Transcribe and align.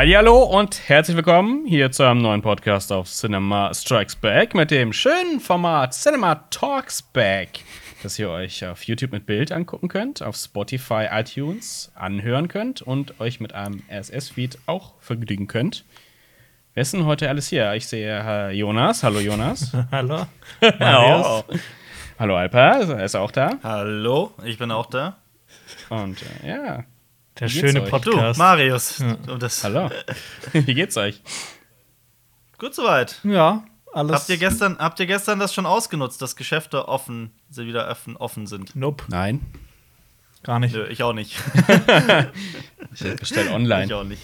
Hallo 0.00 0.44
und 0.44 0.88
herzlich 0.88 1.16
willkommen 1.16 1.66
hier 1.66 1.90
zu 1.90 2.04
einem 2.04 2.22
neuen 2.22 2.40
Podcast 2.40 2.92
auf 2.92 3.10
Cinema 3.10 3.74
Strikes 3.74 4.14
Back 4.14 4.54
mit 4.54 4.70
dem 4.70 4.92
schönen 4.92 5.40
Format 5.40 5.92
Cinema 5.92 6.36
Talks 6.50 7.02
Back, 7.02 7.64
das 8.04 8.16
ihr 8.16 8.30
euch 8.30 8.64
auf 8.64 8.84
YouTube 8.84 9.10
mit 9.10 9.26
Bild 9.26 9.50
angucken 9.50 9.88
könnt, 9.88 10.22
auf 10.22 10.36
Spotify, 10.36 11.08
iTunes 11.10 11.90
anhören 11.96 12.46
könnt 12.46 12.80
und 12.80 13.18
euch 13.20 13.40
mit 13.40 13.54
einem 13.54 13.82
RSS-Feed 13.90 14.60
auch 14.66 14.94
vergnügen 15.00 15.48
könnt. 15.48 15.84
Wer 16.74 16.82
ist 16.82 16.92
denn 16.92 17.04
heute 17.04 17.28
alles 17.28 17.48
hier? 17.48 17.74
Ich 17.74 17.88
sehe 17.88 18.22
Herr 18.22 18.52
Jonas. 18.52 19.02
Hallo 19.02 19.18
Jonas. 19.18 19.72
Hallo. 19.90 20.26
Hallo. 20.62 21.44
Hallo 22.20 22.36
Alper, 22.36 22.88
er 22.98 23.04
ist 23.04 23.16
auch 23.16 23.32
da. 23.32 23.58
Hallo, 23.64 24.30
ich 24.44 24.58
bin 24.58 24.70
auch 24.70 24.86
da. 24.86 25.16
Und 25.90 26.22
äh, 26.44 26.50
ja. 26.50 26.84
Der 27.40 27.48
schöne 27.48 27.82
euch? 27.82 27.90
Du, 27.90 28.10
Podcast. 28.10 28.38
Marius. 28.38 29.00
Und 29.00 29.42
das, 29.42 29.62
Hallo. 29.64 29.90
Wie 30.52 30.74
geht's 30.74 30.96
euch? 30.96 31.20
Gut 32.58 32.74
soweit. 32.74 33.20
ja, 33.22 33.64
alles. 33.92 34.16
Habt 34.16 34.28
ihr, 34.28 34.36
gestern, 34.38 34.78
habt 34.78 34.98
ihr 35.00 35.06
gestern 35.06 35.38
das 35.38 35.54
schon 35.54 35.66
ausgenutzt, 35.66 36.20
dass 36.20 36.34
Geschäfte 36.34 36.88
offen, 36.88 37.30
sie 37.48 37.66
wieder 37.66 37.88
offen, 37.88 38.16
offen 38.16 38.46
sind? 38.46 38.74
Nope, 38.74 39.04
Nein. 39.08 39.40
gar 40.42 40.58
nicht. 40.58 40.74
Nö, 40.74 40.86
ich 40.88 41.02
auch 41.02 41.12
nicht. 41.12 41.36
Ich 42.94 43.16
bestelle 43.16 43.48
Ich 43.48 43.54
online. 43.54 43.94
auch 43.94 44.02
nicht. 44.02 44.22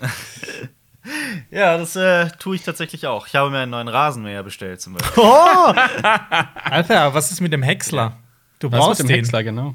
ja, 1.50 1.76
das 1.78 1.96
äh, 1.96 2.28
tue 2.38 2.56
ich 2.56 2.62
tatsächlich 2.62 3.06
auch. 3.06 3.26
Ich 3.26 3.34
habe 3.34 3.50
mir 3.50 3.58
einen 3.58 3.70
neuen 3.70 3.88
Rasenmäher 3.88 4.42
bestellt 4.42 4.80
zum 4.80 4.94
Beispiel. 4.94 5.22
Oh! 5.24 5.72
Alter, 6.64 7.14
was 7.14 7.32
ist 7.32 7.40
mit 7.40 7.52
dem 7.52 7.62
Häcksler? 7.62 8.18
Du 8.58 8.70
Was 8.70 8.78
brauchst 8.78 9.00
mit 9.00 9.08
dem 9.08 9.14
den. 9.14 9.16
Häcksler, 9.16 9.42
genau. 9.42 9.74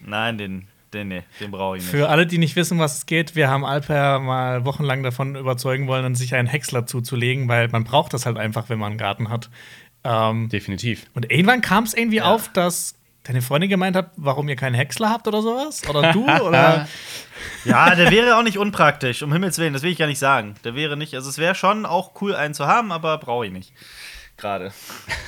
Nein, 0.00 0.36
den, 0.36 0.68
den, 0.92 1.08
nee, 1.08 1.22
den 1.40 1.50
brauche 1.50 1.76
ich 1.76 1.82
nicht. 1.82 1.90
Für 1.90 2.08
alle, 2.08 2.26
die 2.26 2.38
nicht 2.38 2.56
wissen, 2.56 2.78
was 2.78 2.98
es 2.98 3.06
geht, 3.06 3.36
wir 3.36 3.48
haben 3.48 3.64
Alper 3.64 4.18
mal 4.18 4.64
wochenlang 4.64 5.02
davon 5.02 5.36
überzeugen 5.36 5.86
wollen, 5.86 6.14
sich 6.14 6.34
einen 6.34 6.48
Häcksler 6.48 6.86
zuzulegen, 6.86 7.48
weil 7.48 7.68
man 7.68 7.84
braucht 7.84 8.14
das 8.14 8.26
halt 8.26 8.38
einfach, 8.38 8.68
wenn 8.68 8.78
man 8.78 8.92
einen 8.92 8.98
Garten 8.98 9.28
hat. 9.30 9.50
Ähm, 10.04 10.48
Definitiv. 10.48 11.06
und 11.14 11.30
irgendwann 11.30 11.60
kam 11.60 11.84
es 11.84 11.92
irgendwie 11.92 12.22
auf, 12.22 12.52
dass 12.52 12.94
deine 13.24 13.42
Freundin 13.42 13.68
gemeint 13.68 13.96
hat, 13.96 14.10
warum 14.16 14.48
ihr 14.48 14.56
keinen 14.56 14.74
Häcksler 14.74 15.10
habt 15.10 15.28
oder 15.28 15.42
sowas? 15.42 15.82
Oder 15.88 16.12
du? 16.12 16.24
oder 16.42 16.88
Ja, 17.64 17.94
der 17.94 18.10
wäre 18.10 18.36
auch 18.36 18.42
nicht 18.42 18.58
unpraktisch, 18.58 19.22
um 19.22 19.32
Himmels 19.32 19.58
Willen, 19.58 19.74
das 19.74 19.82
will 19.82 19.92
ich 19.92 19.98
gar 19.98 20.06
nicht 20.06 20.18
sagen. 20.18 20.54
Der 20.64 20.74
wäre 20.74 20.96
nicht, 20.96 21.14
also 21.14 21.28
es 21.28 21.38
wäre 21.38 21.54
schon 21.54 21.84
auch 21.84 22.12
cool, 22.22 22.34
einen 22.34 22.54
zu 22.54 22.66
haben, 22.66 22.90
aber 22.90 23.18
brauche 23.18 23.46
ich 23.46 23.52
nicht. 23.52 23.72
Gerade. 24.38 24.72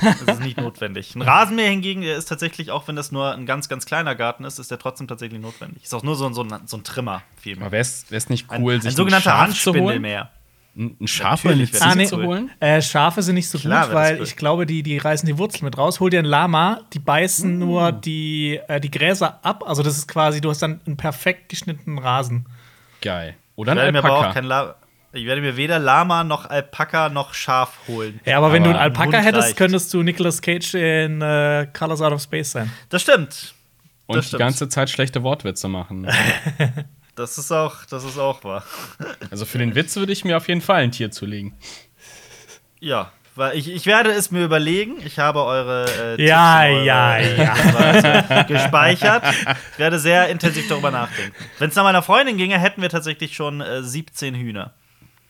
Das 0.00 0.22
ist 0.22 0.40
nicht 0.40 0.56
notwendig. 0.56 1.14
Ein 1.16 1.22
Rasenmäher 1.22 1.68
hingegen, 1.70 2.00
der 2.02 2.16
ist 2.16 2.26
tatsächlich, 2.26 2.70
auch 2.70 2.88
wenn 2.88 2.96
das 2.96 3.10
nur 3.12 3.34
ein 3.34 3.44
ganz, 3.44 3.68
ganz 3.68 3.84
kleiner 3.84 4.14
Garten 4.14 4.44
ist, 4.44 4.58
ist 4.58 4.70
der 4.70 4.78
trotzdem 4.78 5.08
tatsächlich 5.08 5.40
notwendig. 5.40 5.82
Ist 5.84 5.92
auch 5.94 6.02
nur 6.04 6.14
so, 6.16 6.26
ein- 6.26 6.32
so, 6.34 6.42
ein, 6.44 6.60
so 6.66 6.76
ein 6.78 6.84
Trimmer 6.84 7.22
vielmehr. 7.40 7.66
Aber 7.66 7.72
wäre 7.72 7.82
es 7.82 8.28
nicht 8.30 8.46
cool, 8.58 8.74
ein 8.74 8.80
sich 8.80 8.94
sogenannter 8.94 9.34
ein 9.38 9.48
Schaf 9.52 9.60
zu 9.60 9.70
holen? 9.72 9.80
Handspindelmäher. 9.82 10.30
Ein 10.76 11.08
Schaf 11.08 11.42
das 11.42 11.82
Ah, 11.82 11.94
nee. 11.96 12.06
zu 12.06 12.22
holen? 12.22 12.50
Äh, 12.60 12.80
Schafe 12.80 13.22
sind 13.22 13.34
nicht 13.34 13.48
so 13.48 13.58
Klar 13.58 13.86
gut, 13.86 13.94
weil 13.96 14.16
cool. 14.18 14.22
ich 14.22 14.36
glaube, 14.36 14.66
die, 14.66 14.84
die 14.84 14.98
reißen 14.98 15.26
die 15.26 15.36
Wurzeln 15.36 15.64
mit 15.64 15.76
raus. 15.76 15.98
Hol 15.98 16.10
dir 16.10 16.20
ein 16.20 16.24
Lama, 16.24 16.82
die 16.92 17.00
beißen 17.00 17.58
nur 17.58 17.90
die, 17.90 18.60
äh, 18.68 18.80
die 18.80 18.90
Gräser 18.90 19.40
ab. 19.42 19.64
Also, 19.66 19.82
das 19.82 19.96
ist 19.98 20.06
quasi, 20.06 20.40
du 20.40 20.48
hast 20.48 20.62
dann 20.62 20.80
einen 20.86 20.96
perfekt 20.96 21.48
geschnittenen 21.48 21.98
Rasen. 21.98 22.46
Geil. 23.02 23.34
Oder 23.56 23.72
ein 23.72 23.92
mir 23.92 23.98
aber 23.98 24.12
auch 24.12 24.16
Alpaka. 24.18 24.32
kein 24.34 24.44
La 24.44 24.76
ich 25.12 25.26
werde 25.26 25.40
mir 25.40 25.56
weder 25.56 25.78
Lama 25.78 26.24
noch 26.24 26.46
Alpaka 26.48 27.08
noch 27.08 27.34
Schaf 27.34 27.78
holen. 27.88 28.20
Ja, 28.24 28.38
aber 28.38 28.52
wenn 28.52 28.62
Aber 28.62 28.72
du 28.72 28.78
einen 28.78 28.82
Alpaka 28.94 29.18
Hund 29.18 29.26
hättest, 29.26 29.46
reicht. 29.48 29.56
könntest 29.56 29.92
du 29.94 30.02
Nicolas 30.02 30.40
Cage 30.40 30.74
in 30.74 31.20
äh, 31.22 31.66
Colors 31.76 32.00
Out 32.00 32.12
of 32.12 32.22
Space 32.22 32.52
sein. 32.52 32.70
Das 32.88 33.02
stimmt. 33.02 33.54
Und 34.06 34.16
das 34.16 34.24
die 34.26 34.28
stimmt. 34.28 34.40
ganze 34.40 34.68
Zeit 34.68 34.90
schlechte 34.90 35.22
Wortwitze 35.22 35.68
machen. 35.68 36.06
Das 37.16 37.36
ist 37.36 37.52
auch, 37.52 37.84
das 37.90 38.02
ist 38.04 38.16
auch 38.16 38.44
wahr. 38.44 38.64
Also 39.30 39.44
für 39.44 39.58
den 39.58 39.74
Witz 39.74 39.94
würde 39.96 40.10
ich 40.12 40.24
mir 40.24 40.38
auf 40.38 40.48
jeden 40.48 40.62
Fall 40.62 40.82
ein 40.84 40.90
Tier 40.92 41.10
zulegen. 41.10 41.52
Ja, 42.78 43.12
weil 43.34 43.58
ich, 43.58 43.68
ich 43.70 43.84
werde 43.84 44.10
es 44.10 44.30
mir 44.30 44.42
überlegen. 44.44 44.94
Ich 45.04 45.18
habe 45.18 45.42
eure 45.44 46.16
äh, 46.18 46.24
Ja, 46.26 46.62
Tipps 46.62 46.76
eure, 46.76 46.84
ja, 46.86 47.16
äh, 47.18 47.36
ja. 47.36 48.42
Gespeichert. 48.48 49.24
Ich 49.72 49.78
werde 49.78 49.98
sehr 49.98 50.28
intensiv 50.28 50.66
darüber 50.68 50.90
nachdenken. 50.90 51.34
Wenn 51.58 51.68
es 51.68 51.74
nach 51.76 51.82
meiner 51.82 52.02
Freundin 52.02 52.38
ginge, 52.38 52.58
hätten 52.58 52.80
wir 52.80 52.88
tatsächlich 52.88 53.34
schon 53.34 53.60
äh, 53.60 53.82
17 53.82 54.34
Hühner. 54.34 54.72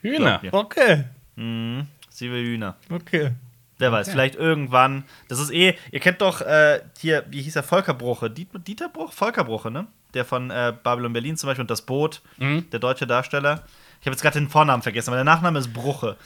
Hühner. 0.03 0.41
Okay, 0.53 1.05
Mhm. 1.37 1.87
Sie 2.11 2.31
will 2.31 2.45
Hühner. 2.45 2.77
okay. 2.91 3.33
Wer 3.79 3.93
weiß, 3.93 4.11
vielleicht 4.11 4.35
irgendwann. 4.35 5.05
Das 5.29 5.39
ist 5.39 5.51
eh, 5.51 5.75
ihr 5.91 6.01
kennt 6.01 6.21
doch 6.21 6.43
äh, 6.43 6.81
hier, 6.99 7.25
wie 7.31 7.41
hieß 7.41 7.57
er, 7.57 7.63
Volker 7.63 7.95
Bruche. 7.95 8.29
Diet, 8.31 8.49
Dieter 8.67 8.91
Bruch? 8.91 9.11
Volker 9.13 9.45
Bruche, 9.45 9.71
ne? 9.71 9.87
Der 10.13 10.27
von 10.27 10.51
äh, 10.51 10.75
Babylon 10.83 11.15
Berlin 11.15 11.39
zum 11.39 11.47
Beispiel 11.47 11.63
und 11.63 11.71
das 11.71 11.81
Boot, 11.83 12.21
Mhm. 12.37 12.69
der 12.71 12.79
deutsche 12.81 13.07
Darsteller. 13.07 13.65
Ich 14.01 14.07
habe 14.07 14.11
jetzt 14.15 14.21
gerade 14.21 14.39
den 14.39 14.51
Vornamen 14.51 14.83
vergessen, 14.83 15.09
aber 15.11 15.17
der 15.17 15.25
Nachname 15.25 15.59
ist 15.59 15.73
Bruche. 15.73 16.17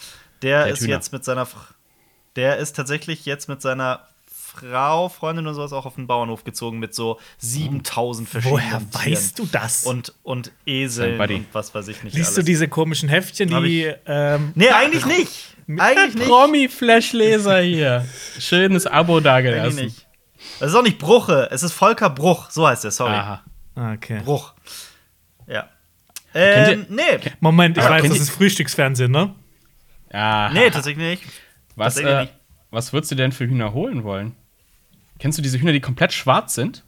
Der, 0.43 0.65
Der 0.65 0.73
ist 0.73 0.81
Hühner. 0.81 0.95
jetzt 0.95 1.13
mit 1.13 1.25
seiner. 1.25 1.47
Der 2.35 2.57
ist 2.57 2.75
tatsächlich 2.75 3.25
jetzt 3.25 3.49
mit 3.49 3.63
seiner 3.63 4.01
Frau, 4.55 5.09
Freundin 5.09 5.47
oder 5.47 5.55
sowas 5.55 5.73
auch 5.73 5.87
auf 5.87 5.97
den 5.97 6.07
Bauernhof 6.07 6.45
gezogen 6.45 6.79
mit 6.79 6.95
so 6.95 7.19
7000 7.39 8.29
verschiedenen 8.29 8.61
Woher 8.63 8.79
Tieren. 8.91 9.13
weißt 9.13 9.39
du 9.39 9.47
das? 9.47 9.85
Und, 9.85 10.15
und 10.23 10.53
Eseln 10.67 11.21
und 11.21 11.47
was 11.53 11.75
weiß 11.75 11.89
ich 11.89 12.03
nicht. 12.05 12.15
Liest 12.17 12.33
du 12.33 12.41
alles. 12.41 12.47
diese 12.47 12.69
komischen 12.69 13.09
Heftchen, 13.09 13.49
die. 13.49 13.85
ich- 13.87 13.95
Ähm, 14.07 14.53
Nee, 14.55 14.69
eigentlich 14.71 15.07
nicht. 15.07 15.57
Eigentlich 15.79 16.15
nicht. 16.15 16.29
Promi-Flash-Leser 16.29 17.61
hier. 17.61 18.07
Schönes 18.39 18.87
Abo 18.87 19.15
Eigentlich 19.15 19.25
dagelassen. 19.25 19.85
nicht. 19.87 20.07
Es 20.61 20.69
ist 20.69 20.75
auch 20.75 20.83
nicht 20.83 20.99
Bruche, 20.99 21.49
es 21.51 21.63
ist 21.63 21.73
Volker 21.73 22.11
Bruch. 22.11 22.51
So 22.51 22.67
heißt 22.69 22.85
er, 22.85 22.91
sorry. 22.91 23.15
Aha. 23.15 23.43
ah, 23.77 23.93
okay. 23.95 24.21
Bruch. 24.25 24.53
Ja. 25.47 25.69
Ähm, 26.35 26.85
nee. 26.91 27.03
Moment, 27.41 27.79
ich 27.79 27.83
Aber 27.85 27.95
weiß, 27.95 28.09
das 28.09 28.19
ist 28.19 28.31
Frühstücksfernsehen, 28.31 29.11
ne? 29.11 29.35
Ja. 30.13 30.51
Nee, 30.53 30.69
tatsächlich 30.71 31.21
nicht. 31.21 31.23
was, 31.77 31.95
tatsächlich 31.95 32.15
äh, 32.15 32.21
nicht. 32.23 32.35
was 32.71 32.93
würdest 32.93 33.13
du 33.13 33.15
denn 33.17 33.33
für 33.33 33.47
Hühner 33.47 33.73
holen 33.73 34.05
wollen? 34.05 34.37
Kennst 35.25 35.39
du 35.39 35.43
diese 35.43 35.59
Hühner, 35.59 35.73
die 35.73 35.81
komplett 35.81 36.13
schwarz 36.13 36.53
sind? 36.55 36.83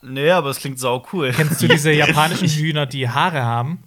Nee, 0.00 0.30
aber 0.30 0.48
es 0.48 0.56
klingt 0.58 0.78
sau 0.78 1.06
cool. 1.12 1.32
Kennst 1.36 1.60
du 1.60 1.68
diese 1.68 1.92
japanischen 1.92 2.48
Hühner, 2.48 2.86
die 2.86 3.06
Haare 3.06 3.42
haben? 3.42 3.82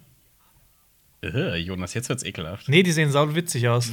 Äh, 1.20 1.56
Jonas, 1.56 1.94
jetzt 1.94 2.08
wird's 2.08 2.22
ekelhaft. 2.22 2.68
Nee, 2.68 2.84
die 2.84 2.92
sehen 2.92 3.10
sau 3.10 3.34
witzig 3.34 3.66
aus. 3.68 3.90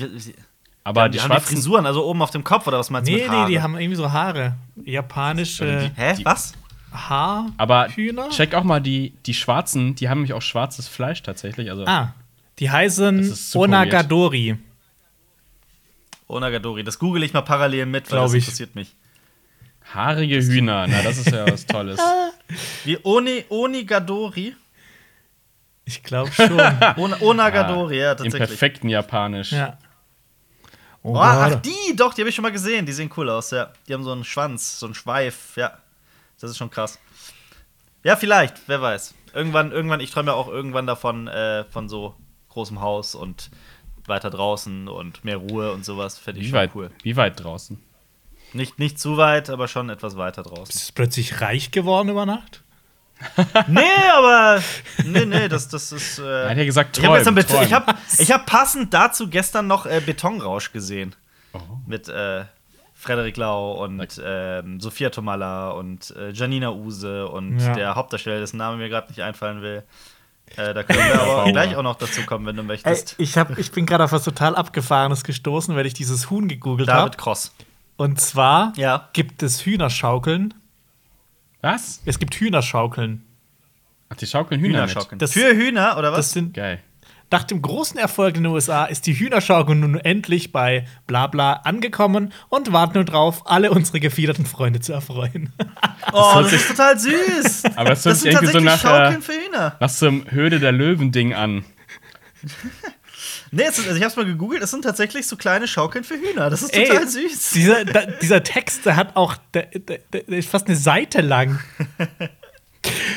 Aber 0.83 1.09
die, 1.09 1.13
die, 1.17 1.21
haben 1.23 1.29
die 1.31 1.33
schwarzen. 1.37 1.55
Frisuren, 1.55 1.87
also 1.87 2.05
oben 2.05 2.21
auf 2.21 2.29
dem 2.29 2.43
Kopf 2.43 2.67
oder 2.67 2.77
was 2.77 2.91
meinst 2.91 3.09
du 3.09 3.13
Nee, 3.15 3.21
mit 3.23 3.31
nee, 3.31 3.35
Haare? 3.35 3.49
die 3.49 3.59
haben 3.63 3.75
irgendwie 3.79 3.95
so 3.95 4.11
Haare. 4.11 4.57
Japanische 4.85 5.91
Hä? 5.95 6.13
die- 6.15 6.25
was? 6.25 6.53
Haarhühner? 6.91 7.53
aber 7.57 7.87
Hühner? 7.89 8.29
check 8.29 8.53
auch 8.53 8.63
mal 8.63 8.79
die, 8.79 9.13
die 9.25 9.33
schwarzen, 9.33 9.95
die 9.95 10.07
haben 10.07 10.19
nämlich 10.19 10.33
auch 10.33 10.43
schwarzes 10.43 10.87
Fleisch 10.87 11.23
tatsächlich. 11.23 11.71
Also 11.71 11.83
Ah, 11.87 12.13
die 12.59 12.69
heißen 12.69 13.17
ist 13.21 13.49
super 13.49 13.63
Onagadori. 13.65 14.55
Onagadori. 16.27 16.83
Das 16.83 16.99
google 16.99 17.23
ich 17.23 17.33
mal 17.33 17.41
parallel 17.41 17.87
mit, 17.87 18.05
weil 18.11 18.17
Glaub 18.19 18.25
das 18.25 18.33
ich. 18.35 18.43
interessiert 18.43 18.75
mich. 18.75 18.95
Haarige 19.93 20.41
Hühner. 20.41 20.87
Na, 20.87 21.01
das 21.01 21.17
ist 21.17 21.31
ja 21.31 21.45
was 21.51 21.65
Tolles. 21.65 21.99
Wie 22.85 22.97
Oni, 23.03 23.45
Onigadori? 23.49 24.55
Ich 25.85 26.03
glaube 26.03 26.31
schon. 26.31 26.59
On, 26.97 27.13
Onagadori, 27.21 27.97
ja, 27.99 28.11
Im 28.11 28.17
tatsächlich. 28.17 28.49
perfekten 28.49 28.89
Japanisch. 28.89 29.51
ja. 29.51 29.77
Oh, 31.01 31.13
Oh, 31.15 31.17
ach, 31.17 31.55
die, 31.55 31.95
doch, 31.95 32.13
die 32.13 32.21
habe 32.21 32.29
ich 32.29 32.35
schon 32.35 32.43
mal 32.43 32.51
gesehen. 32.51 32.85
Die 32.85 32.91
sehen 32.91 33.09
cool 33.15 33.29
aus, 33.29 33.51
ja. 33.51 33.71
Die 33.87 33.93
haben 33.93 34.03
so 34.03 34.11
einen 34.11 34.25
Schwanz, 34.25 34.79
so 34.79 34.85
einen 34.85 34.93
Schweif, 34.95 35.55
ja. 35.55 35.77
Das 36.39 36.51
ist 36.51 36.57
schon 36.57 36.69
krass. 36.69 36.99
Ja, 38.03 38.15
vielleicht, 38.17 38.55
wer 38.67 38.81
weiß. 38.81 39.13
Irgendwann, 39.33 39.71
irgendwann, 39.71 40.01
ich 40.01 40.11
träume 40.11 40.31
ja 40.31 40.33
auch 40.35 40.49
irgendwann 40.49 40.87
davon, 40.87 41.27
äh, 41.27 41.63
von 41.65 41.87
so 41.87 42.15
großem 42.49 42.81
Haus 42.81 43.15
und 43.15 43.49
weiter 44.07 44.29
draußen 44.29 44.87
und 44.89 45.23
mehr 45.23 45.37
Ruhe 45.37 45.71
und 45.71 45.85
sowas. 45.85 46.17
Fände 46.17 46.41
ich 46.41 46.47
Wie 46.47 46.49
schon 46.49 46.59
weit, 46.59 46.71
cool. 46.75 46.91
wie 47.03 47.15
weit 47.15 47.41
draußen? 47.43 47.81
Nicht, 48.53 48.79
nicht 48.79 48.99
zu 48.99 49.17
weit, 49.17 49.49
aber 49.49 49.67
schon 49.67 49.89
etwas 49.89 50.17
weiter 50.17 50.43
draußen. 50.43 50.65
Bist 50.67 50.89
du 50.89 50.93
plötzlich 50.93 51.41
reich 51.41 51.71
geworden 51.71 52.09
über 52.09 52.25
Nacht? 52.25 52.63
nee, 53.67 53.81
aber. 54.13 54.61
Nee, 55.05 55.25
nee, 55.25 55.49
das, 55.49 55.67
das 55.67 55.91
ist. 55.91 56.19
Er 56.19 56.45
Äh, 56.45 56.49
hat 56.51 56.57
ja 56.57 56.65
gesagt, 56.65 56.97
ich 56.97 57.05
habe 57.05 57.21
hab, 57.91 57.97
ich 58.17 58.31
hab 58.31 58.45
passend 58.45 58.93
dazu 58.93 59.29
gestern 59.29 59.67
noch 59.67 59.85
äh, 59.85 59.99
Betonrausch 60.05 60.71
gesehen. 60.71 61.15
Oh. 61.53 61.59
Mit 61.85 62.07
äh, 62.07 62.45
Frederik 62.93 63.35
Lau 63.37 63.83
und 63.83 64.21
ähm, 64.23 64.79
Sophia 64.79 65.09
Tomalla 65.09 65.71
und 65.71 66.11
äh, 66.15 66.31
Janina 66.31 66.69
Use 66.71 67.27
und 67.27 67.59
Ja. 67.59 67.73
der 67.73 67.95
Hauptdarsteller, 67.95 68.39
dessen 68.39 68.57
Name 68.57 68.77
mir 68.77 68.87
gerade 68.89 69.09
nicht 69.09 69.21
einfallen 69.21 69.61
will. 69.61 69.83
Äh, 70.55 70.73
da 70.73 70.83
können 70.83 70.99
wir 70.99 71.21
aber 71.21 71.51
gleich 71.51 71.75
auch 71.75 71.83
noch 71.83 71.95
dazu 71.95 72.21
kommen, 72.23 72.45
wenn 72.45 72.55
du 72.55 72.61
Ey, 72.61 72.67
möchtest. 72.67 73.15
ich, 73.17 73.37
hab, 73.37 73.57
ich 73.59 73.71
bin 73.71 73.85
gerade 73.85 74.05
auf 74.05 74.11
was 74.13 74.23
total 74.23 74.55
Abgefahrenes 74.55 75.23
gestoßen, 75.25 75.75
weil 75.75 75.85
ich 75.85 75.93
dieses 75.93 76.29
Huhn 76.29 76.47
gegoogelt 76.47 76.87
David 76.89 77.01
habe. 77.13 77.17
Cross. 77.17 77.53
Und 77.99 78.21
zwar 78.21 78.71
Ja. 78.77 79.09
gibt 79.11 79.43
es 79.43 79.65
Hühnerschaukeln. 79.65 80.53
Was? 81.59 82.01
Es 82.05 82.17
gibt 82.17 82.33
Hühnerschaukeln. 82.35 83.25
Ach, 84.07 84.15
die 84.15 84.25
schaukeln 84.25 84.61
Hühner, 84.61 84.83
Hühnerschaukeln. 84.83 85.19
Das- 85.19 85.33
Für 85.33 85.53
Hühner 85.53 85.97
oder 85.97 86.11
was? 86.13 86.17
Das 86.19 86.31
sind. 86.31 86.53
Geil. 86.53 86.79
Nach 87.29 87.43
dem 87.43 87.61
großen 87.61 87.99
Erfolg 87.99 88.37
in 88.37 88.43
den 88.45 88.53
USA 88.53 88.85
ist 88.85 89.05
die 89.05 89.13
Hühnerschaukel 89.19 89.75
nun 89.75 89.95
endlich 89.99 90.53
bei 90.53 90.87
Blabla 91.07 91.53
angekommen 91.65 92.31
und 92.47 92.71
wartet 92.71 92.95
nur 92.95 93.03
drauf, 93.03 93.43
alle 93.45 93.69
unsere 93.71 93.99
gefiederten 93.99 94.45
Freunde 94.45 94.79
zu 94.79 94.93
erfreuen. 94.93 95.51
Oh, 96.13 96.35
das 96.35 96.51
sich- 96.51 96.61
ist 96.61 96.69
total 96.69 96.97
süß. 96.97 97.65
Aber 97.75 97.89
das 97.89 98.05
hört 98.05 98.13
das 98.13 98.21
sich 98.21 98.31
sind 98.31 98.41
irgendwie 98.43 98.51
so 98.53 98.59
nach, 98.61 98.79
Schaukeln 98.81 99.19
äh, 99.19 99.21
für 99.21 99.33
Hühner. 99.33 99.75
nach 99.81 99.89
so 99.89 100.07
einem 100.07 100.31
Höhle 100.31 100.59
der 100.61 100.71
Löwen-Ding 100.71 101.33
an. 101.33 101.65
Nee, 103.51 103.63
es 103.63 103.79
ist, 103.79 103.87
also 103.87 103.97
ich 103.97 104.03
hab's 104.03 104.15
mal 104.15 104.25
gegoogelt, 104.25 104.61
es 104.61 104.71
sind 104.71 104.83
tatsächlich 104.83 105.27
so 105.27 105.35
kleine 105.35 105.67
Schaukeln 105.67 106.03
für 106.03 106.15
Hühner. 106.15 106.49
Das 106.49 106.61
ist 106.61 106.73
Ey, 106.75 106.87
total 106.87 107.07
süß. 107.07 107.51
Dieser, 107.51 107.85
da, 107.85 108.05
dieser 108.05 108.43
Text, 108.43 108.85
der 108.85 108.95
hat 108.95 109.15
auch, 109.15 109.35
der, 109.53 109.63
der, 109.67 109.99
der 110.11 110.27
ist 110.29 110.49
fast 110.49 110.67
eine 110.67 110.75
Seite 110.75 111.21
lang. 111.21 111.59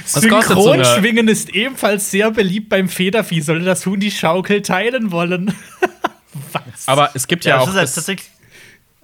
So 0.05 0.20
Synchronschwingen 0.20 1.29
ist 1.29 1.50
ebenfalls 1.50 2.11
sehr 2.11 2.31
beliebt 2.31 2.69
beim 2.69 2.88
Federvieh. 2.88 3.40
Sollte 3.40 3.64
das 3.64 3.87
Huhn 3.87 4.00
die 4.00 4.11
Schaukel 4.11 4.62
teilen 4.62 5.12
wollen? 5.12 5.55
Was? 6.52 6.88
Aber 6.88 7.11
es 7.14 7.26
gibt 7.26 7.44
ja, 7.44 7.56
Ja, 7.56 7.61
auch. 7.61 7.75
es 7.75 7.96
ist 7.96 8.08
halt 8.08 8.20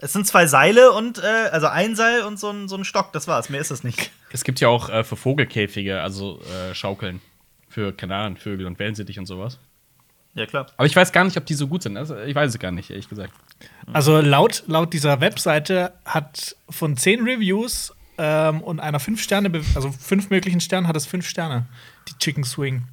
es, 0.01 0.13
sind 0.13 0.27
zwei 0.27 0.47
Seile 0.47 0.93
und, 0.93 1.19
äh, 1.19 1.49
also 1.51 1.67
ein 1.67 1.97
Seil 1.97 2.23
und 2.23 2.39
so 2.39 2.51
ein, 2.51 2.69
so 2.69 2.77
ein 2.77 2.85
Stock, 2.85 3.13
das 3.13 3.27
war's. 3.29 3.51
Mehr 3.51 3.61
ist 3.61 3.71
es 3.71 3.85
nicht. 3.85 4.11
es 4.33 4.45
gibt 4.45 4.61
ja 4.61 4.69
auch 4.69 4.89
äh, 4.89 5.05
für 5.05 5.17
Vogelkäfige, 5.17 6.01
also 6.01 6.41
äh, 6.43 6.75
Schaukeln. 6.75 7.21
Für 7.69 7.93
Kanarenvögel 7.93 8.67
und 8.67 8.79
Wellensittich 8.79 9.19
und 9.19 9.27
sowas. 9.27 9.59
Ja, 10.35 10.47
klar. 10.47 10.67
Aber 10.77 10.87
ich 10.87 10.95
weiß 10.95 11.13
gar 11.13 11.25
nicht, 11.25 11.37
ob 11.37 11.47
die 11.47 11.55
so 11.55 11.67
gut 11.67 11.83
sind. 11.83 11.97
Also, 11.97 12.17
ich 12.19 12.35
weiß 12.35 12.51
es 12.51 12.59
gar 12.59 12.71
nicht, 12.71 12.91
ehrlich 12.91 13.09
gesagt. 13.09 13.33
Also 13.93 14.21
laut, 14.21 14.65
laut 14.67 14.93
dieser 14.93 15.21
Webseite 15.21 15.93
hat 16.05 16.57
von 16.69 16.97
zehn 16.97 17.23
Reviews 17.23 17.93
ähm, 18.19 18.61
und 18.63 18.81
einer 18.81 19.01
fünf 19.01 19.23
Sterne, 19.23 19.51
also 19.75 19.91
fünf 19.91 20.31
möglichen 20.31 20.61
Sternen, 20.61 20.87
hat 20.87 20.97
es 20.97 21.07
fünf 21.07 21.27
Sterne. 21.27 21.67
Die 22.09 22.19
Chicken 22.19 22.45
Swing. 22.45 22.85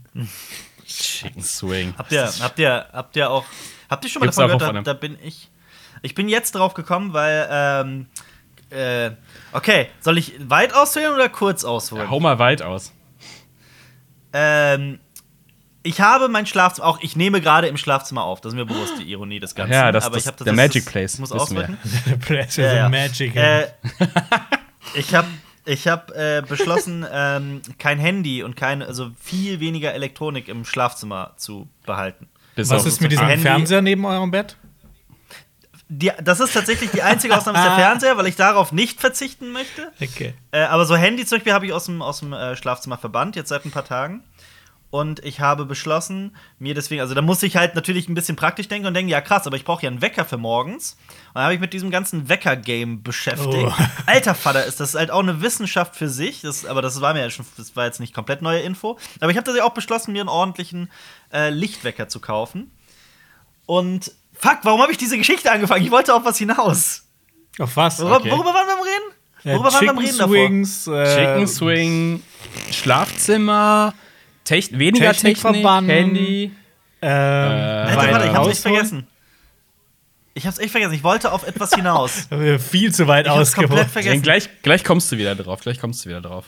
Chicken 0.85 1.41
Swing. 1.41 1.93
Habt 1.97 2.11
ihr, 2.11 2.25
habt 2.39 2.59
ihr, 2.59 2.85
habt 2.91 3.15
ihr 3.15 3.29
auch, 3.29 3.45
habt 3.89 4.03
ihr 4.05 4.09
schon 4.09 4.21
mal 4.21 4.27
Gibt's 4.27 4.37
davon 4.37 4.57
gehört? 4.57 4.75
Da, 4.75 4.81
da 4.81 4.93
bin 4.93 5.17
ich. 5.23 5.49
Ich 6.01 6.15
bin 6.15 6.29
jetzt 6.29 6.53
drauf 6.53 6.73
gekommen, 6.73 7.13
weil, 7.13 7.47
ähm, 7.51 8.07
äh, 8.69 9.11
okay, 9.51 9.89
soll 9.99 10.17
ich 10.17 10.33
weit 10.49 10.73
ausholen 10.73 11.13
oder 11.13 11.29
kurz 11.29 11.63
ausholen? 11.63 12.09
Hau 12.09 12.19
mal 12.19 12.39
weit 12.39 12.61
aus. 12.61 12.93
Ähm, 14.33 14.99
ich 15.85 16.01
habe 16.01 16.27
mein 16.27 16.45
Schlafzimmer, 16.45 16.87
auch 16.87 16.99
ich 17.01 17.15
nehme 17.15 17.39
gerade 17.41 17.67
im 17.67 17.77
Schlafzimmer 17.77 18.23
auf, 18.23 18.41
das 18.41 18.53
ist 18.53 18.57
mir 18.57 18.65
bewusst, 18.65 18.93
die 18.99 19.03
Ironie 19.11 19.39
des 19.39 19.55
Ganzen. 19.55 19.73
Ja, 19.73 19.91
das- 19.91 20.05
aber 20.05 20.15
das- 20.15 20.23
ich 20.23 20.27
hab 20.27 20.37
der 20.37 20.53
Magic 20.53 20.85
Place, 20.85 21.13
Ich 21.13 21.19
muss 21.19 21.31
wissen 21.31 21.55
wir. 21.55 21.63
ausdrücken. 21.63 22.19
Press 22.25 22.55
Ja, 22.57 22.73
ja. 22.73 22.89
Magic. 22.89 23.35
Äh, 23.35 23.67
ich 24.95 25.13
habe 25.15 25.27
ich 25.65 25.87
hab, 25.87 26.11
äh, 26.11 26.43
beschlossen, 26.47 27.05
ähm, 27.11 27.61
kein 27.79 27.97
Handy 27.99 28.43
und 28.43 28.55
keine, 28.55 28.85
also 28.87 29.11
viel 29.19 29.59
weniger 29.59 29.93
Elektronik 29.93 30.47
im 30.47 30.65
Schlafzimmer 30.65 31.33
zu 31.37 31.67
behalten. 31.85 32.27
Bis 32.55 32.69
Was 32.69 32.85
ist 32.85 33.01
mit 33.01 33.11
diesem 33.11 33.25
Handy- 33.27 33.41
Fernseher 33.43 33.81
neben 33.81 34.05
eurem 34.05 34.31
Bett? 34.31 34.57
Die, 35.87 36.11
das 36.23 36.39
ist 36.39 36.53
tatsächlich 36.53 36.89
die 36.91 37.03
einzige 37.03 37.37
Ausnahme, 37.37 37.59
ist 37.59 37.63
der 37.65 37.75
Fernseher, 37.75 38.17
weil 38.17 38.25
ich 38.25 38.35
darauf 38.35 38.71
nicht 38.71 38.99
verzichten 38.99 39.51
möchte. 39.51 39.91
Okay. 40.01 40.33
Äh, 40.51 40.61
aber 40.63 40.85
so 40.85 40.95
Handy 40.95 41.25
zum 41.25 41.37
Beispiel 41.37 41.53
habe 41.53 41.67
ich 41.67 41.73
aus 41.73 41.85
dem, 41.85 42.01
aus 42.01 42.19
dem 42.21 42.33
äh, 42.33 42.55
Schlafzimmer 42.55 42.97
verbannt, 42.97 43.35
jetzt 43.35 43.49
seit 43.49 43.65
ein 43.65 43.71
paar 43.71 43.85
Tagen. 43.85 44.23
Und 44.91 45.23
ich 45.25 45.41
habe 45.41 45.65
beschlossen, 45.65 46.35
mir 46.57 46.73
deswegen, 46.73 47.01
also 47.01 47.13
da 47.13 47.21
muss 47.21 47.43
ich 47.43 47.57
halt 47.57 47.75
natürlich 47.75 48.07
ein 48.07 48.13
bisschen 48.15 48.37
praktisch 48.37 48.69
denken 48.69 48.87
und 48.87 48.93
denken, 48.93 49.09
ja 49.09 49.19
krass, 49.19 49.45
aber 49.45 49.57
ich 49.57 49.65
brauche 49.65 49.83
ja 49.83 49.89
einen 49.89 50.01
Wecker 50.01 50.23
für 50.23 50.37
morgens. 50.37 50.93
Und 51.29 51.35
dann 51.35 51.43
habe 51.43 51.53
ich 51.53 51.59
mit 51.59 51.73
diesem 51.73 51.91
ganzen 51.91 52.29
Wecker-Game 52.29 53.03
beschäftigt. 53.03 53.67
Oh. 53.67 53.73
Alter 54.05 54.35
Vater, 54.35 54.65
ist 54.65 54.79
das 54.79 54.93
halt 54.95 55.11
auch 55.11 55.19
eine 55.19 55.41
Wissenschaft 55.41 55.95
für 55.97 56.07
sich. 56.07 56.41
Das, 56.41 56.65
aber 56.65 56.81
das 56.81 57.01
war 57.01 57.13
mir 57.13 57.21
ja 57.21 57.29
schon, 57.29 57.45
das 57.57 57.75
war 57.75 57.85
jetzt 57.85 57.99
nicht 57.99 58.13
komplett 58.13 58.41
neue 58.41 58.61
Info. 58.61 58.97
Aber 59.19 59.31
ich 59.31 59.35
habe 59.37 59.43
tatsächlich 59.43 59.63
auch 59.63 59.73
beschlossen, 59.73 60.13
mir 60.13 60.21
einen 60.21 60.29
ordentlichen 60.29 60.89
äh, 61.33 61.49
Lichtwecker 61.49 62.07
zu 62.07 62.21
kaufen. 62.21 62.71
Und 63.65 64.11
fuck, 64.33 64.59
warum 64.63 64.81
habe 64.81 64.91
ich 64.93 64.97
diese 64.97 65.17
Geschichte 65.17 65.51
angefangen? 65.51 65.83
Ich 65.83 65.91
wollte 65.91 66.13
auf 66.13 66.23
was 66.23 66.37
hinaus. 66.37 67.03
Auf 67.59 67.75
was? 67.75 67.99
Worüber, 67.99 68.17
Okay. 68.17 68.31
worüber 68.31 68.53
waren 68.53 68.67
wir 68.67 68.73
am 68.73 68.79
Reden? 68.79 69.11
Äh, 69.43 69.53
Worüber 69.57 69.73
waren 69.73 69.81
wir 69.81 69.89
am 69.89 69.97
Chicken 69.97 70.05
Reden 70.05 70.17
davor? 70.17 70.35
Swings, 70.35 70.87
äh, 70.87 71.15
Chicken 71.15 71.47
Swing, 71.47 72.23
Schlafzimmer, 72.71 73.93
Tech 74.45 74.69
weniger 74.71 75.11
Technik, 75.11 75.35
Technikverband. 75.35 75.89
Handy. 75.89 76.51
äh, 77.01 77.07
Alter, 77.07 77.97
weit 77.97 78.11
warte, 78.13 78.27
ich 78.27 78.33
hab's 78.33 78.47
echt 78.47 78.61
vergessen. 78.61 79.07
Ich 80.33 80.45
hab's 80.45 80.57
echt 80.59 80.71
vergessen. 80.71 80.93
Ich 80.93 81.03
wollte 81.03 81.31
auf 81.31 81.45
etwas 81.45 81.71
hinaus. 81.73 82.27
Äh, 82.31 82.57
Viel 82.59 82.93
zu 82.93 83.07
weit 83.07 83.25
Ich 83.25 83.31
hab's 83.31 83.53
komplett 83.53 83.87
ausgeholt. 83.87 84.23
Gleich, 84.23 84.49
gleich 84.61 84.83
kommst 84.83 85.11
du 85.11 85.17
wieder 85.17 85.35
drauf. 85.35 85.59
Gleich 85.61 85.79
kommst 85.79 86.05
du 86.05 86.09
wieder 86.09 86.21
drauf. 86.21 86.45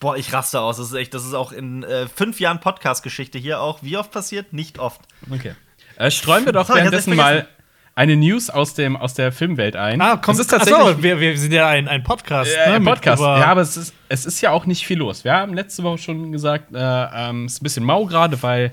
Boah, 0.00 0.16
ich 0.16 0.32
raste 0.32 0.60
aus. 0.60 0.76
Das 0.78 0.88
ist 0.88 0.94
echt, 0.94 1.14
das 1.14 1.24
ist 1.24 1.34
auch 1.34 1.52
in 1.52 1.82
äh, 1.82 2.06
fünf 2.08 2.40
Jahren 2.40 2.60
Podcast-Geschichte 2.60 3.38
hier 3.38 3.60
auch. 3.60 3.82
Wie 3.82 3.96
oft 3.96 4.10
passiert? 4.10 4.52
Nicht 4.52 4.78
oft. 4.78 5.00
Okay. 5.30 5.54
Äh, 5.96 6.10
streuen 6.10 6.44
wir 6.44 6.52
doch 6.52 6.68
währenddessen 6.68 7.16
mal. 7.16 7.48
Eine 7.94 8.16
News 8.16 8.50
aus, 8.50 8.74
dem, 8.74 8.96
aus 8.96 9.14
der 9.14 9.30
Filmwelt 9.32 9.76
ein. 9.76 10.00
Ah, 10.00 10.16
kommt 10.16 10.36
es 10.36 10.46
ist 10.46 10.50
tatsächlich 10.50 10.96
so, 10.96 11.02
wir, 11.02 11.20
wir 11.20 11.38
sind 11.38 11.52
ja 11.52 11.68
ein, 11.68 11.86
ein 11.86 12.02
Podcast. 12.02 12.50
äh, 12.52 12.68
ne, 12.68 12.74
ein 12.74 12.82
mit 12.82 12.94
Podcast. 12.94 13.22
Ja, 13.22 13.46
aber 13.46 13.60
es 13.60 13.76
ist, 13.76 13.94
es 14.08 14.26
ist 14.26 14.40
ja 14.40 14.50
auch 14.50 14.66
nicht 14.66 14.86
viel 14.86 14.98
los. 14.98 15.24
Wir 15.24 15.32
haben 15.32 15.54
letzte 15.54 15.82
Woche 15.82 15.98
schon 15.98 16.32
gesagt, 16.32 16.74
äh, 16.74 16.78
ähm, 16.78 17.44
es 17.44 17.54
ist 17.54 17.60
ein 17.60 17.64
bisschen 17.64 17.84
mau 17.84 18.06
gerade, 18.06 18.42
weil 18.42 18.72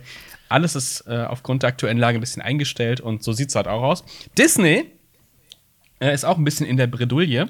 alles 0.49 0.75
ist 0.75 1.01
äh, 1.07 1.25
aufgrund 1.27 1.63
der 1.63 1.69
aktuellen 1.69 1.97
Lage 1.97 2.17
ein 2.17 2.21
bisschen 2.21 2.41
eingestellt 2.41 2.99
und 2.99 3.23
so 3.23 3.31
sieht 3.31 3.49
es 3.49 3.55
halt 3.55 3.67
auch 3.67 3.83
aus. 3.83 4.03
Disney 4.37 4.91
äh, 5.99 6.13
ist 6.13 6.25
auch 6.25 6.37
ein 6.37 6.43
bisschen 6.43 6.65
in 6.65 6.77
der 6.77 6.87
Bredouille. 6.87 7.47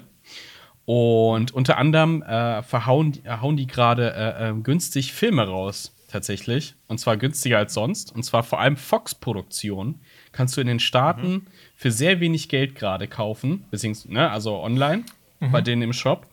Und 0.85 1.53
unter 1.53 1.77
anderem 1.77 2.21
äh, 2.24 2.63
verhauen, 2.63 3.13
hauen 3.25 3.56
die 3.56 3.67
gerade 3.67 4.13
äh, 4.13 4.50
äh, 4.50 4.53
günstig 4.62 5.13
Filme 5.13 5.47
raus, 5.47 5.95
tatsächlich. 6.12 6.75
Und 6.88 7.00
zwar 7.00 7.17
günstiger 7.17 7.59
als 7.59 7.74
sonst. 7.74 8.13
Und 8.13 8.24
zwar 8.24 8.44
vor 8.44 8.59
allem 8.59 8.75
Fox-Produktionen 8.75 10.01
kannst 10.31 10.57
du 10.57 10.62
in 10.62 10.67
den 10.67 10.79
Staaten 10.79 11.47
für 11.81 11.92
sehr 11.92 12.19
wenig 12.19 12.48
Geld 12.48 12.75
gerade 12.75 13.07
kaufen, 13.07 13.66
beziehungsweise, 13.72 14.13
ne, 14.13 14.30
also 14.30 14.62
online, 14.62 15.04
bei 15.39 15.62
denen 15.62 15.81
im 15.81 15.94
Shop. 15.94 16.28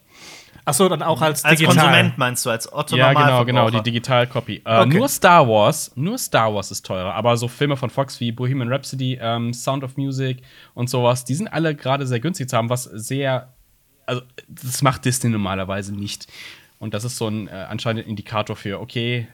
Ach 0.67 0.75
so, 0.75 0.87
dann 0.91 1.03
auch 1.03 1.23
als, 1.23 1.43
Als 1.43 1.59
digital. 1.59 1.87
Konsument 1.87 2.19
meinst 2.19 2.45
du, 2.45 2.51
als 2.51 2.71
Otto 2.71 2.95
Ja, 2.95 3.15
genau, 3.15 3.47
genau, 3.47 3.71
die. 3.71 3.83
Digital-Copy. 3.83 4.57
Äh, 4.67 4.81
Okay. 4.83 4.99
Nur 4.99 5.09
Star 5.09 5.49
Wars, 5.49 5.91
nur 5.95 6.19
Star 6.19 6.55
Wars 6.55 6.71
ist 6.71 6.85
teurer, 6.85 7.15
aber 7.15 7.39
so 7.39 7.49
Filme 7.49 7.79
von 7.79 7.89
Fox 7.89 8.21
wie 8.21 8.31
Bohemian 8.31 8.71
Rhapsody, 8.71 9.19
ähm, 9.23 9.55
Sound 9.55 9.85
of 9.85 9.97
Music 9.97 10.43
und 10.75 10.91
sowas, 10.91 11.25
die 11.25 11.35
sind 11.35 11.49
alle 11.49 11.75
gerade 11.75 12.07
sehr 12.07 12.21
günstig 12.21 12.51
zu 12.51 12.57
haben, 12.59 12.69
was 12.69 12.85
sehr, 12.85 13.55
also 14.05 14.21
das 14.49 14.83
macht 14.83 15.07
Disney 15.07 15.31
normalerweise 15.31 15.95
nicht. 15.95 16.27
Und 16.79 16.93
das 16.93 17.05
ist 17.05 17.17
so 17.17 17.27
ein 17.27 17.49
äh, 17.49 17.53
anscheinend 17.53 18.05
ein 18.05 18.11
Indikator 18.11 18.55
für, 18.55 18.81
okay, 18.81 19.27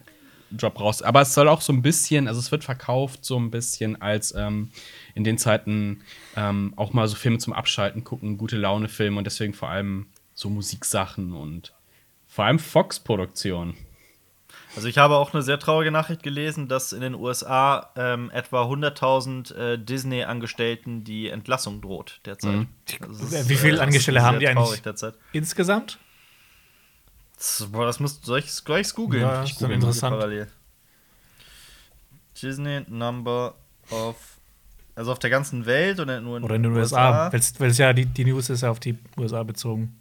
Drop 0.51 0.79
raus. 0.79 1.01
Aber 1.01 1.21
es 1.21 1.33
soll 1.33 1.47
auch 1.49 1.61
so 1.61 1.73
ein 1.73 1.81
bisschen, 1.81 2.27
also 2.27 2.39
es 2.39 2.51
wird 2.51 2.63
verkauft 2.63 3.25
so 3.25 3.37
ein 3.37 3.51
bisschen 3.51 4.01
als 4.01 4.33
ähm, 4.35 4.69
in 5.15 5.23
den 5.23 5.37
Zeiten 5.39 6.03
ähm, 6.35 6.73
auch 6.75 6.93
mal 6.93 7.07
so 7.07 7.15
Filme 7.15 7.39
zum 7.39 7.53
Abschalten 7.53 8.03
gucken, 8.03 8.37
gute 8.37 8.57
Laune-Filme 8.57 9.17
und 9.17 9.23
deswegen 9.23 9.53
vor 9.53 9.69
allem 9.69 10.07
so 10.35 10.49
Musiksachen 10.49 11.33
und 11.33 11.73
vor 12.27 12.45
allem 12.45 12.59
Fox-Produktion. 12.59 13.75
Also 14.75 14.89
ich 14.89 14.97
habe 14.97 15.15
auch 15.15 15.33
eine 15.33 15.41
sehr 15.41 15.57
traurige 15.57 15.89
Nachricht 15.89 16.21
gelesen, 16.21 16.67
dass 16.67 16.91
in 16.91 16.99
den 16.99 17.15
USA 17.15 17.91
ähm, 17.95 18.29
etwa 18.31 18.63
100.000 18.63 19.55
äh, 19.55 19.77
Disney-Angestellten 19.77 21.05
die 21.05 21.29
Entlassung 21.29 21.79
droht 21.79 22.19
derzeit. 22.25 22.53
Mhm. 22.53 22.67
Also 23.01 23.23
ist, 23.23 23.47
Wie 23.49 23.55
viele 23.55 23.77
das 23.77 23.81
Angestellte 23.81 24.21
haben 24.21 24.39
die 24.39 24.47
eigentlich? 24.49 24.65
traurig 24.65 24.81
Derzeit. 24.81 25.15
Insgesamt? 25.31 25.97
Das, 27.37 27.67
boah, 27.71 27.85
das 27.85 28.01
muss, 28.01 28.19
soll 28.21 28.39
ich 28.39 28.65
gleich 28.65 28.93
googeln? 28.93 29.23
Ja, 29.23 29.43
ich 29.43 29.55
google 29.55 29.75
interessant. 29.75 30.17
parallel. 30.17 30.47
Disney 32.41 32.81
Number 32.89 33.55
of 33.91 34.34
also 34.95 35.11
auf 35.11 35.19
der 35.19 35.29
ganzen 35.29 35.65
Welt 35.65 35.99
oder 35.99 36.19
nur 36.21 36.37
in, 36.37 36.43
Oder 36.43 36.55
in 36.55 36.63
den 36.63 36.73
USA? 36.73 37.31
Weil 37.31 37.69
es 37.69 37.77
ja, 37.77 37.93
die, 37.93 38.05
die 38.05 38.25
News 38.25 38.49
ist 38.49 38.61
ja 38.61 38.69
auf 38.71 38.79
die 38.79 38.97
USA 39.17 39.43
bezogen. 39.43 39.99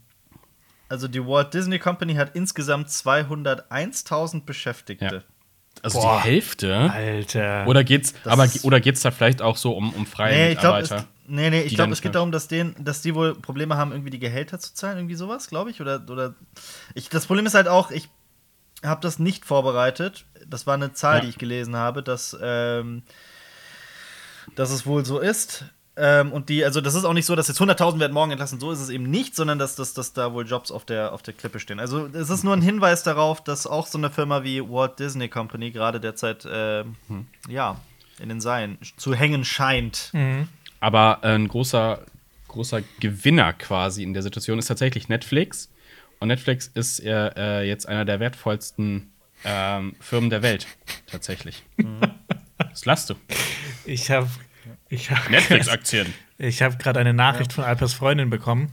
Also 0.89 1.09
die 1.09 1.25
Walt 1.27 1.53
Disney 1.55 1.79
Company 1.79 2.15
hat 2.15 2.35
insgesamt 2.37 2.89
201.000 2.89 4.45
Beschäftigte. 4.45 5.25
Also 5.83 6.01
Boah. 6.01 6.21
die 6.23 6.29
Hälfte? 6.31 6.77
Alter. 6.91 7.67
Oder 7.67 7.83
geht's, 7.85 8.15
Das 8.23 8.33
aber, 8.33 8.49
oder 8.63 8.81
geht's 8.81 9.03
da 9.03 9.11
vielleicht 9.11 9.43
auch 9.43 9.57
so 9.57 9.73
um, 9.73 9.93
um 9.95 10.07
freie 10.07 10.33
Nee, 10.33 10.53
ich 10.53 10.59
glaube, 10.59 10.81
Mitarbeiter? 10.83 11.09
nee, 11.27 11.51
nee, 11.51 11.63
ich 11.63 11.75
glaube, 11.75 11.93
es 11.93 12.01
geht 12.01 12.15
darum, 12.15 12.31
dass, 12.31 12.47
denen, 12.49 12.77
dass 12.79 13.03
die 13.03 13.15
wohl 13.15 13.35
Probleme 13.35 13.77
haben, 13.77 13.91
irgendwie 13.91 14.11
die 14.11 14.19
Gehälter 14.21 14.59
zu 14.61 14.73
zahlen, 14.75 14.99
irgendwie 14.99 15.17
sowas, 15.17 15.49
glaube 15.49 15.71
ich. 15.71 15.81
Oder, 15.81 16.05
oder 16.09 16.35
ich, 16.95 17.09
das 17.09 17.27
Problem 17.27 17.45
ist 17.47 17.55
halt 17.55 17.67
auch, 17.69 17.91
ich 17.91 18.09
habe 18.85 19.01
das 19.01 19.19
nicht 19.19 19.45
vorbereitet. 19.45 20.27
Das 20.47 20.67
war 20.67 20.75
eine 20.75 20.93
Zahl, 20.93 21.17
Ja. 21.17 21.21
die 21.23 21.29
ich 21.31 21.39
gelesen 21.39 21.75
habe, 21.77 22.03
dass, 22.03 22.37
ähm, 22.41 23.03
dass 24.55 24.71
es 24.71 24.87
wohl 24.87 25.05
so 25.05 25.19
ist. 25.19 25.65
Ähm, 25.97 26.33
und 26.33 26.49
die, 26.49 26.65
also 26.65 26.81
das 26.81 26.95
ist 26.95 27.05
auch 27.05 27.13
nicht 27.13 27.27
so, 27.27 27.37
dass 27.37 27.47
jetzt 27.47 27.61
100.000 27.61 28.01
werden 28.01 28.13
morgen 28.13 28.33
entlassen, 28.33 28.59
so 28.59 28.73
ist 28.73 28.81
es 28.81 28.89
eben 28.89 29.05
nicht, 29.05 29.37
sondern 29.37 29.61
dass, 29.61 29.77
dass, 29.77 29.95
dass 29.95 30.13
da 30.13 30.33
wohl 30.33 30.47
Jobs 30.47 30.73
auf 30.73 30.85
der, 30.85 31.13
auf 31.13 31.23
der 31.23 31.35
Klippe 31.35 31.61
stehen. 31.61 31.79
Also 31.79 32.07
es 32.07 32.31
ist 32.31 32.43
nur 32.43 32.53
ein 32.53 32.63
Hinweis 32.63 33.05
darauf, 33.05 33.45
dass 33.45 33.67
auch 33.67 33.87
so 33.87 33.99
eine 33.99 34.11
Firma 34.11 34.43
wie 34.43 34.61
Walt 34.61 34.99
Disney 34.99 35.29
Company 35.29 35.71
gerade 35.71 36.01
derzeit, 36.01 36.49
ähm, 36.51 36.97
ja, 37.49 37.81
in 38.21 38.29
den 38.29 38.41
Seilen 38.41 38.79
zu 38.97 39.15
hängen 39.15 39.45
scheint. 39.45 40.11
Mhm. 40.13 40.49
Aber 40.81 41.21
äh, 41.23 41.29
ein 41.29 41.47
großer, 41.47 42.01
großer 42.49 42.83
Gewinner 42.99 43.53
quasi 43.53 44.03
in 44.03 44.15
der 44.15 44.23
Situation 44.23 44.59
ist 44.59 44.67
tatsächlich 44.67 45.09
Netflix. 45.09 45.71
Und 46.19 46.29
Netflix 46.29 46.67
ist 46.67 47.01
äh, 47.01 47.31
äh, 47.37 47.69
jetzt 47.69 47.87
einer 47.89 48.05
der 48.05 48.19
wertvollsten 48.19 49.13
ähm, 49.45 49.95
Firmen 50.01 50.31
der 50.31 50.43
Welt, 50.43 50.67
tatsächlich. 51.07 51.65
Was 52.59 52.85
lasst 52.85 53.11
du? 53.11 53.15
Ich 53.85 54.11
habe 54.11 54.29
ich 54.89 55.11
hab, 55.11 55.29
Netflix-Aktien. 55.31 56.13
ich 56.39 56.63
hab 56.63 56.79
gerade 56.79 57.01
eine 57.01 57.13
Nachricht 57.15 57.53
von 57.53 57.65
Alpers 57.65 57.95
Freundin 57.95 58.31
bekommen. 58.31 58.73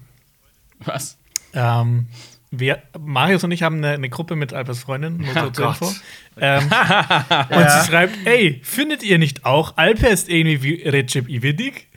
Was? 0.80 1.18
Ähm, 1.54 2.08
wir, 2.52 2.82
Marius 3.00 3.44
und 3.44 3.52
ich 3.52 3.64
haben 3.64 3.78
eine, 3.78 3.92
eine 3.92 4.10
Gruppe 4.10 4.36
mit 4.36 4.54
Alpers 4.54 4.80
Freundin, 4.80 5.18
nur 5.18 5.34
so 5.34 5.40
Oh 5.40 5.50
zur. 5.50 5.68
Info. 5.70 5.94
Ähm, 6.38 6.64
und 7.50 7.70
sie 7.70 7.88
schreibt, 7.88 8.16
ey, 8.26 8.62
findet 8.64 9.04
ihr 9.04 9.18
nicht 9.18 9.46
auch, 9.46 9.78
Alper 9.78 10.10
ist 10.10 10.30
irgendwie 10.30 10.62
wie 10.64 10.88
Recep 10.88 11.30
İvedik? 11.30 11.88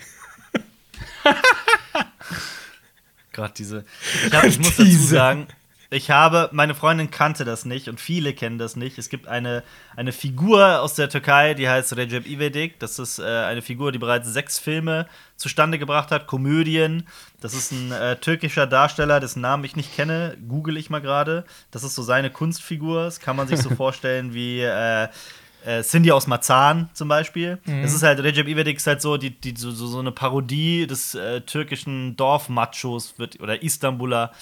Gerade 3.33 3.55
diese. 3.57 3.85
Ich, 4.26 4.33
hab, 4.33 4.45
ich 4.45 4.59
muss 4.59 4.76
dazu 4.76 4.85
Diese. 4.85 5.09
sagen, 5.09 5.49
ich 5.94 6.10
habe, 6.10 6.48
meine 6.52 6.74
Freundin 6.74 7.10
kannte 7.10 7.44
das 7.44 7.64
nicht 7.64 7.88
und 7.88 8.00
viele 8.00 8.34
kennen 8.34 8.58
das 8.58 8.76
nicht. 8.76 8.98
Es 8.98 9.08
gibt 9.08 9.28
eine, 9.28 9.62
eine 9.96 10.12
Figur 10.12 10.80
aus 10.80 10.94
der 10.94 11.08
Türkei, 11.08 11.54
die 11.54 11.68
heißt 11.68 11.96
Recep 11.96 12.26
İvedik. 12.26 12.78
Das 12.80 12.98
ist 12.98 13.18
äh, 13.18 13.22
eine 13.22 13.62
Figur, 13.62 13.92
die 13.92 13.98
bereits 13.98 14.28
sechs 14.28 14.58
Filme 14.58 15.06
zustande 15.36 15.78
gebracht 15.78 16.10
hat, 16.10 16.26
Komödien. 16.26 17.06
Das 17.40 17.54
ist 17.54 17.72
ein 17.72 17.92
äh, 17.92 18.16
türkischer 18.16 18.66
Darsteller, 18.66 19.20
dessen 19.20 19.40
Namen 19.40 19.64
ich 19.64 19.76
nicht 19.76 19.94
kenne. 19.94 20.36
Google 20.48 20.76
ich 20.76 20.90
mal 20.90 21.00
gerade. 21.00 21.44
Das 21.70 21.84
ist 21.84 21.94
so 21.94 22.02
seine 22.02 22.30
Kunstfigur. 22.30 23.04
Das 23.04 23.20
kann 23.20 23.36
man 23.36 23.46
sich 23.46 23.60
so 23.60 23.70
vorstellen 23.76 24.34
wie. 24.34 24.60
Äh, 24.60 25.08
äh, 25.64 25.82
Cindy 25.82 26.12
aus 26.12 26.26
Marzahn 26.26 26.90
zum 26.92 27.08
Beispiel. 27.08 27.58
Das 27.64 27.94
ist 27.94 28.02
halt, 28.02 28.22
Recep 28.22 28.46
İvedik 28.46 28.76
ist 28.76 28.86
halt 28.86 29.00
so, 29.00 29.16
die, 29.16 29.30
die, 29.30 29.54
so, 29.56 29.70
so 29.70 29.86
so 29.86 29.98
eine 29.98 30.12
Parodie 30.12 30.86
des 30.86 31.14
äh, 31.14 31.40
türkischen 31.40 32.16
Dorfmachos 32.16 33.18
wird, 33.18 33.40
oder 33.40 33.62
Istanbuler 33.62 34.32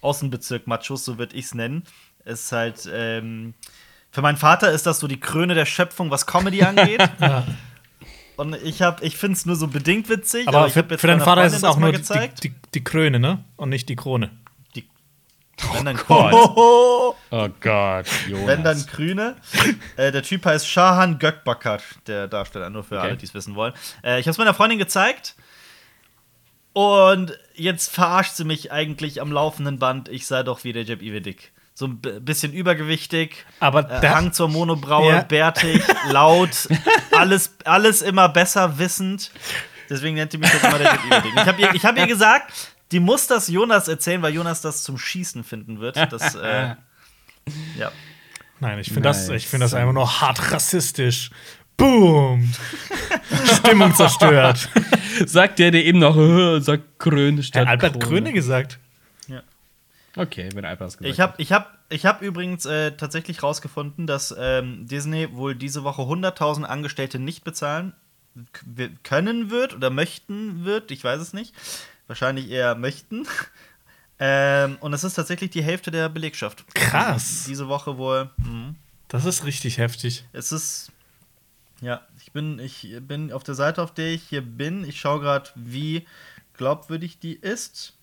Außenbezirk-Machos, 0.00 1.04
so 1.04 1.18
würde 1.18 1.36
ich 1.36 1.46
es 1.46 1.54
nennen. 1.54 1.84
Es 2.24 2.44
ist 2.44 2.52
halt, 2.52 2.88
ähm, 2.92 3.54
für 4.10 4.22
meinen 4.22 4.36
Vater 4.36 4.70
ist 4.72 4.86
das 4.86 5.00
so 5.00 5.06
die 5.08 5.20
Krone 5.20 5.54
der 5.54 5.66
Schöpfung, 5.66 6.10
was 6.10 6.26
Comedy 6.26 6.62
angeht. 6.62 7.00
Und 8.36 8.54
ich, 8.62 8.82
hab- 8.82 9.02
ich 9.02 9.16
finde 9.16 9.36
es 9.36 9.46
nur 9.46 9.56
so 9.56 9.66
bedingt 9.66 10.08
witzig. 10.08 10.46
Aber 10.46 10.66
ich 10.68 10.72
für, 10.72 10.80
hab 10.80 10.90
jetzt 10.92 11.00
für 11.00 11.08
deinen 11.08 11.20
Vater 11.20 11.44
ist 11.44 11.52
Freundin 11.52 11.56
es 11.56 11.60
das 11.62 11.70
auch 11.70 11.76
mal 11.78 11.86
nur 11.86 11.92
die, 11.92 11.98
gezeigt. 11.98 12.44
die, 12.44 12.54
die 12.74 12.84
Kröne, 12.84 13.18
ne? 13.18 13.44
Und 13.56 13.68
nicht 13.70 13.88
die 13.88 13.96
Krone. 13.96 14.30
Die, 14.76 14.88
wenn 15.74 15.84
dann 15.86 15.96
Gott. 16.06 16.32
Oh, 16.32 17.14
Oh 17.30 17.48
Gott, 17.60 18.06
Jonas. 18.28 18.46
wenn 18.46 18.62
dann 18.62 18.86
Grüne. 18.86 19.36
Äh, 19.96 20.12
der 20.12 20.22
Typ 20.22 20.46
heißt 20.46 20.68
Shahan 20.68 21.18
Gökbakar, 21.18 21.80
der 22.06 22.28
Darsteller, 22.28 22.70
nur 22.70 22.84
für 22.84 22.98
Okay. 22.98 23.08
alle, 23.08 23.16
die 23.16 23.26
es 23.26 23.34
wissen 23.34 23.54
wollen. 23.56 23.74
Äh, 24.04 24.20
ich 24.20 24.26
habe 24.26 24.30
es 24.30 24.38
meiner 24.38 24.54
Freundin 24.54 24.78
gezeigt. 24.78 25.34
Und 26.72 27.36
jetzt 27.54 27.90
verarscht 27.92 28.34
sie 28.36 28.44
mich 28.44 28.70
eigentlich 28.70 29.20
am 29.20 29.32
laufenden 29.32 29.78
Band. 29.78 30.08
Ich 30.08 30.26
sei 30.26 30.42
doch 30.42 30.64
wie 30.64 30.72
der 30.72 30.82
Jeb 30.84 31.02
Ivedik. 31.02 31.52
So 31.74 31.86
ein 31.86 32.00
bisschen 32.00 32.52
übergewichtig, 32.52 33.46
Aber 33.60 33.88
äh, 34.02 34.08
Hang 34.08 34.32
zur 34.32 34.48
Monobraue, 34.48 35.12
Ja. 35.12 35.22
bärtig, 35.22 35.80
laut, 36.10 36.68
alles, 37.12 37.54
alles 37.64 38.02
immer 38.02 38.28
besser 38.28 38.78
wissend. 38.78 39.30
Deswegen 39.88 40.16
nennt 40.16 40.32
sie 40.32 40.38
mich 40.38 40.52
jetzt 40.52 40.64
immer 40.64 40.78
der 40.78 40.92
Jeb 40.92 41.04
Ivedik. 41.04 41.32
Ich 41.36 41.46
habe 41.46 41.60
ihr, 41.62 41.74
ich 41.74 41.84
hab 41.84 41.96
ihr 41.96 42.06
gesagt, 42.08 42.52
die 42.90 43.00
muss 43.00 43.26
das 43.28 43.46
Jonas 43.48 43.86
erzählen, 43.86 44.22
weil 44.22 44.34
Jonas 44.34 44.60
das 44.60 44.82
zum 44.82 44.98
Schießen 44.98 45.44
finden 45.44 45.78
wird. 45.80 45.96
Das, 46.12 46.34
äh, 46.34 46.74
ja. 47.78 47.92
Nein, 48.60 48.80
ich 48.80 48.88
finde 48.88 49.02
das, 49.02 49.28
Nice. 49.28 49.36
ich 49.42 49.46
find 49.48 49.62
das 49.62 49.72
einfach 49.72 49.92
nur 49.92 50.20
hart 50.20 50.50
rassistisch. 50.50 51.30
Boom! 51.78 52.52
Stimmung 53.56 53.94
zerstört. 53.94 54.68
Sagt 55.26 55.58
der, 55.58 55.70
der 55.70 55.84
eben 55.86 55.98
noch 55.98 56.16
äh, 56.16 56.60
sagt 56.60 56.98
Kröne 56.98 57.42
statt 57.42 57.62
Hat 57.62 57.82
Albert 57.82 57.94
Krone. 57.94 58.06
Kröne 58.06 58.32
gesagt. 58.34 58.78
Okay, 60.18 60.48
wenn 60.54 60.64
Albert 60.64 60.88
es 60.88 60.98
gesagt 60.98 61.12
Ich 61.12 61.20
habe 61.20 61.34
ich 61.38 61.52
hab, 61.52 61.78
ich 61.90 62.04
hab 62.04 62.22
übrigens 62.22 62.66
äh, 62.66 62.92
tatsächlich 62.92 63.42
rausgefunden, 63.42 64.06
dass 64.06 64.34
ähm, 64.36 64.86
Disney 64.86 65.32
wohl 65.32 65.54
diese 65.54 65.84
Woche 65.84 66.02
100.000 66.02 66.64
Angestellte 66.64 67.20
nicht 67.20 67.44
bezahlen 67.44 67.92
können 69.04 69.50
wird 69.50 69.74
oder 69.74 69.90
möchten 69.90 70.64
wird. 70.64 70.90
Ich 70.90 71.04
weiß 71.04 71.20
es 71.20 71.32
nicht. 71.32 71.54
Wahrscheinlich 72.08 72.50
eher 72.50 72.74
möchten. 72.74 73.26
ähm, 74.18 74.76
und 74.80 74.92
es 74.92 75.04
ist 75.04 75.14
tatsächlich 75.14 75.50
die 75.50 75.62
Hälfte 75.62 75.92
der 75.92 76.08
Belegschaft. 76.08 76.64
Krass. 76.74 77.44
Diese 77.46 77.68
Woche 77.68 77.96
wohl. 77.96 78.30
Mhm. 78.38 78.74
Das 79.06 79.24
ist 79.24 79.44
richtig 79.44 79.78
heftig. 79.78 80.24
Es 80.32 80.50
ist. 80.52 80.90
Ja, 81.80 82.02
ich 82.20 82.32
bin, 82.32 82.58
ich 82.58 82.96
bin 83.00 83.32
auf 83.32 83.44
der 83.44 83.54
Seite, 83.54 83.82
auf 83.82 83.94
der 83.94 84.08
ich 84.08 84.24
hier 84.24 84.42
bin. 84.42 84.84
Ich 84.84 84.98
schaue 84.98 85.20
gerade, 85.20 85.50
wie 85.54 86.06
glaubwürdig 86.54 87.18
die 87.18 87.34
ist. 87.34 87.94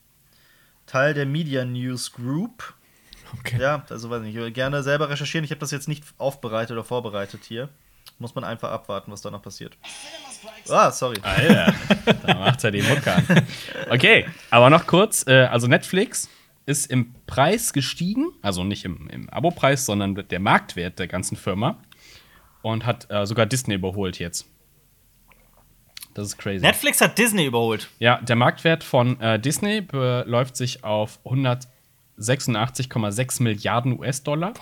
Teil 0.86 1.14
der 1.14 1.26
Media 1.26 1.66
News 1.66 2.14
Group. 2.14 2.74
Okay. 3.40 3.60
Ja, 3.60 3.84
also 3.90 4.10
weiß 4.10 4.22
nicht, 4.22 4.32
ich 4.32 4.36
würde 4.38 4.52
gerne 4.52 4.84
selber 4.84 5.10
recherchieren. 5.10 5.44
Ich 5.44 5.52
habe 5.52 5.60
das 5.60 5.72
jetzt 5.72 5.88
nicht 5.88 6.04
aufbereitet 6.18 6.72
oder 6.72 6.84
vorbereitet 6.84 7.42
hier. 7.44 7.70
Muss 8.18 8.34
man 8.34 8.44
einfach 8.46 8.72
abwarten, 8.72 9.12
was 9.12 9.22
da 9.22 9.30
noch 9.32 9.42
passiert. 9.42 9.76
Ah, 10.70 10.92
sorry. 10.92 11.18
Alter, 11.22 11.74
da 12.26 12.34
macht 12.36 12.64
er 12.64 12.72
die 12.72 12.82
Mucke 12.82 13.14
an. 13.14 13.26
Okay, 13.90 14.26
aber 14.52 14.70
noch 14.70 14.88
kurz: 14.88 15.26
äh, 15.28 15.46
Also, 15.46 15.68
Netflix 15.68 16.30
ist 16.66 16.90
im 16.90 17.14
Preis 17.28 17.74
gestiegen, 17.74 18.32
also 18.42 18.64
nicht 18.64 18.86
im, 18.86 19.10
im 19.10 19.30
Abo-Preis, 19.30 19.86
sondern 19.86 20.16
der 20.16 20.40
Marktwert 20.40 20.98
der 20.98 21.08
ganzen 21.08 21.36
Firma 21.36 21.78
und 22.66 22.86
hat 22.88 23.12
äh, 23.12 23.28
sogar 23.28 23.46
Disney 23.46 23.76
überholt 23.76 24.18
jetzt. 24.18 24.48
Das 26.16 26.26
ist 26.26 26.38
crazy. 26.38 26.66
Netflix 26.66 27.00
hat 27.00 27.16
Disney 27.20 27.46
überholt. 27.46 27.90
Ja, 28.00 28.20
der 28.22 28.36
Marktwert 28.36 28.84
von 28.84 29.22
äh, 29.22 29.40
Disney 29.40 29.82
beläuft 29.82 30.58
sich 30.58 30.84
auf 30.84 31.20
186,6 31.26 33.44
Milliarden 33.44 34.00
US-Dollar. 34.00 34.56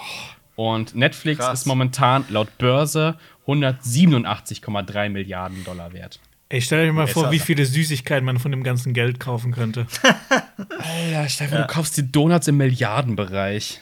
Und 0.55 0.95
Netflix 0.95 1.39
Krass. 1.39 1.61
ist 1.61 1.65
momentan 1.65 2.25
laut 2.27 2.57
Börse 2.57 3.17
187,3 3.47 5.07
Milliarden 5.07 5.63
Dollar 5.63 5.93
wert. 5.93 6.19
Ey, 6.49 6.59
stell 6.59 6.85
dir 6.85 6.91
mal 6.91 7.07
vor, 7.07 7.31
wie 7.31 7.39
viele 7.39 7.65
Süßigkeiten 7.65 8.25
man 8.25 8.37
von 8.37 8.51
dem 8.51 8.63
ganzen 8.63 8.93
Geld 8.93 9.21
kaufen 9.21 9.53
könnte. 9.53 9.87
Alter, 10.57 11.29
Stefan, 11.29 11.61
du 11.61 11.67
kaufst 11.67 11.95
die 11.95 12.11
Donuts 12.11 12.49
im 12.49 12.57
Milliardenbereich. 12.57 13.79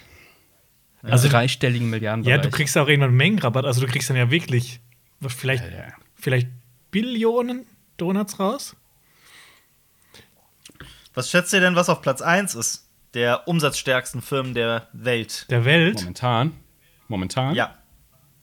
Also 1.03 1.27
dreistelligen 1.29 1.89
Milliardenbereich. 1.89 2.37
Ja, 2.37 2.41
du 2.41 2.49
kriegst 2.49 2.77
auch 2.77 2.87
irgendwann 2.87 3.13
Mengenrabatt. 3.15 3.65
Also 3.65 3.81
du 3.81 3.87
kriegst 3.87 4.09
dann 4.09 4.17
ja 4.17 4.29
wirklich 4.29 4.79
vielleicht, 5.27 5.63
Alter. 5.63 5.93
vielleicht 6.15 6.47
Billionen 6.91 7.65
Donuts 7.97 8.39
raus. 8.39 8.75
Was 11.13 11.29
schätzt 11.29 11.53
ihr 11.53 11.59
denn, 11.59 11.75
was 11.75 11.89
auf 11.89 12.01
Platz 12.01 12.21
1 12.21 12.55
ist? 12.55 12.87
Der 13.13 13.47
umsatzstärksten 13.47 14.21
Firmen 14.21 14.53
der 14.53 14.87
Welt. 14.93 15.45
Der 15.49 15.65
Welt 15.65 15.95
Momentan. 15.99 16.53
Momentan. 17.09 17.55
Ja. 17.55 17.75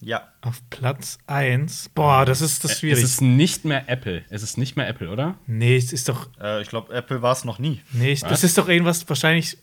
Ja. 0.01 0.29
auf 0.43 0.61
Platz 0.71 1.19
1. 1.27 1.89
Boah, 1.95 2.25
das 2.27 2.41
ist 2.41 2.63
das 2.63 2.73
Es 2.73 2.79
schwierig. 2.81 3.03
ist 3.03 3.21
nicht 3.23 3.65
mehr 3.65 3.89
Apple. 3.89 4.25
Es 4.29 4.43
ist 4.43 4.59
nicht 4.59 4.77
mehr 4.77 4.87
Apple, 4.89 5.09
oder? 5.11 5.39
nee, 5.47 5.77
es 5.77 5.93
ist 5.93 6.09
doch. 6.09 6.29
Äh, 6.41 6.61
ich 6.63 6.69
glaube, 6.69 6.93
Apple 6.95 7.23
war 7.23 7.33
es 7.33 7.45
noch 7.45 7.59
nie. 7.59 7.81
Nee, 7.93 8.15
das 8.15 8.31
Was? 8.31 8.45
ist 8.45 8.59
doch 8.59 8.69
irgendwas 8.69 9.09
wahrscheinlich 9.09 9.59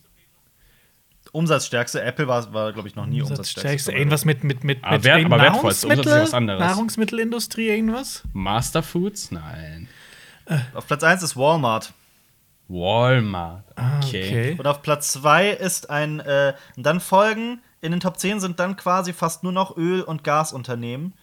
Umsatzstärkste. 1.36 2.02
Apple 2.02 2.28
war, 2.28 2.52
war 2.54 2.74
glaube 2.74 2.88
ich, 2.88 2.96
noch 2.96 3.06
nie 3.06 3.22
umsatzstärkste. 3.22 3.92
Irgendwas 3.92 4.26
mit, 4.26 4.44
mit, 4.44 4.64
mit, 4.64 4.80
Ah, 4.84 4.94
mit 4.94 5.04
wert- 5.04 5.26
aber 5.26 5.40
wertvollste. 5.42 5.88
Umsatz 5.88 6.00
ist 6.06 6.12
Nahrungsmittel- 6.12 6.22
was 6.24 6.34
anderes. 6.34 6.60
Nahrungsmittelindustrie, 6.62 7.68
irgendwas? 7.68 8.24
Master 8.34 8.82
Foods? 8.84 9.32
Nein. 9.32 9.88
Auf 10.74 10.88
Platz 10.88 11.04
1 11.04 11.24
ist 11.24 11.36
Walmart. 11.38 11.94
Walmart. 12.68 13.64
Ah, 13.76 13.98
Okay. 14.00 14.28
okay. 14.28 14.56
Und 14.58 14.66
auf 14.68 14.82
Platz 14.82 15.12
2 15.12 15.50
ist 15.52 15.90
ein, 15.90 16.20
äh, 16.20 16.54
und 16.78 16.84
dann 16.86 17.00
folgen, 17.00 17.62
in 17.82 17.92
den 17.92 18.00
Top 18.00 18.18
10 18.18 18.40
sind 18.40 18.60
dann 18.60 18.76
quasi 18.76 19.14
fast 19.14 19.44
nur 19.44 19.52
noch 19.52 19.78
Öl- 19.78 20.02
und 20.02 20.24
Gasunternehmen. 20.24 21.14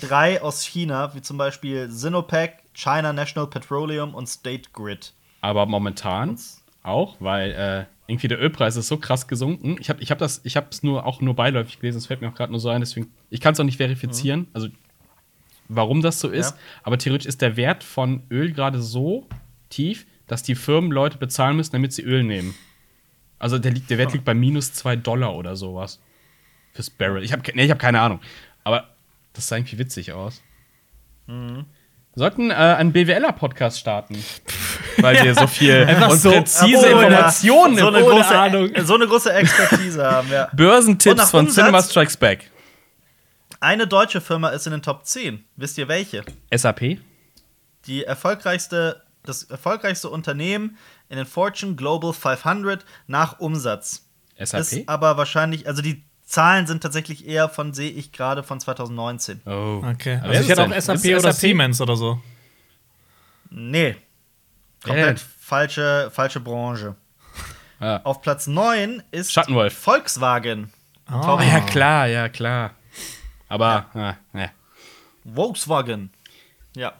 Drei 0.00 0.42
aus 0.42 0.64
China, 0.64 1.14
wie 1.14 1.22
zum 1.22 1.38
Beispiel 1.38 1.88
Sinopec, 1.90 2.54
China 2.74 3.12
National 3.12 3.48
Petroleum 3.48 4.14
und 4.14 4.26
State 4.28 4.70
Grid. 4.72 5.12
Aber 5.40 5.66
momentan 5.66 6.38
auch, 6.82 7.16
weil 7.20 7.52
äh, 7.52 7.84
irgendwie 8.08 8.28
der 8.28 8.40
Ölpreis 8.40 8.76
ist 8.76 8.88
so 8.88 8.96
krass 8.96 9.28
gesunken. 9.28 9.76
Ich 9.80 9.90
habe 9.90 10.02
ich 10.02 10.10
hab 10.10 10.18
das, 10.18 10.40
ich 10.42 10.56
habe 10.56 10.68
es 10.70 10.82
nur 10.82 11.04
auch 11.04 11.20
nur 11.20 11.36
beiläufig 11.36 11.78
gelesen. 11.78 11.98
Es 11.98 12.06
fällt 12.06 12.22
mir 12.22 12.30
auch 12.30 12.34
gerade 12.34 12.50
nur 12.50 12.58
so 12.58 12.70
ein. 12.70 12.80
Deswegen, 12.80 13.12
ich 13.28 13.40
kann 13.40 13.52
es 13.52 13.60
auch 13.60 13.64
nicht 13.64 13.76
verifizieren. 13.76 14.48
Also 14.54 14.68
warum 15.68 16.00
das 16.00 16.18
so 16.18 16.30
ist. 16.30 16.52
Ja. 16.52 16.56
Aber 16.82 16.96
theoretisch 16.96 17.26
ist 17.26 17.42
der 17.42 17.58
Wert 17.58 17.84
von 17.84 18.22
Öl 18.30 18.52
gerade 18.52 18.80
so 18.80 19.28
tief, 19.68 20.06
dass 20.26 20.42
die 20.42 20.54
Firmen 20.54 20.90
Leute 20.90 21.18
bezahlen 21.18 21.56
müssen, 21.56 21.72
damit 21.72 21.92
sie 21.92 22.02
Öl 22.02 22.24
nehmen. 22.24 22.54
Also 23.38 23.58
der, 23.58 23.72
liegt, 23.72 23.90
der 23.90 23.98
Wert 23.98 24.14
liegt 24.14 24.24
bei 24.24 24.34
minus 24.34 24.72
2 24.72 24.96
Dollar 24.96 25.36
oder 25.36 25.54
sowas. 25.54 26.00
Fürs 26.72 26.88
Barrel. 26.88 27.22
Ich 27.22 27.32
habe 27.32 27.42
nee, 27.54 27.64
ich 27.66 27.70
hab 27.70 27.78
keine 27.78 28.00
Ahnung. 28.00 28.20
Aber 28.64 28.88
das 29.34 29.48
sah 29.48 29.56
irgendwie 29.56 29.78
witzig 29.78 30.12
aus. 30.12 30.42
Wir 31.26 31.66
sollten 32.18 32.50
äh, 32.50 32.54
einen 32.54 32.92
BWLer-Podcast 32.92 33.78
starten. 33.78 34.22
weil 34.98 35.22
wir 35.22 35.34
so 35.34 35.46
viel 35.46 35.84
Einfach 35.84 36.10
und 36.10 36.18
so- 36.18 36.30
präzise 36.30 36.86
Informationen 36.88 37.78
so 37.78 37.88
eine, 37.88 38.00
große, 38.02 38.38
Ahnung. 38.38 38.70
so 38.84 38.94
eine 38.94 39.06
große 39.06 39.32
Expertise 39.32 40.04
haben, 40.04 40.28
ja. 40.30 40.48
Börsentipps 40.52 41.30
von 41.30 41.46
Umsatz- 41.46 41.54
Cinema 41.54 41.82
Strikes 41.82 42.16
Back. 42.16 42.50
Eine 43.60 43.86
deutsche 43.86 44.20
Firma 44.20 44.50
ist 44.50 44.66
in 44.66 44.72
den 44.72 44.82
Top 44.82 45.04
10. 45.04 45.44
Wisst 45.56 45.78
ihr 45.78 45.88
welche? 45.88 46.24
SAP? 46.54 46.98
Die 47.86 48.04
erfolgreichste, 48.04 49.02
das 49.24 49.44
erfolgreichste 49.44 50.08
Unternehmen 50.10 50.76
in 51.08 51.16
den 51.16 51.26
Fortune 51.26 51.74
Global 51.74 52.12
500 52.12 52.84
nach 53.06 53.38
Umsatz. 53.40 54.04
SAP? 54.38 54.60
Ist 54.60 54.88
aber 54.88 55.16
wahrscheinlich, 55.16 55.66
also 55.66 55.82
die 55.82 56.04
Zahlen 56.28 56.66
sind 56.66 56.82
tatsächlich 56.82 57.26
eher 57.26 57.48
von, 57.48 57.72
sehe 57.72 57.90
ich 57.90 58.12
gerade, 58.12 58.42
von 58.42 58.60
2019. 58.60 59.40
Oh. 59.46 59.82
Okay. 59.92 60.18
Aber 60.22 60.28
Also 60.28 60.42
ich 60.42 60.48
hätte 60.50 60.62
auch 60.62 60.78
SAP 60.78 61.18
oder 61.18 61.32
Siemens 61.32 61.80
oder 61.80 61.96
so. 61.96 62.20
Nee. 63.48 63.96
Komplett 64.84 65.20
falsche, 65.20 66.10
falsche 66.12 66.40
Branche. 66.40 66.96
Ah. 67.80 68.00
Auf 68.04 68.20
Platz 68.20 68.46
9 68.46 69.02
ist 69.10 69.32
Schattenwolf. 69.32 69.72
Volkswagen. 69.72 70.70
Ah, 71.06 71.42
ja, 71.42 71.60
klar, 71.60 72.06
ja, 72.06 72.28
klar. 72.28 72.72
Aber, 73.48 73.86
ja. 73.94 74.16
ja. 74.34 74.50
Volkswagen. 75.34 76.10
Ja. 76.76 76.92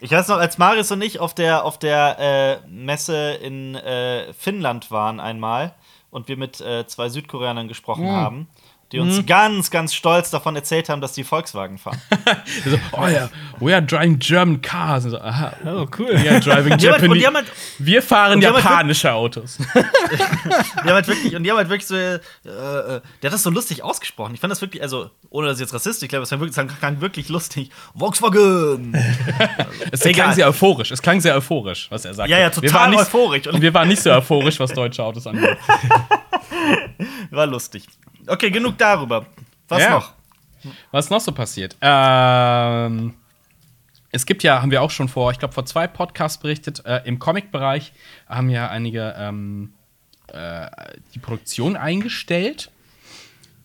Ich 0.00 0.10
weiß 0.10 0.26
noch, 0.26 0.38
als 0.38 0.58
Marius 0.58 0.90
und 0.90 1.00
ich 1.02 1.20
auf 1.20 1.32
der, 1.32 1.64
auf 1.64 1.78
der 1.78 2.62
äh, 2.64 2.68
Messe 2.68 3.34
in 3.34 3.76
äh, 3.76 4.32
Finnland 4.32 4.90
waren 4.90 5.20
einmal 5.20 5.76
und 6.10 6.28
wir 6.28 6.36
mit 6.36 6.60
äh, 6.60 6.86
zwei 6.86 7.08
Südkoreanern 7.08 7.68
gesprochen 7.68 8.04
haben, 8.12 8.48
die 8.92 8.98
uns 8.98 9.24
ganz, 9.26 9.70
ganz 9.70 9.94
stolz 9.94 10.30
davon 10.30 10.56
erzählt 10.56 10.88
haben, 10.88 11.00
dass 11.00 11.12
die 11.12 11.24
Volkswagen 11.24 11.78
fahren. 11.78 12.00
So, 12.64 12.78
oh 12.92 13.06
ja, 13.06 13.28
we 13.60 13.72
are 13.72 13.82
driving 13.82 14.18
German 14.18 14.60
cars. 14.60 15.04
So, 15.04 15.18
aha, 15.20 15.52
Oh, 15.64 15.86
cool. 15.98 16.08
we 16.12 16.28
are 16.30 16.40
driving 16.40 16.76
Die 16.78 16.88
haben 16.88 16.92
halt- 16.94 17.02
Japanese. 17.02 17.26
haben 17.26 17.34
halt, 17.36 17.52
Wir 17.78 18.02
fahren 18.02 18.32
halt 18.32 18.42
japanische 18.42 19.12
Autos. 19.12 19.56
die 19.74 19.78
haben 19.78 20.88
halt 20.90 21.06
wirklich, 21.08 21.34
und 21.36 21.44
die 21.44 21.50
haben 21.50 21.58
halt 21.58 21.68
wirklich 21.68 21.86
so, 21.86 21.94
äh, 21.94 22.14
äh, 22.16 22.20
der 22.44 23.00
hat 23.24 23.32
das 23.32 23.42
so 23.42 23.50
lustig 23.50 23.82
ausgesprochen. 23.84 24.34
Ich 24.34 24.40
fand 24.40 24.50
das 24.50 24.60
wirklich, 24.60 24.82
also, 24.82 25.10
ohne 25.30 25.46
dass 25.48 25.56
ich 25.58 25.60
jetzt 25.62 25.74
rassistisch 25.74 26.08
glaube, 26.08 26.24
es 26.24 26.28
klang 26.30 26.40
wirklich, 26.40 26.56
es 26.56 26.78
klang 26.78 27.00
wirklich 27.00 27.28
lustig. 27.28 27.70
Volkswagen! 27.96 28.94
Es 29.92 30.04
Egal. 30.04 30.14
klang 30.24 30.34
sehr 30.34 30.48
euphorisch. 30.48 30.90
Es 30.90 31.00
klang 31.02 31.20
sehr 31.20 31.36
euphorisch, 31.36 31.86
was 31.90 32.04
er 32.04 32.14
sagte. 32.14 32.30
Ja, 32.32 32.38
ja, 32.38 32.46
Wir 32.46 32.52
total 32.52 32.72
waren 32.72 32.90
nicht, 32.90 33.00
euphorisch. 33.00 33.46
Und 33.46 33.60
wir 33.62 33.72
waren 33.74 33.88
nicht 33.88 34.02
so 34.02 34.10
euphorisch, 34.10 34.58
was 34.60 34.72
deutsche 34.72 35.02
Autos 35.04 35.26
angeht. 35.26 35.56
War 37.30 37.46
lustig. 37.46 37.84
Okay, 38.26 38.50
genug 38.50 38.78
darüber. 38.78 39.26
Was 39.68 39.82
Ja. 39.82 39.90
noch? 39.90 40.12
Was 40.90 41.10
noch 41.10 41.20
so 41.20 41.32
passiert? 41.32 41.76
Ähm, 41.80 43.14
es 44.10 44.26
gibt 44.26 44.42
ja, 44.42 44.60
haben 44.60 44.70
wir 44.70 44.82
auch 44.82 44.90
schon 44.90 45.08
vor, 45.08 45.30
ich 45.30 45.38
glaube, 45.38 45.54
vor 45.54 45.64
zwei 45.64 45.86
Podcasts 45.86 46.38
berichtet, 46.38 46.84
äh, 46.84 47.02
im 47.04 47.18
Comic-Bereich 47.18 47.92
haben 48.28 48.50
ja 48.50 48.68
einige 48.68 49.14
ähm, 49.16 49.72
äh, 50.28 50.68
die 51.14 51.18
Produktion 51.18 51.76
eingestellt. 51.76 52.70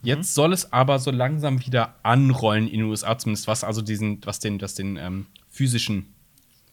Jetzt 0.03 0.35
soll 0.35 0.53
es 0.53 0.71
aber 0.71 0.99
so 0.99 1.09
langsam 1.09 1.65
wieder 1.65 1.95
anrollen 2.03 2.67
in 2.67 2.79
den 2.79 2.89
USA, 2.89 3.17
zumindest 3.17 3.47
was 3.47 3.63
also 3.63 3.81
diesen, 3.81 4.21
was 4.23 4.39
den, 4.39 4.61
was 4.61 4.75
den 4.75 4.97
ähm, 4.97 5.25
physischen, 5.49 6.13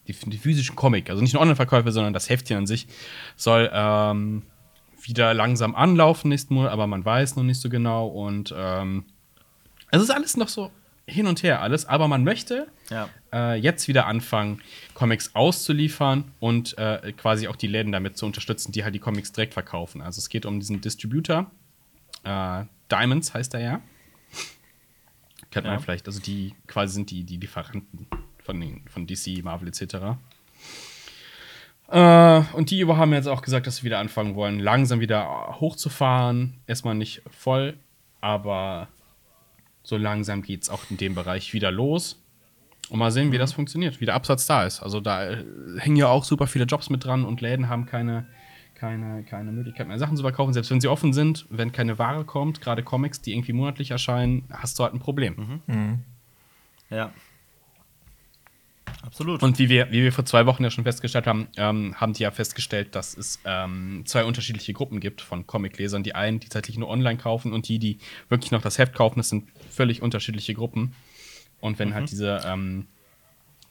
die, 0.06 0.12
die 0.12 0.36
physischen 0.36 0.76
Comic, 0.76 1.08
also 1.08 1.22
nicht 1.22 1.32
nur 1.32 1.40
Online-Verkäufe, 1.40 1.92
sondern 1.92 2.12
das 2.12 2.28
Heftchen 2.28 2.58
an 2.58 2.66
sich, 2.66 2.86
soll 3.36 3.70
ähm, 3.72 4.42
wieder 5.02 5.34
langsam 5.34 5.74
anlaufen 5.74 6.28
nächsten 6.28 6.54
Monat, 6.54 6.72
aber 6.72 6.86
man 6.86 7.04
weiß 7.04 7.36
noch 7.36 7.42
nicht 7.44 7.60
so 7.60 7.68
genau 7.68 8.06
und 8.08 8.54
ähm, 8.56 9.04
es 9.90 10.02
ist 10.02 10.10
alles 10.10 10.36
noch 10.36 10.48
so 10.48 10.70
hin 11.06 11.26
und 11.26 11.42
her 11.42 11.60
alles, 11.60 11.84
aber 11.86 12.06
man 12.08 12.22
möchte 12.24 12.68
Ja. 12.90 13.08
äh, 13.32 13.56
jetzt 13.56 13.88
wieder 13.88 14.06
anfangen, 14.06 14.60
Comics 14.94 15.34
auszuliefern 15.34 16.24
und 16.38 16.78
äh, 16.78 17.12
quasi 17.16 17.48
auch 17.48 17.56
die 17.56 17.66
Läden 17.66 17.90
damit 17.92 18.16
zu 18.16 18.24
unterstützen, 18.26 18.70
die 18.72 18.84
halt 18.84 18.94
die 18.94 19.00
Comics 19.00 19.32
direkt 19.32 19.52
verkaufen. 19.52 20.00
Also 20.00 20.18
es 20.20 20.28
geht 20.28 20.46
um 20.46 20.60
diesen 20.60 20.80
Distributor. 20.80 21.50
Äh, 22.24 22.64
Diamonds 22.90 23.34
heißt 23.34 23.54
er 23.54 23.60
ja. 23.60 23.80
Kennt 25.50 25.66
man 25.66 25.74
Ja. 25.74 25.80
vielleicht. 25.80 26.06
Also 26.06 26.20
die 26.20 26.54
quasi 26.66 26.94
sind 26.94 27.10
die, 27.10 27.24
die 27.24 27.36
Lieferanten 27.36 28.06
von, 28.42 28.60
den, 28.60 28.82
von 28.88 29.06
DC, 29.06 29.42
Marvel 29.42 29.68
etc. 29.68 30.16
Äh, 31.92 32.42
und 32.54 32.70
die 32.70 32.80
über 32.80 32.96
haben 32.96 33.12
jetzt 33.12 33.28
auch 33.28 33.42
gesagt, 33.42 33.66
dass 33.66 33.76
sie 33.76 33.82
wieder 33.82 33.98
anfangen 33.98 34.34
wollen, 34.34 34.58
langsam 34.58 35.00
wieder 35.00 35.56
hochzufahren. 35.60 36.54
Erstmal 36.66 36.94
nicht 36.94 37.22
voll, 37.30 37.74
aber 38.22 38.88
so 39.82 39.98
langsam 39.98 40.42
geht 40.42 40.62
es 40.62 40.70
auch 40.70 40.80
in 40.88 40.96
dem 40.96 41.14
Bereich 41.14 41.52
wieder 41.52 41.70
los. 41.70 42.18
Und 42.88 42.98
mal 42.98 43.10
sehen, 43.10 43.30
wie 43.30 43.38
das 43.38 43.52
funktioniert, 43.52 44.00
wie 44.00 44.06
der 44.06 44.14
Absatz 44.14 44.46
da 44.46 44.64
ist. 44.64 44.82
Also 44.82 45.00
da 45.00 45.28
äh, 45.28 45.44
hängen 45.78 45.96
ja 45.96 46.08
auch 46.08 46.24
super 46.24 46.46
viele 46.46 46.64
Jobs 46.64 46.88
mit 46.88 47.04
dran 47.04 47.26
und 47.26 47.42
Läden 47.42 47.68
haben 47.68 47.84
keine, 47.84 48.26
keine, 48.74 49.22
keine 49.24 49.52
Möglichkeit 49.52 49.86
mehr, 49.86 49.98
Sachen 49.98 50.16
zu 50.16 50.22
verkaufen. 50.22 50.54
Selbst 50.54 50.70
wenn 50.70 50.80
sie 50.80 50.88
offen 50.88 51.12
sind, 51.12 51.46
wenn 51.50 51.72
keine 51.72 51.98
Ware 51.98 52.24
kommt, 52.24 52.62
gerade 52.62 52.82
Comics, 52.82 53.20
die 53.20 53.34
irgendwie 53.34 53.52
monatlich 53.52 53.90
erscheinen, 53.90 54.44
hast 54.50 54.78
du 54.78 54.84
halt 54.84 54.94
ein 54.94 54.98
Problem. 54.98 55.60
Ja. 56.88 57.12
Absolut. 59.02 59.42
Und 59.42 59.58
wie 59.58 59.68
wir, 59.68 59.90
wie 59.90 60.02
wir 60.02 60.12
vor 60.12 60.24
zwei 60.24 60.46
Wochen 60.46 60.62
ja 60.62 60.70
schon 60.70 60.84
festgestellt 60.84 61.26
haben, 61.26 61.48
ähm, 61.56 61.94
haben 62.00 62.12
die 62.12 62.22
ja 62.22 62.30
festgestellt, 62.30 62.94
dass 62.94 63.16
es 63.16 63.40
ähm, 63.44 64.04
zwei 64.06 64.24
unterschiedliche 64.24 64.72
Gruppen 64.72 65.00
gibt 65.00 65.20
von 65.20 65.46
Comiclesern. 65.46 66.04
Die 66.04 66.14
einen, 66.14 66.38
die 66.38 66.48
tatsächlich 66.48 66.78
nur 66.78 66.88
online 66.88 67.18
kaufen 67.18 67.52
und 67.52 67.68
die, 67.68 67.78
die 67.78 67.98
wirklich 68.28 68.52
noch 68.52 68.62
das 68.62 68.78
Heft 68.78 68.94
kaufen, 68.94 69.18
das 69.18 69.28
sind 69.28 69.48
völlig 69.70 70.02
unterschiedliche 70.02 70.54
Gruppen. 70.54 70.94
Und 71.60 71.78
wenn 71.78 71.94
halt 71.94 72.10
diese 72.10 72.42
ähm, 72.44 72.86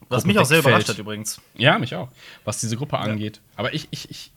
Was 0.10 0.26
mich 0.26 0.38
auch 0.38 0.46
sehr 0.46 0.60
überrascht 0.60 0.90
hat 0.90 1.00
übrigens. 1.00 1.42
Ja, 1.56 1.80
mich 1.80 1.96
auch. 1.96 2.10
Was 2.44 2.60
diese 2.60 2.76
Gruppe 2.76 2.98
angeht. 2.98 3.42
Aber 3.56 3.74
ich, 3.74 3.88
ich, 3.92 4.10
ich. 4.10 4.32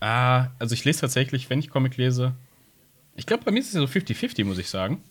Ah, 0.00 0.48
also 0.58 0.74
ich 0.74 0.84
lese 0.84 1.02
tatsächlich, 1.02 1.48
wenn 1.50 1.58
ich 1.58 1.70
Comic 1.70 1.96
lese. 1.96 2.34
Ich 3.14 3.26
glaube, 3.26 3.44
bei 3.44 3.52
mir 3.52 3.60
ist 3.60 3.68
es 3.68 3.74
ja 3.74 3.80
so 3.80 3.86
50-50, 3.86 4.44
muss 4.44 4.58
ich 4.58 4.68
sagen. 4.68 5.02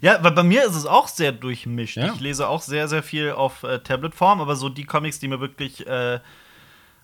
Ja, 0.00 0.22
weil 0.22 0.32
bei 0.32 0.42
mir 0.42 0.64
ist 0.64 0.76
es 0.76 0.86
auch 0.86 1.08
sehr 1.08 1.32
durchmischt. 1.32 1.96
Ja. 1.96 2.12
Ich 2.12 2.20
lese 2.20 2.48
auch 2.48 2.62
sehr, 2.62 2.88
sehr 2.88 3.02
viel 3.02 3.32
auf 3.32 3.62
äh, 3.62 3.78
Tablet-Form, 3.80 4.40
aber 4.40 4.56
so 4.56 4.68
die 4.68 4.84
Comics, 4.84 5.18
die 5.18 5.28
mir 5.28 5.40
wirklich, 5.40 5.86
äh, 5.86 6.20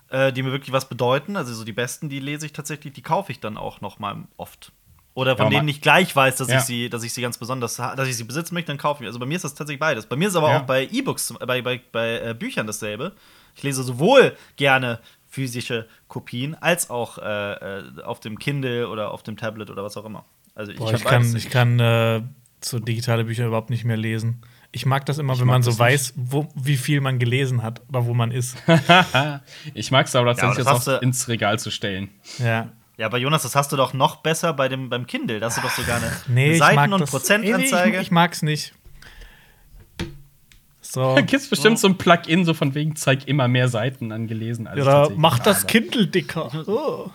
äh, 0.09 0.31
die 0.33 0.43
mir 0.43 0.51
wirklich 0.51 0.71
was 0.71 0.87
bedeuten, 0.87 1.35
also 1.35 1.53
so 1.53 1.63
die 1.63 1.73
besten, 1.73 2.09
die 2.09 2.19
lese 2.19 2.45
ich 2.45 2.53
tatsächlich, 2.53 2.93
die 2.93 3.01
kaufe 3.01 3.31
ich 3.31 3.39
dann 3.39 3.57
auch 3.57 3.81
noch 3.81 3.99
mal 3.99 4.23
oft. 4.37 4.71
Oder 5.13 5.35
von 5.35 5.45
Ja, 5.51 5.57
denen 5.57 5.67
ich 5.67 5.81
gleich 5.81 6.15
weiß, 6.15 6.35
dass 6.37 6.47
Ja. 6.47 6.57
ich 6.59 6.63
sie, 6.65 6.89
dass 6.89 7.01
ich 7.03 7.11
sie 7.11 7.21
ganz 7.23 7.39
besonders, 7.39 7.77
dass 7.77 8.07
ich 8.07 8.15
sie 8.15 8.23
besitzen 8.23 8.53
möchte, 8.53 8.67
dann 8.71 8.77
kaufe 8.77 9.03
ich. 9.03 9.07
Also 9.07 9.17
bei 9.17 9.25
mir 9.25 9.35
ist 9.35 9.43
das 9.43 9.55
tatsächlich 9.55 9.79
beides. 9.79 10.05
Bei 10.05 10.15
mir 10.15 10.27
ist 10.27 10.35
aber 10.35 10.55
auch 10.55 10.61
bei 10.61 10.85
E-Books, 10.85 11.33
bei, 11.45 11.61
bei, 11.63 11.81
bei 11.91 12.19
äh, 12.21 12.35
Büchern 12.35 12.67
dasselbe. 12.67 13.13
Ich 13.55 13.63
lese 13.63 13.81
sowohl 13.81 14.37
gerne 14.57 14.99
physische 15.27 15.87
Kopien 16.07 16.55
als 16.55 16.91
auch 16.91 17.17
äh, 17.17 17.53
äh, 17.79 18.01
auf 18.03 18.19
dem 18.19 18.37
Kindle 18.37 18.87
oder 18.89 19.11
auf 19.11 19.23
dem 19.23 19.37
Tablet 19.37 19.71
oder 19.71 19.83
was 19.83 19.97
auch 19.97 20.05
immer. 20.05 20.23
Also 20.53 20.71
ich, 20.71 20.77
Boah, 20.77 20.93
ich 20.93 21.03
kann, 21.03 21.35
ich 21.35 21.49
kann 21.49 21.79
äh, 21.79 22.21
so 22.63 22.79
digitale 22.79 23.25
Bücher 23.25 23.45
überhaupt 23.47 23.69
nicht 23.69 23.85
mehr 23.85 23.97
lesen. 23.97 24.41
Ich 24.71 24.85
mag 24.85 25.05
das 25.05 25.17
immer, 25.17 25.33
wenn 25.39 25.47
mag 25.47 25.53
man 25.55 25.63
so 25.63 25.77
weiß, 25.77 26.13
wo, 26.17 26.47
wie 26.55 26.77
viel 26.77 26.99
man 27.01 27.19
gelesen 27.19 27.63
hat 27.63 27.81
oder 27.89 28.05
wo 28.05 28.13
man 28.13 28.31
ist. 28.31 28.57
ich 29.73 29.91
mag 29.91 30.07
es 30.07 30.15
aber 30.15 30.27
tatsächlich 30.35 30.57
das 30.57 30.65
jetzt 30.65 30.67
hast 30.75 30.87
auch 30.89 30.99
du- 30.99 31.05
ins 31.05 31.27
Regal 31.27 31.59
zu 31.59 31.71
stellen. 31.71 32.09
ja. 32.39 32.69
Ja, 32.99 33.05
aber 33.05 33.19
Jonas, 33.19 33.43
das 33.43 33.55
hast 33.55 33.71
du 33.71 33.75
doch 33.75 33.93
noch 33.93 34.15
besser 34.23 34.53
bei 34.53 34.69
dem, 34.69 34.89
beim 34.89 35.05
Kindle. 35.05 35.39
Da 35.39 35.45
hast 35.45 35.57
du 35.59 35.61
doch 35.61 35.69
sogar 35.69 35.97
eine 35.97 36.11
Nee, 36.29 36.53
ich 36.53 36.57
Seiten- 36.57 36.93
und 36.93 36.99
das. 37.01 37.11
Prozentanzeige. 37.11 37.91
Nee, 37.91 37.95
ich, 37.97 38.01
ich 38.07 38.11
mag's 38.11 38.41
nicht. 38.41 38.73
So. 40.81 41.13
Da 41.13 41.21
gibt 41.21 41.41
es 41.43 41.47
bestimmt 41.47 41.77
so 41.77 41.87
ein 41.87 41.99
Plugin, 41.99 42.43
so 42.43 42.55
von 42.55 42.73
wegen, 42.73 42.95
zeig 42.95 43.27
immer 43.27 43.47
mehr 43.47 43.67
Seiten 43.67 44.11
angelesen. 44.11 44.65
Als 44.65 44.77
ich 44.79 44.81
Oder 44.83 45.11
mach 45.15 45.37
das. 45.37 45.67
Kindle 45.67 46.07
dicker. 46.07 46.49
Oh. 46.67 47.11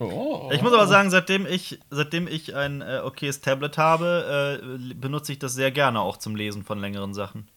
Oh. 0.00 0.50
ich 0.52 0.62
muss 0.62 0.72
aber 0.72 0.86
sagen, 0.86 1.10
seitdem 1.10 1.44
ich, 1.46 1.80
seitdem 1.90 2.28
ich 2.28 2.54
ein 2.54 2.82
äh, 2.82 3.00
okayes 3.04 3.40
Tablet 3.40 3.78
habe, 3.78 4.60
äh, 4.62 4.94
benutze 4.94 5.32
ich 5.32 5.40
das 5.40 5.54
sehr 5.54 5.72
gerne 5.72 6.00
auch 6.00 6.16
zum 6.18 6.36
Lesen 6.36 6.62
von 6.64 6.78
längeren 6.78 7.14
Sachen. 7.14 7.48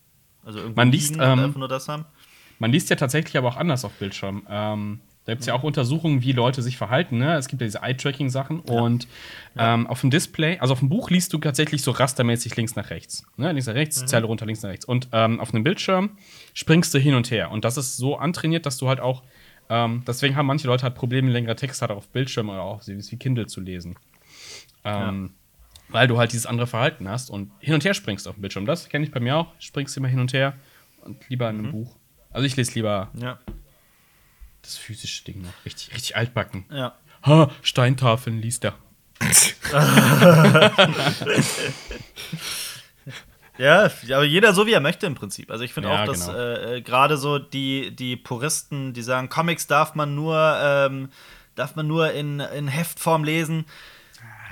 Also 0.43 0.59
irgendwo 0.59 0.79
Man 0.79 0.91
liest, 0.91 1.11
liegen 1.11 1.21
ähm, 1.21 1.39
einfach 1.39 1.59
nur 1.59 1.67
das 1.67 1.87
haben. 1.87 2.05
Man 2.57 2.71
liest 2.71 2.89
ja 2.89 2.95
tatsächlich 2.95 3.37
aber 3.37 3.47
auch 3.47 3.57
anders 3.57 3.85
auf 3.85 3.91
Bildschirm. 3.93 4.45
Ähm, 4.49 4.99
da 5.25 5.33
gibt 5.33 5.41
es 5.41 5.47
ja 5.47 5.53
auch 5.53 5.61
Untersuchungen, 5.61 6.23
wie 6.23 6.31
Leute 6.31 6.63
sich 6.63 6.77
verhalten. 6.77 7.19
Ne? 7.19 7.35
Es 7.35 7.47
gibt 7.47 7.61
ja 7.61 7.67
diese 7.67 7.83
Eye-Tracking-Sachen. 7.83 8.61
Und 8.61 9.07
ähm, 9.55 9.85
auf 9.85 10.01
dem 10.01 10.09
Display, 10.09 10.57
also 10.57 10.73
auf 10.73 10.79
dem 10.79 10.89
Buch 10.89 11.11
liest 11.11 11.31
du 11.33 11.37
tatsächlich 11.37 11.83
so 11.83 11.91
rastermäßig 11.91 12.55
links 12.55 12.75
nach 12.75 12.89
rechts. 12.89 13.23
Ne? 13.37 13.51
Links 13.51 13.67
nach 13.67 13.75
rechts, 13.75 14.03
Zeile 14.07 14.25
runter, 14.25 14.47
links 14.47 14.63
nach 14.63 14.71
rechts. 14.71 14.85
Und 14.85 15.09
ähm, 15.11 15.39
auf 15.39 15.53
einem 15.53 15.63
Bildschirm 15.63 16.17
springst 16.55 16.91
du 16.95 16.97
hin 16.97 17.13
und 17.13 17.29
her. 17.29 17.51
Und 17.51 17.65
das 17.65 17.77
ist 17.77 17.97
so 17.97 18.17
antrainiert, 18.17 18.65
dass 18.65 18.77
du 18.77 18.87
halt 18.87 18.99
auch. 18.99 19.21
Ähm, 19.73 20.03
deswegen 20.05 20.35
haben 20.35 20.47
manche 20.47 20.67
Leute 20.67 20.83
halt 20.83 20.95
Probleme, 20.95 21.31
längere 21.31 21.55
Texte 21.55 21.87
halt 21.87 21.91
auf 21.97 22.09
Bildschirm 22.09 22.49
oder 22.49 22.61
auch 22.61 22.81
wie 22.85 23.17
Kindle 23.17 23.47
zu 23.47 23.61
lesen. 23.61 23.95
Ähm, 24.83 25.31
Weil 25.87 26.09
du 26.09 26.17
halt 26.17 26.33
dieses 26.33 26.45
andere 26.45 26.67
Verhalten 26.67 27.07
hast 27.07 27.29
und 27.29 27.51
hin 27.59 27.75
und 27.75 27.85
her 27.85 27.93
springst 27.93 28.27
auf 28.27 28.35
dem 28.35 28.41
Bildschirm. 28.41 28.65
Das 28.65 28.89
kenne 28.89 29.05
ich 29.05 29.11
bei 29.11 29.21
mir 29.21 29.37
auch. 29.37 29.47
Springst 29.59 29.95
immer 29.95 30.09
hin 30.09 30.19
und 30.19 30.33
her 30.33 30.55
und 31.05 31.29
lieber 31.29 31.49
in 31.49 31.59
einem 31.59 31.71
Buch. 31.71 31.95
Also 32.31 32.45
ich 32.45 32.57
lese 32.57 32.73
lieber 32.73 33.11
Ja. 33.17 33.39
das 34.61 34.75
physische 34.75 35.23
Ding 35.23 35.41
noch. 35.41 35.53
Richtig, 35.65 35.93
richtig 35.93 36.17
altbacken. 36.17 36.65
Ja. 36.69 36.97
Ha, 37.25 37.49
Steintafeln 37.61 38.41
liest 38.41 38.65
er. 38.65 38.73
Ja, 43.57 43.89
aber 44.15 44.23
jeder 44.23 44.53
so 44.53 44.65
wie 44.65 44.73
er 44.73 44.79
möchte 44.79 45.05
im 45.05 45.15
Prinzip. 45.15 45.51
Also 45.51 45.63
ich 45.63 45.73
finde 45.73 45.89
Ja, 45.89 46.01
auch, 46.01 46.05
dass 46.05 46.25
genau. 46.27 46.37
äh, 46.37 46.77
äh, 46.77 46.81
gerade 46.81 47.17
so 47.17 47.37
die, 47.39 47.95
die 47.95 48.15
Puristen, 48.15 48.93
die 48.93 49.01
sagen, 49.03 49.29
Comics 49.29 49.67
darf 49.67 49.93
man 49.95 50.15
nur, 50.15 50.37
ähm, 50.61 51.09
darf 51.55 51.75
man 51.75 51.85
nur 51.87 52.11
in, 52.11 52.39
in 52.39 52.67
Heftform 52.67 53.23
lesen. 53.23 53.65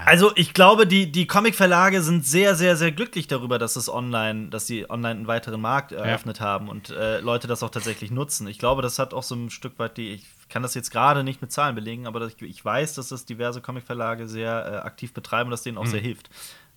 Also 0.06 0.32
ich 0.36 0.54
glaube, 0.54 0.88
die, 0.88 1.12
die 1.12 1.28
Comic-Verlage 1.28 2.02
sind 2.02 2.26
sehr, 2.26 2.56
sehr, 2.56 2.78
sehr 2.78 2.92
glücklich 2.92 3.28
darüber, 3.28 3.60
dass 3.60 3.76
es 3.76 3.90
online, 3.90 4.48
dass 4.48 4.66
sie 4.66 4.90
online 4.90 5.16
einen 5.16 5.28
weiteren 5.28 5.60
Markt 5.60 5.92
eröffnet 5.92 6.40
haben 6.40 6.70
und 6.70 6.90
äh, 6.90 7.20
Leute 7.20 7.48
das 7.48 7.64
auch 7.64 7.70
tatsächlich 7.70 8.10
nutzen. 8.10 8.48
Ich 8.48 8.60
glaube, 8.60 8.82
das 8.82 8.98
hat 8.98 9.14
auch 9.14 9.24
so 9.24 9.36
ein 9.36 9.50
Stück 9.50 9.78
weit 9.78 9.98
die, 9.98 10.22
kann 10.48 10.64
das 10.64 10.74
jetzt 10.74 10.92
gerade 10.92 11.24
nicht 11.26 11.42
mit 11.42 11.52
Zahlen 11.52 11.76
belegen, 11.76 12.08
aber 12.08 12.26
ich, 12.28 12.42
ich 12.42 12.64
weiß, 12.64 12.94
dass 12.94 13.10
das 13.10 13.26
diverse 13.26 13.60
Comicverlage 13.62 14.28
sehr 14.28 14.72
äh, 14.72 14.78
aktiv 14.88 15.14
betreiben 15.14 15.48
und 15.48 15.52
das 15.52 15.64
denen 15.64 15.78
auch 15.78 15.84
Mhm. 15.84 15.90
sehr 15.90 16.02
hilft. 16.02 16.30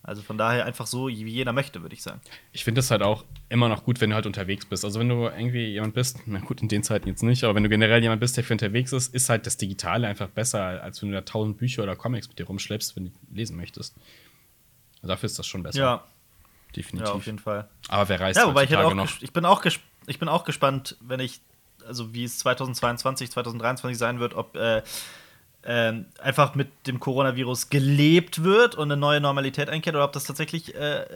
Also 0.04 0.20
von 0.20 0.36
daher 0.36 0.66
einfach 0.66 0.86
so, 0.86 1.06
wie 1.06 1.30
jeder 1.30 1.52
möchte, 1.52 1.80
würde 1.82 1.94
ich 1.94 2.02
sagen. 2.02 2.20
Ich 2.52 2.64
finde 2.64 2.80
es 2.80 2.90
halt 2.90 3.02
auch 3.02 3.24
immer 3.48 3.68
noch 3.68 3.84
gut, 3.84 4.00
wenn 4.00 4.10
du 4.10 4.16
halt 4.16 4.26
unterwegs 4.26 4.66
bist. 4.66 4.84
Also 4.84 4.98
wenn 4.98 5.08
du 5.08 5.28
irgendwie 5.28 5.66
jemand 5.66 5.94
bist, 5.94 6.18
na 6.26 6.40
gut, 6.40 6.60
in 6.60 6.66
den 6.66 6.82
Zeiten 6.82 7.06
jetzt 7.06 7.22
nicht, 7.22 7.44
aber 7.44 7.54
wenn 7.54 7.62
du 7.62 7.68
generell 7.68 8.02
jemand 8.02 8.20
bist, 8.20 8.36
der 8.36 8.42
für 8.42 8.52
unterwegs 8.52 8.92
ist, 8.92 9.14
ist 9.14 9.28
halt 9.28 9.46
das 9.46 9.58
Digitale 9.58 10.08
einfach 10.08 10.28
besser, 10.28 10.82
als 10.82 11.00
wenn 11.02 11.10
du 11.10 11.14
da 11.14 11.20
tausend 11.20 11.58
Bücher 11.58 11.84
oder 11.84 11.94
Comics 11.94 12.26
mit 12.28 12.38
dir 12.38 12.46
rumschleppst, 12.46 12.96
wenn 12.96 13.06
du 13.06 13.10
lesen 13.32 13.56
möchtest. 13.56 13.94
Dafür 15.02 15.26
ist 15.26 15.38
das 15.38 15.46
schon 15.46 15.62
besser. 15.62 15.78
Ja, 15.78 16.04
definitiv. 16.74 17.08
ja, 17.08 17.14
auf 17.14 17.26
jeden 17.26 17.38
Fall. 17.38 17.68
aber 17.88 18.08
wer 18.08 18.20
reist 18.20 18.40
Ja, 18.40 18.48
wobei 18.48 18.64
ich, 18.64 18.76
auch, 18.76 18.94
noch? 18.94 19.08
ich, 19.20 19.32
bin 19.32 19.44
auch 19.44 19.64
ich 20.06 20.18
bin 20.18 20.28
auch 20.28 20.42
gespannt, 20.42 20.96
wenn 21.00 21.20
ich, 21.20 21.40
also 21.86 22.12
wie 22.12 22.24
es 22.24 22.38
2022, 22.38 23.30
2023 23.30 23.96
sein 23.96 24.18
wird, 24.18 24.34
ob 24.34 24.56
äh, 24.56 24.82
ähm, 25.64 26.07
einfach 26.20 26.55
mit 26.57 26.70
dem 26.88 26.98
Coronavirus 26.98 27.70
gelebt 27.70 28.42
wird 28.42 28.75
und 28.75 28.90
eine 28.90 29.01
neue 29.01 29.20
Normalität 29.20 29.68
einkehrt 29.68 29.94
oder 29.94 30.05
ob 30.05 30.12
das 30.12 30.25
tatsächlich 30.25 30.75
äh, 30.75 31.03
äh, 31.03 31.07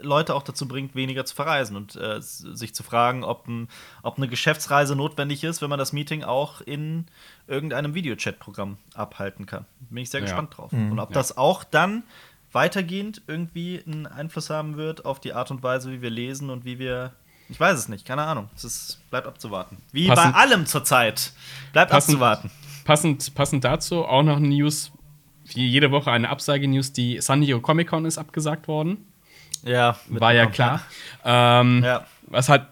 Leute 0.00 0.34
auch 0.34 0.42
dazu 0.42 0.68
bringt, 0.68 0.94
weniger 0.94 1.24
zu 1.24 1.34
verreisen 1.34 1.74
und 1.76 1.96
äh, 1.96 2.20
sich 2.20 2.74
zu 2.74 2.82
fragen, 2.82 3.24
ob, 3.24 3.48
ein, 3.48 3.68
ob 4.02 4.18
eine 4.18 4.28
Geschäftsreise 4.28 4.94
notwendig 4.94 5.42
ist, 5.44 5.62
wenn 5.62 5.70
man 5.70 5.78
das 5.78 5.92
Meeting 5.94 6.22
auch 6.22 6.60
in 6.60 7.06
irgendeinem 7.46 7.94
Videochat-Programm 7.94 8.76
abhalten 8.94 9.46
kann. 9.46 9.64
Bin 9.88 10.02
ich 10.02 10.10
sehr 10.10 10.20
Ja. 10.20 10.26
gespannt 10.26 10.56
drauf. 10.56 10.72
Und 10.72 10.98
ob 10.98 11.12
das 11.14 11.36
auch 11.38 11.64
dann 11.64 12.02
weitergehend 12.52 13.22
irgendwie 13.26 13.82
einen 13.86 14.06
Einfluss 14.06 14.50
haben 14.50 14.76
wird 14.76 15.04
auf 15.04 15.18
die 15.18 15.32
Art 15.32 15.50
und 15.50 15.62
Weise, 15.62 15.90
wie 15.90 16.02
wir 16.02 16.10
lesen 16.10 16.50
und 16.50 16.64
wie 16.64 16.78
wir. 16.78 17.12
Ich 17.48 17.58
weiß 17.60 17.78
es 17.78 17.88
nicht, 17.88 18.06
keine 18.06 18.22
Ahnung. 18.22 18.48
Es 18.56 18.64
ist, 18.64 19.00
bleibt 19.10 19.26
abzuwarten. 19.26 19.78
Wie 19.92 20.06
Passend- 20.08 20.32
bei 20.34 20.38
allem 20.40 20.64
zurzeit. 20.66 21.32
Bleibt 21.72 21.90
Passend- 21.90 22.14
abzuwarten. 22.14 22.50
Passend, 22.84 23.34
passend 23.34 23.64
dazu 23.64 24.04
auch 24.04 24.22
noch 24.22 24.36
eine 24.36 24.48
News, 24.48 24.92
wie 25.46 25.66
jede 25.66 25.90
Woche 25.90 26.10
eine 26.10 26.28
Absage-News, 26.28 26.92
die 26.92 27.20
San 27.20 27.40
Diego 27.40 27.60
Comic-Con 27.60 28.04
ist 28.04 28.18
abgesagt 28.18 28.68
worden. 28.68 29.06
Ja, 29.64 29.98
War 30.08 30.32
ja 30.32 30.46
klar. 30.46 30.82
Ähm, 31.24 31.82
Ja. 31.82 32.06
Was 32.26 32.48
halt, 32.48 32.66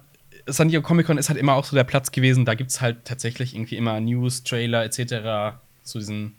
San 0.46 0.68
Diego 0.68 0.82
Comic 0.82 1.06
Con 1.06 1.18
ist 1.18 1.28
halt 1.28 1.38
immer 1.38 1.54
auch 1.54 1.64
so 1.64 1.76
der 1.76 1.84
Platz 1.84 2.10
gewesen, 2.10 2.44
da 2.44 2.54
gibt 2.54 2.70
es 2.70 2.80
halt 2.80 3.04
tatsächlich 3.04 3.54
irgendwie 3.54 3.76
immer 3.76 4.00
News, 4.00 4.42
Trailer 4.42 4.84
etc. 4.84 5.56
zu 5.84 5.98
diesen, 5.98 6.34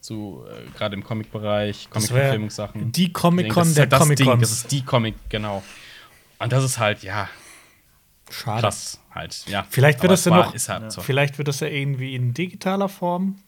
zu, 0.00 0.44
äh, 0.50 0.76
gerade 0.76 0.96
im 0.96 1.04
Comic-Bereich, 1.04 1.88
Comic-Verfilmungssachen. 1.90 2.92
die 2.92 3.12
Comic-Con 3.12 3.54
Das 3.62 3.68
ist 3.68 3.76
der 3.78 3.88
halt 3.88 4.02
Comic-Cons. 4.02 4.40
Das 4.40 4.52
ist 4.52 4.72
die 4.72 4.82
Comic, 4.82 5.14
genau. 5.28 5.62
Und 6.38 6.52
das 6.52 6.64
ist 6.64 6.78
halt, 6.78 7.02
ja, 7.02 7.28
Schade. 8.30 8.62
krass 8.62 8.99
halt. 9.10 9.46
Ja. 9.48 9.66
Vielleicht 9.68 9.98
wird 10.02 10.10
Aber 10.10 10.14
das 10.14 10.24
ja 10.24 10.36
noch- 10.36 10.54
Ist 10.54 10.68
halt 10.68 10.92
so. 10.92 11.00
Vielleicht 11.00 11.38
wird 11.38 11.48
das 11.48 11.60
ja 11.60 11.66
irgendwie 11.68 12.14
in 12.14 12.34
digitaler 12.34 12.88
Form 12.88 13.38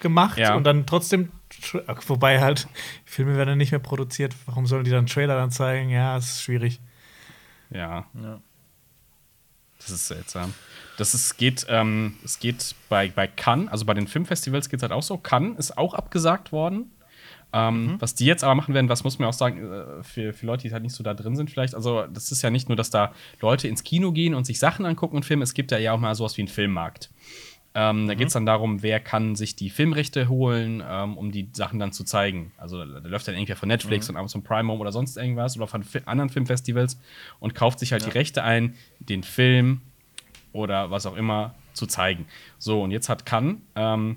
gemacht 0.00 0.38
Ja. 0.38 0.54
und 0.54 0.64
dann 0.64 0.86
trotzdem. 0.86 1.30
Tra- 1.50 1.82
Wobei 2.08 2.40
halt, 2.40 2.68
Filme 3.06 3.34
werden 3.36 3.48
dann 3.50 3.58
nicht 3.58 3.72
mehr 3.72 3.78
produziert. 3.80 4.34
Warum 4.46 4.66
sollen 4.66 4.84
die 4.84 4.90
dann 4.90 5.06
Trailer 5.06 5.36
dann 5.36 5.50
zeigen? 5.50 5.88
Ja, 5.90 6.16
ist 6.18 6.42
schwierig. 6.42 6.78
Ja. 7.70 8.06
Ja. 8.14 8.40
Das 9.78 9.90
ist 9.90 10.08
seltsam. 10.08 10.52
Das 10.98 11.14
ist, 11.14 11.36
geht, 11.38 11.64
ähm, 11.68 12.16
es 12.24 12.38
geht 12.40 12.74
bei, 12.88 13.08
bei 13.08 13.26
Cannes, 13.28 13.70
also 13.70 13.84
bei 13.84 13.94
den 13.94 14.08
Filmfestivals 14.08 14.68
geht 14.68 14.80
es 14.80 14.82
halt 14.82 14.92
auch 14.92 15.02
so. 15.02 15.16
Cannes 15.16 15.56
ist 15.58 15.78
auch 15.78 15.94
abgesagt 15.94 16.50
worden. 16.52 16.90
Ähm, 17.52 17.96
Was 17.98 18.14
die 18.14 18.26
jetzt 18.26 18.44
aber 18.44 18.54
machen 18.54 18.74
werden, 18.74 18.88
was 18.90 19.04
muss 19.04 19.18
man 19.18 19.28
auch 19.28 19.32
sagen, 19.32 19.72
äh, 19.72 20.02
für, 20.02 20.32
für 20.34 20.46
Leute, 20.46 20.68
die 20.68 20.72
halt 20.72 20.82
nicht 20.82 20.94
so 20.94 21.02
da 21.02 21.14
drin 21.14 21.34
sind, 21.34 21.50
vielleicht. 21.50 21.74
Also, 21.74 22.06
das 22.06 22.30
ist 22.30 22.42
ja 22.42 22.50
nicht 22.50 22.68
nur, 22.68 22.76
dass 22.76 22.90
da 22.90 23.12
Leute 23.40 23.68
ins 23.68 23.84
Kino 23.84 24.12
gehen 24.12 24.34
und 24.34 24.44
sich 24.44 24.58
Sachen 24.58 24.84
angucken 24.84 25.16
und 25.16 25.24
filmen, 25.24 25.42
es 25.42 25.54
gibt 25.54 25.70
ja 25.70 25.78
ja 25.78 25.92
auch 25.92 25.98
mal 25.98 26.14
sowas 26.14 26.36
wie 26.36 26.42
einen 26.42 26.48
Filmmarkt. 26.48 27.10
Ähm, 27.74 28.06
Da 28.06 28.14
geht 28.14 28.26
es 28.28 28.32
dann 28.32 28.46
darum, 28.46 28.82
wer 28.82 28.98
kann 28.98 29.36
sich 29.36 29.54
die 29.54 29.70
Filmrechte 29.70 30.28
holen, 30.28 30.82
ähm, 30.86 31.16
um 31.16 31.30
die 31.32 31.48
Sachen 31.52 31.78
dann 31.78 31.92
zu 31.92 32.02
zeigen. 32.04 32.52
Also 32.56 32.84
da 32.84 33.00
da 33.00 33.08
läuft 33.08 33.28
dann 33.28 33.34
irgendwer 33.34 33.56
von 33.56 33.68
Netflix 33.68 34.08
und 34.08 34.16
Amazon 34.16 34.42
Prime 34.42 34.72
oder 34.72 34.90
sonst 34.90 35.16
irgendwas 35.16 35.56
oder 35.56 35.66
von 35.66 35.82
Fi 35.84 36.00
anderen 36.06 36.30
Filmfestivals 36.30 36.98
und 37.40 37.54
kauft 37.54 37.78
sich 37.78 37.92
halt 37.92 38.04
die 38.04 38.10
Rechte 38.10 38.42
ein, 38.42 38.74
den 39.00 39.22
Film 39.22 39.82
oder 40.52 40.90
was 40.90 41.06
auch 41.06 41.16
immer 41.16 41.54
zu 41.74 41.86
zeigen. 41.86 42.26
So, 42.58 42.82
und 42.82 42.90
jetzt 42.90 43.08
hat 43.08 43.24
Cannes 43.26 43.56
ähm, 43.76 44.16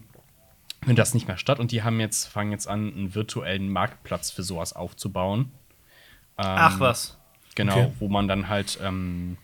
findet 0.82 1.00
das 1.00 1.14
nicht 1.14 1.28
mehr 1.28 1.38
statt 1.38 1.60
und 1.60 1.72
die 1.72 1.84
haben 1.84 2.00
jetzt, 2.00 2.26
fangen 2.28 2.52
jetzt 2.52 2.68
an, 2.68 2.94
einen 2.94 3.16
virtuellen 3.16 3.70
Marktplatz 3.70 4.32
für 4.32 4.44
sowas 4.44 4.74
aufzubauen. 4.74 5.52
Ach 6.38 6.80
was. 6.80 7.18
Genau, 7.56 7.74
Okay. 7.74 7.92
wo 8.00 8.08
man 8.08 8.28
dann 8.28 8.48
halt, 8.50 8.80
ähm, 8.82 9.38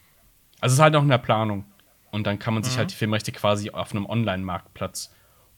also 0.59 0.73
es 0.73 0.79
ist 0.79 0.83
halt 0.83 0.93
noch 0.93 1.03
in 1.03 1.09
der 1.09 1.17
Planung. 1.19 1.65
Und 2.09 2.25
dann 2.25 2.39
kann 2.39 2.53
man 2.53 2.63
sich 2.63 2.77
halt 2.77 2.89
die 2.91 2.95
Filmrechte 2.95 3.31
quasi 3.31 3.69
auf 3.69 3.91
einem 3.91 4.05
Online-Marktplatz 4.05 5.13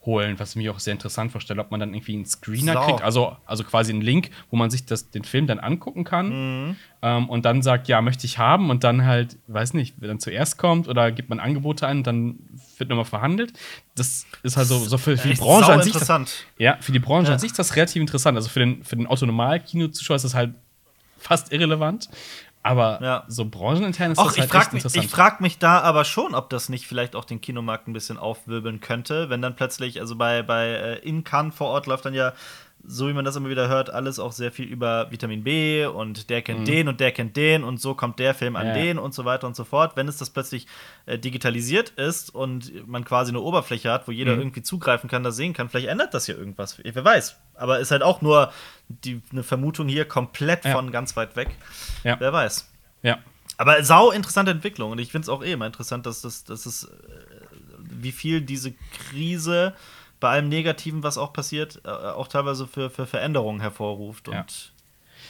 holen, 0.06 0.40
was 0.40 0.52
ich 0.52 0.56
mir 0.56 0.72
auch 0.72 0.80
sehr 0.80 0.94
interessant 0.94 1.32
vorstelle, 1.32 1.60
ob 1.60 1.72
man 1.72 1.80
dann 1.82 1.94
irgendwie 1.94 2.14
einen 2.16 2.26
Screener 2.26 2.74
Sau. 2.74 2.86
kriegt, 2.86 3.02
also, 3.02 3.36
also 3.46 3.66
quasi 3.66 3.92
einen 3.92 4.02
Link, 4.02 4.30
wo 4.50 4.56
man 4.56 4.70
sich 4.70 4.86
das, 4.86 5.10
den 5.12 5.26
Film 5.26 5.46
dann 5.46 5.60
angucken 5.60 6.06
kann 6.06 6.78
ähm, 7.02 7.30
und 7.30 7.44
dann 7.44 7.62
sagt, 7.62 7.90
ja, 7.90 8.02
möchte 8.02 8.26
ich 8.26 8.38
haben 8.38 8.70
und 8.70 8.86
dann 8.86 9.06
halt, 9.06 9.38
weiß 9.48 9.74
nicht, 9.74 9.96
wer 9.98 10.08
dann 10.08 10.20
zuerst 10.20 10.58
kommt 10.58 10.88
oder 10.88 11.12
gibt 11.12 11.30
man 11.30 11.42
Angebote 11.42 11.86
ein 11.86 11.98
und 11.98 12.08
dann 12.08 12.40
wird 12.78 12.90
nochmal 12.90 13.04
verhandelt. 13.06 13.52
Das 13.96 14.26
ist 14.42 14.56
halt 14.56 14.68
so, 14.68 14.78
so 14.80 14.98
für, 14.98 15.18
für 15.18 15.28
die 15.28 15.36
Branche 15.36 15.74
an 15.74 15.84
sich. 15.84 15.92
Das, 15.92 16.04
interessant. 16.04 16.46
ja, 16.58 16.78
für 16.80 16.94
die 16.94 17.00
Branche 17.00 17.28
Ja. 17.28 17.34
an 17.34 17.40
sich 17.40 17.52
ist 17.52 17.60
das 17.60 17.76
relativ 17.76 18.00
interessant. 18.02 18.38
Also 18.38 18.48
für 18.50 18.60
den, 18.60 18.84
für 18.86 18.96
den 18.96 19.06
Autonormal-Kinozuschauer 19.06 20.16
ist 20.16 20.24
das 20.24 20.34
halt 20.34 20.54
fast 21.18 21.52
irrelevant. 21.52 22.10
Aber 22.62 23.00
Ja. 23.02 23.24
so 23.28 23.46
branchenintern 23.46 24.12
ist 24.12 24.18
Och, 24.20 24.26
das 24.26 24.36
ich 24.36 24.42
halt 24.42 24.52
frage 24.52 24.76
echt 24.78 24.86
mich, 24.96 24.96
ich 25.04 25.10
frag 25.10 25.40
mich 25.42 25.60
da 25.60 25.80
aber 25.80 26.04
schon, 26.04 26.36
ob 26.36 26.50
das 26.50 26.68
nicht 26.70 26.88
vielleicht 26.88 27.16
auch 27.16 27.26
den 27.26 27.40
Kinomarkt 27.40 27.88
ein 27.88 27.94
bisschen 27.94 28.18
aufwirbeln 28.18 28.82
könnte, 28.82 29.30
wenn 29.30 29.42
dann 29.42 29.56
plötzlich, 29.56 30.00
also 30.02 30.16
bei, 30.16 30.42
bei 30.44 30.68
äh, 30.68 30.96
in 31.00 31.24
Cannes 31.24 31.56
vor 31.56 31.68
Ort 31.70 31.88
läuft 31.88 32.06
dann 32.06 32.14
ja, 32.14 32.34
so 32.86 33.08
wie 33.08 33.14
man 33.14 33.26
das 33.26 33.36
immer 33.36 33.50
wieder 33.50 33.68
hört, 33.68 33.90
alles 33.90 34.20
auch 34.20 34.32
sehr 34.32 34.52
viel 34.52 34.66
über 34.66 35.12
Vitamin 35.12 35.44
B 35.44 35.86
und 35.86 36.30
der 36.30 36.42
kennt 36.42 36.68
den 36.68 36.88
und 36.88 37.00
der 37.00 37.12
kennt 37.12 37.36
den 37.38 37.64
und 37.64 37.80
so 37.80 37.94
kommt 37.94 38.20
der 38.20 38.34
Film 38.34 38.56
an 38.56 38.68
Mhm. 38.70 38.76
Ja, 38.76 38.82
den 38.84 38.98
und 39.00 39.14
so 39.14 39.26
weiter 39.26 39.48
und 39.48 39.56
so 39.56 39.64
fort. 39.66 39.96
Wenn 39.96 40.08
es 40.08 40.18
das 40.18 40.30
plötzlich 40.30 40.66
äh, 41.06 41.20
digitalisiert 41.20 41.90
ist 41.92 42.34
und 42.34 42.88
man 42.88 43.04
quasi 43.06 43.32
eine 43.32 43.42
Oberfläche 43.42 43.92
hat, 43.92 44.08
wo 44.08 44.12
jeder 44.12 44.34
Mhm. 44.36 44.40
irgendwie 44.42 44.62
zugreifen 44.64 45.10
kann, 45.10 45.24
das 45.24 45.36
sehen 45.36 45.54
kann, 45.54 45.70
vielleicht 45.70 45.88
ändert 45.90 46.14
das 46.14 46.28
ja 46.28 46.36
irgendwas. 46.36 46.78
Wer 46.82 47.04
weiß. 47.06 47.38
Aber 47.56 47.80
ist 47.80 47.92
halt 47.92 48.02
auch 48.02 48.22
nur 48.22 48.52
die, 48.88 49.22
eine 49.32 49.44
Vermutung 49.44 49.88
hier 49.88 50.06
komplett 50.06 50.64
Ja. 50.66 50.72
von 50.74 50.92
ganz 50.92 51.16
weit 51.18 51.36
weg. 51.36 51.50
Ja. 52.04 52.16
Wer 52.20 52.34
weiß. 52.34 52.70
ja. 53.04 53.20
Aber 53.58 53.84
sau 53.84 54.12
interessante 54.12 54.52
Entwicklung. 54.52 54.92
Und 54.92 55.00
ich 55.00 55.12
finde 55.12 55.26
es 55.26 55.30
auch 55.30 55.44
eh 55.44 55.52
immer 55.52 55.66
interessant, 55.66 56.06
dass 56.06 56.22
das, 56.22 56.46
dass 56.46 56.66
es, 56.66 56.86
äh, 56.86 56.90
wie 57.78 58.14
viel 58.14 58.40
diese 58.40 58.74
Krise 59.10 59.74
bei 60.20 60.30
allem 60.30 60.50
Negativen, 60.50 61.04
was 61.04 61.18
auch 61.18 61.32
passiert, 61.34 61.82
äh, 61.86 61.90
auch 61.90 62.28
teilweise 62.28 62.68
für, 62.68 62.90
für 62.90 63.06
Veränderungen 63.08 63.62
hervorruft 63.62 64.28
und, 64.28 64.34
Ja. 64.36 64.46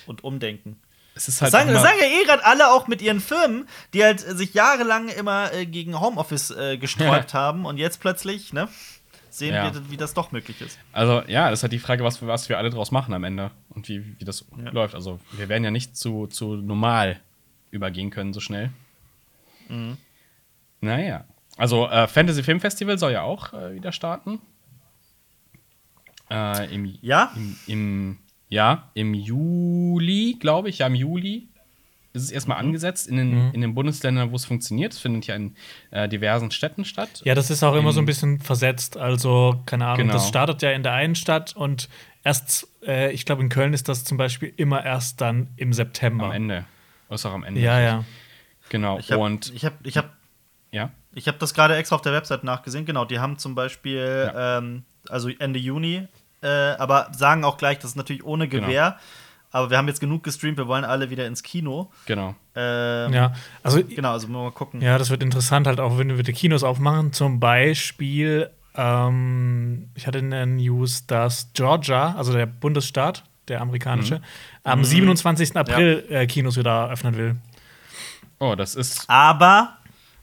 und 0.08 0.24
Umdenken. 0.24 0.80
Es 1.16 1.28
ist 1.28 1.38
Das 1.38 1.42
halt 1.42 1.52
sagen, 1.52 1.74
das 1.74 1.84
sagen 1.84 1.98
ja 2.00 2.08
eh 2.22 2.26
gerade 2.26 2.46
alle 2.46 2.72
auch 2.72 2.88
mit 2.88 3.02
ihren 3.02 3.20
Firmen, 3.20 3.68
die 3.94 4.04
halt 4.04 4.26
äh, 4.26 4.36
sich 4.36 4.54
jahrelang 4.54 5.10
immer 5.10 5.52
äh, 5.54 5.66
gegen 5.66 6.00
Homeoffice 6.00 6.52
äh, 6.52 6.78
gesträubt 6.78 7.34
haben 7.34 7.66
und 7.66 7.78
jetzt 7.78 8.00
plötzlich, 8.00 8.54
ne, 8.54 8.70
sehen 9.30 9.54
Ja. 9.54 9.74
wir, 9.74 9.92
wie 9.92 9.98
das 9.98 10.14
doch 10.14 10.32
möglich 10.32 10.62
ist. 10.62 10.80
Also 10.94 11.22
ja, 11.28 11.50
das 11.50 11.60
ist 11.60 11.64
halt 11.64 11.74
die 11.74 11.80
Frage, 11.80 12.04
was, 12.04 12.22
wir- 12.22 12.28
was 12.28 12.48
wir 12.50 12.58
alle 12.58 12.70
draus 12.70 12.92
machen 12.92 13.14
am 13.14 13.24
Ende 13.26 13.52
und 13.70 13.90
wie, 13.90 14.16
wie 14.20 14.26
das 14.26 14.46
läuft. 14.72 14.96
Also 14.96 15.20
wir 15.34 15.50
werden 15.50 15.64
ja 15.64 15.72
nicht 15.72 15.98
zu, 15.98 16.28
zu 16.28 16.56
normal 16.56 17.20
übergehen 17.70 18.10
können 18.12 18.34
so 18.34 18.40
schnell. 18.40 18.72
Mhm. 19.68 19.98
Naja. 20.82 21.26
Also 21.58 21.88
äh, 21.90 22.08
Fantasy 22.08 22.44
Film 22.44 22.62
Festival 22.62 22.98
soll 22.98 23.12
ja 23.12 23.22
auch 23.24 23.52
äh, 23.54 23.74
wieder 23.76 23.92
starten. 23.92 24.40
Äh, 26.30 26.74
im, 26.74 26.98
Ja? 27.02 27.32
Im, 27.36 27.56
im, 27.68 28.18
ja, 28.50 28.90
im 28.94 29.14
Juli, 29.14 30.38
glaube 30.40 30.70
ich, 30.70 30.80
ja, 30.80 30.88
im 30.88 30.96
Juli 30.96 31.48
ist 32.14 32.24
es 32.24 32.32
erstmal 32.32 32.58
Mhm. 32.62 32.70
angesetzt 32.70 33.08
in 33.08 33.18
den, 33.18 33.52
in 33.54 33.62
den 33.62 33.76
Bundesländern, 33.76 34.32
wo 34.32 34.36
es 34.36 34.46
funktioniert. 34.46 34.94
Es 34.94 35.00
findet 35.00 35.28
ja 35.28 35.36
in 35.36 35.56
äh, 35.92 36.10
diversen 36.10 36.50
Städten 36.50 36.84
statt. 36.84 37.22
Ja, 37.24 37.36
das 37.36 37.52
ist 37.52 37.64
auch 37.64 37.76
immer 37.76 37.92
so 37.94 38.00
ein 38.00 38.06
bisschen 38.08 38.40
versetzt. 38.40 38.98
Also, 38.98 39.62
keine 39.68 39.86
Ahnung, 39.86 39.98
Genau. 40.08 40.14
das 40.14 40.28
startet 40.28 40.62
ja 40.64 40.72
in 40.72 40.82
der 40.82 40.94
einen 40.94 41.14
Stadt 41.16 41.56
und 41.56 41.88
erst, 42.24 42.68
äh, 42.86 43.12
ich 43.12 43.26
glaube, 43.26 43.44
in 43.44 43.50
Köln 43.50 43.74
ist 43.74 43.88
das 43.90 44.04
zum 44.04 44.18
Beispiel 44.18 44.52
immer 44.58 44.84
erst 44.84 45.22
dann 45.22 45.50
im 45.56 45.72
September. 45.72 46.26
Am 46.26 46.32
Ende. 46.32 46.66
Ist 47.12 47.26
auch 47.28 47.34
am 47.34 47.44
Ende. 47.44 47.62
Ja, 47.62 47.80
ja. 47.80 48.04
Genau. 48.70 48.98
Ich 49.00 49.12
habe 49.12 49.22
Und 49.22 49.54
ich 49.54 49.66
hab, 49.66 49.74
ich 49.86 49.96
hab, 49.98 50.12
ja. 50.72 50.92
Ich 51.14 51.28
habe 51.28 51.38
das 51.38 51.54
gerade 51.54 51.76
extra 51.76 51.96
auf 51.96 52.02
der 52.02 52.14
Website 52.14 52.44
nachgesehen. 52.44 52.86
Genau, 52.86 53.06
die 53.06 53.20
haben 53.20 53.38
zum 53.38 53.54
Beispiel, 53.56 54.32
ähm, 54.36 54.84
also 55.10 55.30
Ende 55.30 55.60
Juni, 55.60 56.08
äh, 56.42 56.48
aber 56.48 57.10
sagen 57.12 57.44
auch 57.44 57.58
gleich, 57.58 57.80
das 57.80 57.92
ist 57.92 57.98
natürlich 57.98 58.24
ohne 58.24 58.48
Genau. 58.48 58.68
Gewähr. 58.68 58.98
Aber 59.52 59.72
wir 59.72 59.78
haben 59.78 59.88
jetzt 59.88 60.00
genug 60.00 60.24
gestreamt, 60.24 60.58
wir 60.58 60.68
wollen 60.68 60.86
alle 60.86 61.10
wieder 61.10 61.26
ins 61.26 61.42
Kino. 61.42 61.92
Genau. 62.06 62.36
Ähm, 62.56 63.12
Ja, 63.14 63.34
also 63.64 63.84
Genau, 63.84 64.12
also 64.12 64.28
mal 64.28 64.52
gucken. 64.52 64.80
Ja, 64.80 64.98
das 65.00 65.10
wird 65.10 65.24
interessant, 65.24 65.66
halt 65.66 65.80
auch, 65.80 65.98
wenn 65.98 66.16
wir 66.16 66.22
die 66.24 66.34
Kinos 66.34 66.64
aufmachen. 66.64 67.14
Zum 67.14 67.40
Beispiel, 67.40 68.52
ähm, 68.76 69.90
ich 69.96 70.06
hatte 70.06 70.20
in 70.20 70.30
der 70.30 70.46
News, 70.46 71.08
dass 71.08 71.50
Georgia, 71.54 72.14
also 72.16 72.32
der 72.32 72.46
Bundesstaat, 72.46 73.24
der 73.48 73.62
amerikanische, 73.62 74.18
Mhm. 74.18 74.22
am 74.66 74.84
27. 74.84 75.56
April 75.58 76.06
äh, 76.10 76.28
Kinos 76.28 76.56
wieder 76.56 76.90
öffnen 76.92 77.18
will. 77.18 77.36
Oh, 78.38 78.54
das 78.56 78.76
ist. 78.76 79.10
Aber 79.10 79.79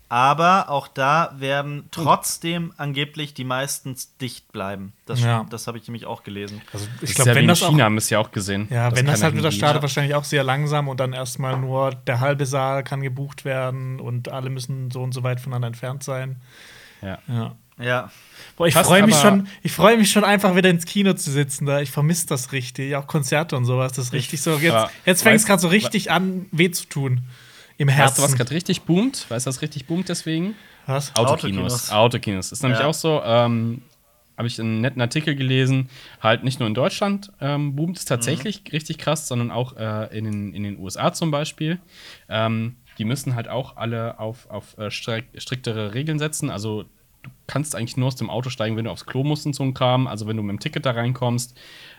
Aber 0.09 0.71
auch 0.71 0.87
da 0.87 1.35
werden 1.39 1.89
trotzdem 1.91 2.73
angeblich 2.77 3.35
die 3.35 3.43
meisten 3.43 3.97
dicht 4.21 4.53
bleiben. 4.53 4.93
Das, 5.05 5.21
Ja. 5.21 5.45
das 5.51 5.67
habe 5.67 5.79
ich 5.79 5.89
nämlich 5.89 6.07
auch 6.07 6.23
gelesen. 6.23 6.63
Also 6.73 6.87
ich 7.03 7.15
glaube, 7.15 7.31
ja 7.31 7.35
wenn 7.37 7.43
in 7.43 7.49
das 7.49 7.63
auch 7.63 7.71
China, 7.71 7.85
haben 7.85 7.95
wir 7.95 7.99
es 7.99 8.11
ja 8.11 8.21
auch 8.21 8.31
gesehen. 8.31 8.69
Ja, 8.71 8.95
wenn 8.95 9.07
das 9.07 9.25
halt 9.25 9.35
wieder 9.35 9.45
hingeht. 9.45 9.59
startet, 9.59 9.83
wahrscheinlich 9.83 10.15
auch 10.15 10.23
sehr 10.23 10.45
langsam 10.45 10.87
und 10.87 11.01
dann 11.01 11.13
erstmal 11.13 11.59
nur 11.59 11.91
der 11.91 12.21
halbe 12.21 12.47
Saal 12.47 12.85
kann 12.85 13.01
gebucht 13.03 13.45
werden 13.45 13.99
und 13.99 14.29
alle 14.29 14.49
müssen 14.49 14.93
so 14.93 15.03
und 15.03 15.13
so 15.13 15.25
weit 15.25 15.41
voneinander 15.41 15.69
entfernt 15.69 16.05
sein. 16.05 16.37
Ja. 17.03 17.19
Ja. 17.27 17.57
Ja. 17.79 18.11
Boah, 18.57 18.67
ich 18.69 18.75
freue 18.75 19.05
mich 19.05 19.17
schon, 19.17 19.49
ich 19.63 19.73
freue 19.73 19.99
mich 19.99 20.11
schon 20.11 20.25
einfach 20.25 20.55
wieder 20.57 20.71
ins 20.71 20.87
Kino 20.87 21.13
zu 21.15 21.31
sitzen 21.31 21.67
da. 21.67 21.81
Ich 21.81 21.91
vermisse 21.91 22.27
das 22.27 22.53
richtig, 22.53 22.95
auch 22.97 23.07
Konzerte 23.07 23.57
und 23.57 23.65
sowas. 23.65 23.93
Das 23.93 24.07
ist 24.07 24.13
richtig 24.13 24.41
so. 24.41 24.57
Jetzt, 24.57 24.89
jetzt 25.05 25.23
fängt 25.23 25.37
es 25.37 25.47
gerade 25.47 25.61
so 25.61 25.69
richtig 25.69 26.11
an, 26.11 26.47
weh 26.53 26.71
zu 26.71 26.87
tun. 26.87 27.25
Im 27.79 27.89
Weißt 27.89 27.97
Herzen. 27.99 28.17
du, 28.17 28.23
was 28.23 28.35
gerade 28.37 28.51
richtig 28.53 28.83
boomt? 28.83 29.27
Weißt 29.31 29.47
du, 29.47 29.49
was 29.49 29.63
richtig 29.63 29.87
boomt 29.87 30.09
deswegen? 30.09 30.55
Was? 30.87 31.15
Autokinos. 31.17 31.91
Autokinos. 31.91 31.91
Autokinos. 31.91 32.53
Ist 32.53 32.63
nämlich 32.63 32.81
Ja. 32.81 32.87
auch 32.87 32.95
so, 32.95 33.23
ähm, 33.25 33.83
habe 34.39 34.49
ich 34.49 34.61
einen 34.61 34.81
netten 34.83 35.01
Artikel 35.01 35.35
gelesen, 35.35 35.89
halt 36.21 36.45
nicht 36.45 36.61
nur 36.61 36.69
in 36.69 36.75
Deutschland 36.75 37.33
ähm, 37.41 37.75
boomt 37.75 37.97
es 37.99 38.05
tatsächlich 38.05 38.63
richtig 38.73 38.99
krass, 38.99 39.29
sondern 39.29 39.51
auch 39.51 39.77
äh, 39.77 40.17
in, 40.17 40.25
den, 40.25 40.55
in 40.55 40.63
den 40.63 40.79
USA 40.79 41.13
zum 41.13 41.31
Beispiel. 41.31 41.79
Ähm, 42.29 42.77
die 42.99 43.05
müssen 43.05 43.35
halt 43.35 43.49
auch 43.49 43.77
alle 43.77 44.19
auf, 44.21 44.49
auf 44.51 44.77
äh, 44.79 44.91
strikt, 44.91 45.41
striktere 45.43 45.95
Regeln 45.95 46.19
setzen. 46.19 46.51
Also 46.51 46.85
du 47.27 47.31
kannst 47.47 47.75
eigentlich 47.75 47.97
nur 47.97 48.09
aus 48.09 48.17
dem 48.17 48.31
Auto 48.31 48.51
steigen, 48.51 48.77
wenn 48.77 48.85
du 48.85 48.91
aufs 48.91 49.07
Klo 49.07 49.25
musst 49.25 49.47
und 49.47 49.55
so 49.55 49.63
ein 49.63 49.75
Kram. 49.75 50.07
Also 50.07 50.27
wenn 50.27 50.37
du 50.37 50.43
mit 50.43 50.53
dem 50.55 50.61
Ticket 50.61 50.87
da 50.87 50.93
reinkommst, 50.93 51.57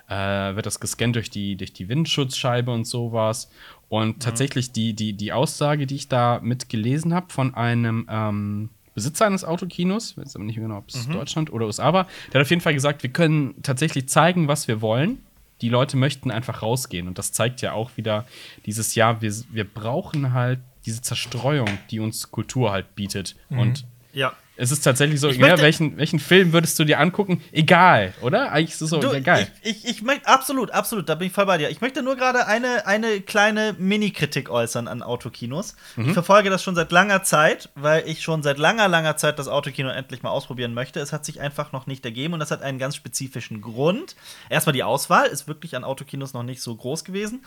äh, 0.09 0.55
wird 0.55 0.65
das 0.65 0.79
gescannt 0.79 1.15
durch 1.15 1.29
die, 1.29 1.55
durch 1.55 1.73
die 1.73 1.89
Windschutzscheibe 1.89 2.71
und 2.71 2.85
sowas. 2.85 3.49
Und 3.89 4.21
tatsächlich 4.23 4.71
die, 4.71 4.93
die, 4.93 5.13
die 5.13 5.33
Aussage, 5.33 5.85
die 5.85 5.95
ich 5.95 6.07
da 6.07 6.39
mit 6.41 6.69
gelesen 6.69 7.13
habe 7.13 7.27
von 7.31 7.53
einem 7.55 8.07
ähm, 8.09 8.69
Besitzer 8.95 9.27
eines 9.27 9.43
Autokinos, 9.45 10.11
ich 10.11 10.17
weiß 10.17 10.35
aber 10.35 10.45
nicht 10.45 10.57
mehr 10.57 10.67
genau, 10.67 10.79
ob 10.79 10.89
es 10.89 11.07
Deutschland 11.07 11.51
oder 11.53 11.67
USA 11.67 11.93
war, 11.93 12.07
der 12.31 12.39
hat 12.39 12.45
auf 12.45 12.49
jeden 12.49 12.61
Fall 12.61 12.73
gesagt, 12.73 13.03
wir 13.03 13.11
können 13.11 13.55
tatsächlich 13.61 14.09
zeigen, 14.09 14.47
was 14.47 14.67
wir 14.67 14.81
wollen. 14.81 15.19
Die 15.61 15.69
Leute 15.69 15.97
möchten 15.97 16.31
einfach 16.31 16.61
rausgehen. 16.61 17.07
Und 17.07 17.17
das 17.17 17.31
zeigt 17.31 17.61
ja 17.61 17.73
auch 17.73 17.91
wieder 17.97 18.25
dieses 18.65 18.95
Jahr, 18.95 19.21
wir, 19.21 19.33
wir 19.51 19.63
brauchen 19.65 20.33
halt 20.33 20.59
diese 20.85 21.01
Zerstreuung, 21.01 21.67
die 21.91 21.99
uns 21.99 22.31
Kultur 22.31 22.71
halt 22.71 22.95
bietet. 22.95 23.35
Und 23.49 23.85
Ja. 24.13 24.33
Es 24.57 24.71
ist 24.71 24.81
tatsächlich 24.81 25.19
so, 25.19 25.27
möchte- 25.27 25.61
welchen, 25.61 25.97
welchen 25.97 26.19
Film 26.19 26.51
würdest 26.51 26.77
du 26.79 26.83
dir 26.83 26.99
angucken? 26.99 27.41
Egal, 27.51 28.13
oder? 28.21 28.51
Eigentlich 28.51 28.71
ist 28.75 28.81
es 28.81 28.89
so, 28.89 28.99
Du, 28.99 29.11
egal. 29.13 29.47
Ich, 29.61 29.85
ich, 29.85 29.89
ich 29.89 30.01
möchte, 30.01 30.27
absolut, 30.27 30.71
absolut, 30.71 31.07
da 31.07 31.15
bin 31.15 31.27
ich 31.27 31.33
voll 31.33 31.45
bei 31.45 31.57
dir. 31.57 31.69
Ich 31.69 31.79
möchte 31.81 32.01
nur 32.03 32.15
gerade 32.15 32.47
eine, 32.47 32.85
eine 32.87 33.21
kleine 33.21 33.75
Mini-Kritik 33.77 34.49
äußern 34.49 34.87
an 34.87 35.01
Autokinos. 35.03 35.75
Ich 35.97 36.11
verfolge 36.13 36.49
das 36.49 36.63
schon 36.63 36.75
seit 36.75 36.91
langer 36.91 37.23
Zeit, 37.23 37.69
weil 37.75 38.07
ich 38.07 38.21
schon 38.21 38.43
seit 38.43 38.57
langer, 38.57 38.87
langer 38.87 39.15
Zeit 39.17 39.39
das 39.39 39.47
Autokino 39.47 39.89
endlich 39.89 40.23
mal 40.23 40.29
ausprobieren 40.31 40.73
möchte. 40.73 40.99
Es 40.99 41.13
hat 41.13 41.23
sich 41.25 41.39
einfach 41.39 41.71
noch 41.71 41.87
nicht 41.87 42.03
ergeben 42.05 42.33
und 42.33 42.39
das 42.39 42.51
hat 42.51 42.61
einen 42.61 42.79
ganz 42.79 42.95
spezifischen 42.95 43.61
Grund. 43.61 44.15
Erstmal 44.49 44.73
die 44.73 44.83
Auswahl 44.83 45.27
ist 45.27 45.47
wirklich 45.47 45.75
an 45.75 45.83
Autokinos 45.83 46.33
noch 46.33 46.43
nicht 46.43 46.61
so 46.61 46.75
groß 46.75 47.03
gewesen. 47.03 47.43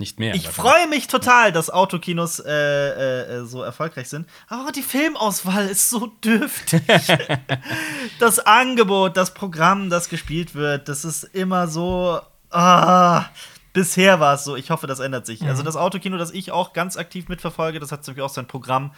Nicht 0.00 0.20
mehr. 0.20 0.32
Ich 0.36 0.48
freue 0.48 0.86
mich 0.86 1.08
total, 1.08 1.50
dass 1.50 1.70
Autokinos 1.70 2.38
äh, 2.38 2.52
äh, 2.52 3.38
äh, 3.40 3.44
so 3.44 3.62
erfolgreich 3.62 4.08
sind. 4.08 4.28
Aber 4.46 4.70
die 4.70 4.82
Filmauswahl 4.82 5.66
ist 5.66 5.90
so 5.90 6.06
dürftig. 6.24 6.82
das 8.20 8.38
Angebot, 8.38 9.16
das 9.16 9.34
Programm, 9.34 9.90
das 9.90 10.08
gespielt 10.08 10.54
wird, 10.54 10.88
das 10.88 11.04
ist 11.04 11.24
immer 11.24 11.66
so. 11.66 12.20
Ah, 12.50 13.26
bisher 13.72 14.20
war 14.20 14.34
es 14.34 14.44
so. 14.44 14.54
Ich 14.54 14.70
hoffe, 14.70 14.86
das 14.86 15.00
ändert 15.00 15.26
sich. 15.26 15.42
Also 15.42 15.64
das 15.64 15.74
Autokino, 15.74 16.16
das 16.16 16.30
ich 16.30 16.52
auch 16.52 16.72
ganz 16.72 16.96
aktiv 16.96 17.28
mitverfolge, 17.28 17.80
das 17.80 17.90
hat 17.90 18.06
nämlich 18.06 18.22
auch 18.22 18.30
sein 18.30 18.46
Programm 18.46 18.92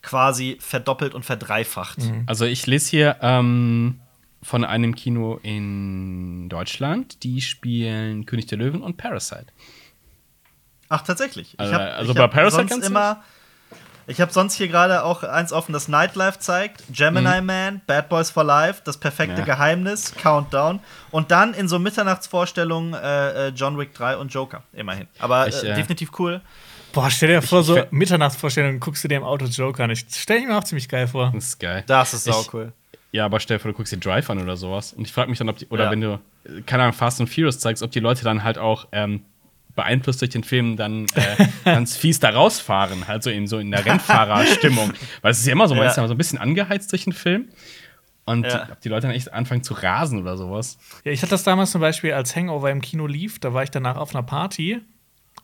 quasi 0.00 0.56
verdoppelt 0.58 1.14
und 1.14 1.24
verdreifacht. 1.24 1.98
Also 2.26 2.46
ich 2.46 2.66
lese 2.66 2.90
hier 2.90 3.16
ähm, 3.20 4.00
von 4.42 4.64
einem 4.64 4.94
Kino 4.94 5.38
in 5.42 6.48
Deutschland, 6.48 7.24
die 7.24 7.42
spielen 7.42 8.24
König 8.24 8.46
der 8.46 8.56
Löwen 8.56 8.80
und 8.80 8.96
Parasite. 8.96 9.46
Ach, 10.88 11.02
tatsächlich. 11.02 11.54
Ich 11.54 11.60
Also- 11.60 11.74
hab, 11.74 11.80
also 11.80 12.10
ich 12.12 12.16
bei 12.16 12.22
hab 12.24 12.30
Parasite 12.32 12.68
sonst 12.68 12.86
immer. 12.86 13.22
Ich 14.08 14.20
habe 14.20 14.32
sonst 14.32 14.54
hier 14.54 14.68
gerade 14.68 15.02
auch 15.02 15.24
eins 15.24 15.52
offen, 15.52 15.72
das 15.72 15.88
Nightlife 15.88 16.38
zeigt, 16.38 16.84
Gemini 16.92 17.40
Man, 17.40 17.80
Bad 17.88 18.08
Boys 18.08 18.30
for 18.30 18.44
Life, 18.44 18.82
das 18.84 18.98
perfekte 18.98 19.32
Mhm. 19.32 19.38
Ja. 19.40 19.44
Geheimnis, 19.56 20.14
Countdown 20.14 20.78
und 21.10 21.32
dann 21.32 21.54
in 21.54 21.66
so 21.66 21.80
Mitternachtsvorstellungen 21.80 22.94
äh, 22.94 23.48
äh, 23.48 23.52
John 23.54 23.76
Wick 23.78 23.94
3 23.94 24.16
und 24.16 24.32
Joker, 24.32 24.62
immerhin. 24.72 25.08
Aber 25.18 25.48
Ich, 25.48 25.60
äh, 25.60 25.70
äh, 25.70 25.74
definitiv 25.74 26.10
cool. 26.20 26.40
Boah, 26.92 27.10
stell 27.10 27.28
dir 27.30 27.42
vor, 27.42 27.60
ich 27.60 27.66
so 27.66 27.82
Mitternachtsvorstellungen 27.90 28.78
guckst 28.78 29.02
du 29.02 29.08
dir 29.08 29.16
im 29.16 29.24
Auto 29.24 29.44
Joker 29.46 29.82
an. 29.84 29.90
Ich 29.90 30.06
stell 30.08 30.38
ich 30.38 30.46
mir 30.46 30.56
auch 30.56 30.64
ziemlich 30.64 30.88
geil 30.88 31.08
vor. 31.08 31.32
Das 31.34 31.44
ist 31.48 31.58
geil. 31.58 31.82
Das 31.88 32.14
ist 32.14 32.24
sau 32.24 32.44
cool. 32.52 32.72
Ja, 33.10 33.24
aber 33.24 33.40
stell 33.40 33.56
dir 33.56 33.60
vor, 33.62 33.72
du 33.72 33.76
guckst 33.76 33.92
dir 33.92 33.98
Drive 33.98 34.30
an 34.30 34.40
oder 34.40 34.56
sowas. 34.56 34.92
Und 34.92 35.04
ich 35.06 35.12
frage 35.12 35.30
mich 35.30 35.38
dann, 35.38 35.48
ob 35.48 35.58
die, 35.58 35.66
oder 35.66 35.84
Ja. 35.86 35.90
wenn 35.90 36.00
du, 36.00 36.20
äh, 36.44 36.62
keine 36.64 36.84
Ahnung, 36.84 36.92
Fast 36.94 37.20
and 37.20 37.28
Furious 37.28 37.58
zeigst, 37.58 37.82
ob 37.82 37.90
die 37.90 38.00
Leute 38.00 38.22
dann 38.24 38.44
halt 38.44 38.56
auch 38.56 38.86
ähm, 38.92 39.24
beeinflusst 39.76 40.20
durch 40.20 40.30
den 40.30 40.42
Film 40.42 40.76
dann 40.76 41.06
äh, 41.14 41.46
ganz 41.64 41.96
fies 41.96 42.18
da 42.18 42.30
rausfahren, 42.30 43.06
halt 43.06 43.22
so 43.22 43.30
in, 43.30 43.46
so 43.46 43.58
in 43.58 43.70
der 43.70 43.84
Rennfahrerstimmung. 43.86 44.92
Weil 45.22 45.30
es 45.30 45.38
ist 45.38 45.46
ja 45.46 45.52
immer 45.52 45.68
so, 45.68 45.74
man 45.74 45.84
Ja. 45.84 45.90
ist 45.90 45.96
ja 45.96 46.08
so 46.08 46.14
ein 46.14 46.18
bisschen 46.18 46.38
angeheizt 46.38 46.90
durch 46.92 47.04
den 47.04 47.12
Film. 47.12 47.48
Und 48.24 48.44
Ja. 48.46 48.68
ob 48.72 48.80
die 48.80 48.88
Leute 48.88 49.06
dann 49.06 49.14
echt 49.14 49.32
anfangen 49.32 49.62
zu 49.62 49.74
rasen 49.74 50.20
oder 50.20 50.36
sowas. 50.36 50.78
Ja, 51.04 51.12
ich 51.12 51.22
hatte 51.22 51.30
das 51.30 51.44
damals 51.44 51.70
zum 51.70 51.80
Beispiel 51.80 52.12
als 52.12 52.34
Hangover 52.34 52.70
im 52.72 52.80
Kino 52.80 53.06
lief. 53.06 53.38
Da 53.38 53.54
war 53.54 53.62
ich 53.62 53.70
danach 53.70 53.96
auf 53.96 54.14
einer 54.14 54.24
Party. 54.24 54.80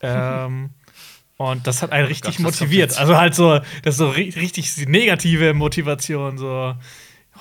Ähm, 0.01 0.71
und 1.37 1.67
das 1.67 1.83
hat 1.83 1.93
einen 1.93 2.07
richtig 2.07 2.37
Gott, 2.39 2.47
das 2.49 2.59
kommt 2.59 2.61
motiviert. 2.61 2.99
Also 2.99 3.17
halt 3.17 3.35
so, 3.37 3.59
das 3.83 3.95
ist 3.95 3.99
so 3.99 4.09
ri 4.11 4.31
richtig 4.31 4.75
negative 4.89 5.55
Motivation. 5.55 6.39
So, 6.39 6.75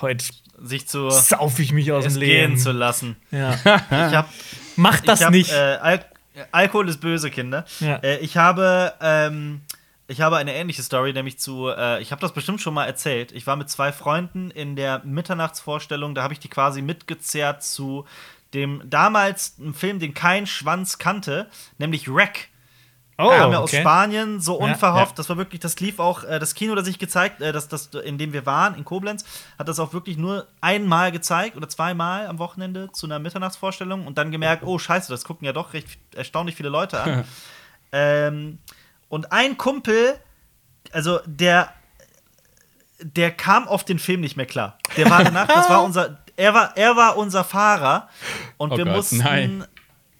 heute 0.00 0.24
Sich 0.62 0.86
zu 0.86 1.10
sauf 1.10 1.58
ich 1.58 1.72
mich 1.72 1.90
aus 1.90 2.04
dem 2.04 2.14
gehen 2.20 2.50
Leben. 2.50 2.56
zu 2.58 2.70
lassen. 2.70 3.16
Ja. 3.32 3.54
Ich 3.54 4.14
hab 4.14 4.28
Mach 4.76 5.00
das 5.00 5.20
ich 5.20 5.26
hab, 5.26 5.32
nicht. 5.32 5.50
Äh, 5.52 5.56
Al 5.80 6.04
Alkohol 6.50 6.88
ist 6.88 7.00
böse, 7.00 7.30
Kinder. 7.30 7.64
Ja. 7.80 7.96
Äh, 7.96 8.18
ich 8.18 8.36
habe, 8.36 8.94
ähm, 9.00 9.60
ich 10.08 10.20
habe 10.20 10.36
eine 10.36 10.54
ähnliche 10.54 10.82
Story, 10.82 11.12
nämlich 11.12 11.38
zu, 11.38 11.68
äh, 11.68 12.00
ich 12.00 12.12
habe 12.12 12.20
das 12.20 12.32
bestimmt 12.32 12.60
schon 12.60 12.74
mal 12.74 12.86
erzählt. 12.86 13.32
Ich 13.32 13.46
war 13.46 13.56
mit 13.56 13.70
zwei 13.70 13.92
Freunden 13.92 14.50
in 14.50 14.76
der 14.76 15.02
Mitternachtsvorstellung, 15.04 16.14
da 16.14 16.22
habe 16.22 16.34
ich 16.34 16.40
die 16.40 16.48
quasi 16.48 16.82
mitgezerrt 16.82 17.62
zu 17.62 18.06
dem 18.54 18.82
damals 18.84 19.56
einem 19.58 19.74
Film, 19.74 19.98
den 19.98 20.14
kein 20.14 20.46
Schwanz 20.46 20.98
kannte, 20.98 21.48
nämlich 21.78 22.12
Wreck. 22.12 22.48
Oh, 23.18 23.28
kam 23.30 23.52
ja 23.52 23.58
aus. 23.58 23.70
Spanien, 23.70 24.40
so 24.40 24.58
Ja, 24.58 24.66
unverhofft. 24.66 25.12
ja. 25.12 25.16
Das 25.16 25.28
war 25.28 25.36
wirklich, 25.36 25.60
das 25.60 25.78
lief 25.80 25.98
auch, 25.98 26.24
äh, 26.24 26.38
das 26.38 26.54
Kino, 26.54 26.74
das 26.74 26.86
ich 26.88 26.98
gezeigt, 26.98 27.40
äh, 27.40 27.52
das, 27.52 27.68
das, 27.68 27.86
in 28.04 28.18
dem 28.18 28.32
wir 28.32 28.46
waren, 28.46 28.74
in 28.74 28.84
Koblenz, 28.84 29.24
hat 29.58 29.68
das 29.68 29.78
auch 29.80 29.92
wirklich 29.92 30.16
nur 30.16 30.46
einmal 30.60 31.12
gezeigt 31.12 31.56
oder 31.56 31.68
zweimal 31.68 32.26
am 32.26 32.38
Wochenende 32.38 32.90
zu 32.92 33.06
einer 33.06 33.18
Mitternachtsvorstellung 33.18 34.06
und 34.06 34.18
dann 34.18 34.30
gemerkt, 34.30 34.62
oh 34.64 34.78
scheiße, 34.78 35.10
das 35.12 35.24
gucken 35.24 35.46
ja 35.46 35.52
doch 35.52 35.72
recht 35.74 35.98
erstaunlich 36.14 36.56
viele 36.56 36.68
Leute 36.68 37.00
an. 37.00 37.24
ähm, 37.92 38.58
und 39.08 39.30
ein 39.32 39.58
Kumpel, 39.58 40.14
also 40.92 41.20
der, 41.26 41.72
der 43.00 43.30
kam 43.30 43.68
auf 43.68 43.84
den 43.84 43.98
Film 43.98 44.20
nicht 44.20 44.36
mehr 44.36 44.46
klar. 44.46 44.78
Der 44.96 45.10
war 45.10 45.22
danach, 45.24 45.48
das 45.48 45.68
war 45.68 45.82
unser, 45.84 46.18
er 46.36 46.54
war, 46.54 46.76
er 46.76 46.96
war 46.96 47.16
unser 47.16 47.44
Fahrer 47.44 48.08
und 48.56 48.72
Oh 48.72 48.76
wir 48.78 48.84
Gott, 48.84 48.94
mussten 48.94 49.18
nein. 49.18 49.64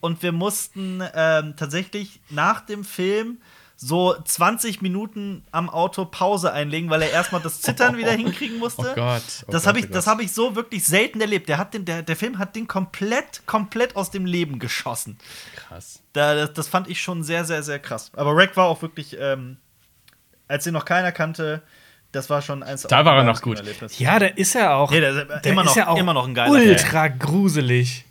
Und 0.02 0.22
wir 0.22 0.32
mussten 0.32 1.00
ähm, 1.14 1.54
tatsächlich 1.56 2.20
nach 2.28 2.60
dem 2.60 2.84
Film 2.84 3.38
so 3.76 4.14
20 4.24 4.82
Minuten 4.82 5.44
am 5.50 5.70
Auto 5.70 6.04
Pause 6.04 6.52
einlegen, 6.52 6.90
weil 6.90 7.02
er 7.02 7.10
erstmal 7.10 7.40
das 7.40 7.60
Zittern 7.60 7.96
wieder 7.96 8.12
hinkriegen 8.12 8.58
musste. 8.58 8.90
Oh 8.90 8.94
Gott, 8.94 9.22
oh 9.46 9.50
das 9.52 9.66
habe 9.66 9.78
oh 9.78 9.82
ich, 9.82 9.90
das 9.90 10.04
Gott. 10.04 10.12
habe 10.12 10.22
ich 10.24 10.32
so 10.32 10.54
wirklich 10.56 10.84
selten 10.84 11.20
erlebt. 11.20 11.48
Der, 11.48 11.58
hat 11.58 11.72
den, 11.72 11.84
der, 11.84 12.02
der 12.02 12.16
Film 12.16 12.38
hat 12.38 12.54
den 12.54 12.68
komplett, 12.68 13.46
komplett 13.46 13.96
aus 13.96 14.10
dem 14.10 14.26
Leben 14.26 14.58
geschossen. 14.58 15.18
Krass. 15.56 16.00
Da, 16.12 16.34
das, 16.34 16.52
das 16.52 16.68
fand 16.68 16.88
ich 16.88 17.00
schon 17.00 17.22
sehr, 17.22 17.44
sehr, 17.44 17.62
sehr 17.62 17.78
krass. 17.78 18.10
Aber 18.14 18.36
Rack 18.36 18.56
war 18.56 18.66
auch 18.66 18.82
wirklich, 18.82 19.16
ähm, 19.18 19.56
als 20.48 20.66
ihn 20.66 20.74
noch 20.74 20.84
keiner 20.84 21.10
kannte, 21.12 21.62
das 22.12 22.28
war 22.28 22.42
schon 22.42 22.62
eins 22.62 22.82
Da 22.82 23.04
war 23.04 23.16
er 23.16 23.24
noch 23.24 23.40
gut. 23.40 23.62
Ja, 23.98 24.18
der 24.18 24.36
ist 24.36 24.54
ja 24.54 24.74
auch. 24.74 24.90
Nee, 24.90 25.00
der 25.00 25.10
ist 25.12 25.46
immer 25.46 25.64
noch- 25.64 25.96
immer 25.96 26.12
noch 26.14 26.26
ein 26.28 26.34
geiler 26.34 26.52
Ultra 26.52 27.08
gruselig. 27.08 28.04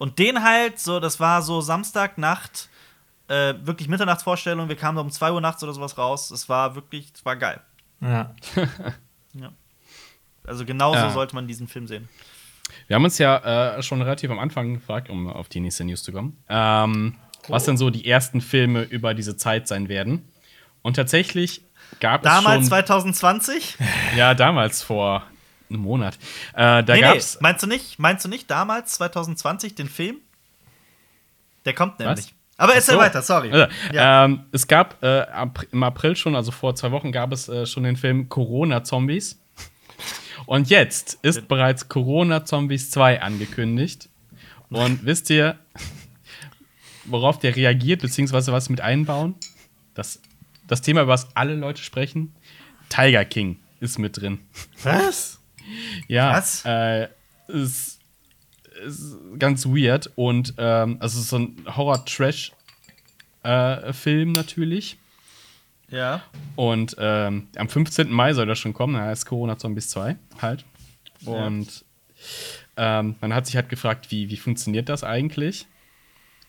Und 0.00 0.18
den 0.18 0.42
halt, 0.42 0.78
so, 0.78 0.98
das 0.98 1.20
war 1.20 1.42
so 1.42 1.60
Samstagnacht, 1.60 2.70
äh, 3.28 3.52
wirklich 3.64 3.86
Mitternachtsvorstellung. 3.86 4.70
Wir 4.70 4.76
kamen 4.76 4.96
um 4.96 5.10
2 5.10 5.30
Uhr 5.32 5.42
nachts 5.42 5.62
oder 5.62 5.74
sowas 5.74 5.98
raus. 5.98 6.30
Es 6.30 6.48
war 6.48 6.74
wirklich, 6.74 7.12
es 7.14 7.22
war 7.26 7.36
geil. 7.36 7.60
Ja. 8.00 8.34
Also 10.46 10.64
genauso 10.64 10.98
Ja. 10.98 11.10
sollte 11.10 11.34
man 11.34 11.46
diesen 11.46 11.68
Film 11.68 11.86
sehen. 11.86 12.08
Wir 12.86 12.96
haben 12.96 13.04
uns 13.04 13.18
ja 13.18 13.76
äh, 13.76 13.82
schon 13.82 14.00
relativ 14.02 14.30
am 14.30 14.38
Anfang 14.38 14.74
gefragt, 14.74 15.10
um 15.10 15.28
auf 15.28 15.48
die 15.48 15.60
nächste 15.60 15.84
News 15.84 16.02
zu 16.02 16.12
kommen, 16.12 16.42
ähm, 16.48 17.14
was 17.46 17.64
denn 17.66 17.76
so 17.76 17.90
die 17.90 18.08
ersten 18.08 18.40
Filme 18.40 18.82
über 18.82 19.12
diese 19.14 19.36
Zeit 19.36 19.68
sein 19.68 19.88
werden. 19.88 20.26
Und 20.82 20.94
tatsächlich 20.96 21.62
gab 22.00 22.22
Damals 22.22 22.62
es 22.62 22.68
schon 22.68 22.68
2020? 22.70 23.76
ja 24.16 24.34
damals 24.34 24.82
vor 24.82 25.24
einem 25.70 25.80
Monat. 25.82 26.16
Äh, 26.54 26.82
da 26.82 26.82
nee, 26.82 26.92
nee, 26.94 27.00
gab's 27.00 27.38
meinst 27.40 27.62
du 27.62 27.66
nicht? 27.66 27.98
Meinst 27.98 28.24
du 28.24 28.28
nicht 28.28 28.50
damals 28.50 28.92
2020 28.94 29.74
den 29.74 29.88
Film? 29.88 30.16
Der 31.64 31.74
kommt 31.74 31.98
nämlich. 31.98 32.34
Aber 32.56 32.74
erzähl 32.74 32.94
So. 32.94 33.00
weiter, 33.00 33.22
sorry. 33.22 33.50
Also, 33.52 33.72
Ja. 33.92 34.24
ähm, 34.26 34.44
es 34.52 34.66
gab 34.66 35.02
äh, 35.02 35.24
im 35.72 35.82
April 35.82 36.14
schon, 36.16 36.36
also 36.36 36.50
vor 36.52 36.74
zwei 36.74 36.90
Wochen, 36.90 37.10
gab 37.10 37.32
es 37.32 37.48
äh, 37.48 37.64
schon 37.64 37.84
den 37.84 37.96
Film 37.96 38.28
Corona-Zombies. 38.28 39.40
Und 40.46 40.68
jetzt 40.68 41.18
ist 41.22 41.48
bereits 41.48 41.88
Corona-Zombies 41.88 42.90
2 42.90 43.22
angekündigt. 43.22 44.08
Und 44.68 45.04
wisst 45.06 45.30
ihr, 45.30 45.58
worauf 47.04 47.38
der 47.38 47.56
reagiert, 47.56 48.02
beziehungsweise 48.02 48.52
was 48.52 48.68
mit 48.68 48.80
einbauen? 48.80 49.34
Das, 49.94 50.20
das 50.66 50.82
Thema, 50.82 51.02
über 51.02 51.12
das 51.12 51.34
alle 51.34 51.54
Leute 51.54 51.82
sprechen: 51.82 52.34
Tiger 52.88 53.24
King 53.24 53.58
ist 53.80 53.98
mit 53.98 54.20
drin. 54.20 54.38
Was? 54.82 55.39
Ja, 56.08 56.36
Was? 56.36 56.64
Äh, 56.64 57.08
ist, 57.48 58.00
ist 58.84 59.16
ganz 59.38 59.66
weird 59.66 60.10
und 60.14 60.54
ähm, 60.58 60.96
also 61.00 61.18
es 61.18 61.24
ist 61.24 61.30
so 61.30 61.38
ein 61.38 61.56
Horror-Trash-Film 61.66 64.32
natürlich. 64.32 64.98
Ja. 65.90 66.22
Und 66.54 66.96
ähm, 66.98 67.48
am 67.56 67.68
15. 67.68 68.12
Mai 68.12 68.32
soll 68.32 68.46
das 68.46 68.58
schon 68.58 68.72
kommen, 68.72 68.94
da 68.94 69.06
heißt 69.06 69.26
Corona 69.26 69.58
Zombies 69.58 69.90
2 69.90 70.16
halt. 70.40 70.64
Und 71.24 71.84
ähm, 72.76 73.16
man 73.20 73.34
hat 73.34 73.46
sich 73.46 73.56
halt 73.56 73.68
gefragt, 73.68 74.10
wie, 74.10 74.30
wie 74.30 74.36
funktioniert 74.36 74.88
das 74.88 75.04
eigentlich? 75.04 75.66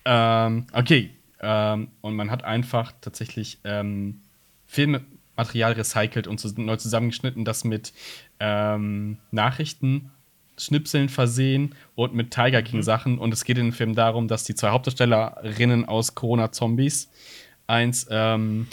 Ähm, 0.05 0.67
okay, 0.73 1.11
ähm, 1.39 1.89
und 2.01 2.15
man 2.15 2.31
hat 2.31 2.43
einfach 2.43 2.93
tatsächlich 3.01 3.59
ähm, 3.63 4.21
Filmmaterial 4.67 5.73
recycelt 5.73 6.27
und 6.27 6.57
neu 6.57 6.77
zusammengeschnitten, 6.77 7.45
das 7.45 7.63
mit 7.63 7.93
ähm, 8.41 9.17
Nachrichten, 9.31 10.09
Schnipseln 10.57 11.07
versehen 11.09 11.75
und 11.95 12.13
mit 12.13 12.31
Tiger 12.31 12.61
King 12.61 12.83
Sachen. 12.83 13.17
Und 13.19 13.33
es 13.33 13.45
geht 13.45 13.57
in 13.57 13.67
dem 13.67 13.73
Film 13.73 13.95
darum, 13.95 14.27
dass 14.27 14.43
die 14.43 14.55
zwei 14.55 14.69
Hauptdarstellerinnen 14.71 15.85
aus 15.85 16.13
Corona 16.15 16.51
Zombies 16.51 17.09
eins 17.67 18.07
ähm, 18.09 18.67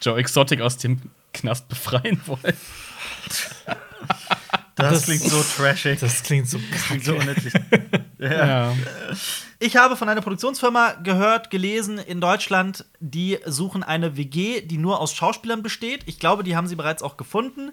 Joe 0.00 0.18
Exotic 0.18 0.60
aus 0.62 0.78
dem 0.78 1.00
Knast 1.34 1.68
befreien 1.68 2.20
wollen. 2.26 2.56
Das, 4.74 4.90
Das- 4.92 5.04
klingt 5.04 5.22
so 5.22 5.42
trashig. 5.56 5.98
Das 6.00 6.22
klingt 6.22 6.48
so 6.48 6.58
klingt 6.86 7.04
so 7.04 7.14
unnötig. 7.16 7.52
Ja. 8.20 8.74
Ich 9.60 9.76
habe 9.76 9.94
von 9.94 10.08
einer 10.08 10.20
Produktionsfirma 10.22 10.94
gehört, 11.04 11.50
gelesen 11.50 11.98
in 11.98 12.20
Deutschland, 12.20 12.84
die 12.98 13.38
suchen 13.46 13.84
eine 13.84 14.16
WG, 14.16 14.60
die 14.60 14.76
nur 14.76 14.98
aus 15.00 15.14
Schauspielern 15.14 15.62
besteht. 15.62 16.00
Ich 16.06 16.18
glaube, 16.18 16.42
die 16.42 16.56
haben 16.56 16.66
sie 16.66 16.74
bereits 16.74 17.00
auch 17.04 17.16
gefunden. 17.16 17.70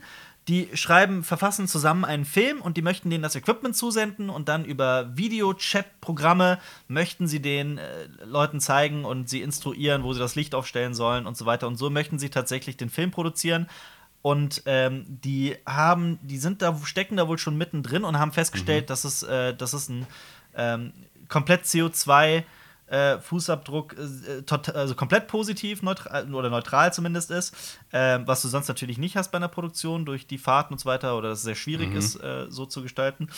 Die 0.48 0.70
schreiben, 0.76 1.24
verfassen 1.24 1.68
zusammen 1.68 2.06
einen 2.06 2.24
Film 2.24 2.62
und 2.62 2.78
die 2.78 2.84
möchten 2.84 3.10
denen 3.10 3.24
das 3.24 3.36
Equipment 3.36 3.76
zusenden 3.76 4.30
und 4.30 4.48
dann 4.48 4.64
über 4.64 5.18
Videochat-Programme 5.18 6.60
möchten 6.88 7.28
sie 7.28 7.42
den 7.42 7.80
äh, 7.80 8.08
Leuten 8.24 8.60
zeigen 8.60 9.06
und 9.06 9.28
sie 9.28 9.42
instruieren, 9.42 10.04
wo 10.04 10.14
sie 10.14 10.20
das 10.20 10.36
Licht 10.36 10.54
aufstellen 10.54 10.94
sollen 10.94 11.26
und 11.26 11.36
so 11.36 11.48
weiter. 11.48 11.68
Und 11.68 11.78
so 11.78 11.90
möchten 11.90 12.20
sie 12.20 12.30
tatsächlich 12.30 12.78
den 12.78 12.92
Film 12.92 13.10
produzieren. 13.10 13.68
Und 14.22 14.64
ähm, 14.66 15.06
die 15.08 15.56
haben, 15.66 16.20
die 16.22 16.38
sind 16.38 16.62
da, 16.62 16.76
stecken 16.84 17.18
da 17.18 17.28
wohl 17.28 17.38
schon 17.38 17.58
mittendrin 17.58 18.04
und 18.04 18.20
haben 18.20 18.32
festgestellt, 18.32 18.90
dass 18.90 19.04
es, 19.04 19.24
äh, 19.24 19.56
dass 19.56 19.74
es 19.74 19.90
ein 19.90 20.06
ähm, 20.56 20.94
komplett 21.28 21.64
CO2 21.64 22.44
äh, 22.88 23.18
Fußabdruck, 23.20 23.96
äh, 23.98 24.42
tot, 24.44 24.70
also 24.70 24.94
komplett 24.96 25.28
positiv 25.28 25.82
neutral, 25.82 26.32
oder 26.34 26.50
neutral 26.50 26.94
zumindest 26.94 27.32
ist, 27.32 27.56
ähm, 27.92 28.28
was 28.28 28.42
du 28.42 28.48
sonst 28.48 28.68
natürlich 28.68 28.98
nicht 28.98 29.18
hast 29.18 29.32
bei 29.32 29.38
einer 29.38 29.48
Produktion 29.48 30.06
durch 30.06 30.28
die 30.28 30.38
Fahrten 30.38 30.74
und 30.74 30.80
so 30.80 30.86
weiter 30.88 31.18
oder 31.18 31.30
dass 31.30 31.40
es 31.40 31.46
sehr 31.46 31.56
schwierig 31.56 31.94
ist, 31.96 32.16
äh, 32.18 32.46
so 32.50 32.66
zu 32.66 32.82
gestalten. 32.84 33.30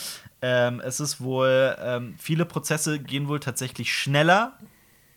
Ähm, 0.42 0.80
es 0.84 1.00
ist 1.00 1.20
wohl, 1.20 1.76
ähm, 1.80 2.14
viele 2.18 2.44
Prozesse 2.44 2.98
gehen 2.98 3.28
wohl 3.28 3.40
tatsächlich 3.40 3.92
schneller 3.92 4.52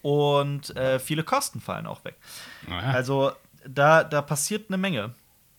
und 0.01 0.75
äh, 0.75 0.99
viele 0.99 1.23
Kosten 1.23 1.59
fallen 1.59 1.85
auch 1.85 2.03
weg. 2.05 2.15
Naja. 2.67 2.91
Also 2.91 3.31
da, 3.67 4.03
da 4.03 4.21
passiert 4.21 4.69
eine 4.69 4.77
Menge. 4.77 5.13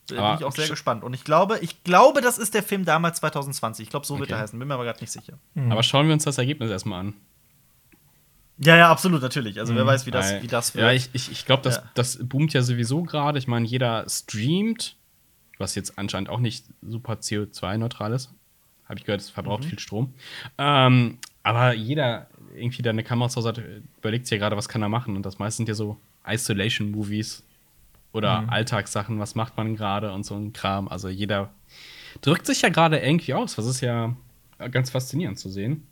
Da 0.08 0.14
bin 0.16 0.24
Aber 0.24 0.40
ich 0.40 0.44
auch 0.44 0.52
sehr 0.52 0.68
gespannt. 0.68 1.04
Und 1.04 1.14
ich 1.14 1.22
glaube, 1.24 1.58
ich 1.60 1.84
glaube, 1.84 2.20
das 2.20 2.38
ist 2.38 2.54
der 2.54 2.62
Film 2.64 2.84
damals 2.84 3.18
2020. 3.20 3.84
Ich 3.84 3.90
glaube, 3.90 4.04
so 4.04 4.18
wird 4.18 4.30
Okay. 4.30 4.38
er 4.38 4.42
heißen. 4.42 4.58
Bin 4.58 4.66
mir 4.66 4.74
aber 4.74 4.84
gerade 4.84 5.00
nicht 5.00 5.12
sicher. 5.12 5.34
Aber 5.70 5.82
schauen 5.84 6.06
wir 6.06 6.14
uns 6.14 6.24
das 6.24 6.38
Ergebnis 6.38 6.70
erstmal 6.70 7.00
an. 7.00 7.14
Ja, 8.64 8.76
ja, 8.76 8.90
absolut, 8.90 9.22
natürlich. 9.22 9.58
Also 9.58 9.74
wer 9.74 9.86
weiß, 9.86 10.06
wie 10.06 10.10
das, 10.10 10.40
wie 10.42 10.46
das 10.46 10.74
wird. 10.74 10.84
Ja, 10.84 10.92
ich, 10.92 11.10
ich, 11.12 11.30
ich 11.32 11.46
glaube, 11.46 11.62
das, 11.62 11.76
Ja. 11.76 11.82
das 11.94 12.18
boomt 12.22 12.52
ja 12.52 12.62
sowieso 12.62 13.02
gerade. 13.02 13.38
Ich 13.38 13.46
meine, 13.48 13.66
jeder 13.66 14.04
streamt, 14.08 14.96
was 15.58 15.74
jetzt 15.74 15.98
anscheinend 15.98 16.28
auch 16.28 16.38
nicht 16.40 16.64
super 16.82 17.14
CO2-neutral 17.14 18.12
ist. 18.12 18.30
Habe 18.88 18.98
ich 18.98 19.04
gehört, 19.04 19.20
es 19.20 19.30
Mhm. 19.30 19.34
verbraucht 19.34 19.64
viel 19.64 19.78
Strom. 19.78 20.12
Ähm, 20.58 21.18
aber 21.42 21.72
jeder 21.74 22.26
irgendwie, 22.54 22.82
der 22.82 22.90
eine 22.90 23.02
Kamera 23.04 23.28
zu 23.30 23.36
Hause 23.36 23.48
hat, 23.48 23.62
überlegt 23.98 24.26
sich 24.26 24.32
ja 24.32 24.38
gerade, 24.38 24.56
was 24.56 24.68
kann 24.68 24.82
er 24.82 24.88
machen. 24.88 25.16
Und 25.16 25.24
das 25.24 25.38
meiste 25.38 25.56
sind 25.58 25.68
ja 25.68 25.74
so 25.74 25.96
Isolation-Movies 26.26 27.42
oder 28.12 28.42
Mhm. 28.42 28.50
Alltagssachen, 28.50 29.18
was 29.18 29.34
macht 29.34 29.56
man 29.56 29.74
gerade 29.76 30.12
und 30.12 30.24
so 30.24 30.34
ein 30.36 30.52
Kram. 30.52 30.88
Also 30.88 31.08
jeder 31.08 31.50
drückt 32.20 32.46
sich 32.46 32.62
ja 32.62 32.68
gerade 32.68 32.98
irgendwie 32.98 33.34
aus. 33.34 33.56
Was 33.58 33.66
ist 33.66 33.80
ja 33.80 34.14
ganz 34.70 34.90
faszinierend 34.90 35.38
zu 35.38 35.48
sehen. 35.48 35.86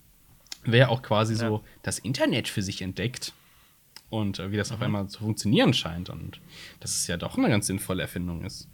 Wer 0.64 0.90
auch 0.90 1.02
quasi 1.02 1.34
Ja. 1.34 1.48
so 1.48 1.64
das 1.82 1.98
Internet 1.98 2.48
für 2.48 2.62
sich 2.62 2.82
entdeckt 2.82 3.32
und 4.10 4.38
äh, 4.38 4.50
wie 4.52 4.56
das 4.56 4.70
Mhm. 4.70 4.76
auf 4.76 4.82
einmal 4.82 5.08
zu 5.08 5.20
funktionieren 5.20 5.72
scheint 5.74 6.10
und 6.10 6.40
dass 6.80 6.90
es 6.96 7.06
ja 7.06 7.16
doch 7.16 7.38
eine 7.38 7.48
ganz 7.48 7.66
sinnvolle 7.66 8.02
Erfindung 8.02 8.44
ist. 8.44 8.68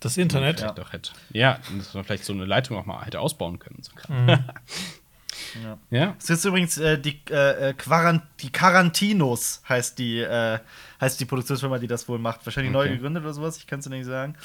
Das 0.00 0.16
Internet. 0.16 0.60
Vielleicht 0.60 0.78
Doch 0.78 0.92
hätte. 0.94 1.12
Ja, 1.30 1.58
und 1.70 1.78
dass 1.80 1.92
man 1.92 2.04
vielleicht 2.04 2.24
so 2.24 2.32
eine 2.32 2.46
Leitung 2.46 2.78
auch 2.78 2.86
mal 2.86 3.04
hätte 3.04 3.20
ausbauen 3.20 3.58
können. 3.58 3.82
So 3.82 3.92
Kram. 3.94 4.26
Ja. 5.64 5.78
ja. 5.90 6.16
Es 6.18 6.30
ist 6.30 6.44
übrigens 6.44 6.76
äh, 6.78 6.98
die, 6.98 7.20
äh, 7.30 7.70
äh, 7.70 7.74
Quarant 7.74 8.22
die 8.40 8.50
Quarantinos 8.52 9.62
heißt 9.68 9.98
die, 9.98 10.18
äh, 10.20 10.58
heißt 11.00 11.18
die 11.18 11.24
Produktionsfirma, 11.24 11.78
die 11.78 11.86
das 11.88 12.08
wohl 12.08 12.18
macht. 12.18 12.44
Wahrscheinlich 12.46 12.72
neu 12.72 12.84
Okay. 12.84 12.94
gegründet 12.96 13.22
oder 13.24 13.32
sowas, 13.32 13.56
ich 13.56 13.66
kann 13.66 13.78
es 13.80 13.84
dir 13.84 13.90
nicht 13.90 14.04
sagen. 14.06 14.36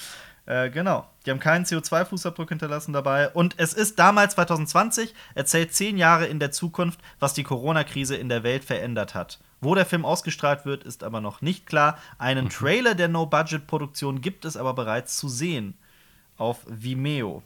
Äh, 0.47 0.69
genau. 0.69 1.07
Die 1.25 1.31
haben 1.31 1.39
keinen 1.39 1.65
CO2-Fußabdruck 1.65 2.49
hinterlassen 2.49 2.93
dabei. 2.93 3.29
Und 3.29 3.55
es 3.57 3.73
ist 3.73 3.97
damals 3.97 4.35
2020, 4.35 5.13
erzählt 5.33 5.73
zehn 5.73 5.97
Jahre 5.97 6.25
in 6.27 6.39
der 6.39 6.51
Zukunft, 6.51 6.99
was 7.19 7.33
die 7.33 7.43
Corona-Krise 7.43 8.15
in 8.15 8.29
der 8.29 8.43
Welt 8.43 8.63
verändert 8.63 9.15
hat. 9.15 9.39
Wo 9.61 9.73
der 9.73 9.85
Film 9.87 10.05
ausgestrahlt 10.05 10.65
wird, 10.65 10.83
ist 10.83 11.03
aber 11.03 11.19
noch 11.21 11.41
nicht 11.41 11.65
klar. 11.65 11.97
Einen 12.19 12.49
Trailer 12.49 12.93
der 12.93 13.07
No-Budget-Produktion 13.07 14.21
gibt 14.21 14.45
es 14.45 14.55
aber 14.55 14.73
bereits 14.75 15.17
zu 15.17 15.27
sehen. 15.29 15.75
Auf 16.37 16.59
Vimeo. 16.67 17.41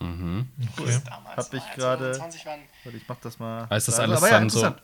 Okay. 0.00 0.44
Hab 1.36 1.54
ich 1.54 1.62
gerade. 1.74 2.18
Warte, 2.20 2.96
ich 2.96 3.08
mach 3.08 3.16
das 3.22 3.38
mal. 3.38 3.62
Aber 3.62 3.76
ist 3.76 3.88
das 3.88 3.98
alles 3.98 4.18
Aber 4.18 4.26
ja, 4.30 4.38
dann 4.40 4.50
so- 4.50 4.58
interessant. 4.58 4.82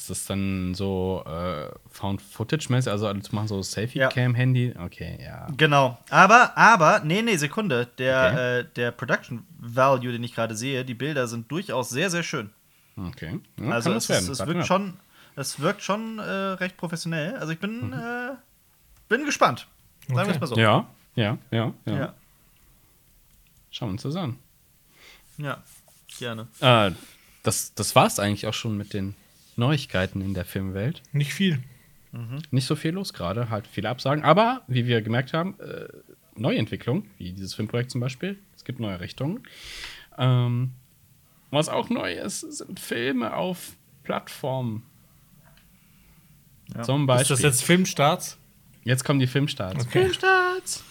Ist 0.00 0.08
das 0.08 0.24
dann 0.24 0.74
so 0.74 1.22
äh, 1.26 1.68
Found-Footage-mäßig? 1.90 2.90
Also 2.90 3.06
alles 3.06 3.32
machen 3.32 3.48
so 3.48 3.56
Ja. 3.58 3.62
Selfie-Cam-Handy? 3.62 4.72
Okay, 4.82 5.18
ja. 5.22 5.46
Genau. 5.58 5.98
Aber, 6.08 6.56
aber, 6.56 7.00
nee, 7.04 7.20
nee, 7.20 7.36
Sekunde. 7.36 7.86
Der, 7.98 8.30
Okay. 8.32 8.58
äh, 8.60 8.64
der 8.76 8.92
Production 8.92 9.44
Value, 9.58 10.10
den 10.12 10.24
ich 10.24 10.34
gerade 10.34 10.56
sehe, 10.56 10.86
die 10.86 10.94
Bilder 10.94 11.28
sind 11.28 11.50
durchaus 11.52 11.90
sehr, 11.90 12.08
sehr 12.08 12.22
schön. 12.22 12.48
Okay. 12.96 13.40
Ja, 13.60 13.72
also 13.72 13.90
kann 13.90 13.98
es, 13.98 14.06
das 14.06 14.22
ist, 14.22 14.22
werden. 14.22 14.32
es 14.32 14.38
Warten 14.38 14.48
wirkt 14.48 14.60
wir 14.60 14.64
schon, 14.64 14.94
es 15.36 15.60
wirkt 15.60 15.82
schon 15.82 16.18
äh, 16.18 16.22
recht 16.22 16.78
professionell. 16.78 17.36
Also 17.36 17.52
ich 17.52 17.58
bin, 17.58 17.88
Mhm. 17.88 17.92
äh, 17.92 18.30
bin 19.10 19.26
gespannt. 19.26 19.66
Sagen 20.08 20.16
wir 20.16 20.22
Okay. 20.22 20.30
es 20.32 20.40
mal 20.40 20.46
so. 20.46 20.56
Ja, 20.56 20.86
ja, 21.14 21.36
ja, 21.50 21.74
ja. 21.84 21.92
Ja. 21.98 22.14
Schauen 23.70 23.88
wir 23.90 23.92
uns 23.92 24.02
das 24.02 24.16
an. 24.16 24.38
Ja, 25.36 25.62
gerne. 26.18 26.48
Äh, 26.60 26.92
das, 27.42 27.74
das 27.74 27.94
war 27.94 28.06
es 28.06 28.18
eigentlich 28.18 28.46
auch 28.46 28.54
schon 28.54 28.78
mit 28.78 28.94
den 28.94 29.14
Neuigkeiten 29.60 30.20
in 30.20 30.34
der 30.34 30.44
Filmwelt. 30.44 31.02
Nicht 31.12 31.32
viel. 31.32 31.62
Nicht 32.50 32.66
so 32.66 32.74
viel 32.74 32.90
los 32.92 33.12
gerade, 33.12 33.50
halt 33.50 33.68
viele 33.68 33.88
Absagen. 33.88 34.24
Aber 34.24 34.62
wie 34.66 34.86
wir 34.86 35.00
gemerkt 35.00 35.32
haben, 35.32 35.54
äh, 35.60 35.86
Neuentwicklung, 36.34 37.06
wie 37.18 37.32
dieses 37.32 37.54
Filmprojekt 37.54 37.92
zum 37.92 38.00
Beispiel. 38.00 38.36
Es 38.56 38.64
gibt 38.64 38.80
neue 38.80 38.98
Richtungen. 38.98 39.44
Ähm, 40.18 40.72
was 41.52 41.68
auch 41.68 41.88
neu 41.88 42.12
ist, 42.14 42.40
sind 42.40 42.80
Filme 42.80 43.34
auf 43.36 43.74
Plattformen. 44.02 44.82
Ja. 46.74 46.82
Zum 46.82 47.02
Ist 47.02 47.06
Beispiel. 47.06 47.36
das 47.36 47.42
jetzt 47.42 47.62
Filmstarts? 47.62 48.38
jetzt 48.84 49.04
kommen 49.04 49.20
die 49.20 49.26
Filmstarts. 49.26 49.84
Okay. 49.86 50.00
Filmstarts! 50.02 50.82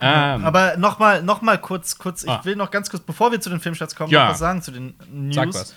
Ähm, 0.00 0.44
Aber 0.44 0.76
noch 0.76 0.98
mal, 0.98 1.22
noch 1.22 1.42
mal 1.42 1.58
kurz, 1.60 1.98
kurz, 1.98 2.26
Ah. 2.26 2.38
ich 2.40 2.44
will 2.46 2.56
noch 2.56 2.70
ganz 2.70 2.88
kurz, 2.88 3.02
bevor 3.02 3.32
wir 3.32 3.40
zu 3.40 3.50
den 3.50 3.60
Filmstarts 3.60 3.94
kommen, 3.96 4.10
Ja. 4.12 4.24
noch 4.26 4.30
was 4.32 4.38
sagen 4.38 4.62
zu 4.62 4.70
den 4.70 4.94
News. 5.10 5.34
sag 5.34 5.48
was. 5.48 5.74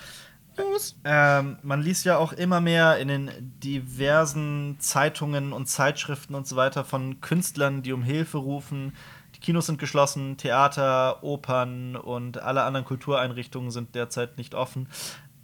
Ähm, 1.03 1.57
man 1.63 1.81
liest 1.81 2.05
ja 2.05 2.17
auch 2.17 2.33
immer 2.33 2.61
mehr 2.61 2.97
in 2.97 3.07
den 3.07 3.31
diversen 3.63 4.77
Zeitungen 4.79 5.53
und 5.53 5.67
Zeitschriften 5.67 6.35
und 6.35 6.47
so 6.47 6.55
weiter 6.55 6.83
von 6.83 7.21
Künstlern, 7.21 7.83
die 7.83 7.93
um 7.93 8.03
Hilfe 8.03 8.37
rufen. 8.37 8.93
Die 9.35 9.39
Kinos 9.39 9.65
sind 9.65 9.79
geschlossen, 9.79 10.37
Theater, 10.37 11.23
Opern 11.23 11.95
und 11.95 12.37
alle 12.41 12.63
anderen 12.63 12.85
Kultureinrichtungen 12.85 13.71
sind 13.71 13.95
derzeit 13.95 14.37
nicht 14.37 14.55
offen. 14.55 14.87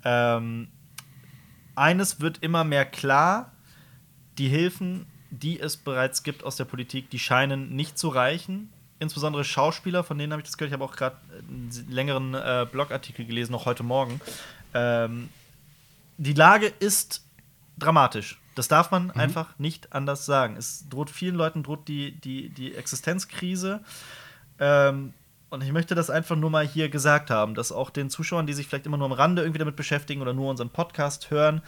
Ähm, 0.03 0.70
eines 1.76 2.22
wird 2.22 2.39
immer 2.41 2.64
mehr 2.64 2.86
klar: 2.86 3.51
Die 4.38 4.47
Hilfen, 4.47 5.07
die 5.30 5.59
es 5.59 5.78
bereits 5.78 6.24
gibt 6.24 6.43
aus 6.43 6.55
der 6.55 6.66
Politik, 6.66 7.09
die 7.09 7.20
scheinen 7.20 7.76
nicht 7.76 7.97
zu 7.97 8.09
reichen. 8.09 8.72
Insbesondere 8.99 9.43
Schauspieler, 9.43 10.03
von 10.03 10.18
denen 10.20 10.32
habe 10.32 10.41
ich 10.41 10.47
das 10.47 10.57
gehört. 10.57 10.70
Ich 10.70 10.74
habe 10.74 10.86
auch 10.86 10.95
gerade 10.95 11.18
einen 11.39 11.72
längeren 11.89 12.36
äh, 12.36 12.68
Blogartikel 12.72 13.26
gelesen, 13.26 13.51
noch 13.51 13.66
heute 13.66 13.82
Morgen. 13.82 14.22
Ähm, 14.74 15.30
die 16.17 16.34
Lage 16.34 16.67
ist 16.67 17.24
dramatisch. 17.78 18.39
Das 18.55 18.67
darf 18.67 18.91
man 18.91 19.11
einfach 19.11 19.57
nicht 19.59 19.93
anders 19.93 20.26
sagen. 20.26 20.55
Es 20.57 20.88
droht 20.89 21.09
vielen 21.09 21.36
Leuten 21.36 21.63
droht 21.63 21.88
die, 21.88 22.11
die, 22.11 22.49
die 22.49 22.76
Existenzkrise. 22.76 23.82
Ähm, 24.59 25.13
und 25.49 25.63
ich 25.63 25.72
möchte 25.72 25.95
das 25.95 26.09
einfach 26.09 26.36
nur 26.36 26.49
mal 26.49 26.65
hier 26.65 26.89
gesagt 26.89 27.30
haben, 27.30 27.55
dass 27.55 27.72
auch 27.72 27.89
den 27.89 28.09
Zuschauern, 28.09 28.47
die 28.47 28.53
sich 28.53 28.67
vielleicht 28.67 28.86
immer 28.86 28.97
nur 28.97 29.07
am 29.07 29.11
Rande 29.11 29.41
irgendwie 29.41 29.59
damit 29.59 29.76
beschäftigen 29.76 30.22
oder 30.22 30.34
nur 30.34 30.49
unseren 30.49 30.69
Podcast 30.69 31.30
hören, 31.32 31.61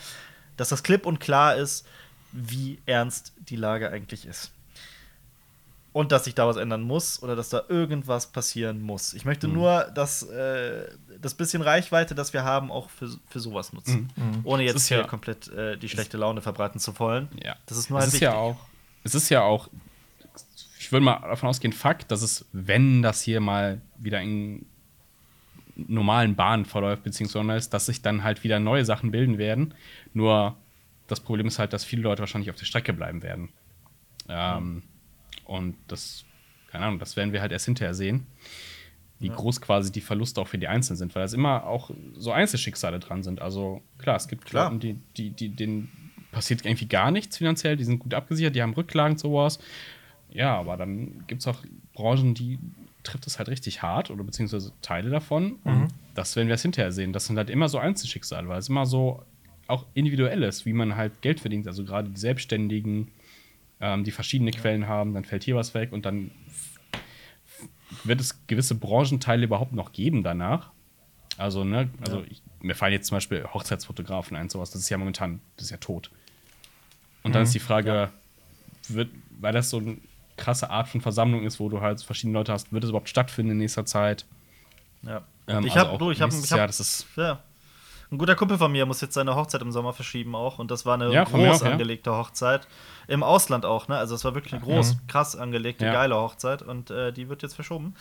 dass 0.55 0.69
das 0.69 0.83
klipp 0.83 1.05
und 1.05 1.19
klar 1.19 1.55
ist, 1.55 1.85
wie 2.31 2.79
ernst 2.85 3.33
die 3.49 3.55
Lage 3.55 3.89
eigentlich 3.89 4.25
ist. 4.25 4.51
Und 5.91 6.11
dass 6.11 6.23
sich 6.23 6.33
da 6.33 6.47
was 6.47 6.57
ändern 6.57 6.81
muss 6.81 7.21
oder 7.21 7.35
dass 7.35 7.49
da 7.49 7.63
irgendwas 7.67 8.27
passieren 8.27 8.81
muss. 8.81 9.13
Ich 9.13 9.25
möchte 9.25 9.47
nur, 9.47 9.91
dass 9.93 10.23
äh, 10.23 10.87
das 11.23 11.33
bisschen 11.33 11.61
Reichweite, 11.63 12.13
das 12.13 12.33
wir 12.33 12.43
haben, 12.43 12.71
auch 12.71 12.89
für, 12.89 13.09
für 13.29 13.39
sowas 13.39 13.73
nutzen. 13.73 14.09
Ohne 14.43 14.63
Es 14.63 14.67
jetzt 14.73 14.75
ist 14.83 14.87
hier 14.89 14.97
ja- 14.99 15.03
komplett 15.07 15.47
äh, 15.47 15.77
die 15.77 15.89
schlechte 15.89 16.17
Laune 16.17 16.41
verbreiten 16.41 16.79
zu 16.79 16.97
wollen. 16.99 17.29
Ja. 17.43 17.55
Das 17.65 17.77
ist 17.77 17.89
nur 17.89 17.97
es 17.99 18.05
halt 18.05 18.13
ist 18.13 18.19
ja 18.19 18.29
wichtig. 18.31 18.39
auch, 18.41 18.57
es 19.03 19.15
ist 19.15 19.29
ja 19.29 19.41
auch, 19.41 19.69
ich 20.79 20.91
würde 20.91 21.03
mal 21.05 21.19
davon 21.21 21.49
ausgehen, 21.49 21.73
Fakt, 21.73 22.11
dass 22.11 22.21
es, 22.21 22.45
wenn 22.51 23.01
das 23.01 23.21
hier 23.21 23.39
mal 23.39 23.81
wieder 23.97 24.21
in 24.21 24.65
normalen 25.75 26.35
Bahnen 26.35 26.65
verläuft, 26.65 27.03
beziehungsweise 27.03 27.69
dass 27.69 27.87
sich 27.87 28.01
dann 28.03 28.23
halt 28.23 28.43
wieder 28.43 28.59
neue 28.59 28.85
Sachen 28.85 29.09
bilden 29.11 29.37
werden. 29.39 29.73
Nur 30.13 30.55
das 31.07 31.19
Problem 31.19 31.47
ist 31.47 31.57
halt, 31.57 31.73
dass 31.73 31.83
viele 31.83 32.03
Leute 32.03 32.19
wahrscheinlich 32.19 32.49
auf 32.51 32.55
der 32.57 32.65
Strecke 32.65 32.93
bleiben 32.93 33.23
werden. 33.23 33.49
Ähm, 34.29 34.83
Und 35.45 35.75
das, 35.87 36.25
keine 36.71 36.85
Ahnung, 36.85 36.99
das 36.99 37.15
werden 37.17 37.33
wir 37.33 37.41
halt 37.41 37.51
erst 37.51 37.65
hinterher 37.65 37.93
sehen, 37.93 38.25
wie 39.19 39.29
groß 39.29 39.61
quasi 39.61 39.91
die 39.91 40.01
Verluste 40.01 40.41
auch 40.41 40.47
für 40.47 40.57
die 40.57 40.67
Einzelnen 40.67 40.97
sind, 40.97 41.15
weil 41.15 41.23
es 41.23 41.33
immer 41.33 41.65
auch 41.65 41.91
so 42.13 42.31
Einzelschicksale 42.31 42.99
dran 42.99 43.23
sind. 43.23 43.41
Also 43.41 43.81
klar, 43.97 44.17
es 44.17 44.27
gibt 44.27 44.45
Klar. 44.45 44.71
Leute, 44.71 44.79
die, 44.79 44.99
die, 45.15 45.29
die, 45.29 45.49
denen 45.49 45.89
passiert 46.31 46.65
irgendwie 46.65 46.87
gar 46.87 47.11
nichts 47.11 47.37
finanziell, 47.37 47.77
die 47.77 47.85
sind 47.85 47.99
gut 47.99 48.13
abgesichert, 48.13 48.55
die 48.55 48.61
haben 48.61 48.73
Rücklagen 48.73 49.17
sowas. 49.17 49.59
Ja, 50.29 50.57
aber 50.57 50.77
dann 50.77 51.25
gibt 51.27 51.41
es 51.41 51.47
auch 51.47 51.59
Branchen, 51.93 52.33
die 52.33 52.59
trifft 53.03 53.27
es 53.27 53.37
halt 53.37 53.49
richtig 53.49 53.81
hart 53.81 54.09
oder 54.09 54.23
beziehungsweise 54.23 54.71
Teile 54.81 55.09
davon. 55.09 55.57
Und 55.63 55.89
das 56.15 56.35
werden 56.35 56.47
wir 56.47 56.53
erst 56.53 56.63
hinterher 56.63 56.91
sehen. 56.91 57.13
Das 57.13 57.27
sind 57.27 57.37
halt 57.37 57.49
immer 57.49 57.69
so 57.69 57.77
Einzelschicksale, 57.77 58.47
weil 58.47 58.59
es 58.59 58.69
immer 58.69 58.85
so 58.85 59.23
auch 59.67 59.85
individuell 59.93 60.43
ist, 60.43 60.65
wie 60.65 60.73
man 60.73 60.95
halt 60.95 61.21
Geld 61.21 61.39
verdient. 61.39 61.67
Also 61.67 61.83
gerade 61.85 62.09
die 62.09 62.19
Selbstständigen, 62.19 63.09
ähm, 63.79 64.03
die 64.03 64.11
verschiedene 64.11 64.51
Quellen 64.51 64.87
haben, 64.87 65.13
dann 65.13 65.25
fällt 65.25 65.43
hier 65.43 65.55
was 65.55 65.73
weg 65.73 65.91
und 65.91 66.05
dann 66.05 66.31
wird 68.03 68.21
es 68.21 68.45
gewisse 68.47 68.75
Branchenteile 68.75 69.45
überhaupt 69.45 69.73
noch 69.73 69.91
geben 69.91 70.23
danach. 70.23 70.71
Also, 71.37 71.63
ne, 71.63 71.89
also 72.01 72.23
ich, 72.29 72.41
mir 72.61 72.75
fallen 72.75 72.93
jetzt 72.93 73.07
zum 73.07 73.17
Beispiel 73.17 73.45
Hochzeitsfotografen 73.53 74.37
ein, 74.37 74.49
sowas, 74.49 74.71
das 74.71 74.81
ist 74.81 74.89
ja 74.89 74.97
momentan, 74.97 75.41
das 75.57 75.65
ist 75.65 75.71
ja 75.71 75.77
tot. 75.77 76.11
Und 77.23 77.33
dann 77.33 77.43
ist 77.43 77.53
die 77.53 77.59
Frage, 77.59 78.11
wird, 78.89 79.09
weil 79.39 79.53
das 79.53 79.69
so 79.69 79.77
eine 79.77 79.97
krasse 80.37 80.69
Art 80.69 80.87
von 80.89 81.01
Versammlung 81.01 81.45
ist, 81.45 81.59
wo 81.59 81.69
du 81.69 81.81
halt 81.81 82.01
verschiedene 82.01 82.37
Leute 82.37 82.51
hast, 82.51 82.71
wird 82.71 82.83
es 82.83 82.89
überhaupt 82.89 83.09
stattfinden 83.09 83.53
in 83.53 83.57
nächster 83.59 83.85
Zeit? 83.85 84.25
Ja. 85.03 85.23
Ähm, 85.47 85.65
ich 85.65 85.73
also 85.73 85.91
habe, 85.91 86.11
ich 86.11 86.21
habe, 86.21 86.33
ich 86.33 86.51
hab, 86.51 86.57
Jahr, 86.57 86.67
das 86.67 86.79
ist- 86.79 87.07
ja. 87.15 87.41
Ein 88.13 88.19
guter 88.19 88.35
Kumpel 88.35 88.59
von 88.59 88.71
mir 88.71 88.85
muss 88.85 89.01
jetzt 89.01 89.15
seine 89.15 89.35
Hochzeit 89.35 89.61
im 89.63 89.71
Sommer 89.71 89.91
verschieben 89.91 90.35
auch 90.35 90.59
und 90.59 90.69
das 90.69 90.85
war 90.85 90.93
eine 90.93 91.11
Ja, 91.11 91.23
groß 91.23 91.61
auch, 91.61 91.65
ja. 91.65 91.71
angelegte 91.71 92.11
Hochzeit 92.11 92.67
im 93.07 93.23
Ausland 93.23 93.65
auch, 93.65 93.87
ne? 93.87 93.97
Also 93.97 94.13
es 94.13 94.23
war 94.23 94.35
wirklich 94.35 94.53
eine 94.53 94.61
groß, 94.61 94.97
krass 95.07 95.35
angelegte, 95.35 95.85
Ja. 95.85 95.93
geile 95.93 96.15
Hochzeit 96.15 96.61
und 96.61 96.91
äh, 96.91 97.11
die 97.11 97.27
wird 97.27 97.41
jetzt 97.41 97.55
verschoben. 97.55 97.95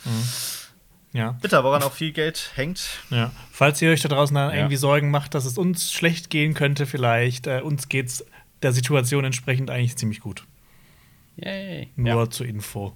Ja. 1.13 1.31
Bitter, 1.41 1.63
woran 1.63 1.81
auch 1.81 1.91
viel 1.91 2.11
Geld 2.11 2.51
hängt. 2.53 2.99
Ja. 3.09 3.31
Falls 3.51 3.81
ihr 3.81 3.89
euch 3.91 4.01
da 4.01 4.09
draußen 4.09 4.35
dann 4.35 4.49
Ja. 4.51 4.55
irgendwie 4.57 4.75
Sorgen 4.75 5.09
macht, 5.09 5.33
dass 5.33 5.45
es 5.45 5.57
uns 5.57 5.91
schlecht 5.91 6.29
gehen 6.29 6.53
könnte, 6.53 6.85
vielleicht, 6.85 7.47
äh, 7.47 7.61
uns 7.61 7.89
geht's 7.89 8.23
der 8.61 8.71
Situation 8.71 9.25
entsprechend 9.25 9.71
eigentlich 9.71 9.95
ziemlich 9.97 10.19
gut. 10.21 10.45
Yay. 11.37 11.89
Nur 11.95 12.23
Ja. 12.25 12.29
zur 12.29 12.45
Info. 12.45 12.95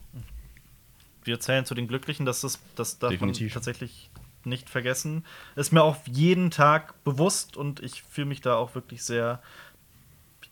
Wir 1.24 1.40
zählen 1.40 1.66
zu 1.66 1.74
den 1.74 1.88
Glücklichen, 1.88 2.28
dass 2.28 2.42
das, 2.42 2.60
das 2.76 3.00
darf 3.00 3.10
Definitiv. 3.10 3.48
man 3.50 3.54
tatsächlich 3.56 4.10
nicht 4.48 4.70
vergessen. 4.70 5.26
Ist 5.56 5.72
mir 5.74 5.84
auch 5.84 5.98
jeden 6.06 6.50
Tag 6.52 7.04
bewusst 7.04 7.58
und 7.58 7.82
ich 7.82 8.04
fühle 8.04 8.28
mich 8.28 8.42
da 8.42 8.56
auch 8.56 8.74
wirklich 8.76 9.04
sehr, 9.04 9.42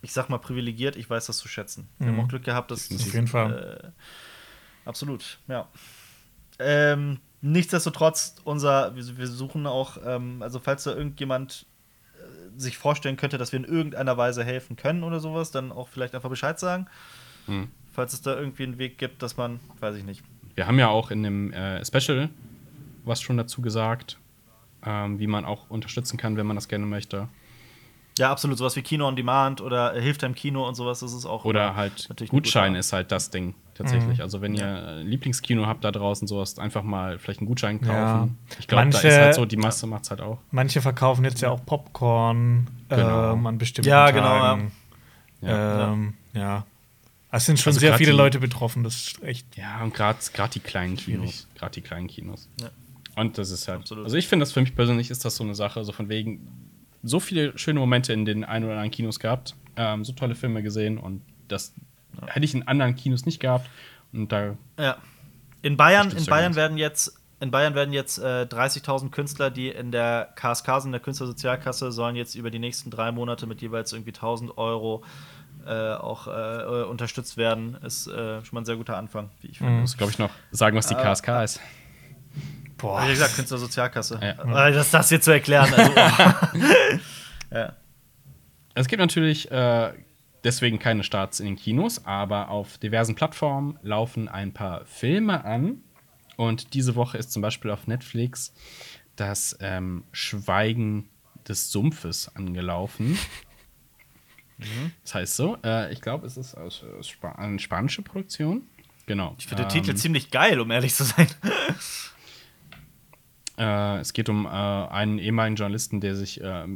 ich 0.02 0.12
sag 0.14 0.30
mal, 0.30 0.38
privilegiert. 0.38 0.96
Ich 0.96 1.10
weiß 1.10 1.26
das 1.28 1.38
zu 1.38 1.48
schätzen. 1.48 1.88
Wir 1.98 2.08
haben 2.08 2.16
Mhm. 2.16 2.22
auch 2.22 2.28
Glück 2.28 2.44
gehabt, 2.44 2.72
dass 2.72 2.92
Auf 2.92 3.14
jeden 3.14 3.28
Fall. 3.28 3.94
Äh, 3.94 4.88
absolut, 4.90 5.40
ja. 5.48 5.68
Ähm, 6.60 7.20
nichtsdestotrotz, 7.42 8.36
unser, 8.44 8.96
wir, 8.96 9.18
wir 9.18 9.28
suchen 9.28 9.68
auch, 9.68 9.98
ähm, 10.06 10.42
also 10.42 10.60
falls 10.60 10.84
da 10.84 10.94
irgendjemand 10.96 11.66
äh, 12.18 12.60
sich 12.60 12.78
vorstellen 12.78 13.18
könnte, 13.18 13.38
dass 13.38 13.52
wir 13.52 13.60
in 13.60 13.66
irgendeiner 13.66 14.18
Weise 14.18 14.44
helfen 14.44 14.76
können 14.76 15.04
oder 15.04 15.20
sowas, 15.20 15.52
dann 15.52 15.72
auch 15.72 15.88
vielleicht 15.90 16.16
einfach 16.16 16.30
Bescheid 16.30 16.60
sagen. 16.60 16.88
Hm. 17.48 17.70
Falls 17.92 18.14
es 18.14 18.22
da 18.22 18.36
irgendwie 18.36 18.64
einen 18.64 18.78
Weg 18.78 18.98
gibt, 18.98 19.22
dass 19.22 19.38
man, 19.38 19.60
weiß 19.80 19.96
ich 19.98 20.04
nicht. 20.04 20.24
Wir 20.56 20.68
haben 20.68 20.80
ja 20.80 20.88
auch 20.88 21.12
in 21.12 21.24
dem 21.24 21.52
äh, 21.54 21.84
Special 21.86 22.30
was 23.06 23.22
schon 23.22 23.38
dazu 23.38 23.62
gesagt, 23.62 24.18
ähm, 24.86 25.20
wie 25.20 25.28
man 25.28 25.46
auch 25.46 25.70
unterstützen 25.70 26.18
kann, 26.18 26.38
wenn 26.38 26.46
man 26.48 26.56
das 26.56 26.68
gerne 26.68 26.86
möchte. 26.86 27.28
Ja, 28.18 28.32
absolut, 28.32 28.58
sowas 28.58 28.78
wie 28.78 28.82
Kino 28.82 29.06
on 29.08 29.18
Demand 29.18 29.60
oder 29.60 29.92
Hilft 29.94 30.24
im 30.24 30.36
Kino 30.36 30.66
und 30.66 30.76
sowas, 30.76 31.02
das 31.02 31.12
ist 31.12 31.26
auch. 31.26 31.44
Oder 31.44 31.76
halt 31.76 32.08
Gutschein 32.30 32.74
ist 32.76 32.94
halt 32.94 33.12
das 33.12 33.30
Ding 33.30 33.56
tatsächlich. 33.74 34.22
Also 34.22 34.40
wenn 34.40 34.56
ihr 34.56 34.66
ein 35.00 35.08
Lieblingskino 35.08 35.66
habt 35.66 35.84
da 35.84 35.92
draußen, 35.92 36.26
sowas, 36.26 36.58
einfach 36.58 36.82
mal 36.84 37.20
vielleicht 37.20 37.42
einen 37.42 37.48
Gutschein 37.48 37.82
kaufen. 37.82 37.92
Ja. 37.92 38.56
Ich 38.58 38.68
glaube, 38.70 38.90
da 38.90 39.00
ist 39.00 39.18
halt 39.18 39.36
so, 39.36 39.44
die 39.44 39.58
Masse 39.58 39.86
macht 39.86 40.04
es 40.06 40.12
halt 40.12 40.22
auch. 40.22 40.38
Manche 40.52 40.82
verkaufen 40.82 41.26
jetzt 41.26 41.42
ja 41.42 41.50
auch 41.52 41.66
Popcorn 41.66 42.68
Genau. 42.88 43.34
ähm, 43.34 43.48
an 43.48 43.58
bestimmten 43.58 43.90
Ja, 43.90 44.10
genau, 44.12 44.28
Tagen. 44.28 44.72
Ja. 45.42 45.92
Ähm, 45.92 46.14
ja. 46.34 46.66
Es 47.32 47.46
sind 47.48 47.60
schon 47.60 47.72
Also 47.72 47.82
sehr 47.82 47.96
viele 47.98 48.12
die- 48.12 48.18
Leute 48.18 48.40
betroffen. 48.40 48.86
Das 48.86 48.96
ist 48.96 49.24
echt. 49.24 49.58
Ja, 49.58 49.84
und 49.84 49.94
gerade 49.94 50.18
die 50.54 50.60
kleinen. 50.62 50.96
Kinos. 50.96 51.48
Gerade 51.56 51.74
die 51.74 51.82
kleinen 51.82 52.08
Kinos. 52.08 52.48
Ja. 52.62 52.70
Und 53.16 53.38
das 53.38 53.52
ist 53.52 53.68
halt. 53.68 53.80
Absolut. 53.80 54.06
Also 54.06 54.18
ich 54.18 54.28
finde 54.28 54.44
das 54.44 54.52
für 54.52 54.62
mich 54.62 54.76
persönlich 54.76 55.10
ist 55.10 55.24
das 55.26 55.36
so 55.36 55.44
eine 55.44 55.56
Sache, 55.56 55.84
so 55.84 55.92
von 55.92 56.10
wegen 56.10 56.48
so 57.04 57.20
viele 57.20 57.58
schöne 57.58 57.80
Momente 57.80 58.14
in 58.14 58.26
den 58.26 58.44
ein 58.44 58.64
oder 58.64 58.74
anderen 58.74 58.92
Kinos 58.92 59.20
gehabt, 59.20 59.56
ähm, 59.76 60.04
so 60.04 60.14
tolle 60.14 60.36
Filme 60.36 60.64
gesehen 60.64 60.98
und 60.98 61.22
das 61.48 61.74
hätte 62.26 62.46
ich 62.46 62.54
in 62.54 62.68
anderen 62.68 62.96
Kinos 62.96 63.26
nicht 63.26 63.40
gehabt. 63.40 63.70
Und 64.12 64.32
da 64.32 64.56
Ja. 64.80 64.98
In 65.62 65.78
Bayern, 65.78 66.12
in 66.12 66.20
ja 66.20 66.30
Bayern 66.30 66.46
ganz. 66.46 66.56
werden 66.58 66.78
jetzt, 66.78 67.20
in 67.40 67.52
Bayern 67.52 67.74
werden 67.74 67.94
jetzt 67.94 68.20
äh, 68.20 68.46
30.000 68.48 69.10
Künstler, 69.10 69.50
die 69.50 69.70
in 69.70 69.92
der 69.92 70.30
KSK 70.36 70.82
sind, 70.82 70.86
in 70.86 70.92
der 70.92 71.02
Künstlersozialkasse, 71.02 71.92
sollen 71.92 72.16
jetzt 72.16 72.36
über 72.36 72.52
die 72.52 72.60
nächsten 72.60 72.92
drei 72.92 73.12
Monate 73.12 73.48
mit 73.48 73.62
jeweils 73.62 73.92
irgendwie 73.92 74.12
1000 74.12 74.58
Euro 74.58 75.04
äh, 75.66 75.94
auch 75.94 76.28
äh, 76.28 76.32
äh, 76.32 76.84
unterstützt 76.84 77.38
werden. 77.38 77.76
Ist 77.84 78.08
äh, 78.08 78.44
schon 78.46 78.56
mal 78.56 78.62
ein 78.62 78.66
sehr 78.66 78.76
guter 78.76 78.98
Anfang, 78.98 79.32
wie 79.42 79.48
ich 79.48 79.58
finde. 79.58 79.82
muss, 79.82 79.98
glaube 79.98 80.12
ich, 80.12 80.20
noch 80.20 80.30
sagen, 80.52 80.78
was 80.78 80.88
die 80.88 80.96
KSK 80.96 81.44
ist. 81.44 81.60
Boah. 82.78 83.06
Wie 83.06 83.12
gesagt, 83.12 83.36
Künstlersozialkasse. 83.36 84.20
Ja. 84.22 84.68
Äh, 84.68 84.74
Das, 84.74 84.92
das 84.92 85.10
hier 85.10 85.22
zu 85.22 85.32
erklären. 85.32 85.74
Also, 85.74 85.92
ja. 87.52 87.74
Es 88.74 88.88
gibt 88.88 89.00
natürlich 89.00 89.50
äh, 89.52 89.94
deswegen 90.44 90.80
keine 90.80 91.04
Starts 91.04 91.40
in 91.40 91.46
den 91.46 91.56
Kinos, 91.56 92.06
aber 92.06 92.50
auf 92.50 92.78
diversen 92.78 93.16
Plattformen 93.16 93.80
laufen 93.82 94.28
ein 94.28 94.54
paar 94.54 94.86
Filme 94.86 95.46
an. 95.46 95.82
Und 96.36 96.74
diese 96.74 96.96
Woche 96.96 97.18
ist 97.18 97.32
zum 97.32 97.42
Beispiel 97.42 97.72
auf 97.72 97.88
Netflix 97.88 98.54
das 99.16 99.56
ähm, 99.62 100.04
Schweigen 100.12 101.08
des 101.48 101.72
Sumpfes 101.72 102.36
angelaufen. 102.36 103.18
Das 105.04 105.16
heißt 105.16 105.36
so, 105.36 105.58
äh, 105.64 105.92
ich 105.94 106.02
glaube, 106.02 106.26
es 106.28 106.36
ist 106.38 106.56
aus, 106.56 106.84
aus 106.98 107.08
Spa 107.08 107.34
eine 107.34 107.60
spanische 107.60 108.02
Produktion. 108.02 108.64
Genau. 109.06 109.36
Ich 109.38 109.48
finde 109.48 109.64
den 109.66 109.78
Ähm, 109.78 109.84
Titel 109.84 109.96
ziemlich 109.98 110.32
geil, 110.32 110.60
um 110.60 110.72
ehrlich 110.72 110.96
zu 110.96 111.04
sein. 111.06 111.28
Äh, 113.58 114.00
es 114.00 114.14
geht 114.14 114.30
um 114.30 114.46
äh, 114.46 114.50
einen 114.50 115.20
ehemaligen 115.20 115.56
Journalisten, 115.56 116.02
der 116.02 116.16
sich 116.16 116.42
äh, 116.42 116.68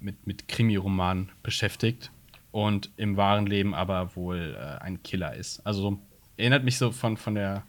mit, 0.00 0.26
mit 0.26 0.48
Krimi-Romanen 0.48 1.30
beschäftigt 1.42 2.10
und 2.52 2.90
im 2.96 3.16
wahren 3.16 3.46
Leben 3.46 3.74
aber 3.74 4.14
wohl 4.16 4.56
äh, 4.58 4.82
ein 4.82 5.02
Killer 5.02 5.34
ist. 5.34 5.60
Also 5.66 5.82
so, 5.82 5.98
erinnert 6.36 6.64
mich 6.64 6.78
so 6.78 6.92
von, 6.92 7.16
von 7.16 7.34
der 7.34 7.64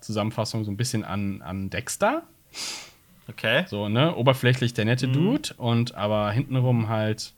Zusammenfassung 0.00 0.64
so 0.64 0.70
ein 0.70 0.76
bisschen 0.76 1.04
an, 1.04 1.42
an 1.42 1.70
Dexter. 1.70 2.22
Okay. 3.28 3.64
So, 3.66 3.88
ne? 3.88 4.14
Oberflächlich 4.14 4.74
der 4.74 4.84
nette 4.84 5.08
Dude 5.08 5.54
und 5.56 5.94
aber 5.94 6.30
hintenrum 6.30 6.88
halt 6.88 7.34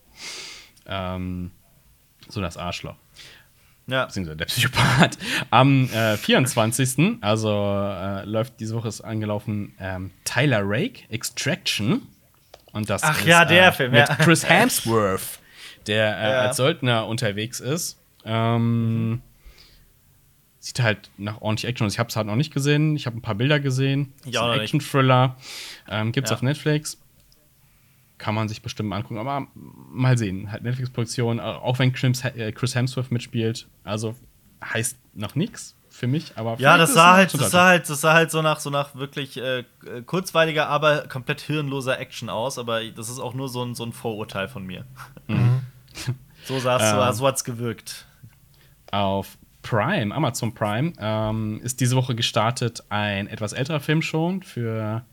ähm, 0.87 1.51
so 2.29 2.41
das 2.41 2.57
Arschloch 2.57 2.97
Ja. 3.91 4.07
beziehungsweise 4.07 4.37
der 4.37 4.45
Psychopath. 4.47 5.19
Am 5.51 5.89
äh, 5.93 6.17
24. 6.17 7.19
also 7.21 7.49
äh, 7.51 8.25
läuft 8.25 8.61
diese 8.61 8.75
Woche 8.75 8.89
ist 8.89 9.01
angelaufen 9.01 9.75
ähm, 9.81 10.11
Tyler 10.25 10.63
Rake, 10.65 11.03
Extraction. 11.11 12.03
Und 12.73 12.89
das 12.89 13.03
Ach 13.03 13.19
ist, 13.19 13.27
ja, 13.27 13.45
der 13.45 13.69
äh, 13.69 13.73
Film, 13.73 13.91
mit 13.93 14.09
ja. 14.09 14.15
Chris 14.17 14.49
Hemsworth, 14.49 15.41
der 15.87 16.17
äh, 16.19 16.23
Ja. 16.31 16.41
als 16.43 16.57
Söldner 16.57 17.07
unterwegs 17.07 17.59
ist. 17.61 17.99
Ähm, 18.25 19.23
Sieht 20.63 20.79
halt 20.81 21.11
nach 21.17 21.41
ordentlich 21.41 21.69
Action 21.71 21.87
aus. 21.87 21.95
Ich 21.95 21.99
habe 21.99 22.11
es 22.11 22.17
halt 22.17 22.27
noch 22.27 22.37
nicht 22.37 22.53
gesehen. 22.53 22.95
Ich 22.95 23.07
habe 23.07 23.17
ein 23.17 23.23
paar 23.23 23.35
Bilder 23.35 23.61
gesehen. 23.61 24.13
Nicht. 24.27 24.37
Action-Thriller. 24.39 25.37
Ähm, 25.89 26.13
gibt's 26.13 26.31
Ja. 26.31 26.37
auf 26.37 26.43
Netflix. 26.43 26.99
Kann 28.21 28.35
man 28.35 28.49
sich 28.49 28.63
bestimmt 28.63 28.91
mal 28.91 28.97
angucken, 28.97 29.19
aber 29.19 29.49
mal 29.55 30.17
sehen. 30.17 30.53
Halt 30.53 30.63
Netflix-Produktion, 30.63 31.39
äh, 31.39 31.43
auch 31.43 31.79
wenn 31.79 31.93
Chris, 31.93 32.23
äh, 32.25 32.53
Chris 32.53 32.75
Hemsworth 32.75 33.11
mitspielt. 33.11 33.67
Also 33.83 34.15
heißt 34.63 34.99
noch 35.15 35.35
nichts 35.35 35.75
für 35.89 36.07
mich, 36.07 36.33
aber 36.37 36.57
Ja, 36.61 36.77
das 36.77 36.93
sah 36.95 37.15
halt, 37.15 37.33
das 37.35 37.51
sah 37.51 37.69
halt, 37.69 37.89
das 37.89 38.01
sah 38.03 38.13
halt 38.13 38.31
so 38.31 38.43
nach 38.43 38.61
so 38.61 38.69
nach 38.71 38.95
wirklich 38.95 39.39
äh, 39.39 39.65
kurzweiliger, 40.07 40.69
aber 40.69 41.09
komplett 41.09 41.41
hirnloser 41.41 41.99
Action 41.99 42.29
aus. 42.29 42.59
Aber 42.59 42.85
das 42.85 43.09
ist 43.09 43.19
auch 43.19 43.35
nur 43.35 43.49
so 43.49 43.65
ein, 43.65 43.75
so 43.75 43.85
ein 43.85 43.93
Vorurteil 43.93 44.49
von 44.49 44.67
mir. 44.67 44.85
so 46.45 46.61
sah 46.61 46.77
es, 46.77 46.91
so, 46.91 46.97
Ähm. 47.01 47.13
so 47.15 47.27
hat's 47.27 47.43
gewirkt. 47.43 48.07
Auf 48.93 49.39
Prime, 49.63 50.15
Amazon 50.15 50.53
Prime, 50.53 50.93
ähm, 50.99 51.61
ist 51.63 51.81
diese 51.81 51.97
Woche 51.97 52.15
gestartet 52.15 52.85
ein 52.91 53.29
etwas 53.29 53.55
älterer 53.55 53.81
Film 53.81 54.03
schon 54.03 54.43
für 54.43 55.05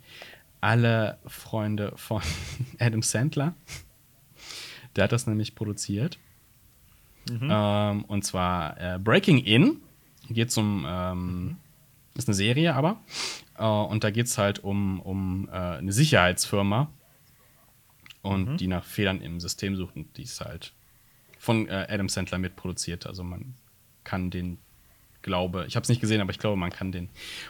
alle 0.62 1.18
Freunde 1.26 1.94
von 1.96 2.22
Adam 2.80 3.02
Sandler. 3.02 3.54
Der 4.96 5.06
hat 5.06 5.12
das 5.12 5.28
nämlich 5.28 5.56
produziert. 5.56 6.18
Ähm, 7.50 8.06
und 8.06 8.24
zwar 8.24 8.80
äh, 8.80 9.00
Breaking 9.00 9.40
In. 9.40 9.82
Geht 10.30 10.56
um, 10.58 10.86
ähm, 10.88 11.58
ist 12.16 12.28
eine 12.28 12.36
Serie 12.36 12.74
aber. 12.74 13.00
Äh, 13.58 13.66
und 13.66 14.04
da 14.04 14.12
geht 14.12 14.28
es 14.28 14.38
halt 14.38 14.60
um, 14.60 15.00
um 15.02 15.48
äh, 15.50 15.52
eine 15.52 15.92
Sicherheitsfirma. 15.92 16.90
Und 18.22 18.58
die 18.58 18.68
nach 18.68 18.84
Fehlern 18.84 19.22
im 19.22 19.40
System 19.40 19.76
sucht. 19.76 19.96
Und 19.96 20.18
die 20.18 20.24
ist 20.24 20.42
halt 20.42 20.74
von 21.40 21.68
äh, 21.68 21.88
Adam 21.90 22.10
Sandler 22.10 22.40
mitproduziert. 22.40 23.06
Also 23.06 23.24
man 23.24 23.56
kann 24.04 24.30
den 24.32 24.58
glaube, 25.22 25.66
ich 25.68 25.76
habe 25.76 25.84
es 25.84 25.90
nicht 25.90 26.02
gesehen, 26.02 26.22
aber 26.22 26.32
ich 26.32 26.40
glaube, 26.40 26.56
man 26.56 26.72
kann 26.72 26.92
den 26.92 27.10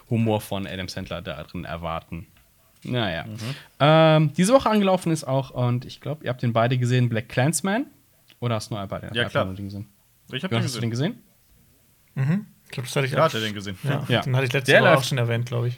Humor 0.10 0.42
von 0.42 0.68
Adam 0.68 0.88
Sandler 0.88 1.22
da 1.22 1.42
drin 1.44 1.64
erwarten. 1.64 2.28
Naja. 2.88 3.26
Ähm, 3.80 4.34
diese 4.34 4.54
Woche 4.54 4.70
angelaufen 4.70 5.12
ist 5.12 5.24
auch, 5.26 5.52
und 5.52 5.86
ich 5.86 6.02
glaube, 6.02 6.24
ihr 6.24 6.30
habt 6.30 6.42
den 6.42 6.54
beide 6.54 6.78
gesehen, 6.78 7.10
Black 7.10 7.30
Clansman. 7.30 7.86
Oder 8.40 8.56
hast 8.56 8.70
du 8.72 8.76
nur 8.76 8.86
beide? 8.88 9.10
Ja, 9.14 9.26
klar. 9.30 9.46
den 9.46 9.66
gesehen? 9.66 9.88
Ich 10.32 10.44
hab 10.44 10.52
Jonas, 10.52 10.66
hast 10.68 10.76
du 10.76 10.82
den 10.82 10.92
gesehen? 10.92 11.18
Ich 12.16 12.72
glaube, 12.72 12.88
das 12.88 12.96
hatte 12.96 13.06
ich 13.06 13.12
Ja, 13.14 13.20
auch. 13.20 13.24
hat 13.26 13.34
er 13.36 13.42
den 13.42 13.54
gesehen? 13.54 13.78
Ja, 13.84 14.06
Ja. 14.08 14.22
Den 14.22 14.36
hatte 14.36 14.46
ich 14.48 14.54
letzte 14.54 14.72
Der 14.72 14.82
Woche 14.82 14.98
auch 14.98 15.04
schon 15.04 15.18
erwähnt, 15.18 15.46
glaube 15.46 15.70
ich. 15.70 15.78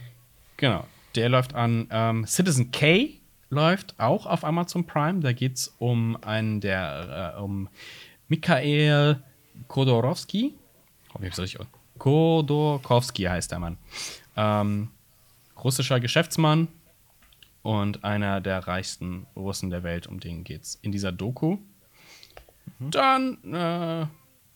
Genau. 0.57 0.85
Der 1.15 1.29
läuft 1.29 1.53
an. 1.55 1.87
Ähm, 1.91 2.25
Citizen 2.25 2.71
K 2.71 3.09
läuft 3.49 3.99
auch 3.99 4.25
auf 4.25 4.43
Amazon 4.43 4.85
Prime. 4.85 5.19
Da 5.21 5.31
geht 5.33 5.55
es 5.57 5.75
um 5.79 6.17
einen 6.23 6.61
der, 6.61 7.33
äh, 7.37 7.41
um 7.41 7.67
Mikhail 8.27 9.21
Kodorowski. 9.67 10.53
Hoffe 11.13 11.25
ich, 11.27 11.37
richtig 11.37 11.59
aus. 11.59 11.67
Kodorkowski 11.97 13.23
heißt 13.23 13.51
der 13.51 13.59
Mann. 13.59 13.77
Ähm, 14.35 14.89
russischer 15.63 15.99
Geschäftsmann 15.99 16.67
und 17.69 18.03
einer 18.03 18.41
der 18.41 18.67
reichsten 18.67 19.27
Russen 19.35 19.69
der 19.69 19.83
Welt, 19.83 20.07
um 20.07 20.19
den 20.19 20.43
geht's 20.43 20.79
in 20.81 20.91
dieser 20.91 21.11
Doku. 21.11 21.59
Dann 22.79 23.37
äh, 23.43 24.07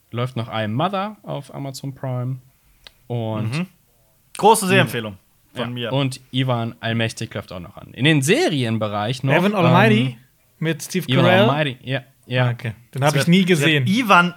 läuft 0.09 0.36
noch 0.36 0.49
I 0.51 0.68
Mother 0.68 1.18
auf 1.22 1.53
Amazon 1.53 1.93
Prime. 1.93 2.38
Und 3.05 3.68
Große 4.36 4.66
Sehempfehlung 4.66 5.20
von 5.53 5.61
ja. 5.61 5.91
mir. 5.91 5.93
Und 5.93 6.22
Ivan 6.32 6.74
Allmächtig 6.80 7.32
läuft 7.36 7.51
auch 7.51 7.59
noch 7.59 7.78
an. 7.78 7.93
In 7.93 8.05
den 8.05 8.24
Serienbereich 8.24 9.22
noch. 9.22 9.34
Evan 9.34 9.53
Almighty 9.53 9.99
ähm, 9.99 10.16
mit 10.57 10.82
Steve 10.82 11.05
Ivan 11.07 11.26
Carell. 11.26 11.49
Almighty, 11.49 11.78
ja. 11.84 12.01
ja. 12.26 12.47
Ah, 12.47 12.51
okay. 12.51 12.74
Den 12.95 13.03
habe 13.03 13.20
ich 13.20 13.28
nie 13.28 13.45
gesehen. 13.45 13.86
Ivan, 13.86 14.34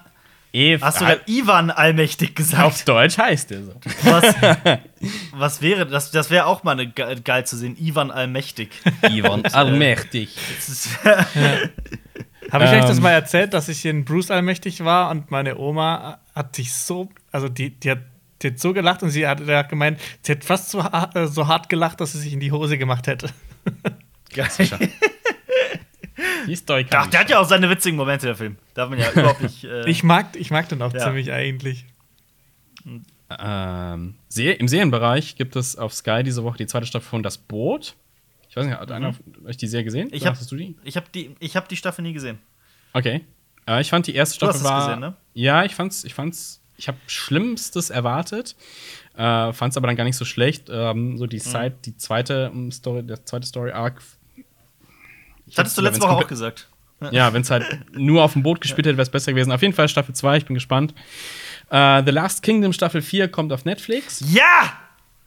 Eve, 0.56 0.84
hast 0.84 1.02
du 1.02 1.04
gerade 1.04 1.20
Ivan 1.26 1.70
allmächtig 1.70 2.30
auf 2.30 2.34
gesagt? 2.34 2.88
Deutsch 2.88 3.18
heißt 3.18 3.52
er 3.52 3.62
so. 3.64 3.74
Was, 4.04 4.34
was 5.32 5.60
wäre, 5.60 5.86
das, 5.86 6.10
das 6.10 6.30
wäre 6.30 6.46
auch 6.46 6.64
mal 6.64 6.72
eine 6.72 6.86
ge 6.86 7.20
geil 7.22 7.46
zu 7.46 7.56
sehen, 7.58 7.76
Ivan 7.78 8.10
allmächtig. 8.10 8.70
Ivan 9.10 9.44
Allmächtig. 9.44 10.34
Das 10.56 10.68
ist, 10.68 10.98
Habe 12.50 12.64
ich 12.64 12.70
euch 12.70 12.84
das 12.84 12.96
Ähm. 12.96 13.02
mal 13.02 13.10
erzählt, 13.10 13.52
dass 13.52 13.68
ich 13.68 13.84
in 13.84 14.04
Bruce 14.06 14.30
allmächtig 14.30 14.82
war 14.82 15.10
und 15.10 15.30
meine 15.30 15.58
Oma 15.58 16.20
hat 16.34 16.56
sich 16.56 16.72
so, 16.72 17.10
also 17.32 17.50
die, 17.50 17.70
die, 17.70 17.90
hat, 17.90 17.98
die 18.40 18.48
hat 18.48 18.58
so 18.58 18.72
gelacht 18.72 19.02
und 19.02 19.10
sie 19.10 19.26
hat, 19.26 19.68
gemeint, 19.68 20.00
sie 20.22 20.32
hat 20.32 20.44
fast 20.44 20.70
so, 20.70 20.80
äh, 20.80 21.26
so 21.26 21.48
hart 21.48 21.68
gelacht, 21.68 22.00
dass 22.00 22.12
sie 22.12 22.18
sich 22.20 22.32
in 22.32 22.40
die 22.40 22.52
Hose 22.52 22.78
gemacht 22.78 23.08
hätte. 23.08 23.28
geil. 24.32 24.48
Die 26.46 26.56
Story 26.56 26.86
Ach, 26.90 27.06
der 27.08 27.20
hat 27.20 27.30
ja 27.30 27.38
auch 27.40 27.48
seine 27.48 27.68
witzigen 27.68 27.96
Momente, 27.96 28.26
der 28.26 28.36
Film. 28.36 28.56
Darf 28.74 28.88
man 28.90 28.98
ja 28.98 29.10
überhaupt 29.10 29.42
nicht. 29.42 29.64
Äh, 29.64 29.88
Ich 29.90 30.02
mag, 30.02 30.34
ich 30.36 30.50
mag 30.50 30.68
den 30.68 30.80
auch 30.82 30.92
Ja. 30.94 31.00
ziemlich 31.04 31.30
eigentlich. 31.32 31.84
ähm, 33.38 34.14
Se 34.28 34.44
Im 34.52 34.68
Serienbereich 34.68 35.36
gibt 35.36 35.56
es 35.56 35.76
auf 35.76 35.92
Sky 35.94 36.22
diese 36.22 36.44
Woche 36.44 36.58
die 36.58 36.66
zweite 36.66 36.86
Staffel 36.86 37.06
von 37.08 37.22
Das 37.22 37.38
Boot. 37.38 37.94
Ich 38.48 38.56
weiß 38.56 38.66
nicht, 38.66 38.78
hat 38.78 38.90
einer 38.92 39.12
von 39.12 39.24
euch 39.46 39.56
die 39.56 39.66
Serie 39.66 39.84
gesehen? 39.84 40.08
Mhm. 40.08 40.14
Ich 40.14 40.26
hab- 40.26 40.38
du 40.48 40.56
die? 40.56 40.76
ich 40.84 40.96
habe 40.96 41.06
die, 41.14 41.34
ich 41.40 41.56
hab 41.56 41.68
die 41.68 41.76
Staffel 41.76 42.02
nie 42.02 42.12
gesehen. 42.12 42.38
Okay. 42.92 43.24
Äh, 43.68 43.80
ich 43.80 43.90
fand 43.90 44.06
die 44.06 44.14
erste 44.14 44.38
Du 44.38 44.46
hast 44.46 44.60
Staffel 44.60 44.66
es 44.66 44.70
war. 44.72 44.86
gesehen, 44.86 45.00
ne? 45.00 45.14
Ja, 45.34 45.64
ich 45.64 45.74
fand's, 45.74 46.04
ich 46.04 46.14
fand's, 46.14 46.62
ich 46.78 46.88
habe 46.88 46.98
Schlimmstes 47.06 47.90
erwartet. 47.90 48.54
Äh, 49.16 49.52
fand's 49.52 49.76
aber 49.76 49.86
dann 49.88 49.96
gar 49.96 50.04
nicht 50.04 50.16
so 50.16 50.24
schlecht. 50.24 50.68
Ähm, 50.70 51.18
so 51.18 51.24
Mhm. 51.24 51.28
die 51.30 51.38
Side, 51.40 51.74
die 51.84 51.96
zweite 51.96 52.50
ähm, 52.54 52.70
Story, 52.70 53.02
der 53.02 53.24
zweite 53.26 53.46
Story 53.46 53.72
Arc. 53.72 54.00
Das 55.46 55.58
hattest 55.58 55.78
du 55.78 55.82
letzte 55.82 56.02
Woche 56.02 56.10
auch 56.10 56.26
gesagt. 56.26 56.68
Ja, 57.10 57.32
wenn 57.32 57.42
es 57.42 57.50
halt 57.50 57.64
nur 57.94 58.22
auf 58.22 58.32
dem 58.32 58.42
Boot 58.42 58.60
gespielt 58.60 58.86
hätte, 58.86 58.96
wäre 58.96 59.02
es 59.02 59.10
besser 59.10 59.32
gewesen. 59.32 59.52
Auf 59.52 59.62
jeden 59.62 59.74
Fall 59.74 59.88
Staffel 59.88 60.14
2, 60.14 60.38
ich 60.38 60.46
bin 60.46 60.54
gespannt. 60.54 60.94
Äh, 61.70 62.02
The 62.04 62.10
Last 62.10 62.42
Kingdom 62.42 62.72
Staffel 62.72 63.02
4 63.02 63.28
kommt 63.28 63.52
auf 63.52 63.64
Netflix. 63.64 64.22
Ja! 64.26 64.72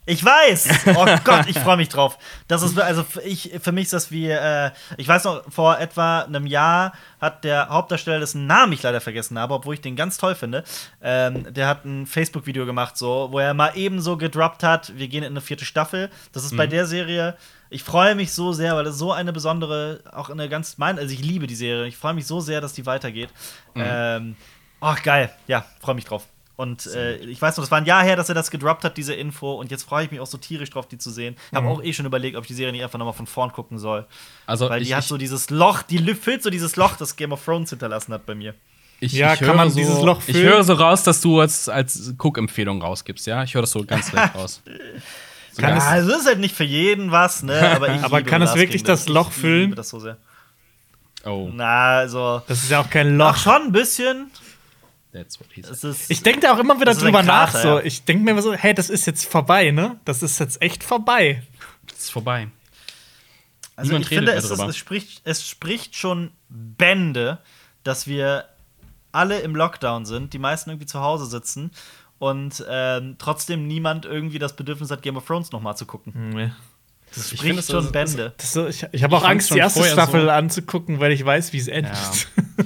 Ich 0.05 0.25
weiß! 0.25 0.69
Oh 0.95 1.05
Gott, 1.23 1.45
ich 1.47 1.59
freue 1.59 1.77
mich 1.77 1.89
drauf. 1.89 2.17
Das 2.47 2.63
ist 2.63 2.79
also 2.79 3.03
für, 3.03 3.21
ich, 3.21 3.51
für 3.61 3.71
mich 3.71 3.83
ist 3.83 3.93
das 3.93 4.09
wie, 4.09 4.27
äh, 4.27 4.71
ich 4.97 5.07
weiß 5.07 5.25
noch, 5.25 5.43
vor 5.51 5.77
etwa 5.77 6.21
einem 6.21 6.47
Jahr 6.47 6.93
hat 7.21 7.43
der 7.43 7.69
Hauptdarsteller, 7.69 8.19
dessen 8.19 8.47
Namen 8.47 8.73
ich 8.73 8.81
leider 8.81 9.01
vergessen 9.01 9.37
habe, 9.37 9.53
obwohl 9.53 9.75
ich 9.75 9.81
den 9.81 9.95
ganz 9.95 10.17
toll 10.17 10.33
finde, 10.33 10.63
ähm, 11.03 11.53
der 11.53 11.67
hat 11.67 11.85
ein 11.85 12.07
Facebook-Video 12.07 12.65
gemacht, 12.65 12.97
so, 12.97 13.27
wo 13.29 13.37
er 13.37 13.53
mal 13.53 13.73
eben 13.75 14.01
so 14.01 14.17
gedroppt 14.17 14.63
hat, 14.63 14.97
wir 14.97 15.07
gehen 15.09 15.21
in 15.21 15.33
eine 15.33 15.41
vierte 15.41 15.65
Staffel. 15.65 16.09
Das 16.31 16.43
ist 16.43 16.57
bei 16.57 16.65
der 16.65 16.87
Serie, 16.87 17.37
ich 17.69 17.83
freue 17.83 18.15
mich 18.15 18.31
so 18.33 18.51
sehr, 18.53 18.75
weil 18.75 18.83
das 18.83 18.97
so 18.97 19.11
eine 19.11 19.31
besondere, 19.31 20.01
auch 20.11 20.29
eine 20.29 20.49
ganz, 20.49 20.77
mein, 20.77 20.97
also 20.97 21.13
ich 21.13 21.21
liebe 21.21 21.47
die 21.47 21.55
Serie, 21.55 21.87
ich 21.87 21.97
freue 21.97 22.13
mich 22.13 22.25
so 22.25 22.39
sehr, 22.39 22.61
dass 22.61 22.73
die 22.73 22.85
weitergeht. 22.85 23.29
Ähm, 23.75 24.35
oh, 24.81 24.95
geil, 25.03 25.31
ja, 25.47 25.65
freue 25.79 25.95
mich 25.95 26.05
drauf. 26.05 26.25
Und 26.55 26.87
äh, 26.87 27.15
ich 27.15 27.41
weiß 27.41 27.55
noch, 27.55 27.63
das 27.63 27.71
war 27.71 27.77
ein 27.77 27.85
Jahr 27.85 28.03
her, 28.03 28.17
dass 28.17 28.27
er 28.27 28.35
das 28.35 28.51
gedroppt 28.51 28.83
hat, 28.83 28.97
diese 28.97 29.13
Info. 29.13 29.53
Und 29.53 29.71
jetzt 29.71 29.83
freue 29.83 30.03
ich 30.03 30.11
mich 30.11 30.19
auch 30.19 30.27
so 30.27 30.37
tierisch 30.37 30.69
drauf, 30.69 30.89
die 30.89 30.97
zu 30.97 31.09
sehen. 31.09 31.37
Ich 31.51 31.55
habe 31.55 31.69
auch 31.69 31.81
eh 31.81 31.93
schon 31.93 32.05
überlegt, 32.05 32.35
ob 32.35 32.43
ich 32.43 32.49
die 32.49 32.53
Serie 32.53 32.73
nicht 32.73 32.83
einfach 32.83 32.99
nochmal 32.99 33.13
von 33.13 33.27
vorn 33.27 33.53
gucken 33.53 33.79
soll. 33.79 34.05
Also 34.45 34.69
Weil 34.69 34.81
ich, 34.81 34.89
die 34.89 34.95
hat 34.95 35.03
ich, 35.03 35.07
so 35.07 35.17
dieses 35.17 35.49
Loch, 35.49 35.83
die 35.83 35.99
füllt 36.15 36.43
so 36.43 36.49
dieses 36.49 36.75
Loch, 36.75 36.97
das 36.97 37.15
Game 37.15 37.31
of 37.31 37.45
Thrones 37.45 37.69
hinterlassen 37.69 38.11
hat 38.11 38.25
bei 38.25 38.35
mir. 38.35 38.55
ich, 38.99 39.13
Ja, 39.13 39.35
ich 39.35 39.39
kann 39.39 39.55
man 39.55 39.69
so, 39.69 39.77
dieses 39.77 40.01
Loch 40.01 40.19
Ich 40.27 40.35
füllen? 40.35 40.49
höre 40.49 40.63
so 40.65 40.73
raus, 40.73 41.03
dass 41.03 41.21
du 41.21 41.39
als, 41.39 41.69
als 41.69 42.13
Cook-Empfehlung 42.17 42.81
rausgibst, 42.81 43.25
ja? 43.27 43.41
Ich 43.43 43.53
höre 43.53 43.61
das 43.61 43.71
so 43.71 43.85
ganz 43.85 44.11
leicht 44.11 44.35
raus. 44.35 44.61
So 45.53 45.61
Kann 45.61 45.77
Ja, 45.77 45.83
also 45.87 46.11
ist 46.15 46.25
halt 46.25 46.39
nicht 46.39 46.55
für 46.55 46.63
jeden 46.63 47.11
was, 47.11 47.43
ne? 47.43 47.59
Aber, 47.75 47.93
ich 47.93 48.03
Aber 48.03 48.21
kann 48.21 48.41
es 48.41 48.55
wirklich 48.55 48.83
Kingdom. 48.83 48.95
das 48.95 49.07
Loch 49.07 49.29
ich 49.29 49.35
füllen? 49.35 49.61
liebe 49.61 49.75
das 49.75 49.89
so 49.89 49.99
sehr. 49.99 50.17
oh, 51.25 51.49
Na, 51.53 51.97
also. 51.97 52.41
Das 52.47 52.63
ist 52.63 52.69
ja 52.69 52.81
auch 52.81 52.89
kein 52.89 53.19
Ach, 53.21 53.35
Loch. 53.35 53.43
schon 53.43 53.61
ein 53.67 53.71
bisschen. 53.71 54.31
that's 55.11 55.39
what 55.39 55.47
he 55.53 55.61
said. 55.61 55.71
Es 55.73 55.83
ist, 55.83 56.09
Ich 56.11 56.21
denke 56.23 56.41
da 56.41 56.53
auch 56.53 56.59
immer 56.59 56.75
wieder 56.75 56.85
Das 56.93 56.99
drüber 56.99 57.23
nach. 57.23 57.51
Krater, 57.51 57.61
So. 57.61 57.79
ja. 57.79 57.83
Ich 57.85 58.03
denke 58.05 58.23
mir 58.23 58.31
immer 58.31 58.41
so, 58.41 58.53
hey, 58.53 58.73
das 58.73 58.89
ist 58.89 59.05
jetzt 59.05 59.25
vorbei, 59.25 59.71
ne? 59.71 59.99
Das 60.05 60.21
ist 60.23 60.39
jetzt 60.39 60.61
echt 60.61 60.83
vorbei. 60.83 61.43
Das 61.87 61.99
ist 61.99 62.11
vorbei. 62.11 62.47
Also 63.75 63.89
Niemand 63.91 64.05
ich 64.05 64.09
finde, 64.17 64.33
es, 64.33 64.49
ist, 64.49 64.59
es, 64.59 64.77
spricht, 64.77 65.21
es 65.23 65.47
spricht 65.47 65.95
schon 65.95 66.31
Bände, 66.49 67.37
dass 67.83 68.07
wir 68.07 68.45
alle 69.13 69.39
im 69.39 69.55
Lockdown 69.55 70.05
sind, 70.05 70.33
die 70.33 70.37
meisten 70.39 70.69
irgendwie 70.69 70.85
zu 70.85 70.99
Hause 70.99 71.25
sitzen 71.25 71.71
und 72.19 72.63
ähm, 72.69 73.15
trotzdem 73.17 73.67
niemand 73.67 74.05
irgendwie 74.05 74.39
das 74.39 74.55
Bedürfnis 74.55 74.91
hat, 74.91 75.01
Game 75.01 75.17
of 75.17 75.25
Thrones 75.25 75.51
noch 75.51 75.61
mal 75.61 75.75
zu 75.75 75.85
gucken. 75.85 76.13
Nee. 76.35 76.51
Das 77.15 77.17
Ich 77.17 77.39
spricht 77.39 77.41
finde, 77.43 77.59
es 77.61 77.67
schon 77.71 77.85
ist- 77.85 77.91
Bände. 77.91 78.33
Das 78.37 78.53
so, 78.53 78.67
ich 78.67 78.85
ich 78.91 79.01
habe 79.03 79.15
auch 79.15 79.21
fand's 79.23 79.45
Angst, 79.45 79.53
die 79.55 79.57
erste 79.57 79.83
Staffel 79.83 80.21
so- 80.25 80.29
anzugucken, 80.29 80.99
weil 80.99 81.11
ich 81.11 81.25
weiß, 81.25 81.53
wie 81.53 81.57
es 81.57 81.67
endet. 81.67 81.93
Ja. 81.93 82.11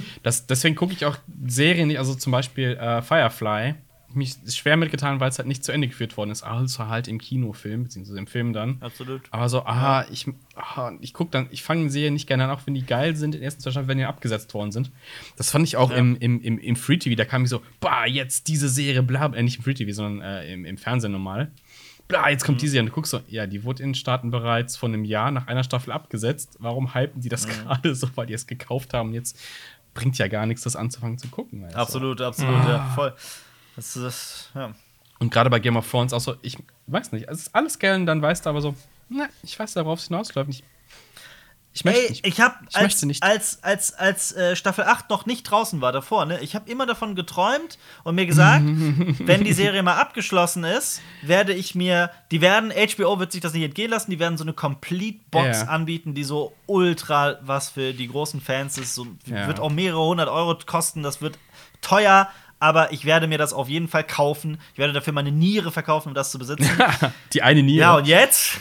Das, 0.24 0.46
deswegen 0.46 0.74
gucke 0.74 0.92
ich 0.94 1.04
auch 1.04 1.16
Serien 1.46 1.86
nicht, 1.88 1.98
also 1.98 2.14
zum 2.14 2.32
Beispiel 2.32 2.70
äh, 2.78 3.00
Firefly. 3.02 3.74
Mich 4.14 4.36
schwer 4.48 4.76
mitgetan, 4.76 5.20
weil 5.20 5.28
es 5.30 5.38
halt 5.38 5.48
nicht 5.48 5.64
zu 5.64 5.72
Ende 5.72 5.88
geführt 5.88 6.16
worden 6.16 6.30
ist. 6.30 6.42
Also 6.42 6.86
halt 6.88 7.08
im 7.08 7.18
Kinofilm, 7.18 7.84
beziehungsweise 7.84 8.18
im 8.18 8.26
Film 8.26 8.52
dann. 8.52 8.78
Absolut. 8.80 9.22
Aber 9.30 9.48
so, 9.48 9.64
ah, 9.64 10.04
ich, 10.10 10.26
ah, 10.56 10.92
ich 11.00 11.12
guck 11.14 11.30
dann, 11.30 11.48
ich 11.50 11.62
fange 11.62 11.90
Serien 11.90 12.14
nicht 12.14 12.26
gerne 12.26 12.44
an, 12.44 12.50
auch 12.50 12.60
wenn 12.66 12.74
die 12.74 12.84
geil 12.86 13.16
sind, 13.16 13.34
in 13.34 13.40
den 13.40 13.44
ersten 13.44 13.60
zwei 13.62 13.70
Staffeln, 13.72 13.88
wenn 13.88 13.98
die 13.98 14.04
abgesetzt 14.04 14.52
worden 14.54 14.72
sind. 14.72 14.90
Das 15.36 15.50
fand 15.50 15.66
ich 15.66 15.76
auch 15.76 15.90
Ja. 15.90 15.96
im, 15.96 16.16
im, 16.16 16.40
im, 16.40 16.58
im 16.58 16.76
Free 16.76 16.96
TV, 16.98 17.16
da 17.16 17.24
kam 17.24 17.44
ich 17.44 17.50
so, 17.50 17.62
bah, 17.80 18.06
jetzt 18.06 18.48
diese 18.48 18.68
Serie, 18.68 19.02
bla, 19.02 19.26
äh, 19.26 19.42
nicht 19.42 19.58
im 19.58 19.64
Free 19.64 19.74
TV, 19.74 19.92
sondern 19.92 20.22
äh, 20.26 20.52
im, 20.52 20.64
im 20.64 20.76
Fernsehen 20.78 21.12
normal. 21.12 21.50
Bla, 22.06 22.28
jetzt 22.28 22.44
kommt 22.44 22.60
die 22.60 22.68
Serie 22.68 22.82
und 22.82 22.88
du 22.88 22.92
guckst 22.92 23.12
so, 23.12 23.20
ja, 23.28 23.46
die 23.46 23.64
wurde 23.64 23.82
in 23.82 23.90
den 23.90 23.94
Staaten 23.94 24.30
bereits 24.30 24.76
vor 24.76 24.90
einem 24.90 25.04
Jahr 25.06 25.30
nach 25.30 25.46
einer 25.46 25.64
Staffel 25.64 25.90
abgesetzt. 25.90 26.56
Warum 26.58 26.94
hypen 26.94 27.22
die 27.22 27.30
das 27.30 27.46
gerade 27.48 27.94
so, 27.94 28.08
weil 28.14 28.26
die 28.26 28.34
es 28.34 28.46
gekauft 28.46 28.92
haben? 28.92 29.14
Jetzt 29.14 29.38
bringt 29.94 30.18
ja 30.18 30.28
gar 30.28 30.44
nichts, 30.44 30.64
das 30.64 30.76
anzufangen 30.76 31.16
zu 31.18 31.28
gucken. 31.28 31.60
du? 31.66 31.74
Absolut, 31.76 32.20
absolut, 32.20 32.52
ja, 32.68 32.84
voll. 32.94 33.14
Das 33.76 33.96
ist, 33.96 34.50
ja. 34.54 34.72
Und 35.18 35.32
gerade 35.32 35.50
bei 35.50 35.58
Game 35.58 35.76
of 35.76 35.88
Thrones 35.90 36.12
auch 36.12 36.20
so, 36.20 36.36
ich 36.42 36.56
weiß 36.86 37.12
nicht, 37.12 37.28
es 37.28 37.38
ist 37.42 37.54
alles 37.54 37.78
geil 37.78 37.96
und 37.96 38.06
dann 38.06 38.20
weißt 38.20 38.44
du 38.46 38.50
aber 38.50 38.60
so, 38.60 38.74
na, 39.08 39.28
ich 39.42 39.58
weiß, 39.58 39.72
darauf 39.74 39.98
es 40.00 40.06
hinausläuft. 40.08 40.50
Ich, 40.50 40.62
Ich 41.72 41.84
möchte 41.84 42.02
Ey, 42.02 42.08
nicht. 42.10 42.26
ich 42.26 42.40
habe 42.40 42.54
Ich 42.68 42.76
als, 42.76 42.82
möchte 42.84 43.06
nicht. 43.06 43.22
als, 43.22 43.62
als, 43.64 43.94
als 43.94 44.32
äh, 44.32 44.54
Staffel 44.54 44.84
8 44.84 45.10
noch 45.10 45.26
nicht 45.26 45.42
draußen 45.50 45.80
war 45.80 45.90
davor, 45.92 46.24
ne, 46.26 46.40
ich 46.40 46.54
habe 46.54 46.70
immer 46.70 46.86
davon 46.86 47.14
geträumt 47.16 47.78
und 48.04 48.14
mir 48.14 48.26
gesagt, 48.26 48.62
wenn 48.64 49.42
die 49.44 49.52
Serie 49.52 49.82
mal 49.82 49.96
abgeschlossen 49.96 50.62
ist, 50.64 51.00
werde 51.22 51.52
ich 51.52 51.74
mir, 51.74 52.10
die 52.30 52.40
werden, 52.40 52.70
HBO 52.70 53.18
wird 53.18 53.32
sich 53.32 53.40
das 53.40 53.54
nicht 53.54 53.64
entgehen 53.64 53.90
lassen, 53.90 54.10
die 54.10 54.18
werden 54.20 54.36
so 54.38 54.44
eine 54.44 54.52
Complete-Box 54.52 55.62
Ja. 55.62 55.66
anbieten, 55.66 56.14
die 56.14 56.22
so 56.24 56.52
ultra 56.66 57.38
was 57.42 57.70
für 57.70 57.92
die 57.92 58.06
großen 58.08 58.40
Fans 58.40 58.78
ist, 58.78 58.94
so, 58.94 59.06
Ja. 59.26 59.46
wird 59.48 59.58
auch 59.58 59.70
mehrere 59.70 60.04
hundert 60.06 60.28
Euro 60.28 60.56
kosten, 60.66 61.02
das 61.02 61.20
wird 61.22 61.38
teuer, 61.80 62.28
aber 62.64 62.92
ich 62.92 63.04
werde 63.04 63.26
mir 63.28 63.38
das 63.38 63.52
auf 63.52 63.68
jeden 63.68 63.88
Fall 63.88 64.04
kaufen. 64.04 64.58
Ich 64.72 64.78
werde 64.78 64.92
dafür 64.92 65.12
meine 65.12 65.30
Niere 65.30 65.70
verkaufen, 65.70 66.08
um 66.08 66.14
das 66.14 66.30
zu 66.30 66.38
besitzen. 66.38 66.68
Die 67.32 67.42
eine 67.42 67.62
Niere. 67.62 67.80
ja, 67.80 67.96
und 67.96 68.06
jetzt? 68.06 68.58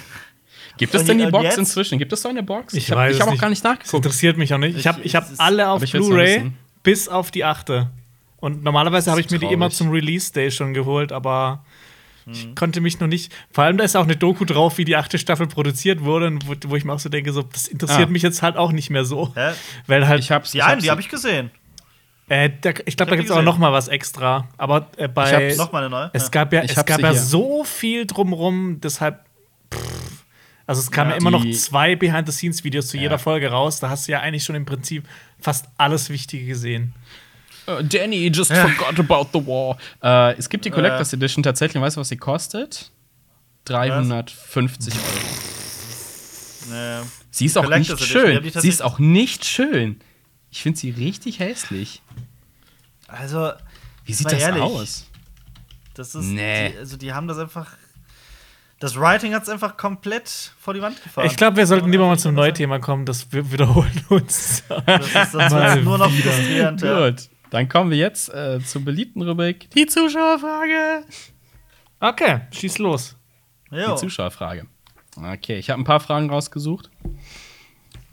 Gibt 0.78 0.94
es 0.96 1.06
denn 1.06 1.20
die 1.20 1.28
Box 1.28 1.44
jetzt? 1.44 1.58
inzwischen? 1.60 2.00
Gibt 2.00 2.12
es 2.14 2.22
so 2.24 2.30
eine 2.30 2.42
Box? 2.44 2.74
Ich 2.74 2.90
hab, 2.90 2.98
weiß 2.98 3.16
ich 3.16 3.22
habe 3.22 3.30
auch 3.30 3.34
nicht. 3.34 3.42
gar 3.42 3.50
nicht 3.50 3.64
Das 3.64 3.72
nachgeguckt. 3.72 4.06
interessiert 4.06 4.38
mich 4.38 4.54
auch 4.54 4.58
nicht. 4.58 4.78
Ich 4.78 4.88
habe 4.88 5.02
ich 5.04 5.16
hab 5.16 5.28
alle 5.38 5.70
auf 5.70 5.82
Blu-ray 5.84 6.52
bis 6.82 7.08
auf 7.08 7.30
die 7.32 7.44
achte. 7.46 7.90
Und 8.38 8.64
normalerweise 8.64 9.12
habe 9.12 9.22
ich 9.22 9.30
mir 9.30 9.40
die 9.40 9.46
immer 9.46 9.70
zum 9.70 9.90
Release-Day 9.92 10.52
schon 10.52 10.74
geholt, 10.74 11.12
aber 11.12 11.64
Hm. 12.26 12.34
ich 12.34 12.56
konnte 12.56 12.80
mich 12.82 13.00
noch 13.00 13.08
nicht. 13.08 13.32
Vor 13.52 13.66
allem, 13.66 13.78
da 13.78 13.84
ist 13.84 13.96
auch 13.98 14.04
eine 14.06 14.16
Doku 14.16 14.46
drauf, 14.46 14.78
wie 14.78 14.86
die 14.86 14.96
achte 14.96 15.18
Staffel 15.20 15.46
produziert 15.48 16.02
wurde, 16.04 16.28
und 16.28 16.48
wo, 16.48 16.56
wo 16.70 16.76
ich 16.78 16.86
mir 16.86 16.94
auch 16.94 17.00
so 17.00 17.10
denke, 17.10 17.34
so, 17.34 17.42
das 17.44 17.68
interessiert 17.68 18.08
Ah. 18.08 18.12
mich 18.12 18.22
jetzt 18.24 18.42
halt 18.42 18.56
auch 18.58 18.72
nicht 18.72 18.90
mehr 18.90 19.04
so. 19.06 19.32
Hä? 19.36 19.52
Weil 19.88 20.08
halt, 20.08 20.22
Ich 20.22 20.32
hab's, 20.32 20.52
Die 20.52 20.58
ich 20.60 20.64
einen, 20.64 20.74
hab's- 20.74 20.84
die 20.84 20.90
habe 20.92 21.02
ich 21.02 21.10
gesehen. 21.10 21.52
Äh, 22.30 22.50
da, 22.62 22.72
ich 22.86 22.96
glaube, 22.98 23.10
da 23.12 23.16
gibt 23.16 23.30
es 23.30 23.36
auch 23.36 23.42
noch 23.42 23.58
mal 23.58 23.72
was 23.72 23.88
extra. 23.88 24.48
Aber 24.58 24.88
äh, 24.98 25.06
Ich 25.06 25.12
bei. 25.12 25.48
hab's 25.50 25.58
Noch 25.58 25.72
mal 25.72 25.80
eine 25.80 25.90
neue. 25.90 26.10
Es 26.14 26.24
Ja. 26.24 26.30
gab 26.30 26.54
ja, 26.54 26.64
Ich 26.64 26.72
es 26.76 26.86
gab 26.86 27.00
ja 27.02 27.10
hier. 27.12 27.20
so 27.20 27.64
viel 27.64 28.06
drumrum, 28.06 28.80
deshalb. 28.82 29.26
Pff, 29.74 30.24
also 30.66 30.82
es 30.82 30.90
kamen 30.92 31.10
Ja, 31.12 31.16
ja, 31.18 31.22
immer 31.22 31.32
noch 31.32 31.46
zwei 31.52 31.96
Behind-the-Scenes-Videos 31.96 32.88
zu 32.88 32.98
Ja. 32.98 33.04
jeder 33.04 33.20
Folge 33.20 33.50
raus. 33.52 33.80
Da 33.80 33.90
hast 33.90 34.08
du 34.08 34.14
ja 34.14 34.22
eigentlich 34.22 34.44
schon 34.46 34.56
im 34.56 34.66
Prinzip 34.66 35.06
fast 35.40 35.66
alles 35.78 36.10
Wichtige 36.10 36.46
gesehen. 36.46 36.94
Äh, 37.66 37.84
Danny 37.84 38.28
just 38.28 38.54
forgot 38.54 38.98
about 39.00 39.30
the 39.38 39.46
war. 39.46 39.78
Äh, 40.02 40.38
es 40.38 40.48
gibt 40.50 40.64
die 40.66 40.70
Collectors 40.72 41.12
Edition 41.14 41.44
tatsächlich. 41.44 41.82
Weißt 41.82 41.98
du, 41.98 42.02
was 42.02 42.10
sie 42.10 42.18
kostet? 42.18 42.92
350 43.66 44.94
Euro. 44.94 45.04
Nee. 46.72 47.06
Sie 47.32 47.46
ist 47.46 47.58
auch 47.58 47.64
nicht 47.70 47.90
Edition, 47.90 48.22
schön. 48.22 48.46
ich 48.46 48.54
Sie 48.54 48.70
ist 48.70 48.82
auch 48.82 49.00
nicht 49.00 49.46
schön. 49.46 50.00
Ich 50.54 50.62
finde 50.62 50.78
sie 50.78 50.92
richtig 50.92 51.40
hässlich. 51.40 52.04
Also, 53.08 53.54
Wie 54.06 54.14
sieht 54.14 54.32
das 54.32 54.40
ehrlich. 54.40 54.62
aus? 54.62 55.08
das 55.96 56.14
ist. 56.14 56.26
Nee. 56.26 56.70
Die, 56.70 56.78
also, 56.78 56.96
die 56.96 57.12
haben 57.12 57.28
das 57.28 57.40
einfach. 57.40 57.72
Das 58.80 58.96
Writing 58.96 59.34
hat 59.34 59.42
es 59.42 59.50
einfach 59.50 59.78
komplett 59.78 60.30
vor 60.60 60.76
die 60.76 60.82
Wand 60.84 61.02
gefahren. 61.02 61.26
Ich 61.26 61.38
glaube, 61.38 61.58
wir 61.58 61.66
sollten 61.66 61.90
lieber 61.90 62.06
mal 62.06 62.20
zum 62.20 62.36
Neuthema 62.36 62.78
kommen. 62.78 63.08
Das 63.08 63.32
wir 63.32 63.52
wiederholen 63.52 64.06
uns. 64.10 64.64
Das 64.86 65.08
ist 65.08 65.34
wird's 65.34 65.76
nur 65.84 65.98
noch 65.98 66.12
frustrierend. 66.12 66.82
Ja. 66.84 67.10
Gut. 67.10 67.30
Dann 67.50 67.68
kommen 67.68 67.90
wir 67.90 67.98
jetzt 67.98 68.30
äh, 68.30 68.60
zur 68.64 68.86
beliebten 68.86 69.24
Rubrik. 69.24 69.72
Die 69.72 69.88
Zuschauerfrage. 69.88 71.04
okay, 72.00 72.42
schieß 72.52 72.78
los. 72.78 73.16
Jo. 73.72 73.94
Die 73.94 73.96
Zuschauerfrage. 73.96 74.68
Okay, 75.18 75.58
ich 75.58 75.72
habe 75.72 75.82
ein 75.82 75.86
paar 75.86 76.00
Fragen 76.00 76.30
rausgesucht. 76.30 76.92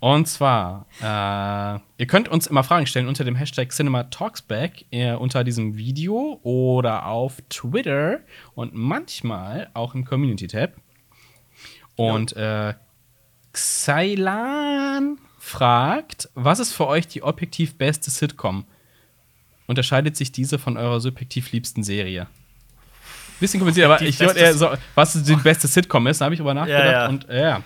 Und 0.01 0.26
zwar, 0.26 0.86
äh, 1.01 1.78
ihr 1.98 2.07
könnt 2.07 2.28
uns 2.28 2.46
immer 2.46 2.64
Fragen 2.64 2.86
stellen 2.86 3.07
unter 3.07 3.22
dem 3.22 3.36
Hashtag 3.36 3.70
CinemaTalksback 3.70 4.86
äh, 4.90 5.12
unter 5.12 5.44
diesem 5.44 5.76
Video 5.76 6.40
oder 6.42 7.05
auf 7.07 7.36
Twitter 7.51 8.20
und 8.55 8.74
manchmal 8.74 9.68
auch 9.74 9.94
im 9.94 10.07
Community-Tab. 10.07 10.72
Und 11.96 12.34
äh, 12.34 12.72
Xailan 13.53 15.18
fragt, 15.38 16.30
was 16.34 16.61
ist 16.61 16.72
für 16.72 16.86
euch 16.86 17.07
die 17.07 17.22
objektiv 17.22 17.76
beste 17.76 18.11
Sitcom? 18.11 18.64
Unterscheidet 19.66 20.16
sich 20.16 20.32
diese 20.32 20.59
von 20.59 20.78
eurer 20.78 21.01
subjektiv 21.01 21.53
liebsten 21.53 21.82
Serie? 21.82 22.26
Bisschen 23.38 23.61
kompliziert, 23.61 23.86
aber 23.86 24.01
ich 24.01 24.18
wollte 24.20 24.38
eher 24.38 24.55
so, 24.55 24.70
was 24.94 25.22
die 25.22 25.36
beste 25.36 25.68
Sitcom 25.68 26.07
ist, 26.07 26.20
da 26.20 26.26
habe 26.26 26.34
ich 26.34 26.38
drüber 26.38 26.55
nachgedacht. 26.55 26.84
ja. 26.90 27.09
Und 27.09 27.28
äh, 27.28 27.42
ja. 27.42 27.62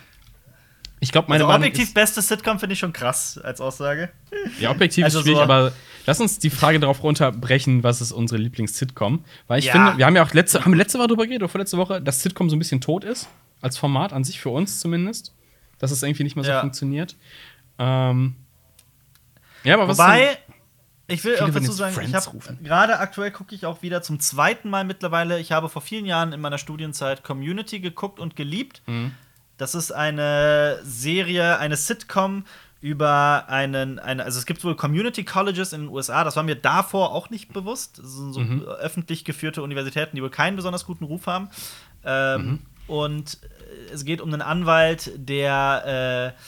Ich 1.05 1.12
glaube, 1.12 1.28
meine 1.28 1.44
Also, 1.44 1.55
objektiv 1.55 1.84
ist, 1.84 1.94
beste 1.94 2.22
Sitcom 2.22 2.59
finde 2.59 2.72
ich 2.72 2.78
schon 2.78 2.92
krass 2.94 3.38
als 3.38 3.61
Aussage. 3.61 4.11
ja, 4.59 4.70
objektiv 4.70 5.05
also 5.05 5.18
ist 5.18 5.24
schwierig, 5.24 5.36
so- 5.38 5.42
aber 5.42 5.72
lass 6.07 6.18
uns 6.18 6.38
die 6.38 6.48
Frage 6.50 6.80
darauf 6.80 7.02
runterbrechen, 7.02 7.82
was 7.82 8.00
ist 8.00 8.11
unsere 8.11 8.40
Lieblings-Sitcom? 8.40 9.22
Weil 9.46 9.59
ich 9.59 9.66
Ja. 9.66 9.72
finde, 9.72 9.98
wir 9.98 10.07
haben 10.07 10.16
ja 10.16 10.24
auch 10.24 10.32
letzte, 10.32 10.64
haben 10.64 10.72
wir 10.72 10.78
letzte 10.78 10.98
Woche 10.98 11.09
drüber 11.09 11.24
geredet, 11.24 11.42
oder 11.42 11.50
vorletzte 11.50 11.76
Woche, 11.76 12.00
dass 12.00 12.22
Sitcom 12.22 12.48
so 12.48 12.57
ein 12.57 12.59
bisschen 12.59 12.80
tot 12.80 13.05
ist, 13.05 13.28
als 13.61 13.76
Format 13.76 14.12
an 14.14 14.24
sich, 14.24 14.40
für 14.40 14.48
uns 14.48 14.80
zumindest. 14.80 15.34
Dass 15.78 15.90
es 15.90 16.02
irgendwie 16.02 16.22
nicht 16.24 16.36
mehr 16.36 16.44
so 16.44 16.50
Ja. 16.52 16.61
funktioniert. 16.61 17.16
Ähm, 17.78 18.36
ja, 19.64 19.74
aber 19.74 19.88
was 19.88 19.98
Wobei, 19.98 20.38
ich 21.07 21.22
will 21.24 21.38
auch 21.40 21.50
dazu 21.50 21.72
sagen, 21.72 21.90
ich 21.90 21.96
Friends 21.98 22.14
habe 22.26 22.36
rufen. 22.36 22.59
gerade 22.62 22.98
aktuell 22.98 23.30
gucke 23.30 23.55
ich 23.55 23.66
auch 23.66 23.82
wieder 23.82 24.00
zum 24.02 24.20
zweiten 24.20 24.70
Mal 24.70 24.84
mittlerweile. 24.84 25.38
Ich 25.40 25.52
habe 25.52 25.68
vor 25.68 25.82
vielen 25.82 26.07
Jahren 26.07 26.32
in 26.32 26.40
meiner 26.40 26.57
Studienzeit 26.59 27.22
Community 27.24 27.80
geguckt 27.80 28.20
und 28.20 28.36
geliebt. 28.36 28.80
Mhm. 28.86 29.12
Das 29.57 29.74
ist 29.74 29.92
eine 29.92 30.80
Serie, 30.84 31.59
eine 31.59 31.76
Sitcom 31.76 32.44
über 32.80 33.44
einen, 33.48 33.98
eine, 33.98 34.24
also 34.24 34.38
es 34.38 34.44
gibt 34.46 34.62
wohl 34.62 34.76
Community 34.76 35.24
Colleges 35.24 35.72
in 35.72 35.82
den 35.82 35.90
USA, 35.90 36.22
das 36.22 36.36
war 36.36 36.42
mir 36.42 36.57
davor 36.57 37.12
auch 37.12 37.30
nicht 37.30 37.52
bewusst. 37.52 37.98
Das 37.98 38.12
sind 38.12 38.32
so 38.34 38.40
Mhm. 38.40 38.62
öffentlich 38.62 39.24
geführte 39.24 39.62
Universitäten, 39.62 40.16
die 40.16 40.22
wohl 40.22 40.28
keinen 40.30 40.57
besonders 40.57 40.84
guten 40.84 41.05
Ruf 41.05 41.26
haben. 41.26 41.48
Ähm, 42.05 42.42
Mhm. 42.46 42.59
Und 42.86 43.38
äh, 43.88 43.92
es 43.94 44.05
geht 44.05 44.20
um 44.20 44.30
einen 44.32 44.42
Anwalt, 44.42 45.11
der 45.16 46.34
äh, 46.36 46.40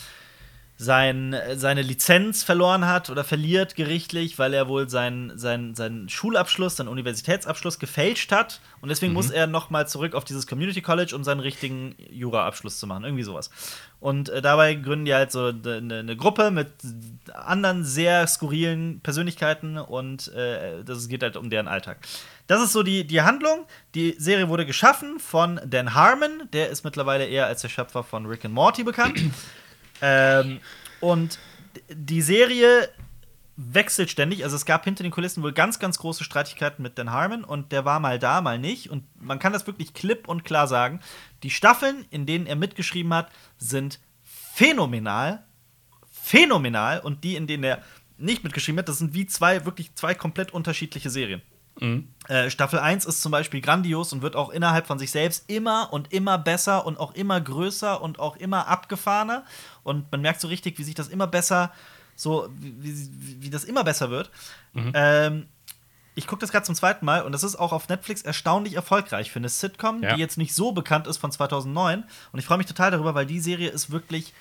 sein, 0.79 1.35
seine 1.55 1.81
Lizenz 1.81 2.43
verloren 2.43 2.87
hat 2.87 3.09
oder 3.09 3.25
verliert 3.25 3.77
gerichtlich, 3.77 4.39
weil 4.39 4.53
er 4.53 4.69
wohl 4.69 4.91
seinen, 4.91 5.39
seinen, 5.39 5.75
seinen 5.75 6.11
Schulabschluss, 6.11 6.77
seinen 6.77 6.89
Universitätsabschluss 6.89 7.79
gefälscht 7.79 8.31
hat. 8.31 8.61
Und 8.83 8.91
deswegen 8.91 9.15
muss 9.15 9.31
er 9.31 9.47
noch 9.47 9.71
mal 9.71 9.89
zurück 9.89 10.15
auf 10.15 10.25
dieses 10.25 10.47
Community 10.47 10.83
College, 10.83 11.17
um 11.17 11.25
seinen 11.25 11.41
richtigen 11.41 11.95
Jura-Abschluss 12.11 12.79
zu 12.79 12.87
machen. 12.87 13.05
Irgendwie 13.05 13.23
sowas. 13.23 13.51
Und 14.01 14.29
äh, 14.29 14.43
dabei 14.43 14.75
gründen 14.75 15.07
die 15.07 15.15
halt 15.15 15.33
so 15.33 15.47
eine 15.47 16.03
ne 16.05 16.17
Gruppe 16.17 16.51
mit 16.51 16.69
anderen 17.33 17.83
sehr 17.83 18.27
skurrilen 18.27 19.01
Persönlichkeiten 19.01 19.79
und 19.79 20.29
äh, 20.35 20.85
das 20.85 21.09
geht 21.09 21.23
halt 21.23 21.39
um 21.39 21.49
deren 21.49 21.69
Alltag. 21.69 21.99
Das 22.49 22.63
ist 22.63 22.73
so 22.73 22.83
die, 22.83 23.07
die 23.07 23.23
Handlung. 23.23 23.67
Die 23.95 24.15
Serie 24.19 24.51
wurde 24.51 24.67
geschaffen 24.67 25.19
von 25.21 25.59
Dan 25.67 25.95
Harmon. 25.95 26.43
Der 26.53 26.69
ist 26.69 26.85
mittlerweile 26.85 27.27
eher 27.27 27.47
als 27.47 27.63
der 27.63 27.71
Schöpfer 27.71 28.05
von 28.05 28.27
Rick 28.27 28.45
and 28.45 28.55
Morty 28.55 28.85
bekannt. 28.85 29.21
Ähm, 30.03 30.61
und 31.01 31.39
die 31.89 32.23
Serie 32.23 32.89
wechselt 33.57 34.11
ständig. 34.11 34.45
Also 34.45 34.57
es 34.57 34.67
gab 34.67 34.85
hinter 34.85 35.03
den 35.03 35.13
Kulissen 35.13 35.43
wohl 35.43 35.53
ganz, 35.53 35.79
ganz 35.79 35.99
große 35.99 36.25
Streitigkeiten 36.25 36.83
mit 36.83 36.99
Dan 36.99 37.11
Harmon 37.11 37.43
und 37.43 37.73
der 37.73 37.85
war 37.85 38.01
mal 38.01 38.19
da, 38.19 38.41
mal 38.41 38.59
nicht. 38.59 38.91
Und 38.91 39.05
man 39.21 39.39
kann 39.39 39.53
das 39.53 39.67
wirklich 39.67 39.95
klipp 39.95 40.29
und 40.29 40.45
klar 40.45 40.69
sagen. 40.69 41.01
Die 41.43 41.51
Staffeln, 41.51 42.05
in 42.11 42.27
denen 42.27 42.47
er 42.47 42.57
mitgeschrieben 42.57 43.15
hat, 43.15 43.31
sind 43.57 44.01
phänomenal. 44.23 45.45
Phänomenal. 46.11 47.01
Und 47.01 47.25
die, 47.25 47.37
in 47.37 47.47
denen 47.47 47.65
er 47.65 47.83
nicht 48.19 48.45
mitgeschrieben 48.45 48.79
hat, 48.79 48.89
das 48.89 48.99
sind 48.99 49.15
wie 49.15 49.27
zwei, 49.27 49.65
wirklich 49.65 49.95
zwei 49.95 50.15
komplett 50.15 50.53
unterschiedliche 50.53 51.11
Serien. 51.11 51.43
Äh, 52.29 52.51
Staffel 52.51 52.79
1 52.79 53.05
ist 53.05 53.21
zum 53.23 53.33
Beispiel 53.33 53.61
grandios 53.61 54.13
und 54.13 54.23
wird 54.23 54.35
auch 54.35 54.49
innerhalb 54.51 54.87
von 54.87 54.99
sich 54.99 55.11
selbst 55.11 55.45
immer 55.51 55.93
und 55.93 56.13
immer 56.13 56.39
besser 56.39 56.87
und 56.87 56.99
auch 56.99 57.15
immer 57.15 57.41
größer 57.41 58.01
und 58.01 58.19
auch 58.19 58.37
immer 58.37 58.67
abgefahrener. 58.69 59.45
Und 59.83 60.11
man 60.11 60.23
merkt 60.23 60.41
so 60.41 60.49
richtig, 60.49 60.79
wie 60.79 60.85
sich 60.85 60.95
das 60.95 61.09
immer 61.09 61.27
besser, 61.27 61.71
so 62.15 62.49
wie, 62.59 62.75
wie, 62.83 63.43
wie 63.43 63.51
das 63.51 63.65
immer 63.65 63.85
besser 63.85 64.09
wird. 64.11 64.31
Ähm, 64.75 65.47
ich 66.15 66.27
gucke 66.27 66.41
das 66.41 66.51
gerade 66.51 66.65
zum 66.65 66.75
zweiten 66.75 67.05
Mal 67.05 67.23
und 67.23 67.33
das 67.33 67.43
ist 67.45 67.57
auch 67.57 67.73
auf 67.75 67.91
Netflix 67.91 68.23
erstaunlich 68.23 68.73
erfolgreich 68.75 69.31
für 69.31 69.39
eine 69.39 69.51
Sitcom, 69.51 70.03
Ja. 70.03 70.15
die 70.15 70.21
jetzt 70.21 70.39
nicht 70.39 70.55
so 70.55 70.73
bekannt 70.73 71.07
ist 71.07 71.19
von 71.19 71.31
2009. 71.31 72.05
Und 72.33 72.39
ich 72.39 72.47
freue 72.47 72.57
mich 72.57 72.67
total 72.67 72.91
darüber, 72.91 73.15
weil 73.15 73.27
die 73.27 73.39
Serie 73.39 73.69
ist 73.69 73.91
wirklich 73.91 74.33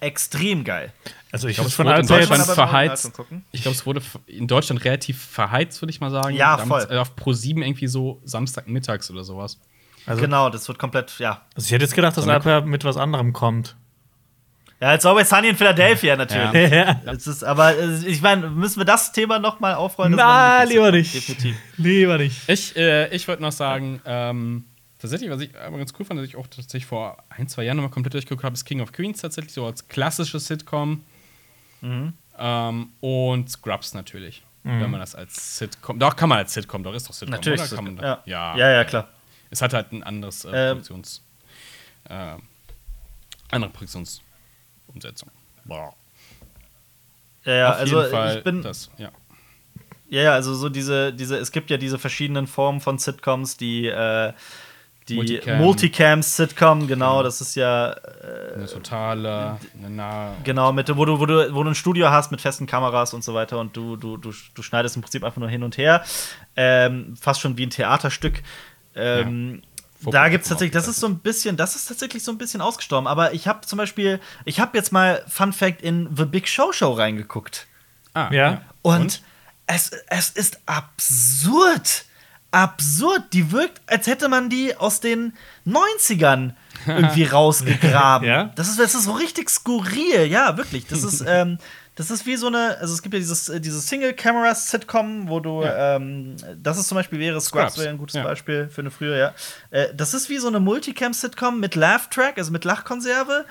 extrem 0.00 0.64
geil. 0.64 0.92
Also 1.32 1.48
ich 1.48 1.56
glaub, 1.56 1.64
habe 1.64 1.68
es 1.68 1.74
von 1.74 1.86
wurde 1.86 2.00
in 2.00 2.06
Deutschland 2.06 2.46
jetzt. 2.46 2.54
verheizt. 2.54 3.12
Ich 3.52 3.62
glaube, 3.62 3.76
es 3.76 3.86
wurde 3.86 4.02
in 4.26 4.46
Deutschland 4.46 4.84
relativ 4.84 5.22
verheizt, 5.22 5.80
würde 5.80 5.90
ich 5.90 6.00
mal 6.00 6.10
sagen. 6.10 6.34
Ja, 6.34 6.56
Damals, 6.56 6.86
voll. 6.86 6.96
äh, 6.96 6.98
Auf 6.98 7.14
Pro 7.16 7.32
7 7.32 7.62
irgendwie 7.62 7.86
so 7.86 8.20
Samstagmittags 8.24 9.10
oder 9.10 9.24
sowas. 9.24 9.60
Also, 10.06 10.22
genau, 10.22 10.48
das 10.50 10.66
wird 10.66 10.78
komplett, 10.78 11.18
ja. 11.18 11.42
also 11.54 11.66
ich 11.66 11.72
hätte 11.72 11.84
jetzt 11.84 11.94
gedacht, 11.94 12.16
dass 12.16 12.26
Alper 12.26 12.62
mit 12.62 12.84
was 12.84 12.96
anderem 12.96 13.32
kommt. 13.32 13.76
Ja, 14.80 14.88
als 14.88 15.04
Always 15.04 15.28
Sunny 15.28 15.48
in 15.50 15.56
Philadelphia 15.56 16.16
natürlich. 16.16 16.72
Ja. 16.72 17.00
Es 17.06 17.26
ist, 17.26 17.44
aber 17.44 17.76
äh, 17.76 17.98
ich 18.06 18.22
meine, 18.22 18.48
müssen 18.48 18.80
wir 18.80 18.86
das 18.86 19.12
Thema 19.12 19.38
noch 19.38 19.60
mal 19.60 19.74
aufrollen? 19.74 20.14
Na, 20.16 20.62
lieber 20.62 20.90
nicht. 20.90 21.14
Definitiv. 21.14 21.54
Lieber 21.76 22.16
nicht. 22.16 22.48
Ich, 22.48 22.74
äh, 22.76 23.14
ich 23.14 23.28
wollte 23.28 23.42
noch 23.42 23.52
sagen, 23.52 24.00
ähm, 24.06 24.64
tatsächlich, 25.00 25.30
was 25.30 25.40
ich 25.40 25.58
aber 25.58 25.78
ganz 25.78 25.92
cool 25.98 26.04
fand, 26.04 26.20
dass 26.20 26.26
ich 26.26 26.36
auch 26.36 26.46
tatsächlich 26.46 26.86
vor 26.86 27.22
ein, 27.28 27.48
zwei 27.48 27.64
Jahren 27.64 27.76
nochmal 27.76 27.90
komplett 27.90 28.14
durchgeguckt 28.14 28.44
habe, 28.44 28.54
ist 28.54 28.64
King 28.64 28.80
of 28.80 28.92
Queens 28.92 29.20
tatsächlich 29.20 29.52
so 29.52 29.66
als 29.66 29.88
klassisches 29.88 30.46
Sitcom. 30.46 31.02
Ähm, 31.82 32.88
und 33.00 33.50
Scrubs 33.50 33.94
natürlich. 33.94 34.42
Wenn 34.62 34.90
man 34.90 35.00
das 35.00 35.14
als 35.14 35.58
Sitcom. 35.58 35.98
Doch, 35.98 36.14
kann 36.14 36.28
man 36.28 36.38
als 36.38 36.52
Sitcom, 36.52 36.82
doch, 36.82 36.92
ist 36.94 37.08
doch 37.08 37.14
Sitcom. 37.14 37.34
Natürlich. 37.34 37.62
Oder? 37.62 37.76
Kann 37.76 37.84
man, 37.84 37.96
ja. 37.96 38.22
ja. 38.26 38.56
ja, 38.56 38.70
ja, 38.72 38.84
klar. 38.84 39.08
Es 39.48 39.62
hat 39.62 39.72
halt 39.72 39.90
ein 39.92 40.02
anderes 40.02 40.44
äh, 40.44 40.50
Ähm. 40.50 40.76
Produktions. 40.76 41.22
Äh, 42.04 42.36
andere 43.50 43.70
Produktionsumsetzung. 43.70 45.30
Boah. 45.64 45.94
Ja, 47.44 47.54
ja, 47.54 47.70
Auf 47.70 47.76
also 47.76 48.00
jeden 48.00 48.10
Fall 48.12 48.38
ich 48.38 48.44
bin. 48.44 48.62
das, 48.62 48.90
ja. 48.98 49.10
Ja, 50.10 50.22
ja, 50.22 50.32
also 50.34 50.54
so 50.54 50.68
diese, 50.68 51.12
diese, 51.12 51.38
es 51.38 51.52
gibt 51.52 51.70
ja 51.70 51.76
diese 51.76 51.98
verschiedenen 51.98 52.46
Formen 52.46 52.80
von 52.80 52.98
Sitcoms, 52.98 53.56
die, 53.56 53.86
äh, 53.86 54.32
die 55.10 55.16
Multicam. 55.16 55.58
Multicam-Sitcom, 55.58 56.86
genau, 56.86 57.22
das 57.22 57.40
ist 57.40 57.54
ja 57.56 57.90
Eine 58.54 58.66
totale, 58.66 59.58
eine 59.78 59.90
nahe. 59.90 60.36
genau, 60.44 60.72
mit, 60.72 60.94
wo, 60.96 61.04
du, 61.04 61.20
wo, 61.20 61.26
du, 61.26 61.54
wo 61.54 61.62
du 61.62 61.70
ein 61.70 61.74
Studio 61.74 62.10
hast 62.10 62.30
mit 62.30 62.40
festen 62.40 62.66
Kameras 62.66 63.12
und 63.14 63.22
so 63.22 63.34
weiter 63.34 63.58
und 63.58 63.76
du, 63.76 63.96
du, 63.96 64.16
du, 64.16 64.32
du 64.54 64.62
schneidest 64.62 64.96
im 64.96 65.02
Prinzip 65.02 65.24
einfach 65.24 65.38
nur 65.38 65.48
hin 65.48 65.62
und 65.62 65.76
her. 65.78 66.02
Ähm, 66.56 67.14
fast 67.20 67.40
schon 67.40 67.56
wie 67.58 67.66
ein 67.66 67.70
Theaterstück. 67.70 68.42
Ähm, 68.94 69.62
Fokus 70.02 70.12
Da 70.12 70.28
gibt 70.30 70.44
es 70.44 70.48
tatsächlich, 70.48 70.72
das 70.72 70.88
ist 70.88 70.98
so 70.98 71.06
ein 71.06 71.18
bisschen, 71.18 71.56
das 71.56 71.76
ist 71.76 71.86
tatsächlich 71.86 72.24
so 72.24 72.32
ein 72.32 72.38
bisschen 72.38 72.60
ausgestorben. 72.62 73.06
Aber 73.06 73.34
ich 73.34 73.46
habe 73.46 73.66
zum 73.66 73.76
Beispiel, 73.76 74.18
ich 74.46 74.58
habe 74.58 74.76
jetzt 74.78 74.92
mal 74.92 75.22
Fun 75.28 75.52
Fact 75.52 75.82
in 75.82 76.08
The 76.16 76.24
Big 76.24 76.48
Show 76.48 76.72
Show 76.72 76.92
reingeguckt. 76.92 77.66
Ah, 78.14 78.28
Ja. 78.32 78.62
Und, 78.82 79.22
Es, 79.66 79.90
es 80.08 80.30
ist 80.30 80.58
absurd. 80.66 82.04
Absurd. 82.50 83.32
Die 83.32 83.52
wirkt, 83.52 83.80
als 83.86 84.06
hätte 84.06 84.28
man 84.28 84.48
die 84.50 84.76
aus 84.76 85.00
den 85.00 85.34
90ern 85.66 86.52
irgendwie 86.86 87.24
rausgegraben. 87.32 88.26
Ja? 88.26 88.50
das, 88.56 88.68
ist, 88.68 88.78
das 88.78 88.94
ist 88.94 89.04
so 89.04 89.12
richtig 89.12 89.50
skurril. 89.50 90.26
Ja, 90.26 90.56
wirklich. 90.56 90.86
Das 90.86 91.04
ist, 91.04 91.22
ähm, 91.26 91.58
das 91.96 92.10
ist 92.10 92.24
wie 92.24 92.36
so 92.36 92.46
eine, 92.46 92.78
also 92.80 92.94
es 92.94 93.02
gibt 93.02 93.14
ja 93.14 93.20
dieses, 93.20 93.48
äh, 93.48 93.60
dieses 93.60 93.86
Single-Camera-Sitcom, 93.88 95.28
wo 95.28 95.40
du, 95.40 95.62
Ja. 95.62 95.96
ähm, 95.96 96.36
das 96.56 96.78
ist 96.78 96.88
zum 96.88 96.96
Beispiel 96.96 97.18
wäre 97.18 97.40
Scrubs, 97.40 97.72
Scrubs, 97.74 97.78
wäre 97.78 97.90
ein 97.90 97.98
gutes 97.98 98.16
ja. 98.16 98.22
Beispiel 98.22 98.68
für 98.68 98.80
eine 98.80 98.90
frühere, 98.90 99.18
ja. 99.18 99.34
Äh, 99.70 99.94
das 99.94 100.14
ist 100.14 100.28
wie 100.30 100.38
so 100.38 100.48
eine 100.48 100.60
Multicam-Sitcom 100.60 101.60
mit 101.60 101.74
Laugh-Track, 101.74 102.38
also 102.38 102.52
mit 102.52 102.64
Lachkonserve, 102.64 103.44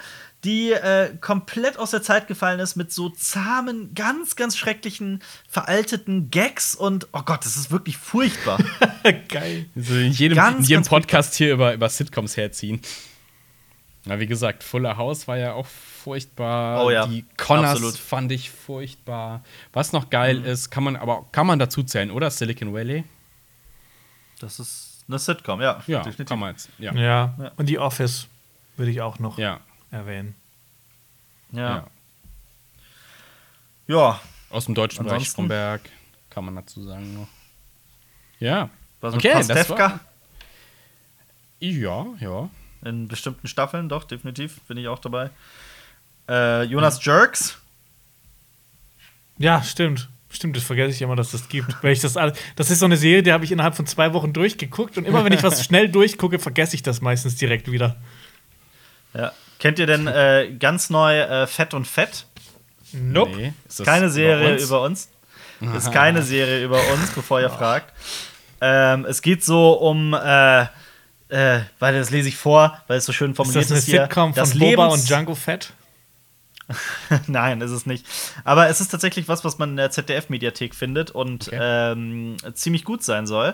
die 0.43 0.71
äh, 0.71 1.15
komplett 1.19 1.77
aus 1.77 1.91
der 1.91 2.01
Zeit 2.01 2.27
gefallen 2.27 2.59
ist 2.59 2.75
mit 2.75 2.93
so 2.93 3.09
zahmen, 3.09 3.93
ganz, 3.93 4.35
ganz 4.35 4.57
schrecklichen, 4.57 5.21
veralteten 5.49 6.31
Gags 6.31 6.75
und 6.75 7.07
oh 7.11 7.21
Gott, 7.23 7.43
das 7.45 7.57
ist 7.57 7.71
wirklich 7.71 7.97
furchtbar. 7.97 8.57
Geil. 9.27 9.65
Also 9.75 9.95
in 9.95 10.11
jedem, 10.13 10.35
Ganz, 10.37 10.59
in 10.59 10.63
jedem 10.65 10.83
Podcast 10.85 11.35
hier 11.35 11.53
über, 11.53 11.73
über 11.73 11.89
Sitcoms 11.89 12.37
herziehen. 12.37 12.81
Na, 14.05 14.17
wie 14.19 14.27
gesagt, 14.27 14.63
Fuller 14.63 14.95
House 14.95 15.27
war 15.27 15.37
ja 15.37 15.53
auch 15.53 15.67
furchtbar. 15.67 16.85
Oh 16.85 16.89
ja, 16.89 17.05
Die 17.05 17.25
Connors 17.35 17.71
absolut. 17.71 17.97
fand 17.97 18.31
ich 18.31 18.49
furchtbar. 18.49 19.43
Was 19.73 19.91
noch 19.91 20.09
geil 20.09 20.45
ist, 20.45 20.69
kann 20.71 20.85
man 20.85 20.95
aber 20.95 21.25
kann 21.33 21.45
man 21.45 21.59
dazu 21.59 21.83
zählen, 21.83 22.09
oder? 22.11 22.31
Silicon 22.31 22.73
Valley? 22.73 23.03
Das 24.39 24.57
ist 24.59 25.03
eine 25.09 25.19
Sitcom, 25.19 25.59
ja. 25.61 25.83
Ja, 25.85 25.97
definitiv. 25.99 26.27
kann 26.27 26.39
man 26.39 26.51
jetzt. 26.51 26.69
Ja. 26.77 26.93
Ja. 26.93 27.35
Ja. 27.37 27.51
Und 27.57 27.67
die 27.67 27.77
Office 27.77 28.27
würde 28.77 28.91
ich 28.91 29.01
auch 29.01 29.19
noch 29.19 29.37
ja. 29.37 29.59
Erwähnen. 29.91 30.35
Ja. 31.51 31.61
ja. 31.77 31.87
ja. 33.87 34.21
Aus 34.49 34.65
dem 34.65 34.75
deutschen 34.75 35.03
Bereich 35.03 35.13
Ansonsten? 35.13 35.31
Stromberg 35.33 35.81
kann 36.29 36.45
man 36.45 36.55
dazu 36.55 36.83
sagen 36.83 37.13
noch. 37.13 37.27
Ja. 38.39 38.69
Was 39.01 39.15
Okay, 39.15 39.35
mit 39.35 39.49
das 39.49 39.69
war- 39.69 39.99
Ja, 41.59 42.05
ja. 42.19 42.49
In 42.83 43.07
bestimmten 43.07 43.47
Staffeln, 43.47 43.89
doch, 43.89 44.05
definitiv, 44.05 44.61
bin 44.61 44.77
ich 44.77 44.87
auch 44.87 44.99
dabei. 44.99 45.29
Äh, 46.29 46.63
Jonas 46.63 47.03
Jerks. 47.03 47.57
Ja, 49.37 49.61
stimmt. 49.63 50.09
Stimmt, 50.31 50.55
das 50.55 50.63
vergesse 50.63 50.91
ich 50.91 51.01
immer, 51.01 51.15
dass 51.15 51.31
das 51.31 51.49
gibt. 51.49 51.83
Weil 51.83 51.93
ich 51.93 52.01
das, 52.01 52.13
das 52.13 52.69
ist 52.69 52.79
so 52.79 52.85
eine 52.85 52.97
Serie, 52.97 53.23
die 53.23 53.31
habe 53.31 53.43
ich 53.43 53.51
innerhalb 53.51 53.75
von 53.75 53.87
zwei 53.87 54.13
Wochen 54.13 54.31
durchgeguckt 54.31 54.97
und 54.97 55.05
immer 55.05 55.25
wenn 55.25 55.33
ich 55.33 55.41
was 55.41 55.63
schnell 55.65 55.89
durchgucke, 55.89 56.37
vergesse 56.37 56.75
ich 56.75 56.83
das 56.83 57.01
meistens 57.01 57.35
direkt 57.35 57.71
wieder. 57.71 57.95
Ja. 59.13 59.31
Kennt 59.59 59.77
ihr 59.79 59.85
denn 59.85 60.07
äh, 60.07 60.55
ganz 60.57 60.89
neu 60.89 61.19
äh, 61.19 61.45
Fett 61.47 61.73
und 61.73 61.85
Fett? 61.85 62.25
Nope. 62.93 63.35
Nee, 63.35 63.53
ist 63.67 63.79
das 63.81 63.85
Keine 63.85 64.09
Serie 64.09 64.53
uns? 64.53 64.63
über 64.63 64.81
uns. 64.81 65.09
Ist 65.75 65.91
keine 65.91 66.21
Serie 66.21 66.63
über 66.63 66.79
uns, 66.93 67.11
bevor 67.11 67.41
ihr 67.41 67.49
fragt. 67.49 67.93
Ähm, 68.61 69.03
es 69.03 69.21
geht 69.21 69.43
so 69.43 69.73
um, 69.73 70.13
äh, 70.13 70.61
äh, 71.27 71.59
weil 71.79 71.93
das 71.99 72.11
lese 72.11 72.29
ich 72.29 72.37
vor, 72.37 72.81
weil 72.87 72.97
es 72.99 73.05
so 73.05 73.11
schön 73.11 73.31
Ist 73.31 73.35
formuliert 73.35 73.65
das 73.65 73.71
eine 73.71 73.79
ist 73.79 73.85
hier. 73.85 74.03
Sitcom 74.03 74.33
das 74.33 74.51
von 74.51 74.59
Boba 74.59 74.85
Lebens- 74.85 75.01
und 75.01 75.09
Django 75.09 75.35
Fett? 75.35 75.73
Nein, 77.27 77.59
ist 77.59 77.71
es 77.71 77.85
nicht. 77.85 78.05
Aber 78.45 78.69
es 78.69 78.79
ist 78.79 78.87
tatsächlich 78.87 79.27
was, 79.27 79.43
was 79.43 79.57
man 79.57 79.71
in 79.71 79.75
der 79.77 79.91
ZDF-Mediathek 79.91 80.73
findet 80.73 81.11
und 81.11 81.47
Okay. 81.49 81.57
ähm, 81.61 82.37
ziemlich 82.53 82.85
gut 82.85 83.03
sein 83.03 83.27
soll. 83.27 83.53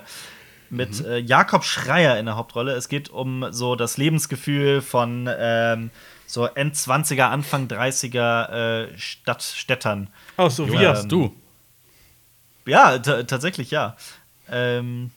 Mit 0.69 1.03
äh, 1.05 1.17
Jakob 1.19 1.63
Schreier 1.63 2.17
in 2.19 2.25
der 2.25 2.35
Hauptrolle. 2.35 2.73
Es 2.73 2.89
geht 2.89 3.09
um 3.09 3.45
so 3.51 3.75
das 3.75 3.97
Lebensgefühl 3.97 4.81
von 4.81 5.29
ähm, 5.37 5.91
so 6.27 6.45
End-20er, 6.47 7.23
Anfang 7.29 7.67
30er 7.67 8.49
äh, 8.89 8.97
Stadt 8.97 9.43
Städtern. 9.43 10.09
Oh, 10.37 10.49
so 10.49 10.71
wir. 10.71 10.95
Ähm, 10.99 11.09
du. 11.09 11.35
Ja, 12.65 12.97
ta- 12.97 13.23
tatsächlich 13.23 13.71
ja. 13.71 13.95
Ähm, 14.49 15.11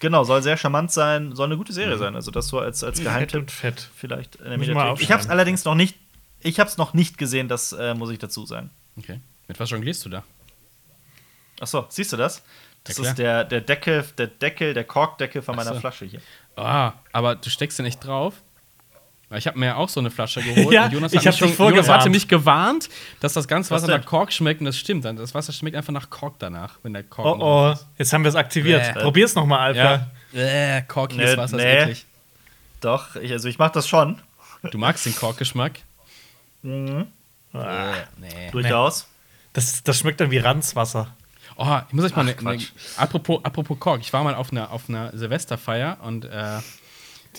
genau, 0.00 0.24
soll 0.24 0.42
sehr 0.42 0.56
charmant 0.56 0.92
sein, 0.92 1.34
soll 1.34 1.46
eine 1.46 1.56
gute 1.56 1.72
Serie 1.72 1.98
sein. 1.98 2.14
Also 2.14 2.30
das 2.30 2.48
so 2.48 2.58
als, 2.60 2.84
als 2.84 2.98
Fett 2.98 3.06
Geheimtipp 3.08 3.40
und 3.40 3.50
Fett. 3.50 3.90
vielleicht 3.96 4.36
in 4.36 4.44
der 4.50 4.58
Mediathek. 4.58 4.74
Ich 5.02 5.10
habe 5.10 5.18
es 5.20 5.26
aufschreiben. 5.26 5.30
allerdings 5.30 5.64
noch 5.64 5.74
nicht, 5.74 5.96
ich 6.40 6.60
habe 6.60 6.70
es 6.70 6.78
noch 6.78 6.94
nicht 6.94 7.18
gesehen, 7.18 7.48
das 7.48 7.72
äh, 7.72 7.94
muss 7.94 8.10
ich 8.10 8.18
dazu 8.18 8.46
sagen. 8.46 8.70
Okay. 8.96 9.20
Mit 9.48 9.58
was 9.58 9.70
jonglierst 9.70 10.04
du 10.04 10.08
da? 10.10 10.22
Achso, 11.60 11.86
siehst 11.88 12.12
du 12.12 12.16
das? 12.16 12.42
Das 12.84 12.98
Ja, 12.98 13.04
ist 13.04 13.14
der, 13.18 13.44
der 13.44 13.60
Deckel, 13.60 14.04
der 14.18 14.26
Deckel, 14.26 14.74
der 14.74 14.84
Korkdeckel 14.84 15.42
von 15.42 15.54
meiner 15.56 15.74
so. 15.74 15.80
Flasche 15.80 16.04
hier. 16.04 16.20
Ah, 16.56 16.92
aber 17.12 17.36
du 17.36 17.48
steckst 17.50 17.78
den 17.78 17.84
nicht 17.86 18.00
drauf? 18.00 18.34
Weil 19.28 19.38
Ich 19.38 19.46
habe 19.46 19.58
mir 19.58 19.66
ja 19.66 19.76
auch 19.76 19.88
so 19.88 20.00
eine 20.00 20.10
Flasche 20.10 20.42
geholt. 20.42 20.72
Ja, 20.74 20.88
Jonas, 20.88 21.12
ich 21.12 21.26
hat 21.26 21.40
mich 21.40 21.54
schon. 21.54 21.68
Jonas 21.70 21.88
hatte 21.88 22.10
mich 22.10 22.28
gewarnt, 22.28 22.88
dass 23.20 23.32
das 23.34 23.46
ganze 23.48 23.70
Was 23.70 23.82
Wasser 23.84 23.96
nach 23.98 24.04
Kork 24.04 24.32
schmeckt 24.32 24.60
und 24.60 24.66
das 24.66 24.76
stimmt. 24.76 25.04
Das 25.04 25.34
Wasser 25.34 25.52
schmeckt 25.52 25.76
einfach 25.76 25.92
nach 25.92 26.10
Kork 26.10 26.34
danach, 26.38 26.78
wenn 26.82 26.92
der 26.92 27.04
Kork 27.04 27.38
Oh 27.40 27.42
oh, 27.72 27.74
jetzt 27.98 28.12
haben 28.12 28.24
wir 28.24 28.28
es 28.28 28.34
aktiviert. 28.36 28.94
Bäh. 28.94 29.00
Probier's 29.00 29.34
noch 29.34 29.46
mal, 29.46 29.70
ist. 29.72 29.78
Alter. 29.78 30.10
Ja. 30.32 30.42
Äh, 30.78 30.82
korkiges 30.82 31.30
Nee, 31.30 31.36
Wasser 31.36 31.56
nee. 31.56 31.76
ist 31.76 31.82
eklig. 31.82 32.06
Doch, 32.80 33.16
ich, 33.16 33.30
also 33.32 33.48
ich 33.48 33.58
mach 33.58 33.70
das 33.70 33.86
schon. 33.88 34.20
Du 34.70 34.76
magst 34.76 35.06
den 35.06 35.14
Korkgeschmack? 35.14 35.78
Mhm. 36.62 37.06
Ah, 37.52 37.92
Äh, 37.92 37.92
nee. 38.18 38.50
Durchaus. 38.50 39.06
Das, 39.52 39.82
das 39.82 39.98
schmeckt 39.98 40.20
dann 40.20 40.30
wie 40.30 40.38
Ranzwasser. 40.38 41.14
Oh, 41.56 41.78
ich 41.88 41.94
muss 41.94 42.04
euch 42.04 42.16
mal 42.16 42.26
Ach, 42.36 42.42
ne, 42.42 42.56
ne, 42.56 42.62
apropos, 42.96 43.40
apropos 43.44 43.78
Kork, 43.78 44.00
ich 44.00 44.12
war 44.12 44.22
mal 44.24 44.34
auf 44.34 44.50
einer 44.52 44.70
auf 44.70 44.88
einer 44.88 45.16
Silvesterfeier 45.16 45.98
und 46.02 46.24
äh, 46.24 46.28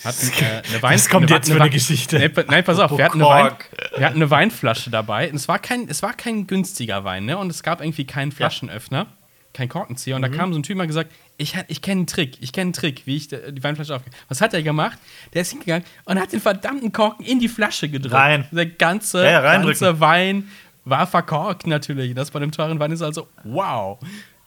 hatten 0.04 0.32
äh, 0.40 0.62
eine 0.70 0.82
Wein. 0.82 0.94
Das 0.94 1.10
kommt 1.10 1.28
eine, 1.30 1.36
jetzt 1.38 1.52
für 1.52 1.60
eine 1.62 1.70
Geschichte. 1.70 2.30
Pa- 2.30 2.44
nein, 2.48 2.64
pass 2.64 2.80
auf, 2.80 2.98
wir 2.98 3.06
hatten, 3.06 3.22
eine 3.22 3.30
Wein, 3.30 3.52
wir 3.98 4.06
hatten 4.06 4.16
eine 4.18 4.30
Weinflasche 4.32 4.90
dabei. 4.90 5.30
Und 5.30 5.36
es 5.36 5.48
war 5.48 5.60
kein, 5.60 5.88
es 5.88 6.02
war 6.02 6.14
kein 6.14 6.48
günstiger 6.48 7.04
Wein, 7.04 7.26
ne? 7.26 7.38
Und 7.38 7.50
es 7.50 7.64
gab 7.64 7.82
irgendwie 7.82 8.06
keinen 8.06 8.32
Flaschenöffner, 8.32 9.06
keinen 9.54 9.70
Korkenzieher. 9.70 10.16
Und 10.16 10.22
Mhm. 10.24 10.32
da 10.32 10.38
kam 10.38 10.54
so 10.54 10.60
ein 10.60 10.64
Typ 10.64 10.76
und 10.78 10.82
hat 10.82 10.88
gesagt, 10.88 11.12
ich, 11.38 11.56
ich 11.68 11.82
kenne 11.82 12.00
einen 12.00 12.08
Trick, 12.08 12.38
ich 12.42 12.54
kenne 12.54 12.66
einen 12.68 12.74
Trick, 12.74 13.04
wie 13.06 13.18
ich 13.18 13.28
die 13.28 13.64
Weinflasche 13.64 13.96
aufgehe. 13.96 14.14
Was 14.30 14.42
hat 14.42 14.54
er 14.54 14.62
gemacht? 14.64 14.98
Der 15.34 15.42
ist 15.44 15.52
hingegangen 15.52 15.84
und 16.06 16.20
hat 16.20 16.32
den 16.32 16.40
verdammten 16.42 16.92
Korken 16.92 17.24
in 17.26 17.40
die 17.40 17.48
Flasche 17.48 17.90
gedrückt. 17.90 18.14
Rein. 18.16 18.48
Der 18.52 18.66
ganze, 18.68 19.24
Ja, 19.24 19.32
ja, 19.32 19.42
ganze 19.42 20.00
Wein 20.00 20.50
war 20.86 21.08
verkorkt 21.08 21.68
natürlich. 21.68 22.14
Das 22.16 22.32
bei 22.32 22.40
dem 22.40 22.52
teuren 22.52 22.80
Wein 22.80 22.92
ist 22.92 23.02
also, 23.02 23.28
wow. 23.44 24.00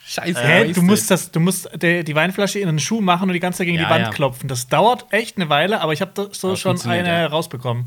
Scheiße. 0.09 0.41
Hä, 0.41 0.73
du 0.73 0.83
musst, 0.83 1.11
das, 1.11 1.33
du 1.33 1.41
musst 1.41 1.69
der, 1.83 2.05
die 2.05 2.15
Weinflasche 2.15 2.61
in 2.61 2.69
einen 2.69 2.79
Schuh 2.79 3.01
machen 3.01 3.29
und 3.29 3.33
die 3.33 3.41
ganze 3.41 3.59
Zeit 3.59 3.67
gegen 3.67 3.79
Ja, 3.79 3.85
die 3.87 3.91
Wand 3.91 4.05
ja. 4.07 4.11
klopfen. 4.11 4.49
Das 4.49 4.69
dauert 4.69 5.07
echt 5.11 5.37
eine 5.37 5.49
Weile, 5.49 5.81
aber 5.81 5.93
ich 5.93 6.01
habe 6.01 6.29
so 6.33 6.49
Aber 6.49 6.57
schon 6.57 6.81
eine 6.83 7.09
ja. 7.09 7.27
rausbekommen. 7.27 7.87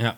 Ja. 0.00 0.14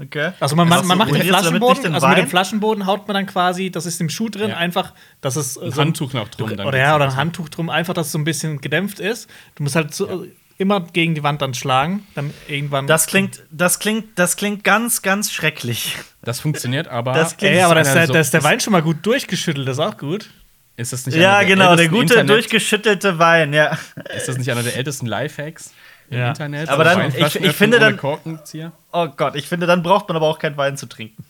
Okay. 0.00 0.32
Also 0.40 0.56
man, 0.56 0.68
man, 0.68 0.78
Hast 0.80 0.86
man 0.86 0.98
macht 0.98 1.12
den 1.14 1.22
Flaschenboden, 1.22 1.82
den 1.84 1.94
also 1.94 2.08
mit 2.08 2.18
dem? 2.18 2.28
Flaschenboden 2.28 2.86
haut 2.86 3.06
man 3.06 3.14
dann 3.14 3.26
quasi, 3.26 3.70
das 3.70 3.86
ist 3.86 4.00
im 4.00 4.08
Schuh 4.08 4.28
drin, 4.28 4.50
Ja. 4.50 4.56
einfach, 4.56 4.92
dass 5.20 5.36
es 5.36 5.56
äh, 5.56 5.64
Ein 5.66 5.70
so 5.72 5.80
Handtuch 5.80 6.12
noch 6.12 6.28
drum. 6.28 6.56
dann 6.56 6.66
oder 6.66 6.78
ja, 6.78 6.96
oder 6.96 7.04
ein 7.06 7.16
Handtuch 7.16 7.48
drum, 7.48 7.70
einfach, 7.70 7.94
dass 7.94 8.06
es 8.06 8.12
so 8.12 8.18
ein 8.18 8.24
bisschen 8.24 8.60
gedämpft 8.60 8.98
ist. 8.98 9.30
Du 9.54 9.62
musst 9.62 9.76
halt 9.76 9.94
so, 9.94 10.26
immer 10.58 10.80
gegen 10.80 11.14
die 11.14 11.22
Wand 11.22 11.42
dann 11.42 11.54
schlagen, 11.54 12.06
dann 12.14 12.32
irgendwann. 12.48 12.86
Das 12.86 13.06
klingt, 13.06 13.42
das 13.50 13.78
klingt, 13.78 14.18
das 14.18 14.36
klingt 14.36 14.62
ganz, 14.64 15.02
ganz 15.02 15.32
schrecklich. 15.32 15.96
Das 16.22 16.40
funktioniert 16.40 16.88
aber. 16.88 17.12
Das 17.12 17.36
klingt- 17.36 17.54
Ey, 17.56 17.62
aber 17.62 17.74
da 17.74 17.80
ist, 17.82 17.88
einer 17.88 17.96
der, 18.00 18.06
so- 18.06 18.12
da 18.14 18.20
ist 18.20 18.34
der 18.34 18.44
Wein 18.44 18.60
schon 18.60 18.72
mal 18.72 18.82
gut 18.82 18.98
durchgeschüttelt, 19.02 19.66
das 19.68 19.78
ist 19.78 19.84
auch 19.84 19.96
gut. 19.98 20.30
Ist 20.76 20.92
das 20.92 21.06
nicht 21.06 21.16
Ja, 21.16 21.36
einer 21.38 21.46
genau, 21.46 21.62
der 21.64 21.70
ältesten 21.84 21.92
gute, 21.94 22.14
Internet- 22.14 22.30
durchgeschüttelte 22.30 23.18
Wein, 23.18 23.52
ja. 23.52 23.78
Ist 24.16 24.28
das 24.28 24.38
nicht 24.38 24.50
einer 24.50 24.62
der 24.62 24.76
ältesten 24.76 25.06
Lifehacks 25.06 25.72
im 26.10 26.18
Ja. 26.18 26.28
Internet? 26.30 26.68
Aber 26.68 26.84
So 26.84 26.98
dann- 26.98 27.14
ich- 27.16 27.36
ich 27.36 27.52
finde 27.52 27.78
dann- 27.78 27.96
Korkenzieher? 27.96 28.72
Oh 28.92 29.06
Gott, 29.08 29.36
ich 29.36 29.46
finde, 29.46 29.66
dann 29.66 29.82
braucht 29.82 30.08
man 30.08 30.16
aber 30.16 30.26
auch 30.26 30.38
keinen 30.38 30.56
Wein 30.56 30.76
zu 30.76 30.86
trinken. 30.86 31.24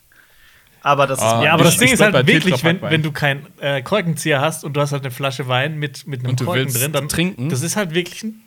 Aber 0.81 1.07
das 1.07 1.19
ist 1.19 1.25
Ah, 1.25 1.43
Ja, 1.43 1.55
aber 1.55 1.65
das 1.65 1.79
Ding 1.79 1.91
ist 1.93 2.01
halt 2.03 2.13
wirklich, 2.27 2.63
wenn, 2.63 2.81
wenn 2.83 3.03
du 3.03 3.11
keinen 3.11 3.47
äh, 3.59 3.81
Korkenzieher 3.81 4.43
hast 4.43 4.65
und 4.65 4.75
du 4.75 4.83
hast 4.83 4.93
halt 4.93 5.03
eine 5.03 5.11
Flasche 5.11 5.49
Wein 5.49 5.79
mit, 5.79 6.07
mit 6.07 6.21
einem 6.21 6.31
Und 6.31 6.41
du 6.41 6.45
Korken 6.45 6.65
willst 6.65 6.79
drin, 6.81 6.93
dann 6.93 7.09
trinken? 7.09 7.49
Das 7.49 7.63
ist 7.63 7.77
halt 7.77 7.95
wirklich 7.95 8.23
ein- 8.23 8.43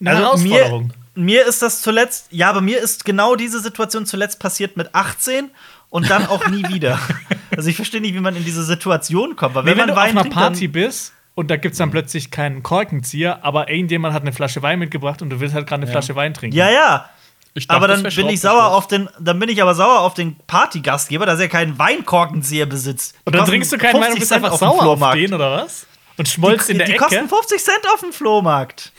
eine 0.00 0.10
Also 0.10 0.22
Herausforderung. 0.22 0.92
Mir, 1.14 1.24
mir 1.24 1.46
ist 1.46 1.62
das 1.62 1.82
zuletzt, 1.82 2.26
ja, 2.30 2.50
aber 2.50 2.60
mir 2.60 2.80
ist 2.80 3.04
genau 3.04 3.36
diese 3.36 3.60
Situation 3.60 4.06
zuletzt 4.06 4.40
passiert 4.40 4.76
mit 4.76 4.94
18 4.94 5.50
und 5.90 6.10
dann 6.10 6.26
auch 6.26 6.46
nie 6.48 6.66
wieder. 6.68 6.98
Also 7.56 7.70
ich 7.70 7.76
verstehe 7.76 8.00
nicht, 8.00 8.14
wie 8.14 8.20
man 8.20 8.34
in 8.34 8.44
diese 8.44 8.64
Situation 8.64 9.36
kommt. 9.36 9.54
Weil 9.54 9.62
Nee, 9.62 9.70
wenn, 9.70 9.78
wenn 9.78 9.86
man 9.86 9.88
du 9.88 9.92
auf 9.92 9.98
Wein 10.00 10.10
einer 10.10 10.22
trinkt, 10.22 10.36
Party 10.36 10.66
bist 10.66 11.12
und 11.36 11.52
da 11.52 11.56
gibt 11.56 11.74
es 11.74 11.78
dann 11.78 11.92
plötzlich 11.92 12.32
keinen 12.32 12.64
Korkenzieher, 12.64 13.44
aber 13.44 13.70
irgendjemand 13.70 14.12
hat 14.12 14.22
eine 14.22 14.32
Flasche 14.32 14.60
Wein 14.62 14.80
mitgebracht 14.80 15.22
und 15.22 15.30
du 15.30 15.38
willst 15.38 15.54
halt 15.54 15.68
gerade 15.68 15.82
eine 15.82 15.90
Flasche 15.90 16.16
Wein 16.16 16.34
trinken. 16.34 16.56
Ja, 16.56 16.68
ja. 16.68 17.08
Ich 17.54 17.68
dachte, 17.68 17.76
aber 17.76 17.86
dann 17.86 18.02
bin 18.02 18.28
ich 18.28 18.40
sauer 18.40 18.74
auf 18.74 18.88
den, 18.88 19.08
dann 19.20 19.38
bin 19.38 19.48
ich 19.48 19.62
aber 19.62 19.76
sauer 19.76 20.00
auf 20.00 20.14
den 20.14 20.34
Partygastgeber, 20.48 21.26
dass 21.26 21.38
er 21.38 21.48
keinen 21.48 21.78
Weinkorkenzieher 21.78 22.66
besitzt. 22.66 23.14
Die 23.14 23.18
Und 23.26 23.36
dann 23.36 23.46
trinkst 23.46 23.72
du 23.72 23.78
keinen 23.78 23.94
Wein 23.94 24.12
und 24.12 24.18
50 24.18 24.20
bist 24.20 24.32
einfach 24.32 24.50
auf 24.50 24.58
sauer 24.58 24.84
auf 24.84 25.14
den, 25.14 25.32
oder 25.32 25.62
was? 25.62 25.86
Und 26.16 26.28
schmolzt 26.28 26.68
die, 26.68 26.72
in 26.72 26.78
der 26.78 26.86
die 26.86 26.92
Ecke. 26.94 27.04
kosten 27.04 27.28
50 27.28 27.62
Cent 27.62 27.80
auf 27.92 28.00
dem 28.00 28.12
Flohmarkt. 28.12 28.92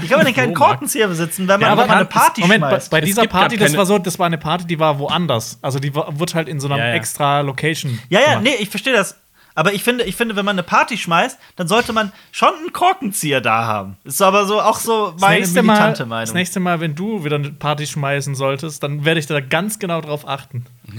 Wie 0.00 0.06
kann 0.06 0.18
man 0.18 0.26
denn 0.26 0.34
keinen. 0.34 0.54
Korkenzieher 0.54 1.08
besitzen, 1.08 1.48
wenn 1.48 1.60
man, 1.60 1.62
Ja, 1.62 1.72
aber 1.72 1.88
eine 1.90 2.04
Party 2.04 2.42
Moment, 2.42 2.60
bei, 2.60 2.68
schmeißt? 2.70 2.90
bei 2.90 2.98
Es 3.00 3.04
dieser 3.06 3.26
Party, 3.26 3.56
das 3.56 3.76
war 3.76 3.86
so, 3.86 3.98
das 3.98 4.18
war 4.18 4.26
eine 4.26 4.36
Party, 4.38 4.66
die 4.66 4.78
war 4.78 4.98
woanders. 4.98 5.58
Also 5.62 5.78
die 5.78 5.94
wurde 5.94 6.34
halt 6.34 6.48
in 6.48 6.60
so 6.60 6.66
einer 6.68 6.76
Ja, 6.78 6.88
ja. 6.88 6.94
extra 6.94 7.40
Location. 7.40 7.98
Ja, 8.10 8.20
ja, 8.20 8.26
gemacht. 8.34 8.42
nee, 8.44 8.54
ich 8.60 8.68
verstehe 8.68 8.92
das. 8.92 9.16
Aber 9.54 9.72
ich 9.72 9.82
finde, 9.82 10.04
ich 10.04 10.14
finde, 10.14 10.36
wenn 10.36 10.44
man 10.44 10.54
eine 10.54 10.62
Party 10.62 10.96
schmeißt, 10.96 11.36
dann 11.56 11.66
sollte 11.66 11.92
man 11.92 12.12
schon 12.30 12.54
einen 12.54 12.72
Korkenzieher 12.72 13.40
da 13.40 13.64
haben. 13.64 13.96
Ist 14.04 14.22
aber 14.22 14.44
so 14.46 14.60
auch 14.60 14.78
so 14.78 15.10
Das 15.12 15.20
meine 15.20 15.44
Mal, 15.46 15.62
militante 15.62 15.98
das 16.02 16.08
Meinung. 16.08 16.34
nächste 16.34 16.60
Mal, 16.60 16.80
wenn 16.80 16.94
du 16.94 17.24
wieder 17.24 17.36
eine 17.36 17.50
Party 17.50 17.86
schmeißen 17.86 18.36
solltest, 18.36 18.82
dann 18.84 19.04
werde 19.04 19.18
ich 19.18 19.26
da 19.26 19.40
ganz 19.40 19.80
genau 19.80 20.00
drauf 20.00 20.28
achten. 20.28 20.64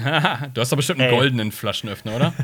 du 0.54 0.60
hast 0.62 0.72
doch 0.72 0.76
bestimmt 0.78 1.00
einen 1.00 1.10
Ey. 1.12 1.16
goldenen 1.18 1.52
Flaschenöffner, 1.52 2.16
oder? 2.16 2.34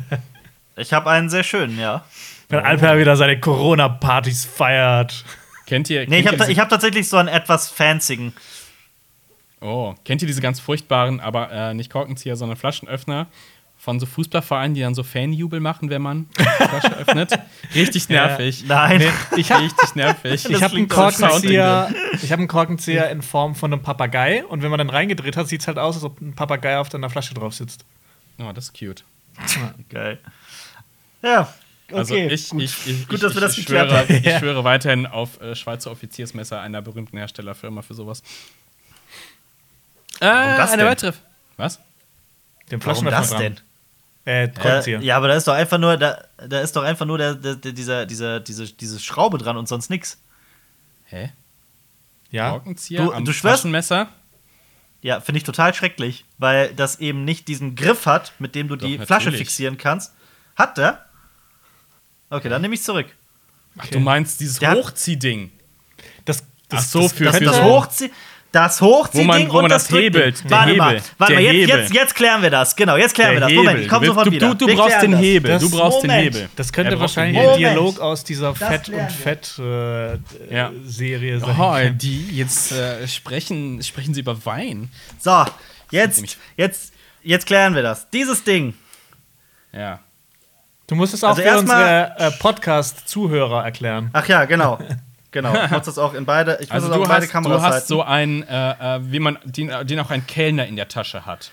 Ich 0.77 0.91
habe 0.91 1.09
einen 1.09 1.29
sehr 1.29 1.43
schönen, 1.43 1.79
ja. 1.79 2.03
Wenn 2.49 2.59
Alper 2.59 2.97
wieder 2.99 3.15
seine 3.15 3.39
Corona-Partys 3.39 4.45
feiert. 4.45 5.25
Kennt 5.65 5.89
ihr? 5.89 6.07
Nee, 6.07 6.19
ich 6.19 6.27
habe 6.27 6.37
hab 6.43 6.69
tatsächlich 6.69 7.09
so 7.09 7.17
einen 7.17 7.27
etwas 7.27 7.69
fancigen. 7.69 8.33
Oh, 9.61 9.95
kennt 10.03 10.21
ihr 10.21 10.27
diese 10.27 10.41
ganz 10.41 10.59
furchtbaren, 10.59 11.19
aber 11.19 11.51
äh, 11.51 11.73
nicht 11.73 11.91
Korkenzieher, 11.91 12.35
sondern 12.35 12.57
Flaschenöffner 12.57 13.27
von 13.77 13.99
so 13.99 14.05
Fußballvereinen, 14.05 14.73
die 14.73 14.81
dann 14.81 14.95
so 14.95 15.03
Fanjubel 15.03 15.59
machen, 15.59 15.89
wenn 15.89 16.01
man 16.01 16.27
die 16.37 16.43
Flasche 16.43 16.97
öffnet? 16.97 17.39
Richtig 17.73 18.09
nervig. 18.09 18.65
Nein. 18.67 19.01
Ich 19.37 19.51
habe 19.51 19.63
Richtig 19.63 19.95
nervig. 19.95 20.49
ich 20.49 20.63
hab 20.63 20.73
einen 20.73 20.87
Korkenzieher, 20.87 21.93
ich 22.21 22.31
hab 22.31 22.39
einen 22.39 22.47
Korkenzieher 22.47 23.09
in 23.09 23.21
Form 23.21 23.55
von 23.55 23.73
einem 23.73 23.81
Papagei 23.81 24.45
und 24.45 24.61
wenn 24.63 24.69
man 24.69 24.77
dann 24.77 24.89
reingedreht 24.89 25.35
hat, 25.37 25.47
sieht 25.47 25.61
es 25.61 25.67
halt 25.67 25.77
aus, 25.77 25.95
als 25.95 26.03
ob 26.03 26.21
ein 26.21 26.33
Papagei 26.35 26.77
auf 26.77 26.89
deiner 26.89 27.09
Flasche 27.09 27.33
drauf 27.33 27.53
sitzt. 27.53 27.85
Oh, 28.39 28.51
das 28.53 28.65
ist 28.65 28.79
cute. 28.79 29.03
Geil. 29.89 30.19
Ja. 31.21 31.53
Okay. 31.87 31.95
Also 31.97 32.15
ich, 32.15 32.51
ich, 32.53 32.87
ich, 32.87 33.07
Gut, 33.07 33.15
ich, 33.15 33.21
dass 33.21 33.33
wir 33.35 33.41
das 33.41 33.51
ich 33.57 33.65
geklärt 33.65 33.89
schwöre, 33.89 33.99
haben. 34.01 34.15
Ich 34.15 34.23
Ja. 34.25 34.39
schwöre 34.39 34.63
weiterhin 34.63 35.05
auf 35.05 35.39
äh, 35.39 35.55
Schweizer 35.55 35.91
Offiziersmesser 35.91 36.59
einer 36.59 36.81
berühmten 36.81 37.17
Herstellerfirma 37.17 37.81
für 37.83 37.93
sowas. 37.93 38.23
Äh, 40.19 40.25
das 40.57 40.71
eine 40.71 40.83
denn? 40.83 40.91
weitere. 40.91 41.13
Was? 41.57 41.79
Den 42.71 42.83
Warum 42.83 43.05
das 43.05 43.29
denn? 43.35 43.59
Äh, 44.25 44.47
Korkenzieher. 44.49 44.99
Äh, 44.99 45.03
ja, 45.05 45.17
aber 45.17 45.27
da 45.27 45.35
ist 45.35 45.47
doch 45.47 45.53
einfach 45.53 45.77
nur, 45.77 45.97
da, 45.97 46.23
da 46.37 46.61
ist 46.61 46.75
doch 46.75 46.83
einfach 46.83 47.05
nur 47.05 47.17
der, 47.19 47.35
der, 47.35 47.55
der, 47.55 47.71
dieser, 47.73 48.05
dieser, 48.07 48.39
diese, 48.39 48.65
diese 48.73 48.99
Schraube 48.99 49.37
dran 49.37 49.55
und 49.57 49.67
sonst 49.67 49.89
nix. 49.89 50.17
Hä? 51.05 51.31
ja. 52.31 52.49
Korkenzieher 52.49 53.03
Du- 53.03 53.11
am 53.13 53.23
du 53.25 53.31
schwörst- 53.31 53.57
Taschenmesser? 53.61 54.09
Ja, 55.03 55.21
finde 55.21 55.37
ich 55.37 55.43
total 55.43 55.75
schrecklich, 55.75 56.25
weil 56.39 56.73
das 56.73 56.95
eben 56.99 57.23
nicht 57.25 57.47
diesen 57.47 57.75
Griff 57.75 58.07
hat, 58.07 58.33
mit 58.39 58.55
dem 58.55 58.67
du 58.67 58.75
die 58.75 58.97
Doch, 58.97 59.05
Flasche 59.05 59.25
natürlich. 59.25 59.47
fixieren 59.47 59.77
kannst. 59.77 60.13
Hat 60.55 60.77
der? 60.79 61.05
Okay, 62.29 62.49
dann 62.49 62.61
nehme 62.61 62.75
ich 62.75 62.83
zurück. 62.83 63.07
Ach, 63.77 63.87
du 63.87 63.99
meinst 63.99 64.39
dieses 64.39 64.59
Der 64.59 64.69
hat- 64.71 64.77
Hochziehding. 64.77 65.51
Das, 66.25 66.43
Ach 66.71 66.81
so, 66.81 67.01
das, 67.03 67.13
für- 67.13 67.23
Das, 67.25 67.37
für 67.37 67.43
das 67.45 67.55
so- 67.57 67.63
Hochzie 67.63 68.11
das 68.51 68.79
Hochziehding 68.79 69.27
Wo 69.27 69.31
man- 69.33 69.49
wo 69.49 69.53
man 69.55 69.63
und 69.65 69.69
das 69.69 69.87
Drückding. 69.89 70.13
hebelt, 70.13 70.43
der 70.45 70.51
Warte 70.51 70.73
mal, 70.75 70.89
Hebel, 70.95 71.03
warte 71.17 71.33
der 71.33 71.41
mal, 71.41 71.45
jetzt, 71.53 71.61
Hebel. 71.69 71.79
jetzt, 71.81 71.93
jetzt 71.93 72.15
klären 72.15 72.41
wir 72.41 72.49
das. 72.49 72.73
Genau, 72.77 72.95
jetzt 72.95 73.13
klären 73.13 73.33
wir 73.33 73.41
das. 73.41 73.51
Moment, 73.51 73.79
ich 73.81 73.89
komme 73.89 74.05
sofort 74.05 74.27
du, 74.27 74.31
wieder. 74.31 74.47
Du, 74.47 74.53
du 74.55 74.67
Wir 74.67 74.75
brauchst 74.75 74.87
klären 74.91 75.01
den 75.01 75.11
das. 75.11 75.21
Hebel. 75.21 75.51
Das- 75.51 75.61
du 75.61 75.69
brauchst 75.71 76.03
den 76.03 76.09
Moment. 76.09 76.35
Hebel. 76.35 76.49
Das 76.55 76.71
könnte 76.71 76.91
braucht 76.91 77.01
wahrscheinlich 77.01 77.35
den 77.35 77.41
ein. 77.41 77.45
Moment. 77.47 77.59
Dialog 77.75 77.99
aus 77.99 78.23
dieser 78.23 78.55
Fett 78.55 78.83
klären 78.85 79.01
und 79.07 79.09
wir. 79.09 79.23
Fett 79.23 79.59
äh, 79.59 80.55
Ja. 80.55 80.71
Serie 80.85 81.39
sein. 81.41 81.55
Oh, 81.59 81.75
die 81.97 82.27
jetzt 82.37 82.71
äh, 82.71 83.05
sprechen, 83.09 83.83
sprechen 83.83 84.13
sie 84.13 84.21
über 84.21 84.45
Wein. 84.45 84.89
So, 85.19 85.43
jetzt, 85.91 86.37
jetzt, 86.55 86.93
jetzt 87.23 87.45
klären 87.47 87.75
wir 87.75 87.83
das. 87.83 88.09
Dieses 88.09 88.41
Ding. 88.45 88.73
Ja. 89.73 89.99
Du 90.87 90.95
musst 90.95 91.13
es 91.13 91.23
auch 91.23 91.29
Also 91.29 91.41
für 91.41 91.47
erstmal- 91.47 92.11
unsere 92.17 92.27
äh, 92.27 92.31
Podcast-Zuhörer 92.39 93.63
erklären. 93.63 94.09
Ach 94.13 94.27
ja, 94.27 94.45
genau. 94.45 94.79
Genau. 95.31 95.53
Ich 95.65 95.69
muss 95.69 95.83
das 95.83 95.97
auch 95.97 96.13
in 96.13 96.23
beide, 96.23 96.53
ich 96.61 96.69
muss 96.69 96.71
Also 96.71 96.87
das 96.87 96.93
auch 96.95 96.99
du 96.99 97.03
in 97.03 97.09
beide 97.09 97.25
hast, 97.25 97.31
Kameras 97.33 97.57
du 97.57 97.63
hast 97.65 97.73
halten. 97.73 97.87
so 97.87 98.03
einen, 98.03 98.43
äh, 98.43 98.95
äh, 98.95 98.99
wie 99.11 99.19
man, 99.19 99.37
den, 99.43 99.69
den 99.85 99.99
auch 99.99 100.09
ein 100.09 100.25
Kellner 100.25 100.65
in 100.65 100.77
der 100.77 100.87
Tasche 100.87 101.25
hat. 101.25 101.51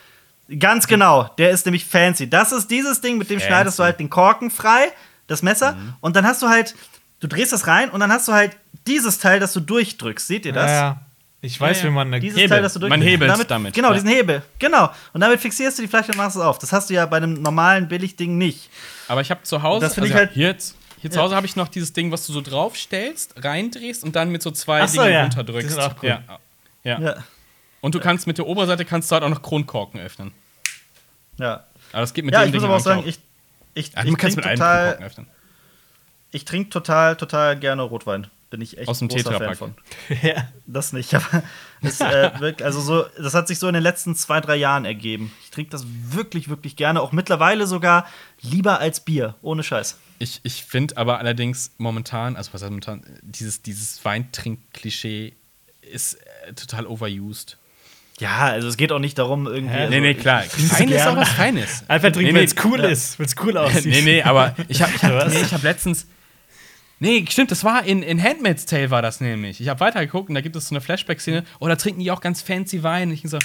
Ganz 0.60 0.86
genau, 0.86 1.24
der 1.36 1.50
ist 1.50 1.66
nämlich 1.66 1.84
fancy. 1.84 2.30
Das 2.30 2.52
ist 2.52 2.70
dieses 2.70 3.00
Ding, 3.00 3.18
mit 3.18 3.28
dem 3.28 3.40
Fancy. 3.40 3.46
schneidest 3.48 3.80
du 3.80 3.82
halt 3.82 3.98
den 3.98 4.08
Korken 4.08 4.52
frei, 4.52 4.92
das 5.26 5.42
Messer, 5.42 5.76
und 6.00 6.14
dann 6.14 6.24
hast 6.24 6.42
du 6.42 6.48
halt, 6.48 6.76
du 7.18 7.26
drehst 7.26 7.52
das 7.52 7.66
rein 7.66 7.90
und 7.90 7.98
dann 7.98 8.12
hast 8.12 8.28
du 8.28 8.32
halt 8.32 8.56
dieses 8.86 9.18
Teil, 9.18 9.40
das 9.40 9.52
du 9.52 9.58
durchdrückst. 9.58 10.28
Seht 10.28 10.46
ihr 10.46 10.52
das? 10.52 10.70
Ja, 10.70 10.76
ja. 10.76 11.00
Ich 11.44 11.60
weiß, 11.60 11.78
Ja, 11.78 11.84
ja. 11.84 11.90
wie 11.90 11.94
man 11.94 12.06
eine 12.06 12.20
Dieses 12.20 12.38
Hebel. 12.38 12.48
Teil, 12.50 12.62
das 12.62 12.72
du 12.74 12.78
Man 12.80 12.88
durchdrückst. 13.00 13.10
hebelt 13.12 13.30
damit, 13.30 13.50
damit, 13.50 13.74
Genau, 13.74 13.88
ja. 13.88 13.94
diesen 13.94 14.08
Hebel. 14.08 14.42
Genau. 14.60 14.90
Und 15.12 15.20
damit 15.20 15.40
fixierst 15.40 15.76
du 15.78 15.82
die 15.82 15.88
Flasche 15.88 16.12
und 16.12 16.16
machst 16.18 16.36
es 16.36 16.42
auf. 16.42 16.58
Das 16.60 16.72
hast 16.72 16.88
du 16.88 16.94
ja 16.94 17.04
bei 17.06 17.16
einem 17.16 17.34
normalen 17.42 17.88
Billigding 17.88 18.38
nicht. 18.38 18.70
Aber 19.08 19.20
ich 19.20 19.30
habe 19.30 19.42
zu 19.42 19.60
Hause, 19.62 19.84
Das 19.84 19.94
find 19.94 20.06
ich 20.06 20.12
also 20.12 20.20
halt- 20.26 20.32
hier, 20.34 20.46
jetzt, 20.48 20.76
hier 21.00 21.10
zu 21.10 21.20
Hause 21.20 21.34
habe 21.34 21.44
ich 21.46 21.56
noch 21.56 21.66
dieses 21.68 21.92
Ding, 21.92 22.12
was 22.12 22.24
du 22.26 22.32
so 22.32 22.40
draufstellst, 22.40 23.34
reindrehst 23.44 24.04
und 24.04 24.14
dann 24.14 24.30
mit 24.30 24.40
so 24.42 24.52
zwei 24.52 24.82
Ach 24.82 24.88
so, 24.88 25.02
Dingen 25.02 25.12
ja. 25.14 25.22
runterdrückst. 25.22 25.68
Die 25.68 25.72
sind 25.72 25.82
auch 25.82 25.94
cool. 26.02 26.08
Ja. 26.10 26.22
Ja. 26.84 27.00
Ja. 27.00 27.14
Und 27.80 27.96
du 27.96 27.98
kannst 28.00 28.28
mit 28.28 28.38
der 28.38 28.46
Oberseite 28.46 28.84
kannst 28.84 29.10
du 29.10 29.14
halt 29.14 29.24
auch 29.24 29.28
noch 29.28 29.42
Kronkorken 29.42 29.98
öffnen. 30.00 30.32
Ja, 31.38 31.64
Aber 31.90 32.02
das 32.02 32.14
geht 32.14 32.24
mit 32.24 32.34
ja 32.34 32.42
dem 32.42 32.48
ich 32.48 32.52
muss 32.54 32.62
Ding 32.62 32.68
aber 32.70 32.76
auch 32.76 32.80
sagen, 32.84 33.00
eigentlich 33.00 33.18
ich, 33.74 33.86
ich, 33.88 33.92
auch. 33.94 33.96
Also 33.96 34.06
ich 34.06 34.12
man 34.12 34.20
kann 34.20 34.28
es 34.28 34.34
trinke 34.36 34.48
mit 34.48 34.60
einem 34.60 34.60
Kronkorken 34.60 34.92
total, 34.92 35.06
öffnen. 35.06 35.26
ich 36.30 36.44
trinke 36.44 36.70
total, 36.70 37.16
total 37.16 37.58
gerne 37.58 37.82
Rotwein. 37.82 38.28
Bin 38.52 38.60
ich 38.60 38.76
echt 38.76 38.86
Aus 38.86 38.98
dem 38.98 39.08
großer 39.08 39.32
Fan 39.32 39.32
Tetrapack. 39.32 39.56
von. 39.56 39.74
ja. 40.22 40.46
Das 40.66 40.92
nicht, 40.92 41.14
aber 41.14 41.42
es, 41.80 42.02
äh, 42.02 42.30
wirkt, 42.38 42.60
also 42.60 42.82
so, 42.82 43.06
das 43.16 43.32
hat 43.32 43.48
sich 43.48 43.58
so 43.58 43.66
in 43.66 43.72
den 43.72 43.82
letzten 43.82 44.14
zwei, 44.14 44.42
drei 44.42 44.56
Jahren 44.56 44.84
ergeben. 44.84 45.32
Ich 45.42 45.50
trinke 45.50 45.70
das 45.70 45.86
wirklich, 46.10 46.50
wirklich 46.50 46.76
gerne. 46.76 47.00
Auch 47.00 47.12
mittlerweile 47.12 47.66
sogar 47.66 48.06
lieber 48.42 48.78
als 48.78 49.00
Bier. 49.00 49.36
Ohne 49.40 49.62
Scheiß. 49.62 49.96
Ich, 50.18 50.40
ich 50.42 50.64
finde 50.64 50.98
aber 50.98 51.18
allerdings 51.18 51.72
momentan, 51.78 52.36
also 52.36 52.52
was 52.52 52.60
heißt 52.60 52.70
momentan, 52.70 53.06
dieses, 53.22 53.62
dieses 53.62 54.04
Weintrink-Klischee 54.04 55.32
ist 55.80 56.18
äh, 56.46 56.52
total 56.52 56.86
overused. 56.86 57.56
Ja, 58.20 58.40
also 58.40 58.68
es 58.68 58.76
geht 58.76 58.92
auch 58.92 58.98
nicht 58.98 59.18
darum, 59.18 59.46
irgendwie. 59.46 59.72
Hä? 59.74 59.78
Also 59.80 59.90
nee, 59.90 60.00
nee, 60.00 60.14
klar. 60.14 60.42
Fein 60.42 60.90
ist 60.90 61.06
auch 61.06 61.16
was 61.16 61.30
Feines. 61.30 61.84
Einfach 61.88 62.12
trinken, 62.12 62.34
Nee, 62.34 62.40
wenn 62.40 62.44
es 62.44 62.54
nee, 62.54 62.60
cool 62.66 62.80
ja. 62.80 62.88
ist, 62.88 63.18
wenn 63.18 63.24
es 63.24 63.34
cool 63.42 63.56
aussieht. 63.56 63.86
nee, 63.86 64.02
nee, 64.02 64.22
aber 64.22 64.54
ich 64.68 64.82
habe 64.82 64.92
ich 64.94 65.02
hab, 65.02 65.28
nee, 65.28 65.40
ich 65.40 65.54
hab 65.54 65.62
letztens. 65.62 66.06
Nee, 67.02 67.24
stimmt, 67.28 67.50
das 67.50 67.64
war 67.64 67.84
in, 67.84 68.00
in 68.04 68.22
Handmaid's 68.22 68.64
Tale 68.64 68.92
war 68.92 69.02
das 69.02 69.20
nämlich. 69.20 69.60
Ich 69.60 69.68
habe 69.68 69.80
weitergeguckt 69.80 70.28
und 70.28 70.36
da 70.36 70.40
gibt 70.40 70.54
es 70.54 70.68
so 70.68 70.72
eine 70.72 70.80
Flashback-Szene. 70.80 71.42
Oh, 71.58 71.66
da 71.66 71.74
trinken 71.74 71.98
die 71.98 72.12
auch 72.12 72.20
ganz 72.20 72.42
fancy 72.42 72.84
Wein. 72.84 73.08
Und 73.08 73.14
ich 73.14 73.28
so, 73.28 73.38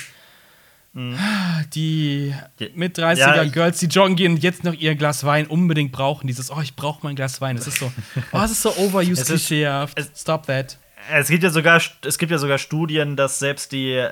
ah, 0.95 1.63
die 1.73 2.35
mit 2.75 2.99
30er 2.99 3.17
Ja, 3.17 3.43
Girls, 3.45 3.79
die 3.79 3.87
joggen 3.87 4.15
gehen 4.15 4.33
und 4.33 4.43
jetzt 4.43 4.63
noch 4.63 4.75
ihr 4.75 4.93
Glas 4.93 5.23
Wein 5.23 5.47
unbedingt 5.47 5.91
brauchen. 5.91 6.27
Dieses, 6.27 6.51
oh, 6.51 6.61
ich 6.61 6.75
brauche 6.75 6.99
mein 7.01 7.15
Glas 7.15 7.41
Wein. 7.41 7.55
Das 7.55 7.65
ist 7.65 7.79
so, 7.79 7.91
oh, 8.31 8.37
das 8.37 8.51
ist 8.51 8.61
so 8.61 8.69
overused 8.77 9.25
klischeehaft. 9.25 9.97
Stop 10.15 10.45
that. 10.45 10.77
Es 11.11 11.29
gibt 11.29 11.43
ja 11.43 11.49
sogar, 11.49 11.81
es 12.05 12.17
gibt 12.17 12.31
ja 12.31 12.37
sogar 12.37 12.57
Studien, 12.57 13.15
dass 13.15 13.39
selbst 13.39 13.71
die, 13.71 13.93
äh, 13.93 14.09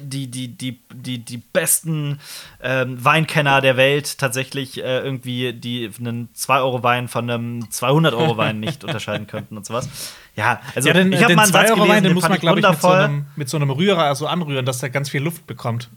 die, 0.00 0.30
die, 0.30 0.48
die, 0.48 0.80
die, 0.92 1.18
die 1.18 1.38
besten 1.38 2.20
ähm, 2.62 3.02
Weinkenner 3.04 3.60
der 3.60 3.76
Welt 3.76 4.18
tatsächlich 4.18 4.78
äh, 4.78 5.00
irgendwie 5.00 5.52
die 5.52 5.90
einen 5.98 6.28
2-Euro-Wein 6.34 7.08
von 7.08 7.28
einem 7.28 7.60
200-Euro-Wein 7.64 8.60
nicht 8.60 8.84
unterscheiden 8.84 9.26
könnten 9.26 9.56
und 9.56 9.66
sowas. 9.66 9.88
Ja, 10.36 10.60
also 10.74 10.88
ja, 10.88 10.94
den, 10.94 11.12
ich 11.12 11.18
habe 11.18 11.28
den 11.28 11.36
mal 11.36 11.42
einen 11.42 11.52
Satz 11.52 11.68
2 11.68 11.70
Euro 11.72 11.82
gelesen, 11.82 11.94
Wein, 11.96 12.04
den 12.04 12.14
muss 12.14 12.28
man, 12.28 12.38
glaube 12.38 12.60
ich, 12.60 12.68
mit 12.68 12.80
so, 12.80 12.88
einem, 12.88 13.26
mit 13.36 13.48
so 13.48 13.56
einem 13.56 13.70
Rührer 13.70 14.14
so 14.14 14.26
anrühren, 14.26 14.64
dass 14.64 14.78
der 14.78 14.90
ganz 14.90 15.10
viel 15.10 15.22
Luft 15.22 15.46
bekommt. 15.46 15.90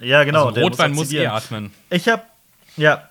Ja, 0.00 0.24
genau. 0.24 0.48
also 0.48 0.60
Rotwein 0.60 0.90
muss 0.92 1.02
oxidieren. 1.02 1.26
eh 1.26 1.36
atmen. 1.36 1.70
Ich 1.90 2.08
habe, 2.08 2.22
ja, 2.76 3.08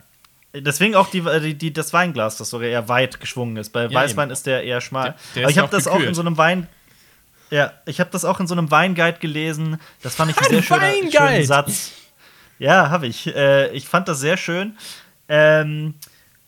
deswegen 0.55 0.95
auch 0.95 1.09
die, 1.09 1.21
die, 1.41 1.53
die, 1.55 1.73
das 1.73 1.93
Weinglas, 1.93 2.37
das 2.37 2.49
sogar 2.49 2.67
eher 2.67 2.87
weit 2.89 3.19
geschwungen 3.19 3.57
ist. 3.57 3.71
Bei 3.71 3.85
Ja, 3.85 3.93
Weißwein 3.93 4.27
eben. 4.29 4.33
ist 4.33 4.45
der 4.45 4.63
eher 4.63 4.81
schmal. 4.81 5.15
Der- 5.35 5.43
der 5.43 5.49
ich 5.49 5.57
habe 5.57 5.69
das 5.71 5.87
auch 5.87 5.93
in 5.95 5.99
gekühlt. 5.99 6.15
so 6.15 6.21
einem 6.21 6.37
Wein. 6.37 6.67
Ja, 7.49 7.71
ich 7.85 7.99
habe 7.99 8.09
das 8.11 8.25
auch 8.25 8.39
in 8.39 8.47
so 8.47 8.55
einem 8.55 8.71
Weinguide 8.71 9.19
gelesen. 9.19 9.79
Das 10.01 10.15
fand 10.15 10.31
ich 10.31 10.37
einen 10.37 10.49
sehr 10.49 10.63
schöner, 10.63 10.91
schönen 11.11 11.45
Satz. 11.45 11.91
Ja, 12.59 12.89
habe 12.89 13.07
ich. 13.07 13.27
Äh, 13.35 13.69
ich 13.71 13.87
fand 13.87 14.07
das 14.07 14.19
sehr 14.19 14.37
schön. 14.37 14.77
Ähm, 15.27 15.95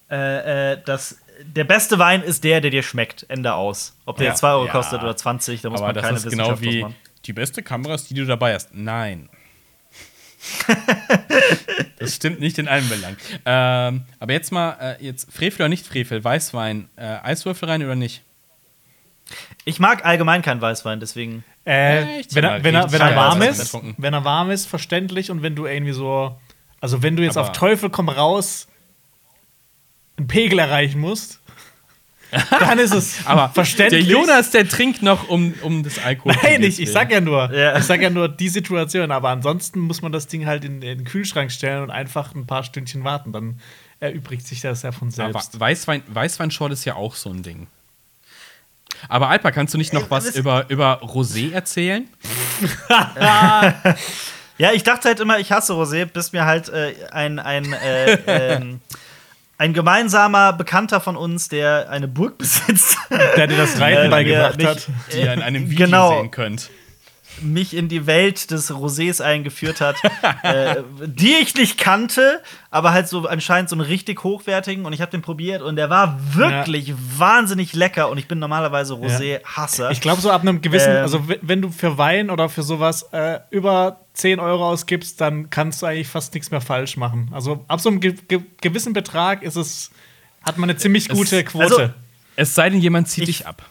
äh, 0.10 0.74
äh, 0.74 0.82
das, 0.86 1.20
der 1.44 1.64
beste 1.64 2.00
Wein 2.00 2.24
ist 2.24 2.44
der, 2.44 2.62
der 2.62 2.72
dir 2.72 2.84
schmeckt. 2.84 3.26
Ende 3.30 3.54
aus. 3.54 3.96
Ob 4.06 4.18
der 4.18 4.26
Ja. 4.28 4.32
jetzt 4.32 4.40
2 4.40 4.50
Euro 4.52 4.66
Ja. 4.66 4.72
kostet 4.72 5.02
oder 5.04 5.16
20, 5.16 5.62
da 5.62 5.70
muss 5.70 5.80
Aber 5.82 5.88
man 5.90 5.96
das 5.96 6.04
keine 6.06 6.18
ist 6.18 6.30
genau 6.30 6.44
Wissenschaft 6.52 6.62
wie 6.62 6.82
machen. 6.82 6.96
die 7.26 7.34
beste 7.34 7.62
Kamera 7.64 7.96
ist, 7.96 8.10
die 8.10 8.14
du 8.16 8.26
dabei 8.26 8.54
hast. 8.56 8.74
Nein. 8.74 9.30
das 12.00 12.16
stimmt 12.16 12.40
nicht 12.40 12.58
in 12.58 12.68
allen 12.68 12.88
Belangen. 12.90 13.18
Ähm, 13.46 14.04
aber 14.20 14.34
jetzt 14.34 14.52
mal, 14.52 14.98
äh, 15.00 15.04
jetzt 15.04 15.32
Frevel 15.32 15.62
oder 15.62 15.70
nicht 15.70 15.86
Frevel, 15.86 16.24
Weißwein, 16.24 16.90
äh, 16.96 17.18
Eiswürfel 17.24 17.70
rein 17.70 17.84
oder 17.84 17.96
nicht? 17.96 18.22
Ich 19.64 19.80
mag 19.80 20.06
allgemein 20.06 20.42
keinen 20.42 20.62
Weißwein, 20.62 21.00
deswegen. 21.00 21.44
Äh, 21.66 22.24
wenn, 22.32 22.44
er, 22.44 22.64
wenn, 22.64 22.76
er, 22.76 22.92
wenn 22.92 23.02
er 23.02 23.16
warm 23.16 23.42
ist, 23.42 23.76
wenn 23.98 24.14
er 24.14 24.24
warm 24.24 24.52
ist, 24.52 24.68
verständlich 24.68 25.32
und 25.32 25.42
wenn 25.42 25.56
du 25.56 25.66
irgendwie 25.66 25.94
so, 25.94 26.40
also 26.80 27.02
wenn 27.02 27.16
du 27.16 27.24
jetzt 27.24 27.38
Aber- 27.38 27.50
auf 27.50 27.54
Teufel 27.58 27.90
komm 27.90 28.10
raus 28.10 28.68
einen 30.18 30.28
Pegel 30.28 30.60
erreichen 30.60 31.00
musst, 31.02 31.40
dann 32.60 32.80
ist 32.80 32.94
es 32.94 33.18
Aber 33.26 33.50
verständlich. 33.50 34.06
der 34.06 34.12
Jonas, 34.14 34.52
der 34.52 34.68
trinkt 34.68 35.02
noch 35.02 35.28
um, 35.30 35.54
um 35.62 35.84
des 35.84 36.00
Alkohols. 36.04 36.38
Nein, 36.44 36.64
ich, 36.64 36.80
ich 36.80 36.92
sag 36.92 37.12
ja 37.12 37.22
nur, 37.22 37.52
Ja. 37.54 37.78
ich 37.78 37.84
sag 37.86 38.02
ja 38.02 38.10
nur 38.10 38.28
die 38.30 38.50
Situation, 38.50 39.12
aber 39.12 39.30
ansonsten 39.30 39.80
muss 39.80 40.02
man 40.02 40.12
das 40.12 40.28
Ding 40.28 40.46
halt 40.46 40.64
in, 40.66 40.82
in 40.82 41.00
den 41.00 41.04
Kühlschrank 41.06 41.52
stellen 41.52 41.84
und 41.84 41.92
einfach 41.92 42.34
ein 42.36 42.46
paar 42.46 42.64
Stündchen 42.64 43.04
warten, 43.04 43.32
dann 43.32 43.60
erübrigt 44.00 44.46
sich 44.48 44.62
das 44.62 44.82
ja 44.84 44.92
von 44.92 45.08
Aber 45.08 45.16
selbst. 45.16 45.60
Weißwein, 45.60 46.04
Weißweinschorle 46.08 46.74
ist 46.74 46.86
ja 46.86 46.96
auch 46.96 47.16
so 47.16 47.30
ein 47.30 47.44
Ding. 47.44 47.68
Aber 49.10 49.30
Alpa, 49.30 49.52
kannst 49.52 49.74
du 49.74 49.78
nicht 49.78 49.94
noch 49.94 50.04
Ey, 50.04 50.10
was 50.12 50.26
das- 50.26 50.36
über, 50.36 50.66
über 50.70 51.02
Rosé 51.04 51.52
erzählen? 51.54 52.08
Ja, 54.58 54.72
ich 54.72 54.84
dachte 54.84 55.10
halt 55.10 55.20
immer, 55.20 55.38
ich 55.40 55.52
hasse 55.52 55.74
Rosé, 55.74 56.06
bis 56.06 56.32
mir 56.32 56.46
halt 56.46 56.70
äh, 56.70 56.94
ein, 57.12 57.40
ein, 57.40 57.74
äh, 57.74 58.14
ähm, 58.56 58.80
ein 59.58 59.74
gemeinsamer 59.74 60.54
Bekannter 60.54 61.00
von 61.02 61.16
uns, 61.16 61.48
der 61.50 61.90
eine 61.90 62.08
Burg 62.08 62.38
besitzt, 62.40 62.98
Der 63.38 63.48
dir 63.48 63.58
das 63.58 63.80
Reiten 63.80 64.08
äh, 64.08 64.10
beigebracht 64.10 64.64
hat. 64.64 64.88
Die 65.14 65.18
ihr 65.20 65.34
in 65.34 65.42
einem 65.42 65.70
Video 65.70 65.86
Genau. 65.86 66.18
sehen 66.22 66.32
könnt. 66.32 66.70
Mich 67.42 67.76
in 67.76 67.88
die 67.90 68.06
Welt 68.08 68.52
des 68.52 68.72
Rosés 68.72 69.22
eingeführt 69.22 69.82
hat, 69.82 69.96
äh, 70.44 70.84
die 71.06 71.34
ich 71.42 71.56
nicht 71.56 71.78
kannte, 71.78 72.42
aber 72.72 72.92
halt 72.94 73.08
so 73.08 73.28
anscheinend 73.28 73.70
so 73.70 73.76
einen 73.76 73.82
richtig 73.86 74.24
hochwertigen 74.24 74.86
und 74.86 74.94
ich 74.94 75.02
habe 75.02 75.12
den 75.12 75.22
probiert 75.22 75.62
und 75.62 75.76
der 75.76 75.90
war 75.90 76.20
wirklich 76.34 76.94
wahnsinnig 77.18 77.74
lecker 77.74 78.10
und 78.10 78.18
ich 78.18 78.28
bin 78.28 78.40
normalerweise 78.40 78.94
Rosé-Hasser. 78.94 79.92
Ich 79.92 80.02
glaube, 80.02 80.22
so 80.22 80.32
ab 80.32 80.42
einem 80.42 80.62
gewissen, 80.62 80.92
Ähm. 80.92 80.98
also 81.02 81.24
wenn 81.42 81.62
du 81.62 81.70
für 81.72 81.98
Wein 81.98 82.30
oder 82.30 82.50
für 82.50 82.64
sowas 82.64 83.04
äh, 83.12 83.40
über 83.52 84.02
10 84.14 84.40
Euro 84.40 84.68
ausgibst, 84.70 85.20
dann 85.22 85.50
kannst 85.50 85.82
du 85.82 85.86
eigentlich 85.88 86.08
fast 86.08 86.34
nichts 86.34 86.52
mehr 86.52 86.62
falsch 86.62 86.98
machen. 86.98 87.30
Also 87.34 87.66
ab 87.68 87.82
so 87.82 87.90
einem 87.90 88.00
ge 88.00 88.14
ge 88.28 88.42
gewissen 88.62 88.94
Betrag 88.94 89.44
ist 89.44 89.56
es, 89.56 89.92
hat 90.42 90.58
man 90.58 90.70
eine 90.70 90.78
ziemlich 90.78 91.10
gute 91.10 91.40
Es- 91.40 91.46
Quote. 91.46 91.64
also- 91.66 91.90
Es 92.38 92.56
sei 92.56 92.70
denn, 92.70 92.80
jemand 92.82 93.08
zieht 93.10 93.28
Ich- 93.30 93.38
dich 93.40 93.48
ab. 93.48 93.64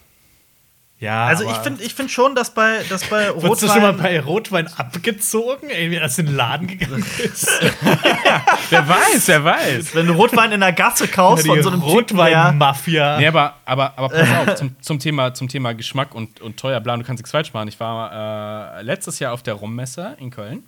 Ja, 0.97 1.25
also 1.25 1.43
ich 1.49 1.57
finde 1.57 1.83
ich 1.83 1.93
find 1.93 2.09
schon, 2.09 2.35
dass 2.35 2.53
bei, 2.53 2.81
dass 2.87 3.03
bei 3.05 3.33
Wurdest 3.41 3.63
du 3.63 3.67
schon 3.67 3.81
mal 3.81 3.91
Rotwein 3.91 4.03
bei 4.03 4.19
Rotwein 4.21 4.67
abgezogen? 4.67 5.69
Ey, 5.69 5.91
wie 5.91 5.99
das 5.99 6.17
in 6.17 6.27
den 6.27 6.35
Laden 6.35 6.67
gegangen 6.67 7.05
ist. 7.21 7.49
Wer 8.69 8.87
weiß, 8.87 9.27
wer 9.27 9.43
weiß. 9.43 9.93
wenn 9.93 10.07
du 10.07 10.13
Rotwein 10.13 10.51
in 10.53 10.61
der 10.61 10.73
Gasse 10.73 11.07
kaufst 11.07 11.45
von 11.45 11.61
so 11.61 11.69
einem 11.69 11.81
Rotwein-Mafia. 11.81 13.19
Nee, 13.19 13.27
aber, 13.27 13.55
aber, 13.65 13.93
aber 13.97 14.09
pass 14.09 14.29
auf, 14.47 14.55
zum, 14.57 14.75
zum, 14.81 14.99
Thema, 14.99 15.33
zum 15.33 15.49
Thema 15.49 15.73
Geschmack 15.73 16.15
und, 16.15 16.41
und 16.41 16.57
teuer, 16.57 16.79
bla, 16.79 16.97
du 16.97 17.03
kannst 17.03 17.19
nichts 17.21 17.31
falsch 17.31 17.53
machen. 17.53 17.67
Ich 17.67 17.79
war 17.79 18.79
äh, 18.79 18.81
letztes 18.81 19.19
Jahr 19.19 19.33
auf 19.33 19.43
der 19.43 19.55
Rummesse 19.55 20.15
in 20.19 20.31
Köln 20.31 20.63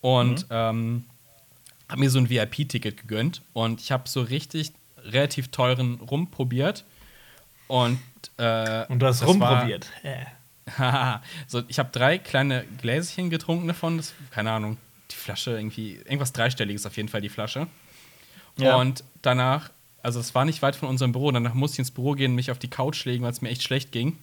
und 0.00 0.46
ähm, 0.50 1.04
habe 1.88 2.00
mir 2.00 2.10
so 2.10 2.18
ein 2.18 2.30
VIP-Ticket 2.30 2.96
gegönnt 2.96 3.42
und 3.52 3.80
ich 3.80 3.92
habe 3.92 4.08
so 4.08 4.22
richtig 4.22 4.72
relativ 5.04 5.48
teuren 5.48 5.96
Rum 5.96 6.30
probiert. 6.30 6.84
Und, 7.70 8.00
äh, 8.36 8.84
Und 8.88 8.98
du 8.98 9.06
hast 9.06 9.22
das 9.22 9.28
rumprobiert. 9.28 9.86
Haha. 10.76 11.22
so, 11.46 11.62
ich 11.68 11.78
habe 11.78 11.90
drei 11.92 12.18
kleine 12.18 12.64
Gläschen 12.82 13.30
getrunken 13.30 13.68
davon. 13.68 13.96
Das, 13.96 14.12
keine 14.32 14.50
Ahnung, 14.50 14.76
die 15.10 15.14
Flasche 15.14 15.52
irgendwie, 15.52 15.94
irgendwas 15.94 16.32
dreistelliges 16.32 16.84
auf 16.84 16.96
jeden 16.96 17.08
Fall, 17.08 17.20
die 17.20 17.28
Flasche. 17.28 17.68
Ja. 18.56 18.74
Und 18.76 19.04
danach, 19.22 19.70
also 20.02 20.18
es 20.18 20.34
war 20.34 20.44
nicht 20.44 20.62
weit 20.62 20.74
von 20.74 20.88
unserem 20.88 21.12
Büro, 21.12 21.30
danach 21.30 21.54
musste 21.54 21.76
ich 21.76 21.78
ins 21.80 21.90
Büro 21.92 22.14
gehen, 22.14 22.34
mich 22.34 22.50
auf 22.50 22.58
die 22.58 22.68
Couch 22.68 23.04
legen, 23.04 23.22
weil 23.22 23.30
es 23.30 23.40
mir 23.40 23.50
echt 23.50 23.62
schlecht 23.62 23.92
ging. 23.92 24.18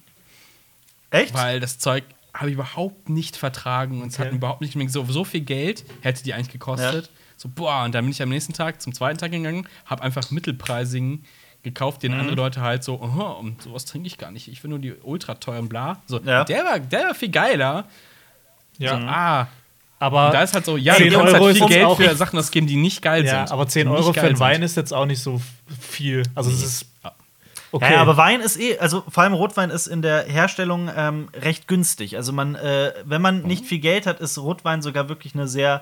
Echt? 1.10 1.34
Weil 1.34 1.62
das 1.62 1.80
Zeug 1.80 2.04
habe 2.34 2.50
ich 2.50 2.56
überhaupt 2.56 3.08
nicht 3.08 3.38
vertragen 3.38 4.02
und 4.02 4.10
es 4.10 4.20
hat 4.20 4.28
Okay. 4.28 4.36
überhaupt 4.36 4.60
nicht 4.60 4.76
mehr 4.76 4.90
so, 4.90 5.06
so 5.06 5.24
viel 5.24 5.42
Geld 5.42 5.86
hätte 6.02 6.22
die 6.22 6.34
eigentlich 6.34 6.52
gekostet. 6.52 7.10
So, 7.38 7.48
boah, 7.48 7.84
und 7.86 7.96
dann 7.96 8.04
bin 8.04 8.12
ich 8.12 8.22
am 8.22 8.30
nächsten 8.30 8.52
Tag 8.52 8.82
zum 8.82 8.94
zweiten 8.94 9.18
Tag 9.18 9.32
gegangen, 9.32 9.68
habe 9.86 10.04
einfach 10.04 10.32
mittelpreisigen 10.32 11.24
gekauft, 11.68 12.04
den 12.04 12.14
andere 12.14 12.36
Leute 12.36 12.62
halt 12.62 12.84
so, 12.84 12.96
oh, 13.02 13.40
und 13.40 13.62
sowas 13.62 13.86
trinke 13.86 14.08
ich 14.08 14.18
gar 14.18 14.32
nicht. 14.32 14.48
Ich 14.48 14.64
will 14.64 14.70
nur 14.70 14.80
die 14.80 14.94
ultra 15.04 15.36
teuren 15.36 15.70
bla. 15.70 16.02
So, 16.08 16.20
Ja. 16.20 16.44
der 16.44 16.64
war, 16.66 16.80
der 16.80 17.04
war 17.06 17.16
viel 17.16 17.30
geiler. 17.30 17.86
Ja, 18.78 19.00
So, 19.00 19.06
ah, 19.08 19.48
aber 20.00 20.28
und 20.28 20.34
da 20.34 20.44
ist 20.44 20.54
halt 20.54 20.66
so, 20.66 20.78
ja, 20.78 20.94
10 20.96 21.10
du 21.12 21.18
kannst 21.18 21.34
Euro 21.34 21.46
halt 21.46 21.58
viel 21.58 21.68
Geld 21.68 21.90
für 21.98 22.16
Sachen 22.16 22.38
ausgeben, 22.38 22.68
die 22.68 22.76
nicht 22.76 23.02
geil 23.02 23.26
ja, 23.26 23.40
sind. 23.48 23.52
aber 23.52 23.68
10 23.68 23.88
Die 23.88 23.94
Euro 23.94 24.14
für 24.14 24.22
einen 24.22 24.40
Wein 24.40 24.56
sind. 24.56 24.64
ist 24.64 24.78
jetzt 24.78 24.94
auch 24.94 25.06
nicht 25.06 25.22
so 25.22 25.42
viel. 25.80 26.24
Also 26.36 26.52
es 26.52 26.62
ist 26.64 26.86
okay. 27.72 27.86
Ja, 27.86 27.92
ja, 27.94 28.02
aber 28.02 28.16
Wein 28.16 28.40
ist 28.42 28.60
eh, 28.60 28.78
also 28.78 29.04
vor 29.10 29.24
allem 29.24 29.34
Rotwein 29.34 29.72
ist 29.72 29.88
in 29.88 30.02
der 30.04 30.24
Herstellung 30.26 30.90
ähm, 30.96 31.30
recht 31.34 31.68
günstig. 31.68 32.16
Also 32.16 32.32
man, 32.32 32.54
äh, 32.56 32.94
wenn 33.06 33.22
man 33.24 33.42
nicht 33.42 33.66
viel 33.66 33.80
Geld 33.80 34.06
hat, 34.06 34.20
ist 34.20 34.38
Rotwein 34.38 34.82
sogar 34.84 35.10
wirklich 35.10 35.34
eine 35.34 35.48
sehr 35.48 35.82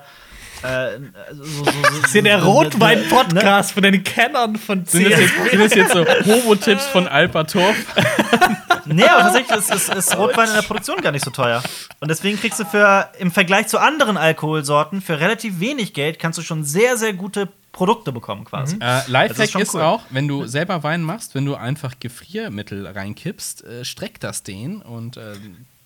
äh, 0.62 0.98
so, 1.32 1.44
so, 1.44 1.64
so, 1.64 1.70
das 2.00 2.08
ist 2.08 2.14
ja 2.14 2.22
der 2.22 2.38
ne- 2.38 2.44
Rotwein-Podcast 2.44 3.72
von 3.72 3.82
den 3.82 4.02
Kennern 4.04 4.56
von 4.56 4.84
Sind 4.84 5.10
das, 5.10 5.20
jetzt, 5.20 5.50
sind 5.50 5.60
das 5.60 5.74
jetzt 5.74 5.92
so 5.92 6.04
Hobo-Tipps 6.06 6.86
von 6.86 7.06
Alpa 7.08 7.44
Torf? 7.44 7.76
Nee, 8.88 9.02
aber 9.02 9.22
tatsächlich 9.22 9.58
ist, 9.58 9.74
ist, 9.74 9.94
ist 9.94 10.16
Rotwein 10.16 10.48
in 10.48 10.54
der 10.54 10.62
Produktion 10.62 10.98
gar 11.00 11.10
nicht 11.10 11.24
so 11.24 11.32
teuer. 11.32 11.60
Und 11.98 12.08
deswegen 12.08 12.38
kriegst 12.38 12.60
du 12.60 12.64
für, 12.64 13.10
im 13.18 13.32
Vergleich 13.32 13.66
zu 13.66 13.78
anderen 13.80 14.16
Alkoholsorten, 14.16 15.00
für 15.02 15.18
relativ 15.18 15.58
wenig 15.58 15.92
Geld 15.92 16.20
kannst 16.20 16.38
du 16.38 16.42
schon 16.42 16.62
sehr, 16.62 16.96
sehr 16.96 17.12
gute 17.12 17.48
Produkte 17.72 18.12
bekommen 18.12 18.44
quasi. 18.44 18.76
Äh, 18.76 18.78
Das 18.78 19.02
ist 19.02 19.08
Lifehack 19.08 19.50
schon 19.50 19.62
ist, 19.62 19.74
cool. 19.74 19.80
auch, 19.82 20.02
wenn 20.10 20.28
du 20.28 20.46
selber 20.46 20.84
Wein 20.84 21.02
machst, 21.02 21.34
wenn 21.34 21.44
du 21.44 21.56
einfach 21.56 21.94
Gefriermittel 21.98 22.86
reinkippst, 22.86 23.64
äh, 23.64 23.84
streckt 23.84 24.22
das 24.22 24.44
den 24.44 24.82
und 24.82 25.16
äh, 25.16 25.32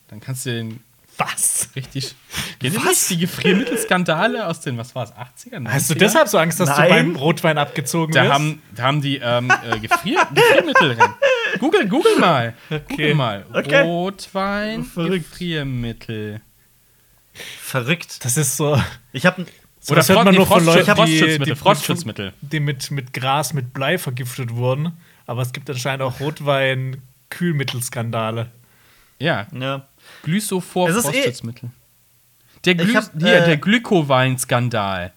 dann 0.08 0.20
kannst 0.20 0.44
du 0.44 0.50
den 0.50 0.80
Was? 1.20 1.68
richtig. 1.76 2.14
Kennt 2.60 2.74
ihr 2.74 2.80
nicht 2.82 3.10
die 3.10 3.18
Gefriermittelskandale 3.18 4.46
aus 4.46 4.60
den, 4.60 4.78
was 4.78 4.94
war 4.94 5.04
es, 5.04 5.12
80er? 5.12 5.58
90er? 5.58 5.68
Hast 5.68 5.90
du 5.90 5.94
deshalb 5.94 6.28
so 6.28 6.38
Angst, 6.38 6.58
dass 6.60 6.70
Nein. 6.70 6.88
du 6.88 6.94
beim 6.94 7.16
Rotwein 7.16 7.58
abgezogen 7.58 8.12
Da 8.14 8.22
wirst? 8.24 8.32
haben, 8.32 8.62
da 8.74 8.82
haben 8.84 9.02
die 9.02 9.18
ähm, 9.18 9.52
äh, 9.70 9.78
Gefrier 9.78 10.26
Gefriermittel 10.34 10.92
rein. 10.92 11.14
Google, 11.58 11.86
Google 11.88 12.16
mal. 12.18 12.54
Google 12.88 13.14
mal. 13.14 13.44
Okay. 13.52 13.82
Rotwein, 13.82 14.84
Verrückt. 14.84 15.30
Gefriermittel. 15.30 16.40
Verrückt. 17.60 18.24
das 18.24 18.36
ist 18.36 18.56
so. 18.56 18.80
Ich 19.12 19.26
habe 19.26 19.46
so 19.80 19.92
Oder 19.92 20.00
das 20.00 20.08
hört 20.10 20.24
man 20.24 20.34
nur 20.34 20.46
von 20.46 20.64
Leuten, 20.64 20.84
die, 20.84 20.90
Frostschutzmittel, 20.92 21.46
die, 21.46 21.54
Frostschutzmittel. 21.54 22.32
die 22.42 22.60
mit, 22.60 22.90
mit 22.90 23.12
Gras, 23.14 23.52
mit 23.54 23.72
Blei 23.72 23.96
vergiftet 23.98 24.54
wurden. 24.54 24.92
Aber 25.26 25.42
es 25.42 25.52
gibt 25.52 25.70
anscheinend 25.70 26.02
auch 26.02 26.18
Rotwein-Kühlmittelskandale. 26.20 28.50
Ja, 29.18 29.46
ja. 29.52 29.86
Glysophor 30.22 30.88
Es 30.88 30.96
ist 30.96 31.14
eh-. 31.14 31.32
Der, 32.64 32.74
Gly 32.74 32.92
hab, 32.94 33.10
hier, 33.18 33.42
äh, 33.42 33.46
der 33.46 33.56
Glykowein-Skandal. 33.56 35.12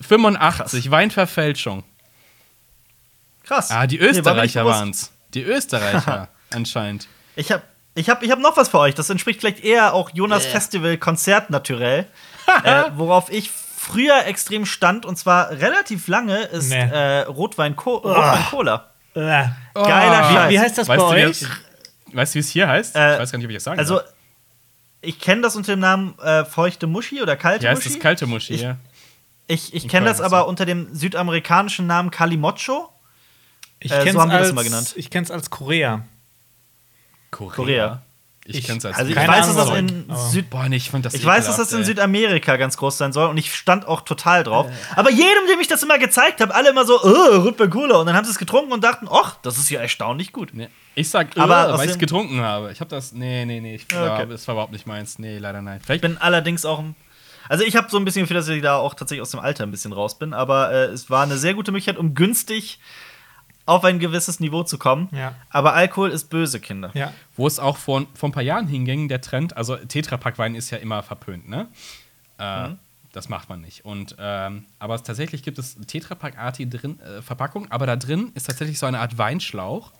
85, 0.00 0.90
Weinverfälschung. 0.90 1.84
krass. 3.44 3.70
Ah, 3.70 3.86
die 3.86 3.96
Nee, 3.98 4.02
war 4.04 4.10
Österreicher 4.10 4.60
bewusst. 4.62 4.78
waren's. 4.78 5.12
Die 5.34 5.42
Österreicher 5.42 6.28
anscheinend. 6.52 7.08
Ich 7.36 7.50
habe 7.50 7.62
ich 7.94 8.08
hab, 8.08 8.22
ich 8.22 8.30
hab 8.30 8.38
noch 8.38 8.56
was 8.56 8.68
für 8.70 8.78
euch. 8.78 8.94
Das 8.94 9.10
entspricht 9.10 9.40
vielleicht 9.40 9.62
eher 9.64 9.92
auch 9.94 10.10
Jonas 10.14 10.46
Festival 10.46 10.96
Konzert 10.98 11.50
naturell. 11.50 12.06
äh, 12.64 12.84
worauf 12.96 13.30
ich 13.30 13.50
früher 13.50 14.24
extrem 14.26 14.64
stand 14.66 15.04
und 15.04 15.16
zwar 15.18 15.50
relativ 15.50 16.06
lange 16.08 16.38
ist 16.44 16.70
Nee. 16.70 16.76
äh, 16.78 17.20
Rotwein, 17.22 17.74
Co 17.76 17.96
Rotwein 17.96 18.44
Cola. 18.50 18.90
Äh, 19.14 19.18
Geiler 19.20 19.50
Oh. 19.74 19.84
Scheiß. 20.34 20.50
wie 20.50 20.58
heißt 20.60 20.78
das 20.78 20.88
Weißt 20.88 21.00
bei 21.00 21.14
du, 21.16 21.20
wie 21.20 21.26
euch? 21.26 21.44
Weißt 22.12 22.34
du, 22.34 22.36
wie 22.36 22.40
es 22.40 22.48
hier 22.50 22.68
heißt? 22.68 22.94
Äh, 22.96 23.14
ich 23.14 23.20
weiß 23.20 23.32
gar 23.32 23.38
nicht, 23.38 23.46
ob 23.46 23.50
ich 23.50 23.56
das 23.56 23.64
sagen 23.64 23.78
Also 23.78 23.96
darf. 23.98 24.12
ich 25.00 25.18
kenne 25.18 25.42
das 25.42 25.56
unter 25.56 25.72
dem 25.74 25.80
Namen 25.80 26.18
äh, 26.20 26.44
feuchte 26.44 26.86
Muschi 26.86 27.22
oder 27.22 27.36
kalte 27.36 27.68
heißt 27.68 27.82
Muschi. 27.82 27.94
das 27.94 28.02
kalte 28.02 28.26
Muschi, 28.26 28.54
Ich- 28.54 28.60
ja. 28.62 28.76
ich 29.46 29.74
ich 29.74 29.88
kenne 29.88 30.06
das 30.06 30.20
aber 30.20 30.46
unter 30.46 30.64
dem 30.66 30.94
südamerikanischen 30.94 31.86
Namen 31.86 32.10
Kalimocho. 32.10 32.88
Ich 33.80 33.90
Äh, 33.90 34.12
so 34.12 34.20
haben 34.20 34.30
wir 34.30 34.38
das 34.38 34.42
als, 34.46 34.50
immer 34.50 34.62
genannt. 34.64 34.92
Ich 34.96 35.10
kenn's 35.10 35.30
als 35.30 35.50
Korea. 35.50 36.04
Korea. 37.30 37.54
Korea. 37.56 38.02
Ich, 38.44 38.58
Ich- 38.58 38.66
kenn's 38.66 38.84
als 38.84 38.98
Also 38.98 39.10
ich 39.10 39.16
weiß, 39.16 39.46
dass 39.46 39.56
das 39.56 39.78
in 39.78 40.06
Süd 40.30 40.50
Boah, 40.50 40.68
nee, 40.68 40.76
ich 40.76 40.90
das 40.90 41.14
Ich 41.14 41.24
weiß, 41.24 41.46
dass 41.46 41.58
das 41.58 41.72
in. 41.72 41.84
Südamerika 41.84 42.56
ganz 42.56 42.76
groß 42.76 42.98
sein 42.98 43.12
soll 43.12 43.28
und 43.28 43.36
ich 43.36 43.54
stand 43.54 43.86
auch 43.86 44.00
total 44.00 44.42
drauf. 44.42 44.66
Äh. 44.66 44.72
Aber 44.96 45.10
jedem, 45.10 45.46
dem 45.48 45.60
ich 45.60 45.68
das 45.68 45.82
immer 45.82 45.98
gezeigt 45.98 46.40
habe, 46.40 46.52
alle 46.54 46.70
immer 46.70 46.84
so, 46.84 47.00
oh, 47.02 47.52
Cola. 47.68 47.98
Und 47.98 48.06
dann 48.06 48.16
haben 48.16 48.24
sie 48.24 48.32
es 48.32 48.38
getrunken 48.38 48.72
und 48.72 48.82
dachten, 48.82 49.06
ach, 49.10 49.36
das 49.42 49.58
ist 49.58 49.70
ja 49.70 49.80
erstaunlich 49.80 50.32
gut. 50.32 50.50
Nee. 50.54 50.68
Ich 50.96 51.08
sag, 51.08 51.36
Aber 51.38 51.56
aber 51.56 51.78
weil 51.78 51.86
ich 51.86 51.92
es 51.92 51.98
getrunken 51.98 52.40
habe. 52.40 52.72
Ich 52.72 52.80
habe 52.80 52.90
das. 52.90 53.12
Nee, 53.12 53.44
nee, 53.44 53.60
nee. 53.60 53.76
Ich, 53.76 53.84
okay. 53.84 54.04
ja, 54.04 54.26
das 54.26 54.46
war 54.48 54.56
überhaupt 54.56 54.72
nicht 54.72 54.86
meins. 54.86 55.18
Nee, 55.20 55.38
leider 55.38 55.62
nein. 55.62 55.80
Ich 55.88 56.00
bin 56.00 56.18
allerdings 56.18 56.64
auch. 56.64 56.82
Also 57.48 57.64
ich 57.64 57.76
habe 57.76 57.88
so 57.90 57.96
ein 57.96 58.04
bisschen 58.04 58.22
Gefühl, 58.22 58.36
dass 58.36 58.48
ich 58.48 58.62
da 58.62 58.76
auch 58.76 58.94
tatsächlich 58.94 59.22
aus 59.22 59.30
dem 59.30 59.40
Alter 59.40 59.64
ein 59.64 59.70
bisschen 59.70 59.92
raus 59.92 60.18
bin. 60.18 60.34
Aber 60.34 60.72
äh, 60.72 60.84
es 60.86 61.10
war 61.10 61.22
eine 61.22 61.38
sehr 61.38 61.54
gute 61.54 61.70
Möglichkeit, 61.70 61.96
um 61.98 62.14
günstig 62.14 62.80
auf 63.66 63.84
ein 63.84 63.98
gewisses 63.98 64.40
Niveau 64.40 64.62
zu 64.64 64.76
kommen. 64.78 65.08
Ja. 65.12 65.34
Aber 65.50 65.74
Alkohol 65.74 66.10
ist 66.10 66.30
böse, 66.30 66.58
Kinder. 66.60 66.90
Ja. 66.94 67.12
Wo 67.36 67.46
es 67.46 67.58
auch 67.58 67.76
vor, 67.76 68.06
vor 68.14 68.28
ein 68.28 68.32
paar 68.32 68.42
Jahren 68.42 68.66
hinging, 68.66 69.08
der 69.08 69.20
Trend, 69.20 69.56
also 69.56 69.76
Tetrapack-Wein 69.76 70.54
ist 70.54 70.70
ja 70.70 70.78
immer 70.78 71.02
verpönt, 71.02 71.48
ne? 71.48 71.68
Äh, 72.38 72.68
Mhm. 72.70 72.78
Das 73.12 73.28
macht 73.28 73.50
man 73.50 73.60
nicht. 73.60 73.84
Und, 73.84 74.16
ähm, 74.18 74.64
aber 74.78 74.94
es, 74.94 75.02
tatsächlich 75.02 75.42
gibt 75.42 75.58
es 75.58 75.76
Tetrapack-artige 75.86 76.70
drin, 76.78 76.98
äh, 77.00 77.20
Verpackung, 77.20 77.70
aber 77.70 77.84
da 77.84 77.94
drin 77.96 78.32
ist 78.34 78.46
tatsächlich 78.46 78.78
so 78.78 78.86
eine 78.86 79.00
Art 79.00 79.18
Weinschlauch. 79.18 79.92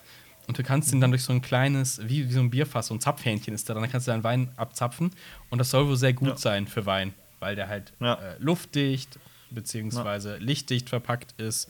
Und 0.48 0.58
du 0.58 0.62
kannst 0.62 0.90
den 0.92 1.00
dann 1.02 1.10
durch 1.10 1.22
so 1.22 1.32
ein 1.34 1.42
kleines, 1.42 2.00
wie, 2.08 2.26
wie 2.28 2.32
so 2.32 2.40
ein 2.40 2.48
Bierfass, 2.48 2.86
so 2.86 2.94
ein 2.94 3.00
Zapfhähnchen 3.00 3.52
ist 3.54 3.68
da, 3.68 3.74
dann 3.74 3.88
kannst 3.90 4.06
du 4.08 4.12
deinen 4.12 4.24
Wein 4.24 4.50
abzapfen. 4.56 5.10
Und 5.50 5.58
das 5.58 5.68
soll 5.70 5.86
wohl 5.88 5.96
sehr 5.96 6.14
gut 6.14 6.28
Ja. 6.30 6.36
sein 6.38 6.66
für 6.66 6.86
Wein, 6.86 7.12
weil 7.38 7.54
der 7.54 7.68
halt 7.68 7.92
Ja. 8.00 8.14
äh, 8.14 8.36
luftdicht 8.38 9.18
beziehungsweise 9.50 10.38
lichtdicht 10.38 10.88
verpackt 10.88 11.38
ist. 11.40 11.68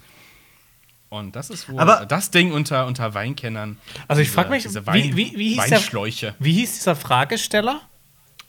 Und 1.12 1.36
das 1.36 1.50
ist 1.50 1.68
wohl 1.68 1.78
Aber- 1.78 2.06
das 2.06 2.30
Ding 2.30 2.52
unter, 2.52 2.86
unter 2.86 3.12
Weinkennern. 3.12 3.76
Also 4.08 4.22
ich 4.22 4.30
frage 4.30 4.48
mich, 4.48 4.62
diese 4.62 4.86
wie, 4.86 5.14
wie, 5.14 5.36
wie, 5.36 5.48
hieß 5.50 5.64
der, 5.64 5.72
Weinschläuche. 5.72 6.34
wie 6.38 6.54
hieß 6.54 6.72
dieser 6.78 6.96
Fragesteller 6.96 7.82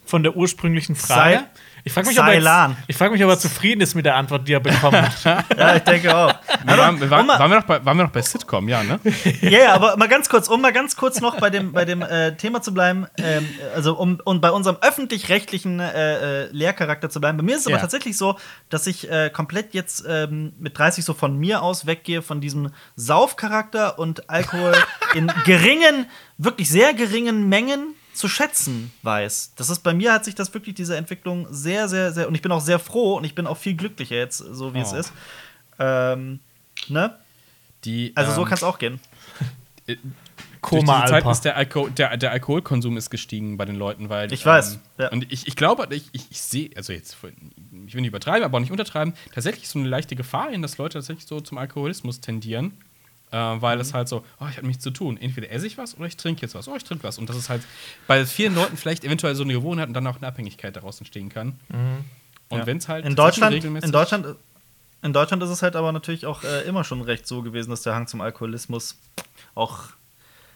von 0.06 0.24
der 0.24 0.36
ursprünglichen 0.36 0.96
Frage? 0.96 1.36
Sei- 1.38 1.44
ich 1.86 1.92
frage 1.92 2.08
mich, 2.08 2.18
ob 2.18 2.26
er 2.28 2.32
Ceylan. 2.36 2.72
jetzt- 2.72 2.84
ich 2.88 2.96
frag 2.96 3.12
mich, 3.12 3.22
ob 3.26 3.30
er 3.30 3.38
zufrieden 3.38 3.82
ist 3.82 3.94
mit 3.94 4.06
der 4.06 4.16
Antwort, 4.16 4.48
die 4.48 4.54
er 4.54 4.62
bekommen 4.62 5.02
hat. 5.02 5.44
Ja, 5.58 5.76
ich 5.76 5.84
denke 5.84 6.16
auch. 6.16 6.34
Wir 6.66 6.78
waren, 6.78 7.02
wir 7.02 7.10
waren, 7.10 7.28
waren, 7.28 7.52
wir 7.52 7.58
noch 7.58 7.66
bei, 7.66 7.84
waren 7.86 7.98
wir 7.98 8.04
noch 8.06 8.12
bei 8.12 8.22
Sitcom, 8.22 8.70
ja, 8.70 8.84
ne? 8.84 9.02
Ja, 9.42 9.50
ja, 9.50 9.74
aber 9.74 9.98
mal 9.98 10.08
ganz 10.08 10.30
kurz, 10.30 10.48
um 10.48 10.62
mal 10.62 10.72
ganz 10.72 10.96
kurz 10.96 11.20
noch 11.20 11.38
bei 11.42 11.50
dem, 11.50 11.74
bei 11.74 11.84
dem 11.84 12.02
äh, 12.02 12.38
Thema 12.38 12.62
zu 12.62 12.74
bleiben, 12.74 13.06
ähm, 13.18 13.46
also 13.76 13.98
um, 13.98 14.22
um 14.24 14.40
bei 14.40 14.50
unserem 14.50 14.78
öffentlich-rechtlichen 14.80 15.82
äh, 15.82 16.44
äh, 16.46 16.50
Lehrcharakter 16.52 17.10
zu 17.10 17.20
bleiben. 17.20 17.38
Bei 17.38 17.44
mir 17.44 17.56
ist 17.56 17.64
es 17.64 17.68
Ja. 17.68 17.74
aber 17.76 17.82
tatsächlich 17.82 18.16
so, 18.16 18.38
dass 18.70 18.88
ich 18.88 19.12
äh, 19.12 19.30
komplett 19.30 19.74
jetzt 19.74 20.06
ähm, 20.08 20.54
mit 20.58 20.78
30 20.80 21.04
so 21.04 21.14
von 21.14 21.38
mir 21.38 21.62
aus 21.62 21.86
weggehe, 21.86 22.22
von 22.22 22.40
diesem 22.40 22.70
Saufcharakter 22.96 24.00
und 24.00 24.30
Alkohol 24.30 24.74
in 25.16 25.30
geringen, 25.46 26.06
wirklich 26.38 26.70
sehr 26.70 26.94
geringen 26.94 27.50
Mengen 27.50 27.94
zu 28.14 28.28
schätzen 28.28 28.92
weiß. 29.02 29.54
Das 29.56 29.70
ist 29.70 29.80
bei 29.80 29.94
mir 29.94 30.14
hat 30.14 30.26
sich 30.26 30.36
das 30.36 30.54
wirklich 30.54 30.76
diese 30.76 30.96
Entwicklung 30.98 31.48
sehr, 31.50 31.88
sehr, 31.90 32.12
sehr 32.14 32.28
und 32.28 32.36
ich 32.36 32.42
bin 32.42 32.52
auch 32.52 32.62
sehr 32.62 32.80
froh 32.80 33.18
und 33.18 33.24
ich 33.24 33.36
bin 33.36 33.48
auch 33.48 33.58
viel 33.58 33.76
glücklicher 33.76 34.16
jetzt, 34.16 34.38
so 34.38 34.74
wie 34.74 34.80
es 34.80 34.94
Oh. 34.94 34.98
ist. 34.98 35.14
Ähm, 35.80 36.40
ne? 36.88 37.18
Die, 37.86 38.12
Also 38.16 38.32
so 38.34 38.42
ähm, 38.42 38.48
kann 38.48 38.56
es 38.58 38.64
auch 38.64 38.78
gehen. 38.80 39.00
durch 39.86 39.98
Koma 40.62 41.02
diese 41.02 41.12
Zeit 41.12 41.26
ist 41.26 41.42
der, 41.42 41.58
Alko 41.58 41.90
der, 41.90 42.16
der 42.16 42.32
Alkoholkonsum 42.32 42.96
ist 42.96 43.10
gestiegen 43.10 43.58
bei 43.58 43.66
den 43.66 43.76
Leuten, 43.76 44.08
weil 44.10 44.32
Ich 44.32 44.46
weiß, 44.46 44.80
ja. 44.98 45.10
Und 45.10 45.30
ich, 45.32 45.46
ich 45.48 45.56
glaube, 45.58 45.88
ich, 45.94 46.08
ich, 46.14 46.28
ich 46.32 46.42
sehe, 46.42 46.70
also 46.78 46.94
jetzt, 46.94 47.18
ich 47.86 47.94
will 47.94 48.02
nicht 48.02 48.08
übertreiben, 48.10 48.44
aber 48.44 48.58
auch 48.58 48.62
nicht 48.62 48.72
untertreiben, 48.72 49.14
tatsächlich 49.34 49.68
so 49.68 49.78
eine 49.80 49.90
leichte 49.90 50.16
Gefahr 50.16 50.52
in, 50.52 50.62
dass 50.62 50.78
Leute 50.78 51.00
tatsächlich 51.00 51.26
so 51.28 51.42
zum 51.42 51.58
Alkoholismus 51.58 52.22
tendieren, 52.22 52.78
äh, 53.34 53.62
weil 53.62 53.76
Mhm. 53.76 53.82
es 53.82 53.94
halt 53.94 54.08
so, 54.08 54.24
oh, 54.40 54.46
ich 54.50 54.56
habe 54.58 54.68
nichts 54.68 54.84
zu 54.84 54.92
tun. 54.92 55.18
Entweder 55.18 55.52
esse 55.52 55.68
ich 55.68 55.78
was 55.78 55.98
oder 55.98 56.06
ich 56.06 56.16
trinke 56.16 56.42
jetzt 56.44 56.56
was. 56.56 56.68
Oh, 56.68 56.76
ich 56.78 56.84
trinke 56.84 57.04
was. 57.04 57.18
Und 57.18 57.28
das 57.30 57.36
ist 57.36 57.50
halt 57.50 57.64
bei 58.08 58.26
vielen 58.26 58.56
Leuten 58.56 58.78
vielleicht 58.78 59.04
eventuell 59.04 59.36
so 59.36 59.44
eine 59.44 59.54
Gewohnheit 59.54 59.88
und 59.88 59.94
dann 59.94 60.08
auch 60.08 60.18
eine 60.18 60.28
Abhängigkeit 60.28 60.76
daraus 60.76 61.00
entstehen 61.00 61.28
kann. 61.30 61.60
Und 62.50 62.60
Ja. 62.60 62.66
wenn 62.66 62.78
es 62.78 62.88
halt 62.88 63.06
in 63.06 63.16
Deutschland, 63.16 63.56
regelmäßig- 63.56 63.84
in 63.86 63.92
Deutschland, 63.92 64.28
in 65.02 65.12
Deutschland 65.14 65.44
ist 65.44 65.50
es 65.50 65.62
halt 65.64 65.76
aber 65.76 65.92
natürlich 65.92 66.26
auch 66.26 66.44
äh, 66.44 66.62
immer 66.62 66.84
schon 66.86 67.02
recht 67.02 67.28
so 67.28 67.42
gewesen, 67.42 67.72
dass 67.72 67.82
der 67.82 67.96
Hang 67.96 68.08
zum 68.08 68.22
Alkoholismus 68.22 68.96
auch 69.56 69.80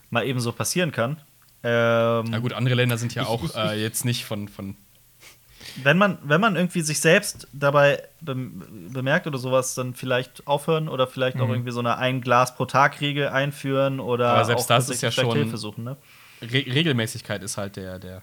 mal 0.10 0.26
eben 0.26 0.40
so 0.40 0.52
passieren 0.54 0.92
kann. 0.94 1.18
Ähm, 1.64 2.26
Na 2.30 2.40
gut, 2.40 2.54
andere 2.54 2.76
Länder 2.76 2.98
sind 2.98 3.14
ja 3.16 3.26
auch 3.26 3.56
äh, 3.56 3.82
jetzt 3.82 4.06
nicht 4.06 4.24
von, 4.26 4.48
von 4.48 4.76
wenn 5.84 5.98
man, 5.98 6.18
wenn 6.24 6.42
man 6.42 6.56
irgendwie 6.56 6.82
sich 6.82 7.00
selbst 7.00 7.48
dabei 7.54 8.04
bem- 8.22 8.64
bemerkt 8.92 9.28
oder 9.28 9.38
sowas, 9.38 9.76
dann 9.76 9.94
vielleicht 9.94 10.46
aufhören 10.48 10.88
oder 10.90 11.08
vielleicht 11.08 11.40
auch 11.40 11.50
irgendwie 11.50 11.72
so 11.72 11.80
eine 11.80 11.98
ein 11.98 12.22
Glas 12.22 12.56
pro 12.56 12.66
Tag 12.66 13.00
Regel 13.02 13.30
einführen 13.30 14.00
oder 14.00 14.30
Mhm. 14.30 14.36
Aber 14.36 14.46
selbst 14.46 14.64
auch 14.66 14.68
das 14.78 14.90
ist 14.90 15.02
ja 15.02 15.12
schon- 15.12 15.34
Hilfe 15.36 15.58
suchen. 15.58 15.84
Ne? 15.84 15.98
Re 16.42 16.66
Regelmäßigkeit 16.68 17.42
ist 17.44 17.58
halt 17.58 17.76
der, 17.76 18.00
der. 18.00 18.22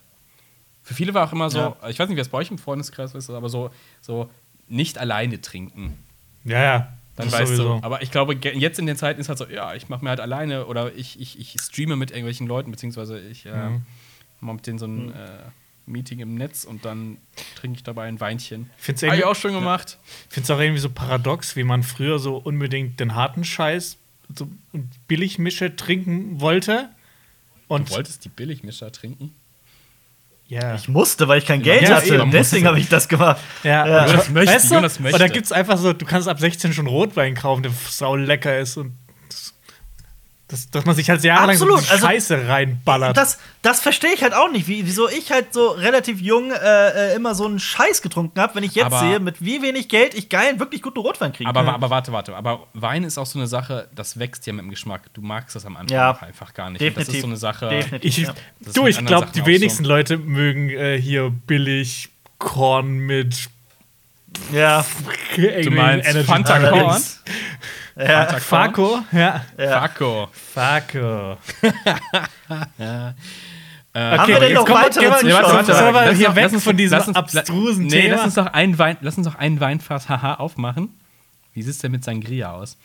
Für 0.83 0.95
viele 0.95 1.15
war 1.15 1.27
auch 1.27 1.33
immer 1.33 1.49
so, 1.51 1.59
Ja. 1.59 1.77
ich 1.89 1.99
weiß 1.99 2.09
nicht, 2.09 2.17
wie 2.17 2.21
es 2.21 2.29
bei 2.29 2.39
euch 2.39 2.51
im 2.51 2.59
Freundeskreis 2.59 3.15
ist, 3.15 3.31
aber 3.31 3.49
so, 3.49 3.71
so 4.01 4.31
nicht 4.69 4.99
alleine 4.99 5.41
trinken. 5.41 5.99
Ja, 6.45 6.63
ja. 6.63 6.93
Dann 7.17 7.27
das 7.29 7.35
weißt 7.41 7.47
sowieso. 7.57 7.79
du. 7.79 7.85
Aber 7.87 8.03
ich 8.03 8.11
glaube, 8.11 8.35
jetzt 8.35 8.79
in 8.81 8.87
den 8.87 8.97
Zeiten 8.97 9.21
ist 9.21 9.29
halt 9.29 9.39
so, 9.39 9.47
ja, 9.47 9.75
ich 9.75 9.89
mache 9.89 10.03
mir 10.03 10.11
halt 10.11 10.19
alleine 10.21 10.67
oder 10.67 10.93
ich, 10.95 11.21
ich, 11.21 11.39
ich 11.39 11.61
streame 11.61 11.95
mit 11.97 12.11
irgendwelchen 12.11 12.47
Leuten, 12.49 12.71
beziehungsweise 12.73 13.21
ich 13.21 13.47
äh, 13.47 13.53
Mhm. 13.71 13.87
mache 14.41 14.57
mit 14.57 14.67
denen 14.67 14.79
so 14.79 14.87
ein 14.87 15.13
äh, 15.13 15.29
Meeting 15.87 16.21
im 16.21 16.35
Netz 16.35 16.65
und 16.65 16.85
dann 16.85 17.19
trinke 17.57 17.77
ich 17.79 17.83
dabei 17.83 18.05
ein 18.07 18.21
Weinchen. 18.21 18.71
Habe 18.87 19.17
ich 19.17 19.25
auch 19.25 19.37
schon 19.37 19.53
gemacht. 19.53 19.99
Ich 20.29 20.35
finde 20.35 20.45
es 20.45 20.51
auch 20.51 20.61
irgendwie 20.61 20.81
so 20.81 20.91
paradox, 20.91 21.57
wie 21.57 21.65
man 21.65 21.83
früher 21.83 22.19
so 22.19 22.37
unbedingt 22.39 23.01
den 23.01 23.15
harten 23.15 23.45
Scheiß 23.45 23.99
so 24.35 24.49
und 24.73 25.07
Billigmische 25.09 25.77
trinken 25.77 26.41
wollte. 26.41 26.89
Und 27.69 27.91
Du 27.91 27.95
wolltest 27.95 28.25
die 28.25 28.29
Billigmischer 28.31 28.91
trinken? 28.93 29.35
ja. 30.49 30.75
Ich 30.75 30.89
musste, 30.89 31.27
weil 31.29 31.39
ich 31.39 31.47
kein 31.47 31.63
Geld 31.63 31.83
Ja, 31.83 31.97
hatte. 31.97 32.15
eben. 32.15 32.31
Deswegen 32.31 32.67
habe 32.67 32.79
ich 32.79 32.89
das 32.89 33.09
gemacht. 33.09 33.41
Ja, 33.63 33.87
Ja. 33.87 34.07
Jonas 34.07 34.31
möchte, 34.31 34.53
weißt 34.55 34.71
du? 34.71 34.75
Jonas 34.75 35.01
möchte. 35.01 35.17
Und 35.17 35.21
da 35.21 35.29
gibt 35.29 35.47
es 35.47 35.53
einfach 35.53 35.79
so, 35.79 35.93
du 35.93 36.05
kannst 36.07 36.29
ab 36.29 36.39
16 36.41 36.73
schon 36.75 36.87
Rotwein 36.87 37.35
kaufen, 37.35 37.63
der 37.63 37.73
sau 37.89 38.17
lecker 38.17 38.59
ist 38.59 38.77
und 38.77 38.93
das, 40.49 40.71
dass 40.71 40.85
man 40.85 40.95
sich 40.95 41.09
halt 41.09 41.25
jahrelang 41.25 41.57
so 41.57 41.65
Absolut, 41.65 41.81
diese 41.83 41.93
also- 41.93 42.07
Scheiße 42.07 42.49
reinballert. 42.49 43.17
Das, 43.17 43.39
das 43.63 43.81
verstehe 43.81 44.13
ich 44.13 44.23
halt 44.23 44.35
auch 44.35 44.51
nicht, 44.51 44.69
wie, 44.69 44.87
wieso 44.87 45.09
ich 45.09 45.33
halt 45.33 45.55
so 45.55 45.69
relativ 45.69 46.21
jung 46.21 46.51
äh, 46.53 47.13
äh, 47.13 47.17
immer 47.17 47.35
so 47.35 47.47
einen 47.47 47.59
Scheiß 47.59 48.03
getrunken 48.03 48.39
habe, 48.39 48.55
wenn 48.57 48.63
ich 48.63 48.75
jetzt 48.75 48.87
Aber- 48.87 49.01
sehe, 49.01 49.21
mit 49.21 49.43
wie 49.43 49.63
wenig 49.63 49.89
Geld 49.89 50.13
ich 50.15 50.29
geilen, 50.29 50.61
wirklich 50.61 50.83
guten 50.83 50.99
Rotwein 51.01 51.33
kriege. 51.33 51.49
Aber, 51.49 51.61
aber 51.73 51.89
warte, 51.89 52.13
warte. 52.13 52.37
Aber 52.37 52.67
Wein 52.75 53.05
ist 53.05 53.17
auch 53.17 53.25
so 53.27 53.39
eine 53.39 53.47
Sache, 53.49 53.89
das 53.95 54.19
wächst 54.19 54.47
ja 54.47 54.53
mit 54.53 54.65
dem 54.65 54.71
Geschmack. 54.71 55.03
Du 55.15 55.23
magst 55.23 55.57
das 55.57 55.65
am 55.65 55.77
Anfang 55.79 55.97
Ja. 55.97 56.19
einfach 56.21 56.53
gar 56.53 56.69
nicht. 56.69 56.83
Und 56.83 56.89
Definitiv. 56.89 57.07
Das 57.07 57.15
ist 57.15 57.21
so 57.23 57.27
eine 57.27 57.37
Sache. 57.39 57.69
Definitiv. 57.71 58.19
ich, 58.19 58.25
ja. 58.27 58.35
Du, 58.75 58.87
ich 58.87 59.07
glaube, 59.07 59.29
die 59.35 59.47
wenigsten 59.47 59.85
so. 59.85 59.89
Leute 59.91 60.19
mögen 60.19 60.69
äh, 60.69 61.01
hier 61.01 61.31
billig 61.31 62.11
Korn 62.39 62.99
mit 62.99 63.49
ja. 64.53 64.85
Du 65.37 65.71
meinst 65.71 66.09
Fanta 66.27 66.59
Korn? 66.69 67.03
Ja. 67.97 68.27
Faco? 68.27 69.01
Ja. 69.13 69.45
Ja. 69.59 69.81
Faco. 69.81 70.29
Faco. 70.33 71.37
Haben 73.97 74.27
wir 74.29 74.41
denn 74.41 74.49
jetzt 74.49 74.55
noch 74.55 74.67
kommen 74.67 74.81
wir- 74.81 74.85
weitere 74.87 75.19
Zuschauer? 75.19 75.67
wir- 75.67 75.75
sollen 75.75 75.95
wir 75.95 76.07
Lass 76.07 76.17
hier 76.17 76.29
uns- 76.29 76.37
weg 76.37 76.43
lass 76.45 76.53
uns- 76.55 76.65
von 76.65 76.77
diesem 76.77 76.99
lass 76.99 77.09
uns- 77.09 77.17
abstrusen 77.17 77.85
nee, 77.87 77.91
Thema? 78.03 78.17
Lass 78.17 78.25
uns, 78.25 78.37
noch 78.37 78.47
einen 78.53 78.79
Wein, 78.79 78.97
lass 79.01 79.17
uns 79.17 79.27
noch 79.27 79.37
einen 79.37 79.61
Weinfass 79.61 80.09
haha 80.09 80.35
aufmachen. 80.35 80.99
Wie 81.53 81.63
sieht 81.63 81.73
es 81.75 81.79
denn 81.79 81.93
mit 81.93 82.03
Sangria 82.03 82.53
aus? 82.53 82.77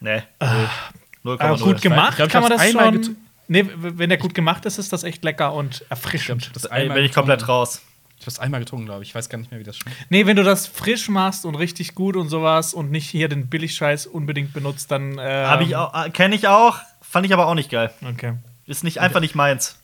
Nee. 0.00 0.22
Aber 0.38 0.68
0,0. 1.24 1.58
gut 1.62 1.80
gemacht 1.80 2.10
Ich 2.10 2.16
glaub, 2.16 2.26
ich 2.26 2.32
kann 2.32 2.42
man 2.42 2.50
das 2.50 2.60
einmal 2.60 2.92
schon. 2.92 3.16
Nee, 3.48 3.64
wenn 3.74 4.08
der 4.10 4.18
gut 4.18 4.34
gemacht 4.34 4.66
ist, 4.66 4.78
ist 4.78 4.92
das 4.92 5.02
echt 5.04 5.24
lecker 5.24 5.52
und 5.54 5.84
erfrischend. 5.88 6.50
Das 6.54 6.64
Ey, 6.66 6.88
bin 6.88 7.04
ich 7.04 7.12
komplett 7.12 7.48
raus. 7.48 7.80
Ich 8.22 8.26
habe 8.26 8.34
es 8.34 8.38
einmal 8.38 8.60
getrunken, 8.60 8.86
glaube 8.86 9.02
ich. 9.02 9.08
Ich 9.08 9.14
weiß 9.16 9.28
gar 9.28 9.38
nicht 9.38 9.50
mehr, 9.50 9.58
wie 9.58 9.64
das 9.64 9.76
schmeckt. 9.76 9.96
Nee, 10.08 10.26
wenn 10.26 10.36
du 10.36 10.44
das 10.44 10.68
frisch 10.68 11.08
machst 11.08 11.44
und 11.44 11.56
richtig 11.56 11.96
gut 11.96 12.14
und 12.14 12.28
sowas 12.28 12.72
und 12.72 12.92
nicht 12.92 13.10
hier 13.10 13.28
den 13.28 13.48
Billigscheiß 13.48 14.06
unbedingt 14.06 14.52
benutzt, 14.52 14.92
dann. 14.92 15.18
Ähm, 15.18 15.48
Hab 15.48 15.60
ich 15.60 15.74
auch, 15.74 15.92
äh, 15.92 16.08
kenne 16.10 16.36
ich 16.36 16.46
auch, 16.46 16.78
fand 17.00 17.26
ich 17.26 17.32
aber 17.32 17.48
auch 17.48 17.56
nicht 17.56 17.68
geil. 17.68 17.90
Okay. 18.08 18.34
Ist 18.64 18.84
nicht 18.84 19.00
einfach 19.00 19.18
nicht 19.18 19.34
meins. 19.34 19.76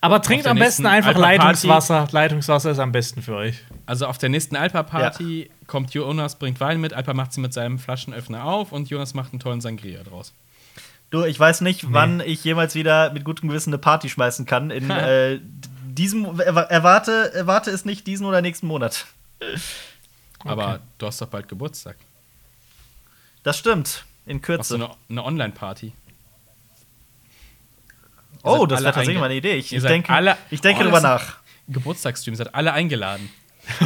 Aber 0.00 0.20
trinkt 0.20 0.48
am 0.48 0.58
besten 0.58 0.86
einfach 0.86 1.16
Leitungswasser. 1.16 2.08
Leitungswasser 2.10 2.72
ist 2.72 2.80
am 2.80 2.90
besten 2.90 3.22
für 3.22 3.36
euch. 3.36 3.62
Also 3.86 4.06
auf 4.06 4.18
der 4.18 4.28
nächsten 4.28 4.56
Alpa-Party 4.56 5.48
kommt 5.68 5.94
Jonas, 5.94 6.36
bringt 6.36 6.58
Wein 6.58 6.80
mit, 6.80 6.94
Alpa 6.94 7.14
macht 7.14 7.32
sie 7.32 7.40
mit 7.40 7.52
seinem 7.52 7.78
Flaschenöffner 7.78 8.44
auf 8.44 8.72
und 8.72 8.90
Jonas 8.90 9.14
macht 9.14 9.32
einen 9.32 9.40
tollen 9.40 9.60
Sangria 9.60 10.02
draus. 10.02 10.34
Du, 11.10 11.22
ich 11.22 11.38
weiß 11.38 11.60
nicht, 11.60 11.92
wann 11.92 12.18
ich 12.18 12.42
jemals 12.42 12.74
wieder 12.74 13.12
mit 13.12 13.24
gutem 13.24 13.48
Gewissen 13.48 13.70
eine 13.70 13.78
Party 13.78 14.08
schmeißen 14.08 14.44
kann. 14.44 14.70
In 14.70 14.90
äh, 14.90 15.38
diesem 15.96 16.26
erwa- 16.26 16.68
erwarte, 16.68 17.32
erwarte 17.34 17.70
es 17.72 17.84
nicht 17.84 18.06
diesen 18.06 18.24
oder 18.26 18.40
nächsten 18.40 18.66
Monat. 18.68 19.06
Aber 20.44 20.78
du 20.98 21.06
hast 21.06 21.20
doch 21.20 21.26
bald 21.26 21.48
Geburtstag. 21.48 21.96
Das 23.42 23.58
stimmt. 23.58 24.04
In 24.26 24.36
Machst 24.38 24.48
du 24.48 24.52
Kürze. 24.56 24.74
eine, 24.76 24.90
eine 25.08 25.24
Online-Party? 25.24 25.92
Oh, 28.42 28.66
das 28.66 28.80
wäre 28.82 28.92
tatsächlich 28.92 29.18
mal 29.18 29.26
eine 29.26 29.34
Idee. 29.34 29.54
Ich, 29.56 29.72
ich 29.72 29.82
denke, 29.82 30.12
alle- 30.12 30.36
ich 30.50 30.60
denke 30.60 30.80
Oh, 30.82 30.84
drüber 30.84 31.00
nach. 31.00 31.38
Geburtstagsstream, 31.68 32.34
ihr 32.34 32.38
seid 32.38 32.54
alle 32.54 32.72
eingeladen. 32.72 33.28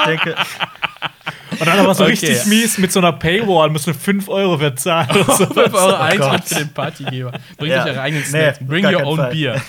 Ich 0.00 0.04
denke, 0.06 0.36
Und 1.60 1.66
dann 1.66 1.78
aber 1.78 1.94
so 1.94 2.04
Okay. 2.04 2.12
richtig 2.12 2.46
mies 2.46 2.78
mit 2.78 2.92
so 2.92 3.00
einer 3.00 3.12
Paywall, 3.12 3.70
müssen 3.70 3.86
wir 3.86 3.94
5 3.94 4.28
Euro 4.28 4.56
bezahlen. 4.58 5.10
oder 5.10 5.24
so. 5.36 5.46
5 5.46 5.74
Euro 5.74 5.90
Oh 5.92 5.94
Eintritt 5.94 6.44
für 6.44 6.54
den 6.56 6.72
Partygeber. 6.74 7.32
Bringt 7.56 7.72
Ja. 7.72 7.84
euch 7.84 7.90
eure 7.90 8.00
eigenen 8.00 8.22
Nee, 8.22 8.28
Snacks. 8.28 8.60
auf 8.60 8.66
Bring 8.66 8.84
your 8.86 9.04
own 9.06 9.16
Fall. 9.16 9.30
beer. 9.32 9.60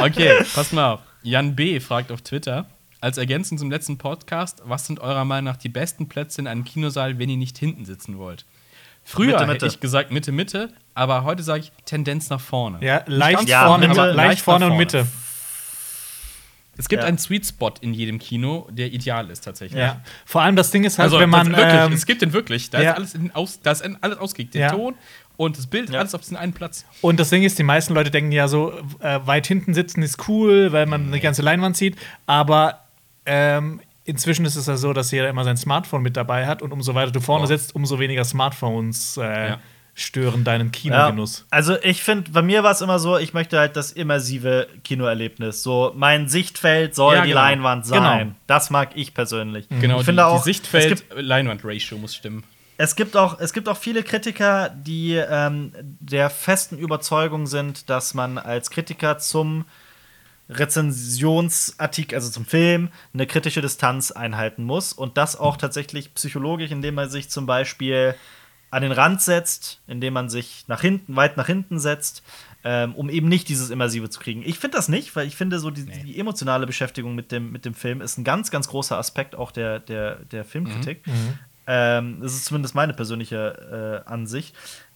Okay, 0.00 0.34
passt 0.54 0.72
mal 0.72 0.92
auf. 0.94 1.00
Jan 1.22 1.54
B. 1.56 1.80
fragt 1.80 2.12
auf 2.12 2.22
Twitter, 2.22 2.66
als 3.00 3.18
Ergänzung 3.18 3.58
zum 3.58 3.70
letzten 3.70 3.98
Podcast, 3.98 4.62
was 4.64 4.86
sind 4.86 5.00
eurer 5.00 5.24
Meinung 5.24 5.52
nach 5.52 5.56
die 5.58 5.68
besten 5.68 6.08
Plätze 6.08 6.40
in 6.40 6.46
einem 6.46 6.64
Kinosaal, 6.64 7.18
wenn 7.18 7.28
ihr 7.28 7.36
nicht 7.36 7.58
hinten 7.58 7.84
sitzen 7.84 8.18
wollt? 8.18 8.44
Früher 9.04 9.26
Mitte, 9.28 9.38
hätte 9.40 9.52
Mitte. 9.52 9.66
ich 9.66 9.80
gesagt 9.80 10.10
Mitte, 10.12 10.32
Mitte, 10.32 10.68
aber 10.94 11.24
heute 11.24 11.42
sage 11.42 11.60
ich 11.60 11.72
Tendenz 11.86 12.28
nach 12.28 12.40
vorne. 12.40 12.78
Ja, 12.82 13.02
leicht 13.06 13.48
Ja, 13.48 13.66
vorne, 13.66 13.88
Mitte, 13.88 14.00
leicht, 14.00 14.16
leicht 14.16 14.42
vorne 14.42 14.66
und. 14.70 14.76
Mitte. 14.76 15.06
Es 16.78 16.88
gibt 16.88 17.02
Ja. 17.02 17.08
einen 17.08 17.18
Sweet 17.18 17.44
Spot 17.44 17.72
in 17.80 17.92
jedem 17.92 18.18
Kino, 18.18 18.66
der 18.70 18.92
ideal 18.92 19.28
ist 19.30 19.44
tatsächlich. 19.44 19.78
Ja. 19.80 20.00
Vor 20.24 20.40
allem 20.42 20.56
das 20.56 20.70
Ding 20.70 20.84
ist 20.84 20.98
halt, 20.98 21.06
Also 21.06 21.18
wenn 21.20 21.28
man. 21.28 21.48
wirklich, 21.54 21.66
ähm, 21.74 21.92
es 21.92 22.06
gibt 22.06 22.22
den 22.22 22.32
wirklich. 22.32 22.70
Da 22.70 22.80
ja. 22.80 22.92
ist 22.92 22.96
alles, 22.96 23.14
in, 23.14 23.34
aus, 23.34 23.60
da 23.60 23.72
ist 23.72 23.82
alles 24.00 24.18
ausgelegt. 24.18 24.54
Der 24.54 24.60
Ja. 24.62 24.70
Ton 24.70 24.94
und 25.36 25.58
das 25.58 25.66
Bild, 25.66 25.90
Ja. 25.90 25.98
alles 26.00 26.14
auf 26.14 26.20
diesen 26.22 26.36
einen 26.36 26.52
Platz. 26.52 26.84
Und 27.02 27.18
das 27.20 27.30
Ding 27.30 27.42
ist, 27.42 27.58
die 27.58 27.62
meisten 27.64 27.92
Leute 27.94 28.10
denken 28.10 28.32
ja 28.32 28.48
so, 28.48 28.72
äh, 29.00 29.20
weit 29.24 29.46
hinten 29.46 29.74
sitzen 29.74 30.02
ist 30.02 30.28
cool, 30.28 30.72
weil 30.72 30.86
man 30.86 31.08
eine 31.08 31.20
ganze 31.20 31.42
Leinwand 31.42 31.76
sieht. 31.76 31.96
Aber 32.26 32.80
ähm, 33.26 33.80
inzwischen 34.04 34.46
ist 34.46 34.56
es 34.56 34.66
ja 34.66 34.76
so, 34.76 34.92
dass 34.92 35.10
jeder 35.10 35.28
immer 35.28 35.44
sein 35.44 35.56
Smartphone 35.56 36.02
mit 36.02 36.16
dabei 36.16 36.46
hat. 36.46 36.62
Und 36.62 36.72
umso 36.72 36.94
weiter 36.94 37.10
du 37.10 37.20
vorne 37.20 37.44
Oh. 37.44 37.46
sitzt, 37.46 37.74
umso 37.74 37.98
weniger 37.98 38.24
Smartphones 38.24 39.16
äh, 39.16 39.48
Ja. 39.50 39.58
Stören 39.98 40.44
deinen 40.44 40.68
ja, 40.68 40.72
Kinogenuss. 40.72 41.44
also 41.50 41.76
ich 41.82 42.02
finde, 42.02 42.30
bei 42.30 42.40
mir 42.40 42.62
war 42.62 42.70
es 42.70 42.80
immer 42.80 42.98
so, 42.98 43.18
ich 43.18 43.34
möchte 43.34 43.58
halt 43.58 43.76
das 43.76 43.90
immersive 43.92 44.68
Kinoerlebnis. 44.84 45.62
So, 45.62 45.92
mein 45.96 46.28
Sichtfeld 46.28 46.94
soll 46.94 47.16
Ja, 47.16 47.22
die 47.22 47.28
genau. 47.30 47.40
Genau. 47.40 47.48
Leinwand 47.50 47.86
sein. 47.86 48.18
Genau. 48.18 48.36
Das 48.46 48.70
mag 48.70 48.90
ich 48.94 49.12
persönlich. 49.12 49.68
Genau, 49.68 49.98
ich 49.98 50.04
finde 50.04 50.22
die, 50.22 50.26
auch, 50.26 50.38
die 50.38 50.44
Sichtfeld-Leinwand-Ratio 50.44 51.98
muss 51.98 52.14
stimmen. 52.14 52.44
Es 52.76 52.94
gibt 52.94 53.16
auch, 53.16 53.40
es 53.40 53.52
gibt 53.52 53.68
auch 53.68 53.76
viele 53.76 54.04
Kritiker, 54.04 54.70
die 54.70 55.14
ähm, 55.14 55.72
der 55.82 56.30
festen 56.30 56.78
Überzeugung 56.78 57.48
sind, 57.48 57.90
dass 57.90 58.14
man 58.14 58.38
als 58.38 58.70
Kritiker 58.70 59.18
zum 59.18 59.64
Rezensionsartikel, 60.48 62.14
also 62.14 62.30
zum 62.30 62.46
Film, 62.46 62.90
eine 63.12 63.26
kritische 63.26 63.60
Distanz 63.60 64.12
einhalten 64.12 64.62
muss. 64.62 64.92
Und 64.92 65.16
das 65.16 65.36
auch 65.36 65.56
tatsächlich 65.56 66.14
psychologisch, 66.14 66.70
indem 66.70 66.94
man 66.94 67.10
sich 67.10 67.30
zum 67.30 67.46
Beispiel 67.46 68.14
an 68.70 68.82
den 68.82 68.92
Rand 68.92 69.22
setzt, 69.22 69.80
indem 69.86 70.12
man 70.14 70.28
sich 70.28 70.64
nach 70.68 70.80
hinten, 70.80 71.16
weit 71.16 71.36
nach 71.36 71.46
hinten 71.46 71.78
setzt, 71.78 72.22
ähm, 72.64 72.94
um 72.94 73.08
eben 73.08 73.28
nicht 73.28 73.48
dieses 73.48 73.70
Immersive 73.70 74.10
zu 74.10 74.20
kriegen. 74.20 74.42
Ich 74.44 74.58
finde 74.58 74.76
das 74.76 74.88
nicht, 74.88 75.14
weil 75.16 75.26
ich 75.26 75.36
finde, 75.36 75.58
so 75.58 75.70
die, 75.70 75.82
Nee. 75.82 76.02
die 76.04 76.18
emotionale 76.18 76.66
Beschäftigung 76.66 77.14
mit 77.14 77.32
dem, 77.32 77.50
mit 77.52 77.64
dem 77.64 77.74
Film 77.74 78.00
ist 78.00 78.18
ein 78.18 78.24
ganz, 78.24 78.50
ganz 78.50 78.68
großer 78.68 78.98
Aspekt 78.98 79.34
auch 79.36 79.52
der, 79.52 79.78
der, 79.80 80.16
der 80.24 80.44
Filmkritik. 80.44 81.02
Ähm, 81.66 82.18
das 82.20 82.32
ist 82.34 82.46
zumindest 82.46 82.74
meine 82.74 82.94
persönliche 82.94 84.04
äh, 84.06 84.10
Ansicht. 84.10 84.54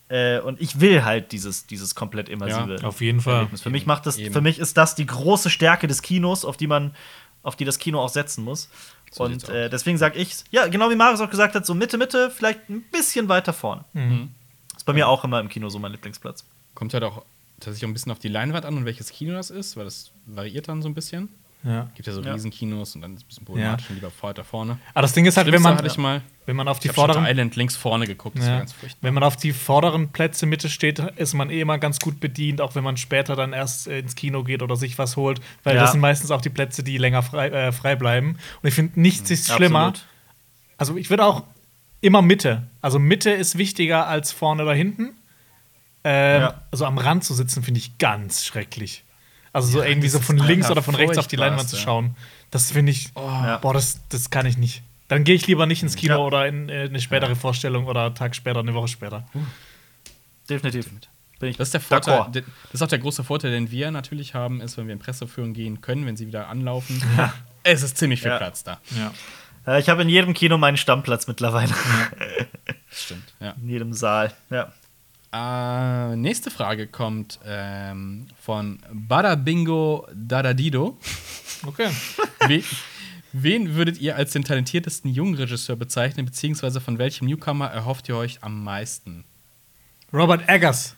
Äh, 0.09 0.41
und 0.41 0.61
ich 0.61 0.81
will 0.81 1.05
halt 1.05 1.33
dieses, 1.33 1.67
dieses 1.67 1.95
komplett 1.95 2.29
immersive. 2.29 2.85
Auf 2.87 3.01
jeden 3.01 3.21
Fall. 3.21 3.35
Erlebnis. 3.37 3.63
Für 3.63 3.71
mich 3.71 3.87
macht 3.87 4.07
das, 4.07 4.19
Eben. 4.19 4.33
für 4.33 4.41
mich 4.41 4.59
ist 4.59 4.77
das 4.77 4.95
die 4.95 5.07
große 5.07 5.49
Stärke 5.49 5.87
des 5.87 6.03
Kinos, 6.03 6.45
auf 6.45 6.57
die 6.57 6.67
man, 6.67 6.95
auf 7.43 7.57
die 7.57 7.65
das 7.65 7.79
Kino 7.79 8.01
auch 8.01 8.11
setzen 8.11 8.45
muss. 8.45 8.69
So 9.13 9.25
und 9.25 9.47
äh, 9.51 9.69
deswegen 9.69 9.99
sage 9.99 10.19
ich, 10.19 10.37
ja, 10.51 10.67
genau 10.69 10.91
wie 10.91 10.97
Marius 10.97 11.21
auch 11.21 11.31
gesagt 11.31 11.55
hat, 11.55 11.67
so 11.67 11.75
Mitte, 11.75 11.99
Mitte, 11.99 12.31
vielleicht 12.31 12.71
ein 12.71 12.83
bisschen 12.91 13.29
weiter 13.29 13.53
vorne. 13.53 13.85
Mhm. 13.93 14.31
Ist 14.75 14.87
bei 14.87 14.95
mir 14.95 15.07
auch 15.07 15.23
immer 15.23 15.39
im 15.39 15.51
Kino 15.51 15.69
so 15.69 15.79
mein 15.79 15.93
Lieblingsplatz. 15.93 16.47
Kommt 16.75 16.95
halt 16.95 17.05
auch 17.05 17.23
tatsächlich 17.61 17.85
auch 17.85 17.91
ein 17.91 17.93
bisschen 17.93 18.11
auf 18.11 18.19
die 18.19 18.29
Leinwand 18.29 18.65
an 18.65 18.75
und 18.75 18.85
welches 18.87 19.11
Kino 19.11 19.35
das 19.35 19.51
ist, 19.51 19.77
weil 19.77 19.85
das 19.85 20.13
variiert 20.25 20.69
dann 20.69 20.81
so 20.81 20.89
ein 20.89 20.95
bisschen. 20.95 21.29
Ja. 21.65 21.89
Gibt 21.95 22.07
ja 22.09 22.13
so 22.13 22.23
Ja. 22.23 22.33
Riesenkinos 22.33 22.95
und 22.97 23.03
dann 23.03 23.13
ist 23.15 23.19
es 23.21 23.25
ein 23.25 23.29
bisschen 23.29 23.45
problematisch 23.45 23.89
und 23.89 23.95
lieber 23.97 24.11
weiter 24.21 24.43
vorne. 24.43 24.79
Aber 24.95 25.03
das 25.03 25.13
Ding 25.13 25.27
ist 25.27 25.37
halt, 25.37 25.51
wenn 25.53 25.63
man, 25.63 25.85
ich 25.87 25.97
mal, 25.97 26.21
wenn 26.47 26.57
man 26.57 26.67
auf 26.67 26.81
die 26.81 26.89
vorderen 26.89 27.25
Island 27.25 27.55
links 27.55 27.77
vorne 27.77 28.07
geguckt, 28.07 28.37
das 28.37 28.47
war 28.47 28.53
Ja. 28.53 28.59
ganz 28.59 28.73
furchtbar. 28.73 28.99
Wenn 29.07 29.15
man 29.15 29.23
auf 29.23 29.37
die 29.37 29.53
vorderen 29.53 30.09
Plätze 30.09 30.47
Mitte 30.47 30.69
steht, 30.69 30.99
ist 30.99 31.35
man 31.35 31.51
eh 31.51 31.61
immer 31.61 31.79
ganz 31.79 32.01
gut 32.01 32.19
bedient, 32.19 32.61
auch 32.61 32.75
wenn 32.75 32.83
man 32.83 32.97
später 32.97 33.37
dann 33.37 33.53
erst 33.53 33.87
äh, 33.87 34.01
ins 34.01 34.17
Kino 34.17 34.43
geht 34.43 34.63
oder 34.63 34.75
sich 34.77 34.99
was 34.99 35.17
holt, 35.17 35.41
weil 35.63 35.77
Ja. 35.77 35.83
das 35.83 35.93
sind 35.93 36.01
meistens 36.01 36.31
auch 36.33 36.41
die 36.41 36.51
Plätze, 36.51 36.83
die 36.83 36.99
länger 36.99 37.23
frei, 37.23 37.49
äh, 37.49 37.71
frei 37.73 37.95
bleiben. 37.95 38.39
Und 38.61 38.69
ich 38.69 38.75
finde, 38.75 39.01
nichts 39.01 39.31
ist 39.31 39.49
schlimmer. 39.53 39.87
Absolut. 39.87 40.07
Also 40.79 40.97
ich 40.97 41.11
würde 41.11 41.25
auch 41.25 41.45
immer 42.01 42.23
Mitte. 42.23 42.65
Also 42.81 42.99
Mitte 42.99 43.31
ist 43.31 43.57
wichtiger 43.57 44.09
als 44.09 44.33
vorne 44.33 44.65
oder 44.65 44.75
hinten. 44.75 45.11
Ähm, 46.03 46.41
Ja. 46.43 46.63
Also 46.73 46.87
am 46.87 46.99
Rand 46.99 47.23
zu 47.23 47.35
sitzen, 47.35 47.63
finde 47.63 47.79
ich 47.79 47.99
ganz 47.99 48.45
schrecklich. 48.45 49.05
Also 49.53 49.69
so 49.69 49.83
Ja, 49.83 49.89
irgendwie 49.89 50.09
so 50.09 50.19
von 50.21 50.39
links 50.39 50.71
oder 50.71 50.83
von 50.83 50.95
rechts 50.95 51.19
auf 51.19 51.27
die 51.27 51.37
Leinwand 51.37 51.69
zu 51.69 51.77
schauen. 51.77 52.17
Das 52.51 52.71
finde 52.71 52.93
ich, 52.93 53.11
Ja. 53.17 53.59
boah, 53.59 53.75
das, 53.75 54.01
das 54.09 54.31
kann 54.31 54.47
ich 54.47 54.57
nicht. 54.57 54.83
Dann 55.09 55.25
gehe 55.25 55.35
ich 55.35 55.47
lieber 55.47 55.67
nicht 55.67 55.83
ins 55.83 55.95
Kino 55.97 56.15
Ja. 56.15 56.19
oder 56.21 56.47
in 56.47 56.69
äh, 56.71 56.83
eine 56.85 57.01
spätere 57.01 57.37
Vorstellung 57.37 57.87
oder 57.87 58.07
einen 58.07 58.15
Tag 58.15 58.35
später, 58.35 58.61
eine 58.61 58.73
Woche 58.75 58.89
später. 58.89 59.27
Definitiv. 60.49 60.89
Bin 61.39 61.51
ich 61.51 61.57
Das 61.57 61.69
ist 61.69 61.75
der 61.75 61.81
Vorteil, 61.81 62.27
das 62.33 62.45
ist 62.73 62.83
auch 62.83 62.89
der 62.89 62.99
große 63.01 63.25
Vorteil, 63.25 63.51
den 63.51 63.71
wir 63.71 63.91
natürlich 63.91 64.35
haben, 64.35 64.61
ist, 64.61 64.77
wenn 64.79 64.87
wir 64.87 64.93
in 64.93 64.99
Presseführungen 65.01 65.55
gehen 65.55 65.81
können, 65.81 66.07
wenn 66.07 66.17
sie 66.17 66.27
wieder 66.27 66.49
anlaufen. 66.49 67.03
Es 67.65 67.83
ist 67.85 67.97
ziemlich 67.97 68.21
viel 68.21 68.31
Ja. 68.33 68.39
Platz 68.39 68.65
da. 68.65 68.81
Ja. 68.97 69.13
Äh, 69.75 69.79
ich 69.81 69.89
habe 69.89 70.03
in 70.03 70.09
jedem 70.09 70.35
Kino 70.35 70.59
meinen 70.59 70.77
Stammplatz 70.77 71.29
mittlerweile. 71.29 71.73
Das 72.91 73.03
stimmt. 73.05 73.23
Ja. 73.39 73.51
In 73.63 73.69
jedem 73.69 73.93
Saal. 73.93 74.33
Ja. 74.51 74.73
Äh, 75.35 76.17
nächste 76.17 76.51
Frage 76.51 76.87
kommt 76.87 77.41
ähm, 77.47 78.27
von 78.41 78.81
Bada 78.93 79.35
Bingo 79.35 80.07
Dadadido. 80.15 80.99
Okay. 81.67 81.89
We 82.49 82.63
wen 83.33 83.75
würdet 83.75 83.99
ihr 83.99 84.17
als 84.17 84.33
den 84.33 84.45
talentiertesten 84.45 85.11
jungen 85.11 85.35
Regisseur 85.35 85.77
bezeichnen, 85.77 86.27
beziehungsweise 86.27 86.83
von 86.83 86.99
welchem 86.99 87.27
Newcomer 87.27 87.69
erhofft 87.71 88.09
ihr 88.11 88.17
euch 88.17 88.39
am 88.43 88.63
meisten? 88.63 89.25
Robert 90.13 90.47
Eggers. 90.49 90.97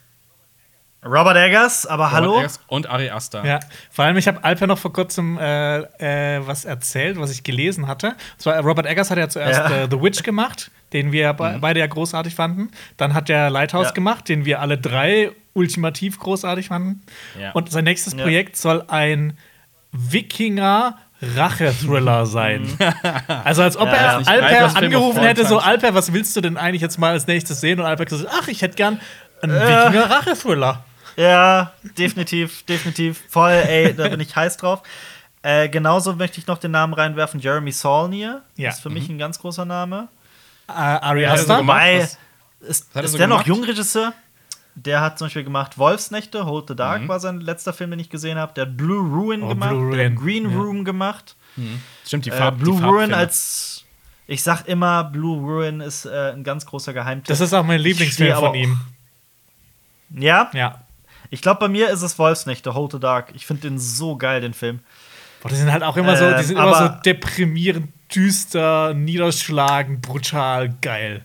Robert 1.05 1.37
Eggers, 1.37 1.87
aber 1.87 2.11
hallo? 2.11 2.31
Robert 2.31 2.41
Eggers 2.45 2.61
Und 2.67 2.89
Ari 2.89 3.11
Aster. 3.11 3.45
Ja, 3.45 3.61
vor 3.91 4.07
allem, 4.07 4.17
ich 4.17 4.27
habe 4.27 4.43
Alper 4.43 4.67
noch 4.67 4.79
vor 4.79 4.93
kurzem 4.93 5.39
äh, 5.39 6.37
äh, 6.39 6.47
was 6.47 6.65
erzählt, 6.65 7.19
was 7.21 7.31
ich 7.31 7.45
gelesen 7.45 7.87
hatte. 7.87 8.09
Und 8.09 8.41
zwar, 8.41 8.59
Robert 8.61 8.87
Eggers 8.87 9.11
hat 9.11 9.19
ja 9.19 9.29
zuerst 9.29 9.61
Ja. 9.61 9.83
äh, 9.85 9.89
The 9.89 10.01
Witch 10.01 10.23
gemacht, 10.23 10.71
den 10.95 11.13
wir 11.13 11.35
be 11.35 11.59
beide 11.61 11.81
ja 11.81 11.87
großartig 11.87 12.35
fanden. 12.35 12.71
Dann 12.97 13.13
hat 13.13 13.29
er 13.29 13.51
Lighthouse 13.51 13.89
Ja. 13.89 13.93
gemacht, 13.93 14.29
den 14.31 14.47
wir 14.47 14.61
alle 14.63 14.79
drei 14.79 15.33
ultimativ 15.53 16.19
großartig 16.19 16.69
fanden. 16.69 17.03
Ja. 17.39 17.53
Und 17.53 17.71
sein 17.71 17.85
nächstes. 17.85 18.15
Projekt 18.15 18.57
soll 18.57 18.83
ein 18.89 19.37
Wikinger. 19.93 20.99
Rache-Thriller 21.23 22.27
sein. 22.39 22.69
Also 23.45 23.63
als 23.63 23.77
ob 23.79 23.87
Ja, 23.87 24.21
er 24.21 24.29
Alper 24.29 24.77
angerufen 24.77 25.23
hätte, 25.23 25.47
so. 25.47 25.59
Alper, 25.59 25.95
was 25.95 26.13
willst 26.13 26.37
du 26.37 26.43
denn 26.43 26.59
eigentlich 26.59 26.83
jetzt 26.83 26.99
mal 26.99 27.13
als 27.13 27.27
nächstes 27.27 27.61
sehen? 27.63 27.81
Und 27.81 27.87
Alper 27.87 28.05
gesagt, 28.05 28.29
ach, 28.39 28.49
ich 28.49 28.61
hätte 28.61 28.75
gern 28.77 29.01
einen 29.41 29.57
Äh. 29.57 29.61
Wikinger-Rache-Thriller. 29.87 30.85
Ja, 31.17 31.73
definitiv, 31.97 32.65
definitiv. 32.65 33.23
Voll, 33.31 33.53
ey, 33.53 33.95
da 33.95 34.09
bin 34.09 34.21
ich 34.21 34.35
heiß 34.37 34.57
drauf. 34.59 34.83
Äh, 35.43 35.69
genauso 35.71 36.15
möchte 36.15 36.41
ich 36.41 36.47
noch 36.47 36.59
den 36.59 36.73
Namen 36.73 36.93
reinwerfen: 36.93 37.39
Jeremy 37.41 37.71
Saulnier. 37.73 38.43
Ja. 38.57 38.71
Ist 38.71 38.81
für 38.81 38.91
mich 38.91 39.09
ein 39.09 39.17
ganz 39.17 39.39
großer 39.39 39.65
Name. 39.65 40.09
Äh, 40.69 40.73
Ari 40.73 41.27
Aster. 41.27 41.47
so 41.47 41.57
gemacht. 41.61 41.77
Wobei, 41.79 41.99
Was- 42.03 42.19
ist, 42.69 42.97
ist 42.97 43.13
so 43.13 43.19
der 43.19 43.27
noch 43.27 43.45
gemacht? 43.45 43.47
Jungregisseur? 43.49 44.13
Der 44.77 45.01
hat 45.03 45.19
zum 45.19 45.27
Beispiel 45.27 45.45
gemacht 45.45 45.79
Wolfsnächte, 45.79 46.47
Hold 46.47 46.67
the 46.69 46.75
Dark 46.75 47.07
war 47.07 47.21
sein 47.21 47.41
letzter 47.41 47.73
Film, 47.73 47.91
den 47.93 48.01
ich 48.01 48.11
gesehen 48.11 48.39
habe. 48.39 48.53
Der 48.55 48.67
hat 48.67 48.77
Blue 48.77 48.99
Ruin 49.09 49.43
Oh, 49.45 49.49
gemacht, 49.49 49.71
Blue 49.71 49.95
der 49.97 50.07
hat 50.07 50.13
Ruin, 50.19 50.25
Green 50.45 50.51
ja. 50.51 50.57
Room 50.57 50.85
gemacht. 50.85 51.37
Stimmt, 52.05 52.25
die 52.27 52.31
Äh, 52.31 52.37
Farb 52.37 52.59
Blue 52.59 52.77
die 52.81 52.85
Ruin 52.85 53.15
als, 53.15 53.85
ich 54.27 54.43
sag 54.43 54.67
immer, 54.67 55.05
Blue 55.05 55.39
Ruin 55.39 55.81
ist 55.81 56.07
äh, 56.07 56.33
ein 56.33 56.43
ganz 56.43 56.67
großer 56.67 56.93
Geheimtipp. 56.93 57.29
Das 57.29 57.41
ist 57.41 57.53
auch 57.55 57.63
mein 57.63 57.79
Lieblingsfilm 57.81 58.35
von 58.37 58.55
ihm. 58.57 58.81
ja, 60.11 60.51
Ja. 60.53 60.81
ich 61.31 61.41
glaube, 61.41 61.61
bei 61.61 61.69
mir 61.69 61.91
ist 61.91 62.03
es 62.03 62.19
Wolfsnächte, 62.19 62.75
Hold 62.75 62.93
the 62.93 62.99
Dark. 63.01 63.31
Ich 63.35 63.47
finde 63.47 63.63
den 63.69 63.79
so 63.79 64.17
geil, 64.17 64.41
den 64.41 64.55
Film. 64.55 64.81
Boah, 65.43 65.51
die 65.51 65.57
sind 65.57 65.71
halt 65.71 65.83
auch 65.85 65.97
immer 65.97 66.17
so, 66.17 66.25
die 66.29 66.35
Ähm, 66.35 66.43
sind 66.43 66.57
immer 66.57 66.75
so 66.79 66.89
deprimierend, 67.05 67.89
düster, 68.15 68.95
niederschlagend, 68.95 70.03
brutal, 70.03 70.75
geil. 70.81 71.23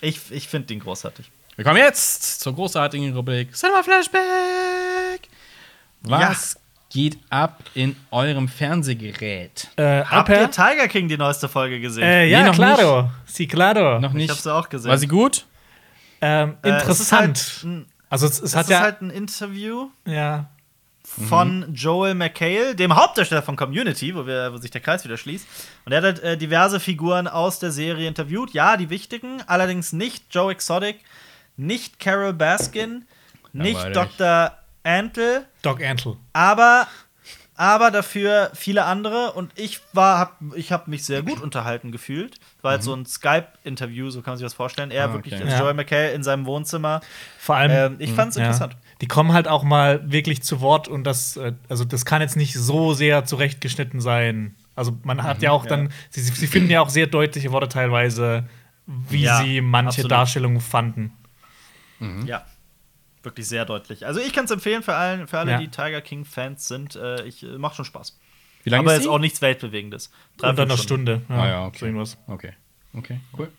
Ich, 0.00 0.20
ich 0.30 0.48
finde 0.48 0.68
den 0.68 0.80
großartig. 0.80 1.30
Wir 1.56 1.64
kommen 1.64 1.76
jetzt 1.76 2.40
zur 2.40 2.54
großartigen 2.54 3.14
Rubrik 3.14 3.54
Cinema 3.54 3.82
Flashback. 3.82 5.28
Was 6.02 6.58
geht 6.90 7.18
ab 7.28 7.62
in 7.74 7.94
eurem 8.10 8.48
Fernsehgerät? 8.48 9.68
Äh, 9.76 10.02
Habt 10.04 10.28
ihr 10.30 10.50
Tiger 10.50 10.88
King 10.88 11.08
die 11.08 11.18
neueste 11.18 11.48
Folge 11.48 11.80
gesehen? 11.80 12.02
Äh, 12.04 12.26
ja, 12.28 12.40
Nee, 12.40 12.46
noch 12.48 12.54
claro. 12.54 13.10
Sí, 13.26 13.46
claro. 13.46 14.00
Noch 14.00 14.10
ich 14.10 14.16
nicht. 14.16 14.30
habe 14.30 14.40
sie 14.40 14.52
auch 14.54 14.68
gesehen. 14.68 14.90
War 14.90 14.98
sie 14.98 15.06
gut? 15.08 15.46
Ähm, 16.22 16.56
Äh, 16.62 16.70
es 16.70 17.00
ist 17.00 17.12
halt 17.12 17.28
interessant. 17.28 17.60
ein- 17.64 17.86
also, 18.08 18.26
es, 18.26 18.38
es 18.38 18.42
Es 18.42 18.56
hat 18.56 18.64
ist 18.64 18.70
ja. 18.70 18.80
halt 18.80 19.02
ein 19.02 19.10
Interview 19.10 19.88
ja. 20.06 20.46
Von 21.28 21.72
Joel 21.74 22.14
McHale, 22.14 22.74
dem 22.74 22.94
Hauptdarsteller 22.96 23.42
von 23.42 23.56
Community, 23.56 24.14
wo, 24.14 24.26
wir, 24.26 24.52
wo 24.52 24.56
sich 24.56 24.70
der 24.70 24.80
Kreis 24.80 25.04
wieder 25.04 25.16
schließt. 25.16 25.46
Und 25.84 25.92
er 25.92 25.98
hat 25.98 26.04
halt, 26.04 26.22
äh, 26.22 26.36
diverse 26.36 26.80
Figuren 26.80 27.28
aus 27.28 27.58
der 27.58 27.70
Serie 27.70 28.08
interviewt. 28.08 28.52
Ja, 28.52 28.76
die 28.76 28.90
wichtigen, 28.90 29.42
allerdings 29.46 29.92
nicht 29.92 30.24
Joe 30.30 30.50
Exotic, 30.52 31.00
nicht 31.56 31.98
Carol 32.00 32.32
Baskin, 32.32 33.04
nicht 33.52 33.74
Langweilig. 33.74 34.16
Dr. 34.16 34.52
Antle, 34.82 35.46
Doc 35.62 35.82
Antle. 35.84 36.16
aber, 36.32 36.86
aber 37.54 37.90
dafür 37.90 38.50
viele 38.54 38.84
andere. 38.84 39.32
Und 39.32 39.52
ich 39.56 39.80
war, 39.92 40.18
hab, 40.18 40.36
ich 40.54 40.72
habe 40.72 40.88
mich 40.88 41.04
sehr 41.04 41.22
gut 41.22 41.42
unterhalten 41.42 41.92
gefühlt. 41.92 42.36
War 42.62 42.72
halt 42.72 42.82
so 42.82 42.94
ein 42.94 43.04
Skype-Interview, 43.04 44.08
so 44.08 44.22
kann 44.22 44.32
man 44.32 44.38
sich 44.38 44.46
das 44.46 44.54
vorstellen. 44.54 44.90
Er 44.90 45.06
Ah, 45.10 45.12
wirklich 45.12 45.34
okay. 45.34 45.42
als 45.44 45.52
Ja. 45.52 45.60
Joel 45.60 45.74
McHale 45.74 46.12
in 46.12 46.22
seinem 46.22 46.46
Wohnzimmer. 46.46 47.02
Vor 47.38 47.56
allem. 47.56 47.92
Ähm, 47.92 47.96
ich 47.98 48.12
fand's 48.12 48.36
ja. 48.36 48.44
interessant. 48.44 48.76
Die 49.00 49.08
kommen 49.08 49.32
halt 49.32 49.48
auch 49.48 49.62
mal 49.62 50.10
wirklich 50.10 50.42
zu 50.42 50.60
Wort 50.60 50.86
und 50.88 51.04
das, 51.04 51.36
äh, 51.36 51.52
also 51.68 51.84
das 51.84 52.04
kann 52.04 52.20
jetzt 52.20 52.36
nicht 52.36 52.54
so 52.54 52.92
sehr 52.92 53.24
zurechtgeschnitten 53.24 54.00
sein. 54.00 54.54
Also 54.76 54.96
man 55.04 55.22
hat 55.22 55.42
ja 55.42 55.52
auch 55.52 55.66
dann, 55.66 55.90
sie, 56.10 56.20
sie 56.22 56.46
finden 56.46 56.70
ja 56.70 56.80
auch 56.80 56.90
sehr 56.90 57.06
deutliche 57.06 57.50
Worte 57.52 57.68
teilweise, 57.68 58.46
wie 58.86 59.22
Ja, 59.22 59.42
sie 59.42 59.60
manche 59.60 59.88
absolut. 59.88 60.10
Darstellungen 60.10 60.60
fanden. 60.60 61.12
Ja. 62.26 62.44
Wirklich 63.22 63.46
sehr 63.46 63.66
deutlich. 63.66 64.06
Also 64.06 64.20
ich 64.20 64.32
kann 64.32 64.46
es 64.46 64.50
empfehlen 64.50 64.82
für, 64.82 64.94
allen, 64.94 65.26
für 65.28 65.38
alle, 65.38 65.50
Ja. 65.52 65.58
die 65.58 65.68
Tiger 65.68 66.00
King-Fans 66.00 66.66
sind. 66.66 66.96
Äh, 66.96 67.24
ich, 67.24 67.42
äh, 67.42 67.58
macht 67.58 67.76
schon 67.76 67.84
Spaß. 67.84 68.18
Wie 68.64 68.70
lange 68.70 68.80
Aber 68.80 68.92
ist 68.92 68.98
jetzt 68.98 69.04
sie? 69.04 69.10
auch 69.10 69.18
nichts 69.18 69.42
Weltbewegendes. 69.42 70.10
Unter 70.42 70.62
einer 70.62 70.76
Stunde. 70.78 71.22
Ah 71.28 71.46
ja, 71.46 71.66
okay. 71.66 71.78
so 71.80 71.86
irgendwas. 71.86 72.16
Okay. 72.26 72.52
Okay, 72.94 73.20
cool. 73.36 73.50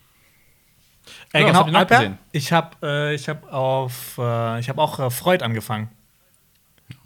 Äh, 1.32 1.40
Ja, 1.40 1.46
genau, 1.46 1.64
Alper, 1.78 2.18
ich 2.32 2.52
habe 2.52 2.76
äh, 2.82 3.14
ich 3.14 3.28
hab 3.28 3.52
auf, 3.52 4.18
äh, 4.18 4.60
ich 4.60 4.68
habe 4.68 4.80
auch 4.80 4.98
äh, 4.98 5.10
Freud 5.10 5.44
angefangen. 5.44 5.88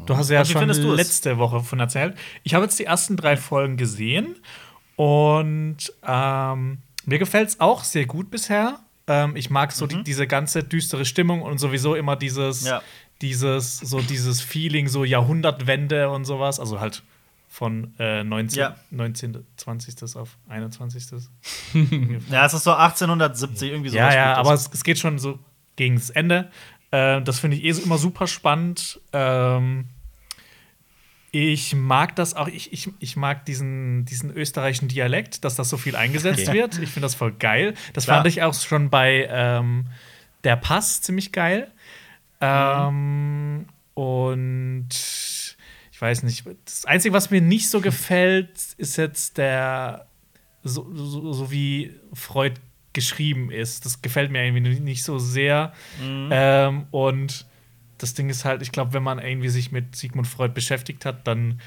Du 0.04 0.16
hast 0.16 0.30
ja 0.30 0.40
Und 0.40 0.46
schon 0.48 0.68
letzte 0.68 1.38
Woche 1.38 1.60
von 1.60 1.80
erzählt. 1.80 2.16
Ich 2.42 2.54
habe 2.54 2.64
jetzt 2.64 2.78
die 2.78 2.84
ersten 2.84 3.16
drei 3.16 3.36
Folgen 3.36 3.76
gesehen 3.76 4.36
und 4.96 5.76
ähm, 6.06 6.78
mir 7.04 7.18
gefällt 7.18 7.48
es 7.50 7.60
auch 7.60 7.84
sehr 7.84 8.06
gut 8.06 8.30
bisher. 8.30 8.80
Ähm, 9.06 9.36
ich 9.36 9.50
mag 9.50 9.72
so 9.72 9.86
die, 9.86 10.02
diese 10.02 10.26
ganze 10.26 10.64
düstere 10.64 11.04
Stimmung 11.04 11.42
und 11.42 11.58
sowieso 11.58 11.94
immer 11.94 12.16
dieses, 12.16 12.64
Ja. 12.66 12.82
dieses, 13.22 13.78
so 13.78 14.00
dieses 14.00 14.40
Feeling, 14.40 14.88
so 14.88 15.04
Jahrhundertwende 15.04 16.10
und 16.10 16.24
sowas. 16.24 16.58
Also 16.58 16.80
halt 16.80 17.02
von 17.48 17.94
äh, 17.98 18.22
19, 18.24 18.58
Ja. 18.58 18.76
19. 18.90 19.44
20. 19.56 20.16
auf 20.16 20.36
21. 20.48 21.04
Ja, 22.30 22.44
es 22.46 22.54
ist 22.54 22.64
so 22.64 22.72
1870, 22.72 23.70
irgendwie 23.70 23.90
so. 23.90 23.96
ja, 23.96 24.12
ja, 24.14 24.34
aber 24.34 24.52
es, 24.54 24.68
es 24.72 24.84
geht 24.84 24.98
schon 24.98 25.18
so 25.18 25.38
gegen 25.76 25.94
das 25.96 26.10
Ende. 26.10 26.50
Äh, 26.90 27.22
das 27.22 27.38
finde 27.40 27.56
ich 27.56 27.64
eh 27.64 27.72
so 27.72 27.82
immer 27.82 27.98
super 27.98 28.26
spannend. 28.26 29.00
Ähm, 29.12 29.86
ich 31.32 31.74
mag 31.74 32.16
das 32.16 32.34
auch, 32.34 32.48
ich, 32.48 32.72
ich, 32.72 32.90
ich 32.98 33.16
mag 33.16 33.44
diesen, 33.44 34.04
diesen 34.06 34.30
österreichischen 34.30 34.88
Dialekt, 34.88 35.44
dass 35.44 35.54
das 35.54 35.68
so 35.68 35.76
viel 35.76 35.94
eingesetzt 35.96 36.48
Okay. 36.48 36.58
wird. 36.58 36.78
Ich 36.78 36.88
finde 36.90 37.06
das 37.06 37.14
voll 37.14 37.32
geil. 37.32 37.74
Das 37.92 38.04
Klar. 38.04 38.18
fand 38.18 38.28
ich 38.28 38.42
auch 38.42 38.54
schon 38.54 38.88
bei 38.90 39.28
ähm, 39.30 39.86
Der 40.44 40.56
Pass 40.56 41.02
ziemlich 41.02 41.32
geil. 41.32 41.70
Ähm, 42.40 43.66
und 43.94 44.88
ich 45.96 46.02
weiß 46.02 46.24
nicht, 46.24 46.44
das 46.66 46.84
Einzige, 46.84 47.14
was 47.14 47.30
mir 47.30 47.40
nicht 47.40 47.70
so 47.70 47.80
gefällt, 47.80 48.50
ist 48.76 48.98
jetzt 48.98 49.38
der, 49.38 50.04
so, 50.62 50.86
so, 50.94 51.32
so 51.32 51.50
wie 51.50 51.94
Freud 52.12 52.60
geschrieben 52.92 53.50
ist. 53.50 53.86
Das 53.86 54.02
gefällt 54.02 54.30
mir 54.30 54.44
irgendwie 54.44 54.78
nicht 54.78 55.04
so 55.04 55.18
sehr. 55.18 55.72
Ähm, 56.02 56.84
und 56.90 57.46
das 57.96 58.12
Ding 58.12 58.28
ist 58.28 58.44
halt, 58.44 58.60
ich 58.60 58.72
glaube, 58.72 58.92
wenn 58.92 59.02
man 59.02 59.18
irgendwie 59.20 59.48
sich 59.48 59.72
mit 59.72 59.96
Sigmund 59.96 60.26
Freud 60.26 60.52
beschäftigt 60.52 61.06
hat, 61.06 61.26
dann. 61.26 61.62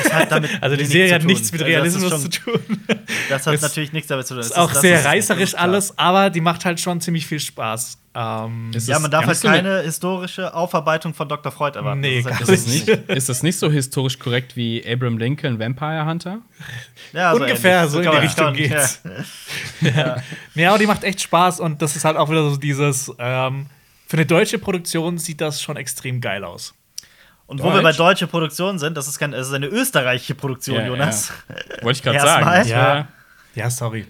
es 0.00 0.12
hat 0.12 0.30
damit 0.30 0.50
Also 0.62 0.76
die 0.76 0.84
Serie 0.84 1.12
hat 1.14 1.24
nichts 1.24 1.50
mit 1.50 1.60
Also 1.60 1.74
das 1.74 1.86
ist 1.88 2.02
Realismus 2.02 2.22
schon- 2.22 2.32
zu 2.32 2.40
tun. 2.68 2.80
Das 3.28 3.48
hat 3.48 3.54
Es 3.54 3.62
natürlich 3.62 3.92
nichts 3.92 4.06
damit 4.06 4.28
zu 4.28 4.34
tun. 4.34 4.42
ist 4.42 4.50
Es 4.50 4.56
auch 4.56 4.72
das 4.72 4.80
sehr 4.80 4.94
ist- 4.98 5.04
das 5.06 5.12
reißerisch 5.12 5.42
ist 5.42 5.54
alles, 5.56 5.98
aber 5.98 6.30
die 6.30 6.40
macht 6.40 6.64
halt 6.64 6.78
schon 6.78 7.00
ziemlich 7.00 7.26
viel 7.26 7.40
Spaß. 7.40 7.98
Ähm, 8.12 8.72
Ist 8.74 8.88
Ja, 8.88 8.98
man 8.98 9.10
darf 9.10 9.24
halt 9.24 9.36
so 9.36 9.46
eine- 9.46 9.58
keine 9.58 9.82
historische 9.82 10.52
Aufarbeitung 10.52 11.14
von 11.14 11.28
Dr. 11.28 11.52
Freud 11.52 11.76
erwarten. 11.78 12.00
Nee, 12.00 12.22
das 12.22 12.32
ist, 12.32 12.38
gar 12.38 12.48
halt 12.48 12.48
Ist 12.48 12.66
das, 12.66 12.74
nicht, 12.74 12.88
ist 13.08 13.28
das 13.28 13.42
nicht 13.44 13.58
so 13.58 13.70
historisch 13.70 14.18
korrekt 14.18 14.56
wie 14.56 14.84
Abraham 14.84 15.16
Lincoln 15.18 15.60
Vampire 15.60 16.04
Hunter? 16.04 16.38
ja, 17.12 17.32
so 17.34 17.40
ungefähr 17.42 17.78
ähnlich. 17.78 17.92
so 17.92 18.00
in 18.00 18.10
die 18.10 18.16
Richtung 18.16 18.44
kann- 18.46 18.54
geht's. 18.54 19.00
Nee, 20.54 20.66
aber 20.66 20.78
die 20.78 20.86
macht 20.86 21.04
echt 21.04 21.20
Spaß 21.22 21.60
und 21.60 21.80
das 21.82 21.96
ist 21.96 22.04
halt 22.04 22.16
auch 22.16 22.28
wieder 22.30 22.50
so 22.50 22.56
dieses. 22.56 23.12
Ähm, 23.18 23.66
für 24.06 24.16
eine 24.16 24.26
deutsche 24.26 24.58
Produktion 24.58 25.18
sieht 25.18 25.40
das 25.40 25.62
schon 25.62 25.76
extrem 25.76 26.20
geil 26.20 26.42
aus. 26.44 26.74
Und 27.46 27.60
wo 27.62 27.66
wir 27.72 27.74
bei 27.74 27.82
Deutsch? 27.90 27.96
deutscher 27.98 28.26
Produktion 28.26 28.78
sind, 28.78 28.96
das 28.96 29.08
ist, 29.08 29.18
kein, 29.18 29.32
das 29.32 29.48
ist 29.48 29.54
eine 29.54 29.66
österreichische 29.66 30.34
Produktion, 30.34 30.76
Ja, 30.76 30.86
Jonas. 30.86 31.32
Wollte 31.82 31.98
ich 31.98 32.02
gerade 32.02 32.20
sagen. 32.20 32.68
Ja. 32.68 33.08
Ja, 33.56 33.70
sorry. 33.70 34.06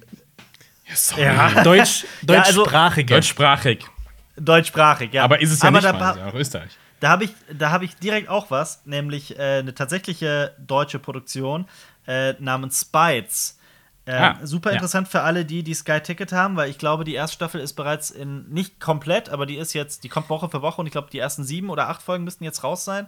Ja, 0.91 0.97
sorry. 0.97 1.23
Ja. 1.23 1.63
Deutsch, 1.65 2.05
Ja, 2.29 2.43
also- 2.43 2.61
deutschsprachige. 2.65 3.15
Deutschsprachig. 3.15 3.87
Deutschsprachig, 4.37 5.13
ja. 5.13 5.25
Aber 5.25 5.41
ist 5.41 5.53
es 5.53 5.61
ja 5.63 5.69
Aber 5.69 5.79
nicht 5.79 5.89
da, 5.89 5.93
mal, 5.93 6.17
ja 6.17 6.27
auch 6.29 6.35
Österreich. 6.35 6.71
Da 7.01 7.09
habe 7.09 7.25
ich, 7.25 7.31
da 7.53 7.71
hab 7.71 7.83
ich 7.83 7.97
direkt 7.97 8.29
auch 8.29 8.51
was, 8.51 8.83
nämlich 8.85 9.39
äh, 9.39 9.59
eine 9.61 9.75
tatsächliche 9.75 10.55
deutsche 10.59 10.99
Produktion 10.99 11.67
äh, 12.07 12.35
namens 12.39 12.81
Spites. 12.83 13.59
Äh, 14.07 14.13
Ah, 14.13 14.39
super 14.43 14.71
ja. 14.71 14.75
interessant 14.75 15.09
für 15.09 15.21
alle, 15.23 15.45
die 15.45 15.63
die 15.63 15.75
Sky 15.75 16.01
Ticket 16.01 16.33
haben, 16.33 16.57
weil 16.57 16.71
ich 16.71 16.79
glaube, 16.79 17.05
die 17.05 17.15
erste 17.15 17.35
Staffel 17.37 17.61
ist 17.61 17.75
bereits 17.75 18.11
in 18.11 18.49
nicht 18.51 18.81
komplett, 18.81 19.29
aber 19.29 19.47
die 19.47 19.57
ist 19.57 19.73
jetzt, 19.75 20.05
die 20.05 20.09
kommt 20.09 20.29
Woche 20.31 20.49
für 20.49 20.63
Woche 20.63 20.81
und 20.81 20.87
ich 20.87 20.93
glaube, 20.93 21.09
die 21.13 21.19
ersten 21.19 21.45
sieben 21.45 21.69
oder 21.71 21.89
acht 21.89 22.03
Folgen 22.03 22.25
müssten 22.25 22.45
jetzt 22.45 22.65
raus 22.65 22.85
sein. 22.85 23.07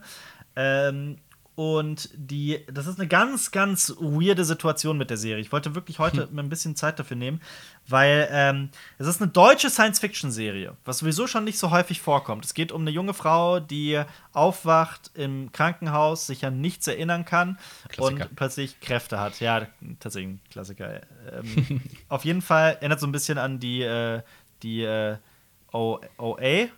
Ähm, 0.54 1.16
und 1.54 2.08
die, 2.14 2.64
das 2.72 2.86
ist 2.86 2.98
eine 2.98 3.06
ganz, 3.06 3.50
ganz 3.50 3.94
weirde 4.00 4.44
Situation 4.44 4.96
mit 4.96 5.10
der 5.10 5.18
Serie. 5.18 5.42
Ich 5.42 5.52
wollte 5.52 5.74
wirklich 5.74 5.98
heute 5.98 6.26
mir 6.32 6.42
ein 6.42 6.48
bisschen 6.48 6.76
Zeit 6.76 6.98
dafür 6.98 7.16
nehmen, 7.16 7.42
weil 7.86 8.26
ähm, 8.30 8.70
es 8.96 9.06
ist 9.06 9.20
eine 9.20 9.30
deutsche 9.30 9.68
Science-Fiction-Serie, 9.68 10.74
was 10.86 10.98
sowieso 10.98 11.26
schon 11.26 11.44
nicht 11.44 11.58
so 11.58 11.70
häufig 11.70 12.00
vorkommt. 12.00 12.46
Es 12.46 12.54
geht 12.54 12.72
um 12.72 12.80
eine 12.80 12.90
junge 12.90 13.12
Frau, 13.12 13.60
die 13.60 14.02
aufwacht 14.32 15.10
im 15.14 15.52
Krankenhaus, 15.52 16.26
sich 16.26 16.46
an 16.46 16.62
nichts 16.62 16.86
erinnern 16.86 17.26
kann 17.26 17.58
Klassiker. 17.88 18.24
und 18.24 18.36
plötzlich 18.36 18.80
Kräfte 18.80 19.20
hat. 19.20 19.38
Ja, 19.40 19.66
tatsächlich 20.00 20.34
ein 20.34 20.40
Klassiker. 20.50 21.02
Ähm, 21.30 21.82
auf 22.08 22.24
jeden 22.24 22.40
Fall 22.40 22.78
erinnert 22.80 23.00
so 23.00 23.06
ein 23.06 23.12
bisschen 23.12 23.36
an 23.36 23.60
die, 23.60 23.82
äh, 23.82 24.22
die 24.62 24.84
äh, 24.84 25.18
OA. 25.72 26.68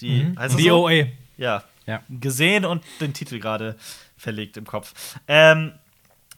Die, 0.00 0.26
heißt 0.38 0.54
das 0.54 0.56
Die 0.56 0.68
so? 0.68 0.86
OA. 0.86 1.06
Ja. 1.36 1.64
Ja. 1.86 2.02
Gesehen 2.08 2.64
und 2.64 2.84
den 3.00 3.12
Titel 3.12 3.38
gerade 3.38 3.76
verlegt 4.16 4.56
im 4.56 4.66
Kopf. 4.66 4.94
Ähm, 5.28 5.72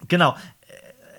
genau. 0.08 0.36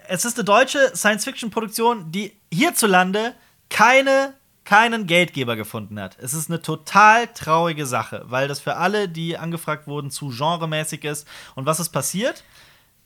Es 0.07 0.25
ist 0.25 0.37
eine 0.37 0.45
deutsche 0.45 0.95
Science-Fiction-Produktion, 0.95 2.11
die 2.11 2.33
hierzulande 2.51 3.33
keine, 3.69 4.33
keinen 4.63 5.07
Geldgeber 5.07 5.55
gefunden 5.55 5.99
hat. 5.99 6.17
Es 6.19 6.33
ist 6.33 6.49
eine 6.49 6.61
total 6.61 7.27
traurige 7.27 7.85
Sache, 7.85 8.23
weil 8.25 8.47
das 8.47 8.59
für 8.59 8.75
alle, 8.75 9.09
die 9.09 9.37
angefragt 9.37 9.87
wurden, 9.87 10.11
zu 10.11 10.29
genremäßig 10.29 11.03
ist. 11.03 11.27
Und 11.55 11.65
was 11.65 11.79
ist 11.79 11.89
passiert? 11.89 12.43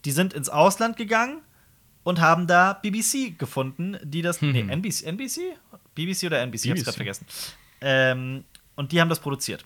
Die 0.05 0.11
sind 0.11 0.33
ins 0.33 0.49
Ausland 0.49 0.97
gegangen 0.97 1.41
und 2.03 2.19
haben 2.19 2.47
da 2.47 2.73
BBC 2.73 3.37
gefunden, 3.37 3.97
die 4.03 4.21
das. 4.21 4.41
Nee, 4.41 4.61
NBC, 4.61 5.03
NBC? 5.05 5.39
BBC 5.95 6.25
oder 6.25 6.39
NBC? 6.41 6.65
Ich 6.65 6.71
hab's 6.71 6.79
BBC. 6.79 6.83
gerade 6.85 6.95
vergessen. 6.97 7.25
Ähm, 7.81 8.43
und 8.79 8.91
die 8.93 9.01
haben 9.01 9.09
das 9.09 9.19
produziert. 9.19 9.65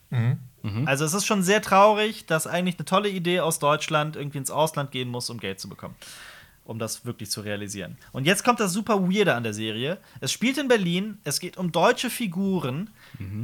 Also 0.86 1.06
es 1.06 1.14
ist 1.14 1.26
schon 1.26 1.44
sehr 1.44 1.62
traurig, 1.62 2.26
dass 2.26 2.48
eigentlich 2.48 2.78
eine 2.78 2.86
tolle 2.86 3.10
Idee 3.10 3.42
aus 3.42 3.60
Deutschland 3.60 4.16
irgendwie 4.16 4.38
ins 4.40 4.50
Ausland 4.52 4.92
gehen 4.92 5.10
muss, 5.10 5.30
um 5.30 5.38
Geld 5.40 5.60
zu 5.60 5.70
bekommen. 5.70 5.96
Um 6.66 6.80
das 6.80 7.06
wirklich 7.06 7.30
zu 7.30 7.42
realisieren. 7.42 7.98
Und 8.14 8.26
jetzt 8.26 8.46
kommt 8.46 8.62
das 8.62 8.72
super 8.72 9.02
Weirde 9.04 9.36
an 9.36 9.44
der 9.44 9.54
Serie. 9.54 9.98
Es 10.22 10.32
spielt 10.32 10.58
in 10.58 10.70
Berlin, 10.70 11.18
es 11.26 11.42
geht 11.42 11.58
um 11.58 11.74
deutsche 11.74 12.10
Figuren, 12.10 12.90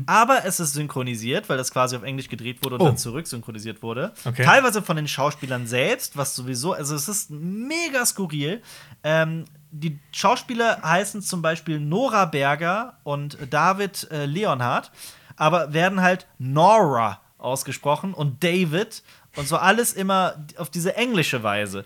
aber 0.05 0.45
es 0.45 0.61
ist 0.61 0.71
synchronisiert, 0.73 1.49
weil 1.49 1.57
das 1.57 1.71
quasi 1.71 1.97
auf 1.97 2.03
Englisch 2.03 2.29
gedreht 2.29 2.63
wurde 2.63 2.75
und 2.75 2.81
Oh. 2.81 2.85
dann 2.85 2.97
zurück 2.97 3.27
synchronisiert 3.27 3.83
wurde. 3.83 4.13
Okay. 4.23 4.45
Teilweise 4.45 4.81
von 4.81 4.95
den 4.95 5.07
Schauspielern 5.09 5.67
selbst, 5.67 6.15
was 6.15 6.33
sowieso, 6.33 6.71
also 6.71 6.95
es 6.95 7.09
ist 7.09 7.29
mega 7.29 8.05
skurril. 8.05 8.61
Ähm, 9.03 9.43
die 9.71 9.99
Schauspieler 10.13 10.81
heißen 10.81 11.21
zum 11.21 11.41
Beispiel 11.41 11.79
Nora 11.81 12.23
Berger 12.23 12.97
und 13.03 13.37
David 13.51 14.07
äh, 14.11 14.25
Leonhardt, 14.25 14.91
aber 15.39 15.73
werden 15.73 16.01
halt 16.01 16.27
Nora 16.37 17.21
ausgesprochen 17.37 18.13
und 18.13 18.43
David 18.43 19.01
und 19.37 19.47
so 19.47 19.57
alles 19.57 19.93
immer 19.93 20.45
auf 20.57 20.69
diese 20.69 20.95
englische 20.95 21.41
Weise. 21.41 21.85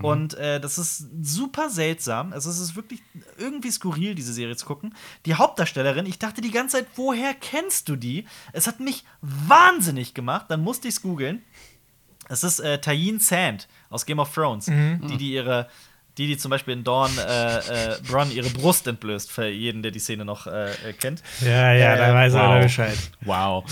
Und 0.00 0.34
äh, 0.34 0.58
das 0.58 0.78
ist 0.78 1.06
super 1.20 1.68
seltsam. 1.68 2.32
Also, 2.32 2.50
es 2.50 2.58
ist 2.58 2.74
wirklich 2.74 3.02
irgendwie 3.38 3.70
skurril, 3.70 4.14
diese 4.14 4.32
Serie 4.32 4.56
zu 4.56 4.66
gucken. 4.66 4.94
Die 5.26 5.34
Hauptdarstellerin, 5.34 6.06
ich 6.06 6.18
dachte 6.18 6.40
die 6.40 6.50
ganze 6.50 6.78
Zeit, 6.78 6.86
woher 6.96 7.34
kennst 7.34 7.88
du 7.88 7.94
die? 7.94 8.26
Es 8.52 8.66
hat 8.66 8.80
mich 8.80 9.04
wahnsinnig 9.20 10.14
gemacht. 10.14 10.46
Dann 10.48 10.62
musste 10.62 10.88
ich 10.88 10.94
es 10.94 11.02
googeln. 11.02 11.42
Es 12.28 12.42
ist 12.42 12.60
äh, 12.60 12.80
Tayin 12.80 13.20
Sand 13.20 13.68
aus 13.90 14.06
Game 14.06 14.18
of 14.18 14.32
Thrones, 14.32 14.66
die, 14.66 15.16
die 15.18 15.32
ihre, 15.34 15.68
die, 16.18 16.26
die 16.26 16.36
zum 16.36 16.50
Beispiel 16.50 16.74
in 16.74 16.84
Dawn 16.84 17.10
äh, 17.18 17.56
äh, 17.58 17.96
Bronn 18.06 18.30
ihre 18.30 18.50
Brust 18.50 18.86
entblößt, 18.86 19.30
für 19.30 19.46
jeden, 19.48 19.82
der 19.82 19.90
die 19.92 19.98
Szene 19.98 20.24
noch 20.24 20.46
äh, 20.46 20.70
äh, 20.70 20.92
kennt. 20.92 21.22
Ja, 21.40 21.72
ja, 21.72 21.96
da 21.96 22.10
Äh, 22.10 22.14
weiß 22.14 22.34
er 22.34 22.48
wow. 22.56 22.62
Bescheid. 22.62 22.98
Wow. 23.22 23.64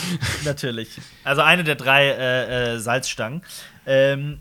Natürlich. 0.44 0.98
Also 1.24 1.42
eine 1.42 1.64
der 1.64 1.74
drei 1.74 2.06
äh, 2.08 2.74
äh, 2.74 2.78
Salzstangen. 2.78 3.42
Ähm, 3.86 4.40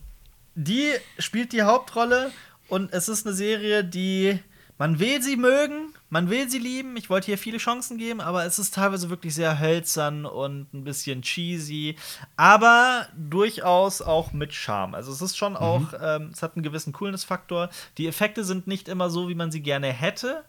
die 0.55 0.88
spielt 1.17 1.51
die 1.53 1.63
Hauptrolle 1.63 2.31
und 2.67 2.93
es 2.93 3.09
ist 3.09 3.26
eine 3.26 3.35
Serie, 3.35 3.84
die 3.84 4.39
man 4.77 4.99
will 4.99 5.21
sie 5.21 5.35
mögen, 5.35 5.93
man 6.10 6.30
will 6.30 6.49
sie 6.49 6.57
lieben. 6.60 6.98
Ich 6.98 7.10
wollte 7.10 7.27
hier 7.27 7.38
viele 7.38 7.57
Chancen 7.60 7.98
geben, 7.98 8.19
aber 8.22 8.45
es 8.45 8.57
ist 8.60 8.73
teilweise 8.73 9.10
wirklich 9.10 9.36
sehr 9.36 9.60
hölzern 9.60 10.26
und 10.26 10.73
ein 10.73 10.84
bisschen 10.84 11.22
cheesy, 11.22 11.95
aber 12.36 13.07
durchaus 13.18 14.02
auch 14.02 14.34
mit 14.34 14.53
Charme. 14.53 14.95
Also 14.95 15.11
es 15.11 15.22
ist 15.22 15.38
schon 15.38 15.56
auch, 15.56 15.94
ähm, 16.02 16.31
es 16.34 16.41
hat 16.41 16.56
einen 16.56 16.64
gewissen 16.64 16.94
Coolness-Faktor. 16.94 17.69
Die 17.98 18.07
Effekte 18.07 18.44
sind 18.44 18.65
nicht 18.68 18.88
immer 18.88 19.10
so, 19.10 19.30
wie 19.30 19.36
man 19.36 19.52
sie 19.52 19.61
gerne 19.61 19.88
hätte. 19.94 20.44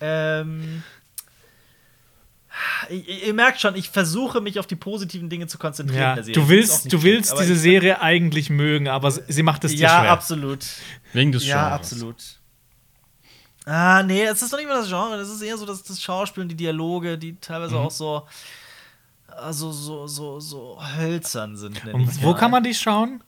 Ähm, 0.00 0.82
Ihr, 2.90 3.26
ihr 3.28 3.34
merkt 3.34 3.60
schon, 3.60 3.76
ich 3.76 3.90
versuche 3.90 4.40
mich 4.40 4.58
auf 4.58 4.66
die 4.66 4.74
positiven 4.74 5.28
Dinge 5.30 5.46
zu 5.46 5.56
konzentrieren. 5.56 6.16
Ja, 6.16 6.20
du 6.22 6.48
willst, 6.48 6.92
du 6.92 7.02
willst 7.04 7.30
aber 7.30 7.42
diese 7.42 7.54
Serie 7.54 8.00
eigentlich 8.02 8.50
mögen, 8.50 8.88
aber 8.88 9.12
sie 9.12 9.44
macht 9.44 9.62
es 9.62 9.70
dir 9.70 9.78
Ja, 9.82 10.00
schwer. 10.00 10.10
absolut. 10.10 10.66
Wegen 11.12 11.30
des 11.30 11.46
Ja, 11.46 11.68
Genres. 11.68 11.72
absolut. 11.92 12.16
Ah, 13.72 14.02
nee, 14.02 14.24
es 14.24 14.42
ist 14.42 14.52
doch 14.52 14.58
nicht 14.58 14.66
mal 14.68 14.74
das 14.80 14.88
Genre, 14.88 15.16
das 15.16 15.28
ist 15.28 15.42
eher 15.42 15.56
so 15.56 15.64
das, 15.64 15.82
das 15.84 16.02
Schauspiel 16.02 16.42
und 16.42 16.48
die 16.48 16.56
Dialoge, 16.56 17.16
die 17.16 17.36
teilweise 17.36 17.76
Mhm. 17.76 17.80
auch 17.82 17.90
so, 17.92 18.26
also 19.28 19.70
so, 19.70 20.08
so, 20.08 20.40
so 20.40 20.78
hölzern 20.96 21.56
sind. 21.56 21.84
Und 21.94 22.20
wo 22.22 22.32
mal. 22.32 22.36
kann 22.38 22.50
man 22.50 22.64
die 22.64 22.74
schauen? 22.74 23.22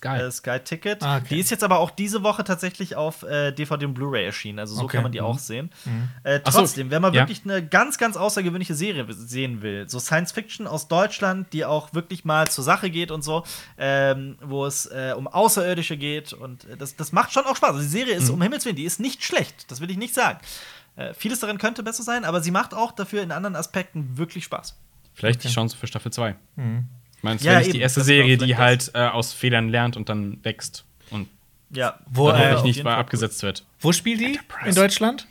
Geil. 0.00 0.26
Äh, 0.26 0.30
Sky 0.30 0.58
Ticket. 0.60 1.02
Ah, 1.02 1.16
okay. 1.18 1.26
Die 1.30 1.40
ist 1.40 1.50
jetzt 1.50 1.62
aber 1.64 1.78
auch 1.78 1.90
diese 1.90 2.22
Woche 2.22 2.44
tatsächlich 2.44 2.96
auf 2.96 3.22
äh, 3.22 3.52
DVD 3.52 3.86
und 3.86 3.94
Blu-ray 3.94 4.24
erschienen. 4.24 4.58
Also 4.58 4.74
so 4.74 4.82
Okay. 4.84 4.96
kann 4.96 5.02
man 5.04 5.12
die 5.12 5.20
Mhm. 5.20 5.26
auch 5.26 5.38
sehen. 5.38 5.70
Äh, 6.22 6.40
Ach 6.44 6.52
so, 6.52 6.58
trotzdem, 6.60 6.90
wenn 6.90 7.02
man 7.02 7.12
ja. 7.14 7.22
wirklich 7.22 7.42
eine 7.44 7.66
ganz, 7.66 7.98
ganz 7.98 8.16
außergewöhnliche 8.16 8.74
Serie 8.74 9.06
sehen 9.10 9.62
will, 9.62 9.88
so 9.88 9.98
Science 9.98 10.32
Fiction 10.32 10.66
aus 10.66 10.88
Deutschland, 10.88 11.52
die 11.52 11.64
auch 11.64 11.92
wirklich 11.94 12.24
mal 12.24 12.48
zur 12.48 12.64
Sache 12.64 12.90
geht 12.90 13.10
und 13.10 13.22
so, 13.22 13.44
ähm, 13.78 14.36
wo 14.42 14.66
es 14.66 14.86
äh, 14.86 15.14
um 15.16 15.26
Außerirdische 15.26 15.96
geht 15.96 16.32
und 16.32 16.64
äh, 16.64 16.76
das, 16.76 16.96
das 16.96 17.12
macht 17.12 17.32
schon 17.32 17.44
auch 17.44 17.56
Spaß. 17.56 17.70
Also 17.70 17.82
die 17.82 17.88
Serie 17.88 18.14
Mhm. 18.16 18.22
ist 18.22 18.30
um 18.30 18.42
Himmels 18.42 18.64
Willen, 18.64 18.76
die 18.76 18.84
ist 18.84 19.00
nicht 19.00 19.22
schlecht. 19.24 19.70
Das 19.70 19.80
will 19.80 19.90
ich 19.90 19.96
nicht 19.96 20.14
sagen. 20.14 20.38
Äh, 20.96 21.12
vieles 21.14 21.40
darin 21.40 21.58
könnte 21.58 21.82
besser 21.82 22.02
sein, 22.04 22.24
aber 22.24 22.40
sie 22.40 22.50
macht 22.52 22.72
auch 22.74 22.92
dafür 22.92 23.22
in 23.22 23.32
anderen 23.32 23.56
Aspekten 23.56 24.16
wirklich 24.16 24.44
Spaß. 24.44 24.76
Vielleicht 25.12 25.44
die 25.44 25.48
Chance 25.48 25.76
für 25.76 25.86
Staffel 25.86 26.12
2. 26.12 26.34
meine, 27.24 27.36
es 27.36 27.42
Ja, 27.42 27.58
nicht 27.58 27.66
eben, 27.68 27.72
die 27.74 27.80
erste 27.80 28.02
Serie, 28.04 28.36
die 28.38 28.56
halt 28.56 28.92
äh, 28.94 28.98
aus 29.08 29.32
Fehlern 29.32 29.68
lernt 29.68 29.96
und 29.96 30.08
dann 30.08 30.38
wächst 30.44 30.84
und 31.10 31.28
Ja, 31.70 31.98
Wo, 32.06 32.28
dann 32.30 32.58
äh, 32.58 32.62
nicht 32.62 32.84
mal 32.84 32.94
abgesetzt 32.96 33.42
wird. 33.42 33.64
Wo 33.80 33.90
spielt 33.92 34.20
die? 34.20 34.26
Enterprise. 34.26 34.68
In 34.68 34.74
Deutschland? 34.76 35.26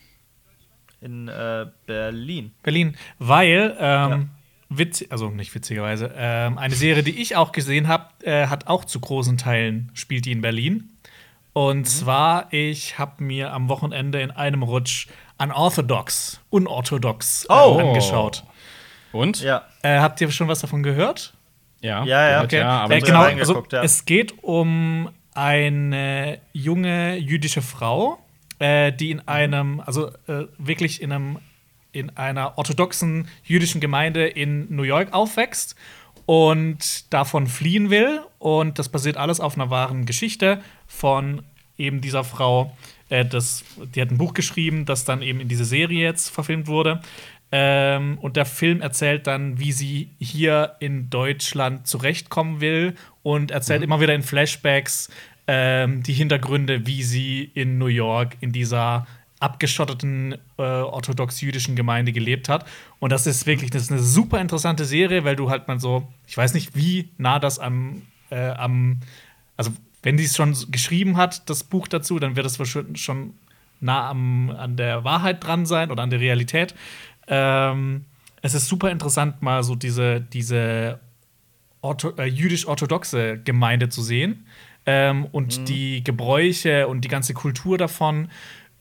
In 1.00 1.28
äh, 1.28 1.66
Berlin. 1.86 2.52
Berlin. 2.64 2.96
Weil, 3.20 3.76
ähm, 3.80 4.30
witz, 4.70 5.04
also 5.10 5.30
nicht 5.30 5.54
witzigerweise, 5.54 6.12
ähm, 6.16 6.58
eine 6.58 6.76
Serie, 6.76 7.04
die 7.04 7.22
ich 7.22 7.36
auch 7.36 7.52
gesehen 7.52 7.88
habe, 7.88 8.06
äh, 8.24 8.48
hat 8.48 8.68
auch 8.68 8.86
zu 8.86 9.00
großen 9.00 9.38
Teilen 9.38 9.92
spielt 9.94 10.26
die 10.26 10.32
in 10.32 10.42
Berlin. 10.42 10.90
Und 11.52 11.80
Mhm. 11.80 11.86
zwar, 11.86 12.52
ich 12.52 12.98
habe 12.98 13.24
mir 13.24 13.54
am 13.54 13.70
Wochenende 13.70 14.22
in 14.22 14.32
einem 14.32 14.64
Rutsch 14.64 15.08
Unorthodox, 15.38 16.40
Unorthodox 16.50 17.46
äh, 17.46 17.54
Oh. 17.54 17.78
angeschaut. 17.80 18.44
Und? 19.12 19.42
Ja. 19.42 19.64
Äh, 19.84 20.00
habt 20.00 20.20
ihr 20.22 20.32
schon 20.32 20.48
was 20.48 20.62
davon 20.62 20.82
gehört? 20.84 21.33
Ja, 21.84 22.04
Ja, 22.06 22.30
ja, 22.32 22.44
Okay. 22.44 22.60
ja 22.60 22.82
aber 22.82 22.96
äh, 22.96 23.02
genau, 23.02 23.24
also, 23.24 23.64
ja. 23.72 23.84
es 23.84 24.06
geht 24.06 24.44
um 24.44 25.10
eine 25.34 26.40
junge 26.54 27.18
jüdische 27.18 27.62
Frau, 27.62 28.20
äh, 28.60 28.92
die 28.92 29.12
in 29.12 29.28
einem, 29.28 29.82
also 29.82 30.08
äh, 30.28 30.46
wirklich 30.58 31.02
in 31.02 31.12
einem 31.12 31.38
in 31.92 32.10
einer 32.18 32.58
orthodoxen 32.58 33.28
jüdischen 33.44 33.80
Gemeinde 33.80 34.26
in 34.28 34.76
New 34.76 34.84
York 34.84 35.14
aufwächst 35.14 35.76
und 36.26 37.14
davon 37.14 37.48
fliehen 37.48 37.90
will. 37.90 38.22
Und 38.40 38.80
das 38.80 38.90
basiert 38.90 39.16
alles 39.16 39.40
auf 39.40 39.56
einer 39.56 39.70
wahren 39.70 40.06
Geschichte 40.06 40.62
von 40.88 41.44
eben 41.78 42.02
dieser 42.02 42.24
Frau. 42.24 42.76
Äh, 43.10 43.26
das, 43.26 43.64
die 43.96 44.02
hat 44.02 44.12
ein 44.12 44.18
Buch 44.18 44.34
geschrieben, 44.34 44.86
das 44.86 45.06
dann 45.06 45.22
eben 45.22 45.40
in 45.40 45.48
diese 45.48 45.66
Serie 45.66 46.04
jetzt 46.04 46.30
verfilmt 46.30 46.68
wurde. 46.68 47.02
Ähm, 47.56 48.18
und 48.20 48.36
der 48.36 48.46
Film 48.46 48.82
erzählt 48.82 49.28
dann, 49.28 49.60
wie 49.60 49.72
sie 49.72 50.10
hier 50.20 50.76
in 50.80 51.12
Deutschland 51.12 51.86
zurechtkommen 51.86 52.62
will 52.62 52.96
und 53.22 53.52
erzählt 53.52 53.84
immer 53.84 54.02
wieder 54.02 54.16
in 54.16 54.24
Flashbacks 54.24 55.12
ähm, 55.46 56.02
die 56.02 56.14
Hintergründe, 56.14 56.88
wie 56.88 57.04
sie 57.04 57.44
in 57.54 57.78
New 57.78 57.86
York 57.86 58.38
in 58.40 58.54
dieser 58.54 59.06
abgeschotteten 59.40 60.34
äh, 60.58 60.64
orthodox-jüdischen 60.64 61.76
Gemeinde 61.76 62.12
gelebt 62.12 62.50
hat. 62.50 62.66
Und 62.98 63.12
das 63.12 63.28
ist 63.28 63.46
wirklich 63.46 63.70
das 63.70 63.84
ist 63.84 63.92
eine 63.92 64.02
super 64.02 64.42
interessante 64.42 64.86
Serie, 64.86 65.24
weil 65.24 65.36
du 65.36 65.52
halt 65.52 65.68
mal 65.68 65.80
so, 65.80 66.12
ich 66.26 66.36
weiß 66.36 66.56
nicht, 66.56 66.76
wie 66.76 67.10
nah 67.20 67.38
das 67.38 67.60
am, 67.60 68.02
äh, 68.32 68.50
am 68.50 69.02
also 69.58 69.70
wenn 70.02 70.18
sie 70.18 70.26
es 70.26 70.36
schon 70.36 70.58
geschrieben 70.72 71.18
hat, 71.18 71.48
das 71.52 71.64
Buch 71.64 71.88
dazu, 71.88 72.18
dann 72.18 72.36
wird 72.36 72.48
es 72.48 72.58
wahrscheinlich 72.58 73.04
schon 73.04 73.36
nah 73.80 74.10
am, 74.10 74.50
an 74.50 74.76
der 74.76 75.04
Wahrheit 75.04 75.44
dran 75.46 75.68
sein 75.68 75.92
oder 75.92 76.02
an 76.02 76.10
der 76.10 76.20
Realität. 76.20 76.74
Ähm, 77.28 78.06
es 78.42 78.54
ist 78.54 78.68
super 78.68 78.92
interessant, 78.92 79.42
mal 79.42 79.64
so 79.64 79.76
diese, 79.76 80.22
diese 80.22 81.00
Ortho 81.82 82.10
äh, 82.18 82.26
jüdisch-orthodoxe 82.26 83.40
Gemeinde 83.44 83.90
zu 83.90 84.02
sehen 84.02 84.46
ähm, 84.86 85.26
und 85.32 85.68
die 85.70 86.04
Gebräuche 86.04 86.88
und 86.88 87.02
die 87.02 87.10
ganze 87.10 87.34
Kultur 87.34 87.78
davon. 87.78 88.30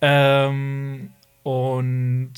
Ähm, 0.01 1.11
und 1.43 2.33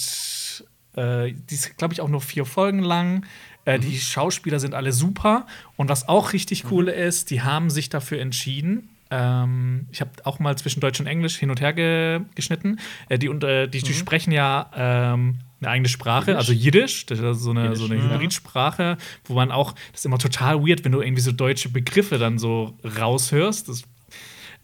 äh, 0.97 1.33
die 1.33 1.55
ist, 1.55 1.77
glaube 1.77 1.95
ich, 1.95 2.01
auch 2.01 2.09
nur 2.09 2.21
vier 2.21 2.45
Folgen 2.45 2.83
lang. 2.83 3.27
Äh, 3.65 3.79
Die 3.79 3.99
Schauspieler 3.99 4.61
sind 4.61 4.75
alle 4.75 4.93
super. 4.93 5.47
Und 5.77 5.89
was 5.89 6.09
auch 6.09 6.33
richtig 6.33 6.71
cool 6.71 6.89
ist, 6.89 7.31
die 7.31 7.43
haben 7.43 7.71
sich 7.71 7.89
dafür 7.89 8.21
entschieden. 8.21 8.89
Ähm, 9.11 9.87
ich 9.93 10.01
habe 10.01 10.11
auch 10.25 10.39
mal 10.39 10.57
zwischen 10.57 10.81
Deutsch 10.81 11.01
und 11.01 11.07
Englisch 11.07 11.37
hin 11.37 11.51
und 11.51 11.61
her 11.61 11.73
ge 11.73 12.21
geschnitten. 12.35 12.79
Äh, 13.09 13.19
die, 13.19 13.29
unter, 13.29 13.67
die, 13.67 13.83
die 13.83 13.95
sprechen 13.95 14.33
ja 14.33 14.71
ähm, 14.75 15.39
eine 15.65 15.73
eigene 15.73 15.89
Sprache, 15.89 16.31
Jiddisch? 16.33 16.37
also 16.49 16.53
Jiddisch. 16.53 17.07
Das 17.07 17.19
ist 17.19 17.41
so 17.43 17.51
eine, 17.51 17.75
so 17.77 17.85
eine 17.87 17.95
Jiddisch, 17.97 18.11
ja. 18.11 18.15
Hybridsprache, 18.17 18.97
wo 19.25 19.35
man 19.35 19.51
auch, 19.51 19.73
das 19.93 20.01
ist 20.01 20.07
immer 20.07 20.19
total 20.19 20.61
weird, 20.67 20.85
wenn 20.85 20.93
du 20.93 21.01
irgendwie 21.01 21.23
so 21.23 21.33
deutsche 21.33 21.69
Begriffe 21.69 22.19
dann 22.19 22.39
so 22.39 22.79
raushörst. 22.99 23.69
Das, 23.69 23.83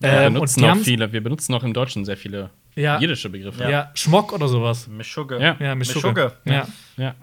wir 0.01 0.09
ähm, 0.11 0.35
benutzen 0.35 0.65
auch 0.65 0.69
haben's- 0.71 0.85
viele, 0.85 1.13
wir 1.13 1.23
benutzen 1.23 1.55
auch 1.55 1.63
im 1.65 1.73
Deutschen 1.75 2.05
sehr 2.05 2.17
viele 2.17 2.51
Ja. 2.75 2.99
jiddische 3.01 3.29
Begriffe. 3.29 3.69
Ja. 3.71 3.91
Schmock 3.95 4.33
oder 4.33 4.49
sowas. 4.49 4.87
Mischugge. 4.89 5.39
Ja. 5.41 5.57
Ja, 5.61 5.75
Mischugge. 5.75 6.09
Mischugge. 6.09 6.33
Ja. 6.45 6.67
Ja. 6.97 7.15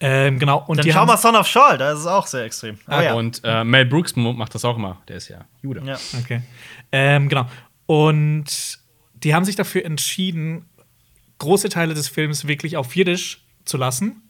Ähm, 0.00 0.38
genau. 0.38 0.64
Und 0.66 0.78
Dann 0.78 0.86
die 0.86 0.92
schau 0.92 1.04
mal 1.04 1.18
Son 1.18 1.36
of 1.36 1.46
Shawl, 1.46 1.76
da 1.76 1.92
ist 1.92 1.98
es 2.00 2.06
auch 2.06 2.26
sehr 2.26 2.44
extrem. 2.44 2.78
Ah, 2.86 2.98
Oh, 2.98 3.02
ja. 3.02 3.14
Und 3.14 3.42
äh, 3.44 3.62
Mel 3.62 3.84
Brooks 3.84 4.16
macht 4.16 4.54
das 4.54 4.64
auch 4.64 4.76
immer. 4.76 5.02
Der 5.06 5.16
ist 5.18 5.28
ja 5.28 5.44
Jude. 5.62 5.82
ja. 5.84 5.98
Okay. 6.18 6.40
Ähm, 6.92 7.28
genau. 7.28 7.46
Und 7.84 8.78
die 9.22 9.34
haben 9.34 9.44
sich 9.44 9.56
dafür 9.56 9.84
entschieden, 9.84 10.64
große 11.40 11.68
Teile 11.68 11.94
des 11.94 12.06
Films 12.08 12.46
wirklich 12.46 12.76
auf 12.76 12.94
Jiddisch 12.94 13.42
zu 13.64 13.76
lassen. 13.76 14.22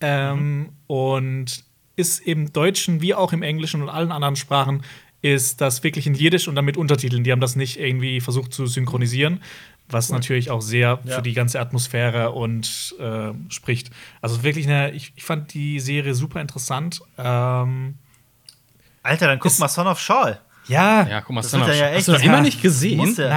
Ähm, 0.00 0.70
Und 0.86 1.64
ist 1.96 2.20
im 2.26 2.52
Deutschen 2.52 3.00
wie 3.00 3.14
auch 3.14 3.32
im 3.32 3.42
Englischen 3.42 3.82
und 3.82 3.88
allen 3.88 4.12
anderen 4.12 4.36
Sprachen 4.36 4.82
ist 5.20 5.60
das 5.60 5.84
wirklich 5.84 6.06
in 6.06 6.14
Jiddisch 6.14 6.48
und 6.48 6.56
dann 6.56 6.64
mit 6.64 6.76
Untertiteln. 6.76 7.22
Die 7.22 7.30
haben 7.30 7.40
das 7.40 7.54
nicht 7.54 7.78
irgendwie 7.78 8.20
versucht 8.20 8.52
zu 8.52 8.66
synchronisieren, 8.66 9.40
was 9.88 10.10
natürlich 10.10 10.50
auch 10.50 10.60
sehr 10.62 10.98
Ja. 11.04 11.16
für 11.16 11.22
die 11.22 11.32
ganze 11.34 11.60
Atmosphäre 11.60 12.32
und 12.32 12.94
äh, 12.98 13.30
spricht. 13.48 13.90
Also 14.20 14.42
wirklich 14.42 14.66
eine, 14.66 14.90
ich, 14.92 15.12
ich 15.14 15.22
fand 15.22 15.54
die 15.54 15.78
Serie 15.80 16.14
super 16.14 16.40
interessant. 16.40 17.02
Ähm, 17.18 17.98
Alter, 19.04 19.26
dann 19.28 19.38
guck 19.38 19.52
Ist- 19.52 19.60
mal 19.60 19.68
Son 19.68 19.86
of 19.86 20.00
Shawl. 20.00 20.40
ja, 20.66 21.06
Ja, 21.08 21.20
guck 21.20 21.34
mal, 21.36 21.42
Das 21.42 21.50
Son 21.52 21.60
of 21.62 21.68
ja 21.68 21.74
Shaw. 21.74 21.86
echt- 21.90 21.96
Hast 21.98 22.08
du 22.08 22.12
noch 22.12 22.18
Ja. 22.20 22.24
immer 22.32 22.40
nicht 22.42 22.60
gesehen? 22.62 22.96
Musste. 22.96 23.28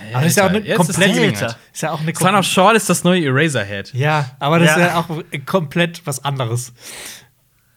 Nein. 0.00 0.14
Aber 0.14 0.22
das 0.22 0.30
ist 0.32 0.36
ja 0.36 0.44
auch 0.44 0.48
eine 0.48 0.58
Alter, 0.58 0.70
ist 0.70 0.76
komplett. 0.76 1.14
Gelegenheit. 1.14 1.42
Alter. 1.42 1.58
Ist 1.72 1.82
ja 1.82 1.90
auch 1.92 2.00
eine 2.00 2.14
Son 2.14 2.34
of 2.34 2.44
Shaw 2.46 2.72
ist 2.74 2.88
das 2.90 3.04
neue 3.04 3.24
Eraserhead. 3.26 3.92
Ja, 3.94 4.30
aber 4.38 4.58
das 4.58 4.68
Ja. 4.68 4.74
ist 4.76 4.80
ja 4.92 4.98
auch 5.00 5.44
komplett 5.46 6.06
was 6.06 6.24
anderes. 6.24 6.72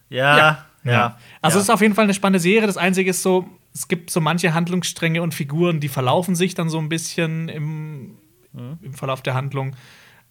Ja, 0.08 0.64
ja. 0.84 1.16
Also 1.42 1.58
ja. 1.58 1.60
es 1.60 1.68
ist 1.68 1.70
auf 1.70 1.80
jeden 1.80 1.94
Fall 1.94 2.04
eine 2.04 2.14
spannende 2.14 2.38
Serie. 2.40 2.66
Das 2.66 2.76
Einzige 2.76 3.10
ist 3.10 3.22
so, 3.22 3.46
es 3.74 3.88
gibt 3.88 4.10
so 4.10 4.20
manche 4.20 4.54
Handlungsstränge 4.54 5.20
und 5.22 5.34
Figuren, 5.34 5.80
die 5.80 5.88
verlaufen 5.88 6.34
sich 6.36 6.54
dann 6.54 6.68
so 6.68 6.78
ein 6.78 6.88
bisschen 6.88 7.48
im, 7.48 8.16
Mhm. 8.52 8.78
im 8.82 8.94
Verlauf 8.94 9.20
der 9.22 9.34
Handlung. 9.34 9.74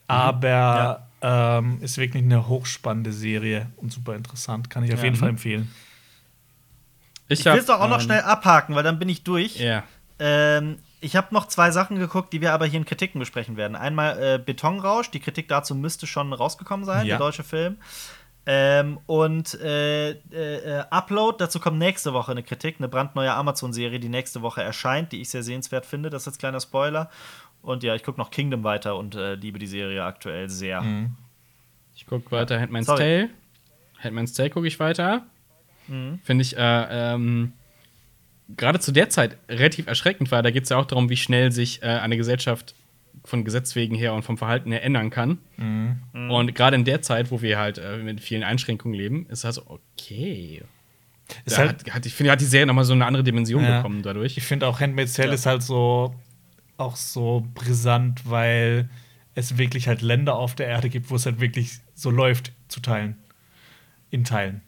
Aber 0.08 1.08
ähm, 1.22 1.80
ist 1.82 1.98
wirklich 1.98 2.24
eine 2.24 2.48
hochspannende 2.48 3.12
Serie 3.12 3.68
und 3.78 3.92
super 3.92 4.16
interessant. 4.16 4.70
Kann 4.70 4.84
ich 4.84 4.94
auf 4.94 5.00
Ja. 5.00 5.06
jeden 5.06 5.16
Fall 5.16 5.30
empfehlen. 5.30 5.72
Ich 7.28 7.44
will 7.46 7.54
es 7.54 7.66
doch 7.66 7.80
auch 7.80 7.90
noch 7.90 7.98
ähm, 8.00 8.04
schnell 8.04 8.22
abhaken, 8.22 8.76
weil 8.76 8.84
dann 8.84 9.00
bin 9.00 9.10
ich 9.10 9.24
durch. 9.24 9.60
Ja. 9.60 9.84
Ähm, 10.20 10.78
ich 11.06 11.16
habe 11.16 11.34
noch 11.34 11.48
zwei 11.48 11.70
Sachen 11.70 12.00
geguckt, 12.00 12.34
die 12.34 12.42
wir 12.42 12.52
aber 12.52 12.66
hier 12.66 12.80
in 12.80 12.86
Kritiken 12.86 13.20
besprechen 13.20 13.58
werden. 13.58 13.76
Einmal 13.76 14.22
äh, 14.22 14.40
Betonrausch, 14.40 15.12
die 15.12 15.20
Kritik 15.20 15.48
dazu 15.48 15.76
müsste 15.76 16.08
schon 16.08 16.34
rausgekommen 16.34 16.86
sein, 16.86 17.06
Ja. 17.06 17.18
der 17.18 17.20
deutsche 17.20 17.44
Film. 17.44 17.78
Ähm, 18.48 19.00
und 19.06 19.54
äh, 19.62 20.12
äh, 20.12 20.16
äh, 20.32 20.84
Upload, 20.90 21.38
dazu 21.40 21.60
kommt 21.60 21.78
nächste 21.78 22.14
Woche 22.14 22.32
eine 22.32 22.44
Kritik, 22.44 22.76
eine 22.80 22.88
brandneue 22.88 23.32
Amazon-Serie, 23.34 24.00
die 24.00 24.10
nächste 24.10 24.42
Woche 24.42 24.62
erscheint, 24.64 25.12
die 25.12 25.22
ich 25.22 25.30
sehr 25.30 25.44
sehenswert 25.44 25.86
finde. 25.86 26.10
Das 26.10 26.24
ist 26.24 26.26
jetzt 26.28 26.40
kleiner 26.40 26.60
Spoiler. 26.60 27.10
Und 27.62 27.84
ja, 27.84 27.96
ich 27.96 28.04
gucke 28.04 28.20
noch 28.20 28.30
Kingdom 28.32 28.64
weiter 28.64 28.98
und 28.98 29.16
äh, 29.16 29.36
liebe 29.36 29.58
die 29.60 29.66
Serie 29.68 30.04
aktuell 30.04 30.50
sehr. 30.50 30.82
Mhm. 30.82 31.16
Ich 31.96 32.06
gucke 32.06 32.32
weiter 32.32 32.60
Handmaid's 32.60 32.88
Sorry. 32.88 33.00
Tale. 33.00 33.30
Handmaid's 34.04 34.34
Tale 34.34 34.50
gucke 34.52 34.68
ich 34.68 34.80
weiter. 34.80 35.24
Mhm. 35.88 36.20
Finde 36.24 36.42
ich 36.44 36.56
äh, 36.58 37.14
ähm, 37.14 37.54
gerade 38.58 38.80
zu 38.80 38.92
der 38.92 39.10
Zeit 39.10 39.38
relativ 39.50 39.88
erschreckend, 39.88 40.32
weil 40.32 40.44
da 40.44 40.52
geht 40.52 40.64
es 40.64 40.70
ja 40.70 40.78
auch 40.78 40.86
darum, 40.86 41.10
wie 41.10 41.18
schnell 41.18 41.52
sich 41.52 41.82
äh, 41.82 41.88
eine 41.88 42.18
Gesellschaft 42.18 42.76
von 43.24 43.44
Gesetz 43.44 43.76
wegen 43.76 43.96
her 43.96 44.14
und 44.14 44.24
vom 44.24 44.38
Verhalten 44.38 44.72
her 44.72 44.84
ändern 44.84 45.10
kann. 45.10 45.40
Mhm. 45.58 46.30
Und 46.30 46.54
gerade 46.54 46.76
in 46.76 46.86
der 46.86 47.02
Zeit, 47.02 47.32
wo 47.32 47.42
wir 47.42 47.58
halt 47.58 47.78
äh, 47.80 47.98
mit 47.98 48.22
vielen 48.22 48.44
Einschränkungen 48.44 48.96
leben, 48.96 49.26
ist 49.30 49.44
das 49.44 49.66
okay. 49.68 50.62
Ist 51.46 51.58
halt, 51.58 51.86
hat, 51.88 51.94
hat, 51.96 52.06
ich 52.06 52.14
finde, 52.14 52.32
hat 52.32 52.42
die 52.42 52.46
Serie 52.46 52.68
nochmal 52.68 52.86
so 52.86 52.94
eine 52.94 53.06
andere 53.06 53.24
Dimension 53.24 53.64
Ja. 53.64 53.78
bekommen 53.78 54.04
dadurch. 54.04 54.38
ich 54.38 54.44
finde 54.44 54.68
auch 54.68 54.80
Handmaid's 54.80 55.14
Tale 55.14 55.30
Ja. 55.30 55.34
ist 55.34 55.46
halt 55.48 55.64
so 55.64 56.14
auch 56.78 56.96
so 56.98 57.48
brisant, 57.56 58.30
weil 58.30 58.90
es 59.34 59.58
wirklich 59.58 59.88
halt 59.88 60.02
Länder 60.02 60.36
auf 60.36 60.54
der 60.56 60.68
Erde 60.68 60.90
gibt, 60.90 61.10
wo 61.10 61.16
es 61.16 61.26
halt 61.26 61.40
wirklich 61.40 61.80
so 61.96 62.12
läuft 62.12 62.52
zu 62.68 62.80
teilen. 62.80 63.16
In 64.12 64.24
Teilen. 64.24 64.62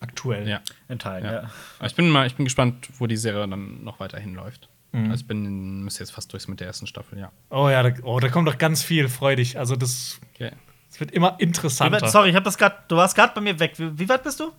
Aktuell. 0.00 0.48
ja. 0.48 0.60
In 0.88 0.98
Teilen, 0.98 1.24
Ja. 1.24 1.32
ja. 1.42 1.50
Ich 1.86 1.94
bin 1.94 2.08
mal, 2.10 2.26
ich 2.26 2.34
bin 2.36 2.44
gespannt, 2.44 2.88
wo 2.98 3.06
die 3.06 3.16
Serie 3.16 3.46
dann 3.48 3.82
noch 3.84 3.98
weiterhin 4.00 4.34
läuft. 4.34 4.68
Mhm. 4.92 5.10
Also 5.10 5.22
ich 5.22 5.26
bin 5.26 5.82
müsste 5.82 6.00
jetzt 6.00 6.10
fast 6.12 6.32
durch 6.32 6.46
mit 6.48 6.60
der 6.60 6.66
ersten 6.68 6.86
Staffel, 6.86 7.18
ja. 7.18 7.30
Oh 7.50 7.68
ja, 7.68 7.82
da, 7.82 7.90
oh, 8.04 8.20
da 8.20 8.28
kommt 8.28 8.48
doch 8.48 8.58
ganz 8.58 8.82
viel 8.82 9.08
freudig. 9.08 9.58
Also 9.58 9.76
das, 9.76 10.20
Okay. 10.34 10.52
das 10.88 11.00
wird 11.00 11.10
immer 11.10 11.36
Wie 11.38 11.42
interessanter. 11.44 12.00
weit, 12.00 12.10
sorry, 12.10 12.30
ich 12.30 12.34
habe 12.36 12.44
das 12.44 12.56
gerade. 12.56 12.76
Du 12.88 12.96
warst 12.96 13.14
gerade 13.16 13.32
bei 13.34 13.40
mir 13.40 13.58
weg. 13.58 13.72
Wie, 13.78 13.98
wie 13.98 14.08
weit 14.08 14.22
bist 14.22 14.40
du? 14.40 14.52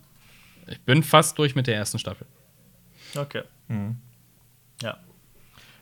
Ich 0.68 0.80
bin 0.82 1.02
fast 1.02 1.36
durch 1.38 1.54
mit 1.56 1.66
der 1.66 1.74
ersten 1.76 1.98
Staffel. 1.98 2.26
Okay. 3.16 3.42
Mhm. 3.68 3.96
Ja. 4.82 4.98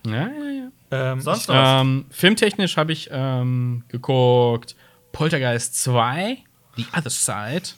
Ja, 0.06 0.12
ja, 0.12 0.28
ja. 0.28 0.68
Ähm, 1.12 1.20
Sonst 1.20 1.42
ich, 1.42 1.48
noch 1.48 1.54
was? 1.56 1.82
Ähm, 1.82 2.06
filmtechnisch 2.10 2.76
habe 2.78 2.92
ich 2.92 3.08
ähm, 3.12 3.84
geguckt 3.88 4.76
Poltergeist 5.12 5.74
2, 5.82 6.38
The 6.76 6.86
Other 6.96 7.10
Side. 7.10 7.70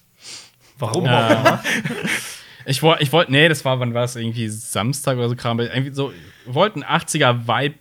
Warum 0.81 1.07
auch 1.07 1.31
immer? 1.31 1.63
Ich 2.67 2.83
wollte, 2.83 3.03
ich 3.03 3.13
wollte, 3.13 3.33
nee, 3.33 3.49
das 3.49 3.65
war, 3.65 3.81
wann 3.81 3.95
war 3.95 4.05
es? 4.05 4.17
Irgendwie 4.17 4.49
Samstag 4.49 5.17
oder 5.17 5.29
so 5.29 5.37
Kram. 5.37 5.59
Irgendwie 5.61 5.93
so, 5.95 6.13
wollte 6.47 6.77
einen 6.77 6.85
80er-Vibe 7.01 7.75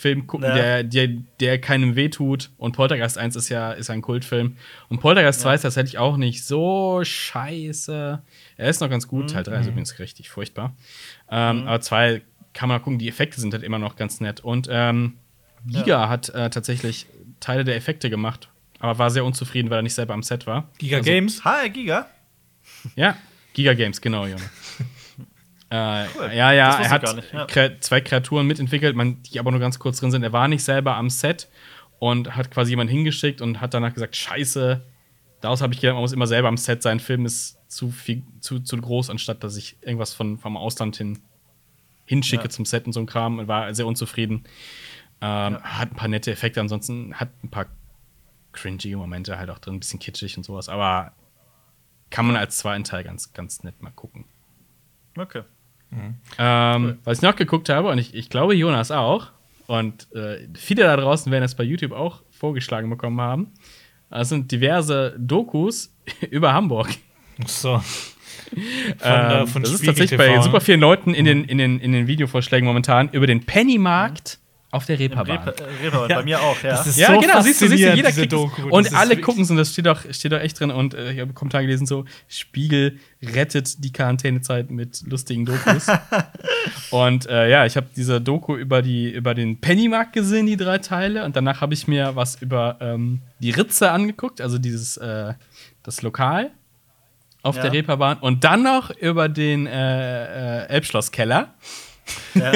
Film 0.00 0.26
gucken, 0.26 0.48
Ja. 0.48 0.54
der, 0.54 0.82
der, 0.82 1.08
der 1.38 1.60
keinem 1.60 1.94
wehtut. 1.94 2.50
Und 2.58 2.72
Poltergeist 2.72 3.16
1 3.16 3.36
ist 3.36 3.48
ja 3.48 3.70
ist 3.70 3.88
ein 3.90 4.02
Kultfilm. 4.02 4.56
Und 4.88 4.98
Poltergeist 5.00 5.40
2 5.42 5.54
ist 5.54 5.62
tatsächlich 5.62 5.98
auch 5.98 6.16
nicht 6.16 6.44
so 6.44 7.04
scheiße. 7.04 8.20
Er 8.56 8.68
ist 8.68 8.80
noch 8.80 8.90
ganz 8.90 9.06
gut. 9.06 9.30
Teil 9.30 9.44
3 9.44 9.60
ist 9.60 9.66
übrigens 9.68 9.98
richtig 10.00 10.28
furchtbar. 10.28 10.74
Ähm, 11.30 11.68
Aber 11.68 11.80
2 11.80 12.22
kann 12.52 12.68
man 12.68 12.82
gucken, 12.82 12.98
die 12.98 13.08
Effekte 13.08 13.40
sind 13.40 13.54
halt 13.54 13.62
immer 13.62 13.78
noch 13.78 13.94
ganz 13.94 14.20
nett. 14.20 14.40
Und 14.40 14.68
ähm, 14.70 15.14
Giga 15.66 16.08
hat 16.08 16.28
äh, 16.30 16.50
tatsächlich 16.50 17.06
Teile 17.38 17.62
der 17.64 17.76
Effekte 17.76 18.10
gemacht, 18.10 18.48
aber 18.82 18.98
war 18.98 19.10
sehr 19.10 19.24
unzufrieden, 19.24 19.70
weil 19.70 19.78
er 19.78 19.82
nicht 19.82 19.94
selber 19.94 20.12
am 20.12 20.22
Set 20.22 20.46
war. 20.46 20.68
Giga 20.78 20.98
Also- 20.98 21.10
Games. 21.10 21.44
HR 21.44 21.68
Giga? 21.70 22.06
Ja, 22.96 23.16
Giga 23.54 23.74
Games, 23.74 24.00
genau, 24.00 24.26
Junge. 24.26 24.42
äh, 25.70 26.36
ja, 26.36 26.52
ja, 26.52 26.68
wusste 26.78 26.82
er 26.84 26.90
hat 26.90 27.54
ja. 27.54 27.80
Zwei 27.80 28.00
Kreaturen 28.00 28.46
mitentwickelt, 28.46 28.96
man, 28.96 29.22
die 29.22 29.38
aber 29.38 29.50
nur 29.50 29.60
ganz 29.60 29.78
kurz 29.78 30.00
drin 30.00 30.10
sind. 30.10 30.22
Er 30.22 30.32
war 30.32 30.48
nicht 30.48 30.64
selber 30.64 30.96
am 30.96 31.10
Set 31.10 31.48
und 31.98 32.34
hat 32.36 32.50
quasi 32.50 32.70
jemanden 32.70 32.90
hingeschickt 32.92 33.40
und 33.40 33.60
hat 33.60 33.72
danach 33.74 33.94
gesagt: 33.94 34.16
Scheiße, 34.16 34.82
daraus 35.40 35.60
habe 35.62 35.72
ich 35.74 35.80
gelernt, 35.80 35.96
man 35.96 36.02
muss 36.02 36.12
immer 36.12 36.26
selber 36.26 36.48
am 36.48 36.56
Set 36.56 36.82
sein. 36.82 36.98
Film 37.00 37.24
ist 37.24 37.58
zu, 37.70 37.90
viel, 37.90 38.22
zu, 38.40 38.60
zu 38.60 38.76
groß, 38.76 39.08
anstatt 39.10 39.44
dass 39.44 39.56
ich 39.56 39.76
irgendwas 39.82 40.12
von, 40.12 40.38
vom 40.38 40.56
Ausland 40.56 40.96
hin 40.96 41.18
hinschicke 42.04 42.44
Ja. 42.44 42.50
zum 42.50 42.64
Set 42.64 42.86
und 42.86 42.92
so 42.92 43.00
ein 43.00 43.06
Kram. 43.06 43.38
Und 43.38 43.48
war 43.48 43.72
sehr 43.74 43.86
unzufrieden. 43.86 44.44
Ähm, 45.20 45.58
Hat 45.62 45.92
ein 45.92 45.96
paar 45.96 46.08
nette 46.08 46.32
Effekte, 46.32 46.60
ansonsten 46.60 47.14
hat 47.14 47.30
ein 47.44 47.48
paar 47.50 47.66
cringy 48.52 48.94
Momente 48.96 49.38
halt 49.38 49.50
auch 49.50 49.58
drin, 49.58 49.74
ein 49.74 49.80
bisschen 49.80 50.00
kitschig 50.00 50.36
und 50.36 50.42
sowas. 50.44 50.68
Aber 50.68 51.12
kann 52.10 52.26
man 52.26 52.36
als 52.36 52.58
zweiten 52.58 52.84
Teil 52.84 53.04
ganz, 53.04 53.32
ganz 53.32 53.62
nett 53.62 53.82
mal 53.82 53.90
gucken. 53.90 54.24
Okay. 55.16 55.42
Ähm, 56.38 56.98
Was 57.04 57.18
ich 57.18 57.22
noch 57.22 57.36
geguckt 57.36 57.68
habe, 57.68 57.88
und 57.88 57.98
ich, 57.98 58.14
ich 58.14 58.30
glaube, 58.30 58.54
Jonas 58.54 58.90
auch, 58.90 59.30
und 59.66 60.10
äh, 60.14 60.48
viele 60.54 60.84
da 60.84 60.96
draußen 60.96 61.30
werden 61.30 61.44
es 61.44 61.54
bei 61.54 61.64
YouTube 61.64 61.92
auch 61.92 62.22
vorgeschlagen 62.30 62.88
bekommen 62.90 63.20
haben, 63.20 63.52
das 64.10 64.28
sind 64.28 64.50
diverse 64.52 65.14
Dokus 65.18 65.94
über 66.30 66.52
Hamburg. 66.52 66.88
So. 67.46 67.82
Von, 68.52 68.62
Ähm, 69.02 69.30
äh, 69.30 69.46
von 69.46 69.62
das 69.62 69.72
ist 69.72 69.84
tatsächlich 69.84 70.18
TV, 70.18 70.34
bei 70.34 70.42
super 70.42 70.60
vielen 70.60 70.80
Leuten 70.80 71.14
in 71.14 71.24
den, 71.24 71.44
in, 71.44 71.56
den, 71.56 71.78
in 71.78 71.92
den 71.92 72.06
Videovorschlägen 72.06 72.66
momentan 72.66 73.08
über 73.10 73.26
den 73.26 73.46
Pennymarkt 73.46 74.40
auf 74.72 74.86
der 74.86 74.98
Reeperbahn. 74.98 75.38
Reeper- 75.38 75.60
äh, 75.60 75.82
Reeperbahn, 75.84 76.08
bei 76.08 76.22
mir 76.24 76.40
auch, 76.40 76.60
ja. 76.62 76.70
Das 76.70 76.86
ist 76.86 76.96
Ja, 76.98 77.14
so 77.14 77.20
genau, 77.20 77.40
siehst 77.42 77.60
du, 77.60 77.68
siehst 77.68 77.84
du, 77.84 77.94
jeder 77.94 78.10
kriegt 78.10 78.32
es. 78.32 78.38
Doku. 78.38 78.68
Und 78.70 78.92
alle 78.94 79.16
gucken 79.18 79.42
es 79.44 79.50
und 79.50 79.58
das 79.58 79.70
steht 79.72 79.84
doch, 79.86 80.00
steht 80.12 80.32
doch 80.32 80.40
echt 80.40 80.58
drin. 80.58 80.70
Und 80.70 80.94
äh, 80.94 81.12
ich 81.12 81.20
habe 81.20 81.32
Kommentare 81.34 81.62
gelesen, 81.64 81.86
so, 81.86 82.06
Spiegel 82.26 82.98
rettet 83.22 83.84
die 83.84 83.92
Quarantänezeit 83.92 84.70
mit 84.70 85.02
lustigen 85.06 85.44
Dokus. 85.44 85.86
und 86.90 87.26
äh, 87.28 87.48
ja, 87.50 87.66
ich 87.66 87.76
habe 87.76 87.86
diese 87.94 88.20
Doku 88.20 88.56
über, 88.56 88.82
die, 88.82 89.10
über 89.10 89.34
den 89.34 89.60
Pennymarkt 89.60 90.14
gesehen, 90.14 90.46
die 90.46 90.56
drei 90.56 90.78
Teile. 90.78 91.24
Und 91.24 91.36
danach 91.36 91.60
habe 91.60 91.74
ich 91.74 91.86
mir 91.86 92.16
was 92.16 92.40
über 92.40 92.78
ähm, 92.80 93.20
die 93.40 93.50
Ritze 93.50 93.90
angeguckt, 93.90 94.40
also 94.40 94.58
dieses, 94.58 94.96
äh, 94.96 95.34
das 95.82 96.02
Lokal 96.02 96.50
auf 97.42 97.56
Ja. 97.56 97.62
der 97.62 97.72
Reeperbahn. 97.72 98.18
Und 98.20 98.44
dann 98.44 98.62
noch 98.62 98.90
über 98.90 99.28
den 99.28 99.66
äh, 99.66 100.62
äh, 100.62 100.68
Elbschlosskeller. 100.68 101.52
ja. 102.34 102.50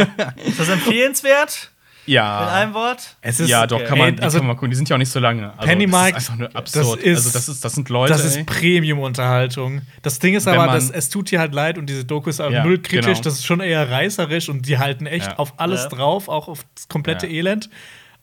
Ist 0.45 0.59
das 0.61 0.69
empfehlenswert? 0.69 1.71
Ja. 2.07 2.43
In 2.45 2.49
einem 2.51 2.75
Wort? 2.75 3.17
Es 3.21 3.41
ist, 3.41 3.49
ja, 3.49 3.67
doch, 3.67 3.85
kann 3.85 3.99
man, 3.99 4.17
ey, 4.17 4.21
also, 4.23 4.39
kann 4.39 4.47
man 4.47 4.57
gucken. 4.57 4.71
Die 4.71 4.77
sind 4.77 4.89
ja 4.89 4.95
auch 4.97 4.99
nicht 4.99 5.11
so 5.11 5.19
lange. 5.21 5.53
Also, 5.57 5.67
Pennymarkt, 5.69 6.17
das 6.17 6.23
ist 6.25 6.31
einfach 6.31 6.39
nur 6.39 6.49
das 6.49 6.57
absurd. 6.57 7.01
ist- 7.01 7.17
also, 7.27 7.31
das, 7.39 7.49
ist, 7.49 7.65
das 7.65 7.73
sind 7.75 7.89
Leute. 7.89 8.13
das 8.13 8.25
ist. 8.25 8.47
Premium-Unterhaltung. 8.47 9.83
Das 10.03 10.19
Ding 10.19 10.35
ist 10.35 10.47
aber, 10.49 10.67
man- 10.67 10.75
das, 10.75 10.91
es 10.91 11.09
tut 11.09 11.31
dir 11.31 11.41
halt 11.41 11.53
leid 11.55 11.79
und 11.79 11.87
diese 11.87 12.05
Doku 12.05 12.31
ist 12.31 12.41
auch 12.41 12.51
Ja, 12.51 12.65
null 12.65 12.79
kritisch. 12.79 13.07
genau. 13.07 13.21
Das 13.21 13.35
ist 13.35 13.45
schon 13.47 13.61
eher 13.61 13.91
reißerisch 13.91 14.49
und 14.49 14.67
die 14.67 14.79
halten 14.79 15.07
echt 15.07 15.27
Ja. 15.29 15.39
auf 15.39 15.55
alles 15.59 15.85
Ja. 15.85 15.89
drauf, 15.91 16.29
auch 16.29 16.49
auf 16.49 16.65
das 16.75 16.89
komplette 16.89 17.27
Ja. 17.27 17.33
Elend. 17.33 17.71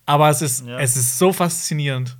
Aber 0.05 0.29
es 0.29 0.41
ist, 0.41 0.65
Ja. 0.67 0.79
es 0.79 0.95
ist 0.95 1.17
so 1.17 1.31
faszinierend. 1.33 2.17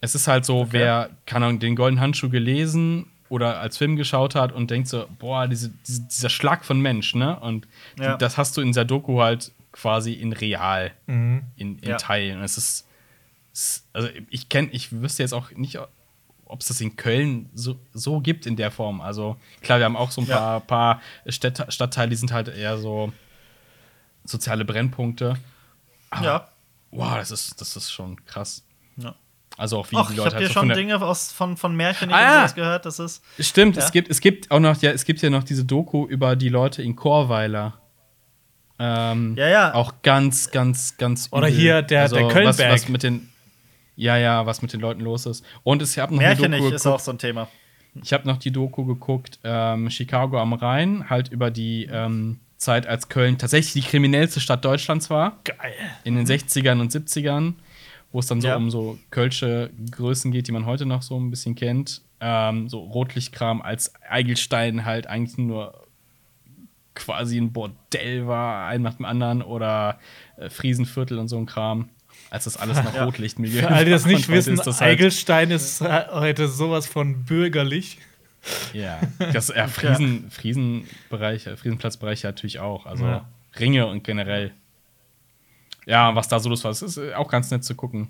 Es 0.00 0.14
ist 0.14 0.28
halt 0.28 0.44
so, 0.44 0.68
wer 0.70 1.10
kann 1.26 1.42
Ahnung, 1.42 1.58
den 1.60 1.76
goldenen 1.76 2.00
Handschuh 2.00 2.28
gelesen 2.28 3.06
oder 3.30 3.58
als 3.60 3.78
Film 3.78 3.96
geschaut 3.96 4.34
hat 4.34 4.52
und 4.52 4.70
denkt 4.70 4.88
so, 4.88 5.06
boah, 5.18 5.46
diese, 5.48 5.70
diese, 5.86 6.02
dieser 6.02 6.28
Schlag 6.28 6.64
von 6.64 6.78
Mensch, 6.80 7.14
ne? 7.14 7.38
Und 7.40 7.66
das 8.18 8.36
hast 8.36 8.56
du 8.56 8.60
in 8.60 8.68
dieser 8.68 8.84
Doku 8.84 9.20
halt 9.22 9.50
quasi 9.74 10.12
in 10.12 10.32
real, 10.32 10.92
in, 11.06 11.44
in 11.56 11.78
Ja. 11.82 11.96
Teilen. 11.96 12.38
Und 12.38 12.44
es 12.44 12.56
ist, 12.56 12.86
es, 13.52 13.84
also 13.92 14.08
ich 14.30 14.48
kenne, 14.48 14.68
ich 14.70 14.92
wüsste 14.92 15.22
jetzt 15.24 15.32
auch 15.34 15.50
nicht, 15.50 15.78
ob 16.46 16.60
es 16.60 16.68
das 16.68 16.80
in 16.80 16.94
Köln 16.96 17.50
so, 17.54 17.76
so 17.92 18.20
gibt 18.20 18.46
in 18.46 18.54
der 18.56 18.70
Form. 18.70 19.00
Also 19.00 19.36
klar, 19.62 19.78
wir 19.78 19.84
haben 19.86 19.96
auch 19.96 20.10
so 20.12 20.20
ein 20.20 20.26
Ja. 20.28 20.36
paar, 20.38 20.60
paar 20.60 21.00
Städte, 21.26 21.66
Stadtteile, 21.70 22.10
die 22.10 22.16
sind 22.16 22.32
halt 22.32 22.48
eher 22.48 22.78
so 22.78 23.12
soziale 24.24 24.64
Brennpunkte. 24.64 25.34
Ja. 26.22 26.48
Wow, 26.90 27.16
das 27.16 27.30
ist, 27.32 27.60
das 27.60 27.76
ist 27.76 27.90
schon 27.90 28.24
krass. 28.26 28.62
ja. 28.96 29.14
Also 29.56 29.78
auch 29.78 29.90
wie 29.92 29.96
Och, 29.96 30.06
die 30.06 30.12
ich 30.14 30.16
Leute 30.18 30.30
habe 30.30 30.36
halt 30.36 30.46
hier 30.46 30.48
so 30.48 30.60
schon 30.60 30.68
Dinge 30.70 31.00
aus, 31.00 31.30
von, 31.30 31.56
von 31.56 31.76
Märchen 31.76 32.12
Ah, 32.12 32.44
ja. 32.44 32.46
gehört. 32.48 32.86
Das 32.86 32.98
ist. 32.98 33.22
Stimmt, 33.38 33.76
Ja. 33.76 33.84
es 33.84 33.92
gibt 33.92 34.08
es 34.10 34.20
gibt 34.20 34.50
auch 34.50 34.58
noch 34.58 34.80
ja 34.82 34.90
es 34.90 35.04
gibt 35.04 35.22
ja 35.22 35.30
noch 35.30 35.44
diese 35.44 35.64
Doku 35.64 36.06
über 36.06 36.34
die 36.36 36.48
Leute 36.48 36.82
in 36.82 36.96
Chorweiler. 36.96 37.80
Ähm, 38.78 39.34
Ja, 39.36 39.48
ja. 39.48 39.74
Auch 39.74 39.94
ganz 40.02 40.50
ganz 40.50 40.96
ganz 40.96 41.28
Oder 41.30 41.48
übel. 41.48 41.58
hier 41.60 41.82
der- 41.82 42.08
der 42.08 42.28
Kölnberg. 42.28 42.58
was, 42.58 42.82
was 42.82 42.88
mit 42.88 43.02
den 43.02 43.28
ja 43.96 44.16
ja 44.16 44.46
was 44.46 44.62
mit 44.62 44.72
den 44.72 44.80
Leuten 44.80 45.00
los 45.00 45.26
ist. 45.26 45.44
Und 45.62 45.80
es 45.82 45.92
ich 45.92 45.98
habe 46.00 46.12
noch 46.14 46.20
Märchen 46.20 46.50
nicht 46.50 46.72
ist 46.72 46.86
auch 46.86 46.98
so 47.00 47.12
ein 47.12 47.18
Thema. 47.18 47.48
Ich 48.02 48.12
habe 48.12 48.26
noch 48.26 48.38
die 48.38 48.50
Doku 48.50 48.84
geguckt 48.84 49.38
ähm, 49.44 49.88
Chicago 49.90 50.40
am 50.40 50.52
Rhein 50.52 51.08
halt 51.08 51.28
über 51.28 51.50
die 51.52 51.88
ähm, 51.90 52.40
Zeit 52.56 52.86
als 52.88 53.08
Köln 53.08 53.38
tatsächlich 53.38 53.72
die 53.84 53.88
kriminellste 53.88 54.40
Stadt 54.40 54.64
Deutschlands 54.64 55.10
war 55.10 55.38
Geil. 55.44 55.74
in 56.02 56.16
den 56.16 56.26
60ern 56.26 56.80
und 56.80 56.90
70ern, 56.90 57.54
wo 58.10 58.18
es 58.18 58.26
dann 58.26 58.40
so 58.40 58.48
Ja. 58.48 58.56
um 58.56 58.70
so 58.70 58.98
kölsche 59.10 59.70
Größen 59.92 60.32
geht, 60.32 60.48
die 60.48 60.52
man 60.52 60.66
heute 60.66 60.86
noch 60.86 61.02
so 61.02 61.16
ein 61.20 61.30
bisschen 61.30 61.54
kennt. 61.54 62.00
Ähm, 62.20 62.68
so 62.68 62.78
Rotlichtkram 62.80 63.60
als 63.62 63.92
Eigelstein 64.08 64.84
halt 64.84 65.06
eigentlich 65.06 65.36
nur 65.38 65.83
quasi 66.94 67.38
ein 67.38 67.52
Bordell 67.52 68.26
war, 68.26 68.66
ein 68.66 68.82
nach 68.82 68.94
dem 68.94 69.04
anderen 69.04 69.42
oder 69.42 69.98
äh, 70.36 70.48
Friesenviertel 70.48 71.18
und 71.18 71.28
so 71.28 71.36
ein 71.36 71.46
Kram, 71.46 71.88
als 72.30 72.44
das 72.44 72.56
alles 72.56 72.82
noch 72.82 72.94
Ja. 72.94 73.04
Rotlichtmilieu 73.04 73.60
Für 73.60 73.70
alle, 73.70 73.84
die 73.84 73.90
das 73.90 74.06
nicht 74.06 74.28
wissen, 74.30 74.54
ist 74.54 74.66
das 74.66 74.80
halt, 74.80 74.92
Eigelstein 74.92 75.50
ist 75.50 75.80
äh, 75.80 76.06
heute 76.10 76.48
sowas 76.48 76.86
von 76.86 77.24
bürgerlich. 77.24 77.98
Ja, 78.72 79.00
das 79.18 79.48
ja, 79.48 79.66
Friesen, 79.68 80.30
Friesenbereich, 80.30 81.46
äh, 81.46 81.56
Friesenplatzbereich 81.56 82.22
natürlich 82.24 82.60
auch. 82.60 82.86
Also 82.86 83.04
Ja. 83.06 83.28
Ringe 83.58 83.86
und 83.86 84.04
generell. 84.04 84.52
Ja, 85.86 86.14
was 86.14 86.28
da 86.28 86.38
so 86.40 86.48
los 86.48 86.64
war, 86.64 86.70
ist 86.70 86.96
äh, 86.96 87.14
auch 87.14 87.28
ganz 87.28 87.50
nett 87.50 87.64
zu 87.64 87.74
gucken. 87.74 88.08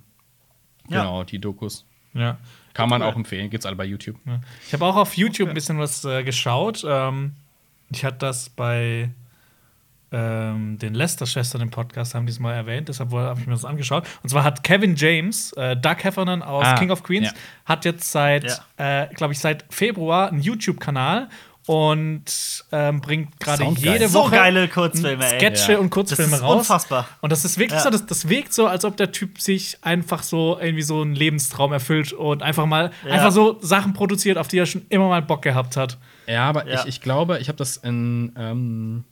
Ja. 0.88 1.00
Genau, 1.02 1.24
die 1.24 1.38
Dokus. 1.38 1.86
Ja. 2.12 2.38
Kann 2.74 2.88
man 2.88 3.02
auch 3.02 3.14
empfehlen, 3.16 3.50
gibt's 3.50 3.66
alle 3.66 3.76
bei 3.76 3.84
YouTube. 3.84 4.16
Ja. 4.26 4.40
Ich 4.66 4.72
habe 4.72 4.84
auch 4.84 4.96
auf 4.96 5.16
YouTube 5.16 5.48
ein 5.48 5.54
bisschen 5.54 5.78
was 5.78 6.04
äh, 6.04 6.22
geschaut. 6.24 6.84
Ähm, 6.86 7.34
ich 7.94 8.04
hatte 8.04 8.18
das 8.18 8.48
bei 8.50 9.10
ähm, 10.12 10.78
den 10.78 10.94
Lester-Schwestern 10.94 11.60
im 11.62 11.70
Podcast, 11.70 12.14
haben 12.14 12.26
die 12.26 12.32
es 12.32 12.38
mal 12.38 12.52
erwähnt, 12.54 12.88
deshalb 12.88 13.10
habe 13.12 13.40
ich 13.40 13.46
mir 13.46 13.52
das 13.54 13.64
angeschaut. 13.64 14.04
Und 14.22 14.28
zwar 14.28 14.44
hat 14.44 14.62
Kevin 14.62 14.94
James, 14.96 15.52
äh, 15.54 15.76
Doug 15.76 15.96
Heffernan 16.02 16.42
aus 16.42 16.64
Ah, 16.66 16.74
King 16.74 16.90
of 16.90 17.02
Queens, 17.02 17.28
ja. 17.28 17.32
hat 17.64 17.84
jetzt 17.84 18.10
seit, 18.12 18.44
Ja. 18.78 19.02
äh, 19.04 19.14
glaube 19.14 19.32
ich, 19.32 19.40
seit 19.40 19.64
Februar 19.70 20.28
einen 20.28 20.40
YouTube-Kanal 20.40 21.28
und 21.66 22.24
ähm, 22.70 23.00
bringt 23.00 23.40
gerade 23.40 23.64
jede 23.78 24.06
So 24.08 24.20
Woche 24.20 24.36
geile 24.36 24.68
Kurzfilme, 24.68 25.24
ey. 25.24 25.38
Sketche 25.40 25.72
Ja. 25.72 25.78
und 25.78 25.90
Kurzfilme 25.90 26.30
Das 26.30 26.40
ist 26.40 26.44
raus. 26.46 26.58
unfassbar. 26.60 27.08
Und 27.22 27.32
das 27.32 27.44
ist 27.44 27.58
wirklich 27.58 27.78
Ja. 27.78 27.84
so, 27.84 27.90
das, 27.90 28.04
das 28.06 28.28
wirkt 28.28 28.52
so, 28.52 28.66
als 28.68 28.84
ob 28.84 28.96
der 28.98 29.10
Typ 29.10 29.40
sich 29.40 29.78
einfach 29.82 30.22
so 30.22 30.58
irgendwie 30.60 30.82
so 30.82 31.00
einen 31.00 31.14
Lebenstraum 31.16 31.72
erfüllt 31.72 32.12
und 32.12 32.42
einfach 32.42 32.66
mal 32.66 32.92
Ja. 33.04 33.14
einfach 33.14 33.32
so 33.32 33.58
Sachen 33.62 33.94
produziert, 33.94 34.36
auf 34.38 34.46
die 34.46 34.58
er 34.58 34.66
schon 34.66 34.82
immer 34.90 35.08
mal 35.08 35.22
Bock 35.22 35.42
gehabt 35.42 35.76
hat. 35.76 35.96
Ja, 36.26 36.48
aber 36.48 36.66
Ja. 36.66 36.80
Ich, 36.80 36.86
ich 36.86 37.00
glaube, 37.00 37.38
ich 37.38 37.48
habe 37.48 37.58
das 37.58 37.76
in 37.76 38.32
ähm, 38.36 39.04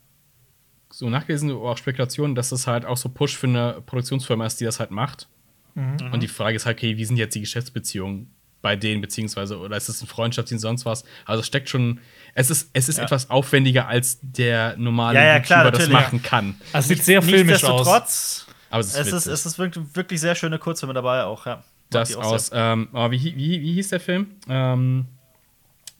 so 0.90 1.09
nachgelesen, 1.09 1.51
auch 1.51 1.76
Spekulationen, 1.78 2.34
dass 2.34 2.51
das 2.51 2.66
halt 2.66 2.84
auch 2.84 2.97
so 2.97 3.09
Push 3.09 3.36
für 3.36 3.47
eine 3.47 3.82
Produktionsfirma 3.86 4.47
ist, 4.47 4.60
die 4.60 4.64
das 4.64 4.78
halt 4.80 4.90
macht. 4.90 5.28
Mhm. 5.74 6.12
Und 6.12 6.22
die 6.22 6.28
Frage 6.28 6.56
ist 6.56 6.66
halt, 6.66 6.76
okay, 6.78 6.97
wie 6.97 7.05
sind 7.05 7.16
jetzt 7.16 7.34
die 7.34 7.40
Geschäftsbeziehungen 7.40 8.30
bei 8.60 8.76
denen, 8.76 9.01
beziehungsweise, 9.01 9.59
oder 9.59 9.76
ist 9.76 9.89
es 9.89 10.02
ein 10.02 10.06
Freundschaftsdienst, 10.06 10.62
sonst 10.62 10.84
was? 10.84 11.05
Also 11.24 11.40
es 11.40 11.47
steckt 11.47 11.68
schon, 11.68 11.98
es 12.34 12.51
ist, 12.51 12.70
es 12.74 12.89
ist 12.89 12.98
Ja. 12.98 13.05
etwas 13.05 13.28
aufwendiger, 13.30 13.89
als 13.89 14.18
der 14.22 14.76
normale 14.76 15.18
Ja, 15.18 15.24
ja, 15.24 15.40
klar, 15.40 15.70
das 15.70 15.89
machen 15.89 16.22
kann. 16.22 16.55
Also 16.72 16.84
es 16.93 16.98
sieht 16.98 17.05
sehr 17.05 17.22
filmisch 17.22 17.64
aus. 17.64 17.86
Nichtsdestotrotz, 17.86 18.47
Aber 18.70 18.80
es 18.80 18.94
ist, 18.94 18.98
es 18.98 19.12
ist, 19.12 19.26
es 19.26 19.47
ist 19.47 19.59
wirklich, 19.59 19.84
wirklich 19.94 20.20
sehr 20.20 20.34
schöne 20.34 20.59
Kurzfilme 20.59 20.94
dabei 20.94 21.24
auch, 21.24 21.47
ja. 21.47 21.64
Das 21.90 22.14
auch 22.16 22.22
aus, 22.24 22.51
ähm, 22.55 22.89
oh, 22.93 23.10
wie, 23.10 23.20
wie, 23.36 23.60
wie 23.60 23.72
hieß 23.74 23.89
der 23.89 24.01
Film? 24.01 24.28
Ähm, 24.48 25.06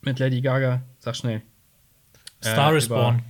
mit 0.03 0.19
Lady 0.19 0.41
Gaga, 0.41 0.83
sag 1.03 1.17
schnell. 1.17 1.43
Star 2.43 2.73
Äh, 2.75 2.79
is 2.79 2.89
Born. 2.89 3.23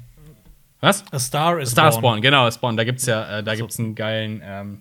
Was? 0.80 1.04
A 1.12 1.18
Star 1.18 1.60
is 1.60 1.70
Star 1.70 1.90
Born. 1.90 2.00
Spawn, 2.00 2.22
genau, 2.22 2.50
Spawn. 2.50 2.76
Da 2.76 2.84
gibt's 2.84 3.06
ja, 3.06 3.38
äh, 3.38 3.42
da 3.44 3.54
gibt's 3.54 3.78
einen 3.78 3.94
geilen, 3.94 4.42
ähm, 4.44 4.80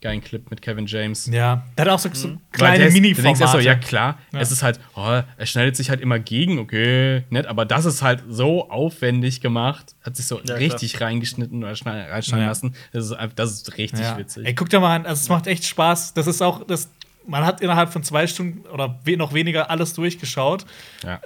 geilen 0.00 0.20
Clip 0.22 0.48
mit 0.50 0.62
Kevin 0.62 0.86
James. 0.86 1.26
Ja, 1.26 1.64
der 1.76 1.84
hat 1.86 1.92
auch 1.92 1.98
so, 1.98 2.08
so 2.12 2.28
Weil 2.28 2.38
kleine 2.78 2.90
mini 2.90 3.12
denkst 3.12 3.40
erst 3.40 3.52
so, 3.52 3.58
ja 3.58 3.72
formate 3.72 3.86
klar, 3.88 4.18
Ja. 4.32 4.40
es 4.40 4.50
ist 4.52 4.62
halt, 4.62 4.78
oh, 4.94 5.20
er 5.36 5.46
schneidet 5.46 5.76
sich 5.76 5.90
halt 5.90 6.00
immer 6.00 6.18
gegen, 6.18 6.58
okay, 6.58 7.24
nett, 7.30 7.46
aber 7.46 7.64
das 7.64 7.84
ist 7.84 8.02
halt 8.02 8.22
so 8.28 8.68
aufwendig 8.70 9.40
gemacht, 9.40 9.94
hat 10.02 10.16
sich 10.16 10.26
so 10.26 10.40
Ja, 10.44 10.54
richtig 10.54 11.00
reingeschnitten 11.00 11.62
oder 11.62 11.74
schneiden, 11.76 12.10
reinschneiden 12.10 12.42
Ja. 12.44 12.48
lassen. 12.48 12.74
Das 12.92 13.04
ist, 13.06 13.12
einfach, 13.12 13.34
das 13.36 13.52
ist 13.52 13.76
richtig 13.78 14.00
Ja. 14.00 14.16
witzig. 14.18 14.46
Ey, 14.46 14.54
guck 14.54 14.68
dir 14.70 14.80
mal 14.80 14.94
an, 14.96 15.06
also 15.06 15.20
es 15.20 15.28
macht 15.28 15.46
echt 15.46 15.64
Spaß. 15.64 16.14
Das 16.14 16.26
ist 16.26 16.40
auch, 16.42 16.64
das, 16.66 16.88
man 17.26 17.44
hat 17.46 17.60
innerhalb 17.60 17.92
von 17.92 18.02
zwei 18.04 18.26
Stunden 18.26 18.66
oder 18.68 18.98
we 19.04 19.16
noch 19.16 19.32
weniger 19.34 19.70
alles 19.70 19.94
durchgeschaut. 19.94 20.66
Ja. 21.04 21.20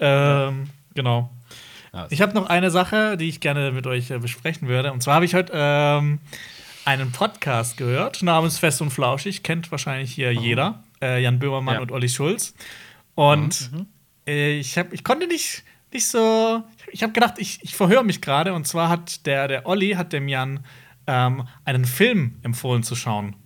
Ähm, 0.48 0.68
genau. 0.97 1.31
Ja, 1.94 2.06
Ich 2.10 2.20
habe 2.20 2.35
noch 2.35 2.47
eine 2.48 2.70
Sache, 2.73 3.16
die 3.16 3.28
ich 3.28 3.39
gerne 3.40 3.70
mit 3.70 3.86
euch 3.86 4.10
äh, 4.10 4.18
besprechen 4.18 4.66
würde. 4.66 4.93
Und 4.93 5.02
zwar 5.02 5.14
habe 5.14 5.24
ich 5.24 5.35
heute 5.35 5.52
ähm, 5.55 6.18
einen 6.85 7.12
Podcast 7.12 7.77
gehört 7.77 8.23
namens 8.23 8.59
Fest 8.59 8.82
und 8.82 8.90
Flauschig. 8.90 9.43
Kennt 9.44 9.70
wahrscheinlich 9.70 10.12
hier 10.12 10.32
jeder. 10.32 10.82
Äh, 11.01 11.23
Jan 11.23 11.39
Böhmermann 11.39 11.74
Ja. 11.77 11.81
und 11.81 11.93
Olli 11.93 12.09
Schulz. 12.09 12.55
Und 13.14 13.70
äh, 14.27 14.59
ich, 14.59 14.77
hab, 14.77 14.93
ich 14.93 15.05
konnte 15.05 15.27
nicht, 15.27 15.62
nicht 15.93 16.06
so. 16.09 16.62
Ich 16.93 17.02
habe 17.02 17.12
gedacht, 17.12 17.35
ich, 17.39 17.60
ich 17.62 17.74
verhöre 17.77 18.05
mich 18.05 18.20
gerade. 18.20 18.52
Und 18.55 18.66
zwar 18.66 18.89
hat 18.89 19.24
der, 19.27 19.48
der 19.48 19.66
Olli 19.66 19.93
hat 19.93 20.12
dem 20.12 20.28
Jan 20.28 20.60
ähm, 21.06 21.47
einen 21.64 21.85
Film 21.85 22.36
empfohlen 22.43 22.82
zu 22.82 22.94
schauen. 22.97 23.36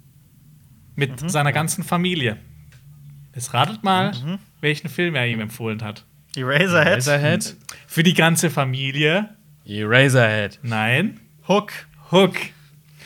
Mit 0.97 1.31
seiner 1.31 1.53
ganzen 1.53 1.83
Familie. 1.85 2.37
Jetzt 3.35 3.55
ratet 3.55 3.83
mal, 3.85 4.13
welchen 4.61 4.89
Film 4.91 5.15
er 5.15 5.27
ihm 5.27 5.41
empfohlen 5.41 5.83
hat. 5.83 6.05
Eraserhead. 6.37 7.07
Eraserhead. 7.07 7.57
Für 7.87 8.03
die 8.03 8.15
ganze 8.15 8.51
Familie. 8.51 9.31
Eraserhead. 9.65 10.59
Nein. 10.63 11.21
Hook. 11.49 11.73
Hook. 12.11 12.35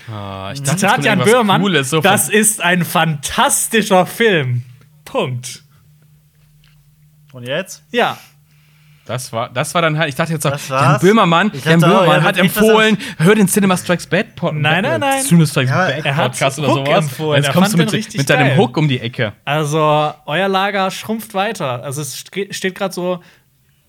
Ah, 0.09 0.51
ich 0.53 0.61
dachte, 0.61 0.73
jetzt 0.73 0.81
Zitat 0.81 1.05
Jan 1.05 1.19
Böhmermann. 1.21 1.63
Cooles, 1.63 1.91
so 1.91 2.01
das 2.01 2.29
ist 2.29 2.61
ein 2.61 2.85
fantastischer 2.85 4.07
Film. 4.07 4.63
Punkt. 5.05 5.63
Und 7.33 7.49
jetzt? 7.49 7.83
Ja. 7.91 8.19
Das 9.07 9.33
war, 9.35 9.51
das 9.51 9.75
war 9.75 9.83
dann 9.83 9.99
halt, 9.99 10.09
ich 10.09 10.15
dachte 10.15 10.33
jetzt 10.33 10.47
auch, 10.47 10.53
Das 10.53 10.69
Jan? 10.69 10.99
Böhmermann, 11.01 11.53
Jan 11.63 11.85
auch, 11.85 11.89
Böhmermann 11.89 12.17
er 12.21 12.23
hat 12.23 12.39
empfohlen, 12.39 12.97
hör 13.19 13.35
den 13.35 13.49
Cinema 13.49 13.77
Strikes 13.77 14.07
Back 14.07 14.35
Pod 14.35 14.55
Nein, 14.55 14.83
nein, 14.83 14.99
nein. 15.01 15.23
Cinema 15.23 15.47
Strikes 15.47 15.71
Ja, 15.71 15.89
er 15.89 16.17
hat 16.17 16.33
Podcast 16.33 16.59
oder 16.59 16.69
Hook 16.69 16.87
sowas. 16.87 16.99
empfohlen. 17.05 17.37
Jetzt 17.43 17.49
Er 17.49 17.53
kommst 17.55 17.73
du 17.75 17.77
mit, 17.77 17.93
mit 17.93 18.31
deinem 18.31 18.49
geil. 18.49 18.57
Hook 18.57 18.77
um 18.79 18.89
die 18.89 19.01
Ecke. 19.01 19.35
Also, 19.45 20.13
euer 20.25 20.49
Lager 20.49 20.91
schrumpft 20.91 21.35
weiter. 21.35 21.83
Also, 21.83 22.01
es 22.01 22.17
ste- 22.17 22.53
steht 22.55 22.75
gerade 22.75 22.95
so 22.95 23.21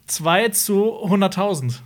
2 0.08 0.50
zu 0.50 0.92
100.000. 1.08 1.80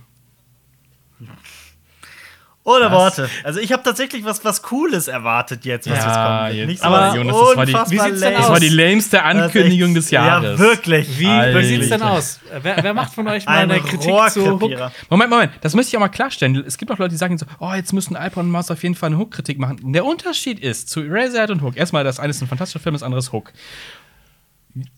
Ohne 2.76 2.84
Was? 2.86 2.92
Worte. 3.18 3.30
Also 3.44 3.60
ich 3.60 3.72
habe 3.72 3.82
tatsächlich 3.82 4.24
was, 4.24 4.44
was 4.44 4.62
Cooles 4.62 5.08
erwartet 5.08 5.64
jetzt, 5.64 5.88
was 5.90 5.98
Ja, 5.98 6.04
jetzt 6.48 6.48
kommt. 6.48 6.58
jetzt- 6.58 6.66
Nicht 6.68 6.82
aber 6.82 7.16
Jonas, 7.16 7.36
das 7.36 7.56
war 7.56 7.66
die- 7.66 7.72
Wie 7.72 7.98
sieht's 7.98 8.20
denn 8.20 8.20
lame. 8.20 8.36
Das 8.36 8.48
war 8.50 8.60
die 8.60 8.68
lämste 8.68 9.22
Ankündigung 9.22 9.94
des 9.94 10.10
Jahres. 10.10 10.58
Ja, 10.58 10.64
wirklich. 10.64 11.18
Wie, 11.18 11.26
wie 11.26 11.64
sieht's 11.64 11.88
denn 11.88 12.02
aus? 12.02 12.40
Wer, 12.62 12.82
wer 12.82 12.94
macht 12.94 13.14
von 13.14 13.26
euch 13.28 13.46
mal 13.46 13.52
Ein 13.58 13.70
eine 13.70 13.80
Kritik 13.80 14.12
zu 14.30 14.60
Hook? 14.60 14.70
Moment, 15.08 15.30
Moment, 15.30 15.52
das 15.60 15.74
müsste 15.74 15.90
ich 15.90 15.96
auch 15.96 16.00
mal 16.00 16.08
klarstellen. 16.08 16.62
Es 16.66 16.78
gibt 16.78 16.90
auch 16.90 16.98
Leute, 16.98 17.10
die 17.10 17.16
sagen 17.16 17.36
so, 17.38 17.46
oh, 17.58 17.72
jetzt 17.74 17.92
müssen 17.92 18.16
Alpha 18.16 18.40
und 18.40 18.50
Maus 18.50 18.70
auf 18.70 18.82
jeden 18.82 18.94
Fall 18.94 19.08
eine 19.08 19.18
Hook-Kritik 19.18 19.58
machen. 19.58 19.92
Der 19.92 20.04
Unterschied 20.04 20.60
ist 20.60 20.88
zu 20.90 21.02
Eraserhead 21.02 21.50
und 21.50 21.62
Hook, 21.62 21.76
erstmal, 21.76 22.04
das 22.04 22.20
eine 22.20 22.30
ist 22.30 22.40
ein 22.42 22.48
fantastischer 22.48 22.80
Film, 22.80 22.94
das 22.94 23.02
andere 23.02 23.18
ist 23.18 23.32
Hook. 23.32 23.52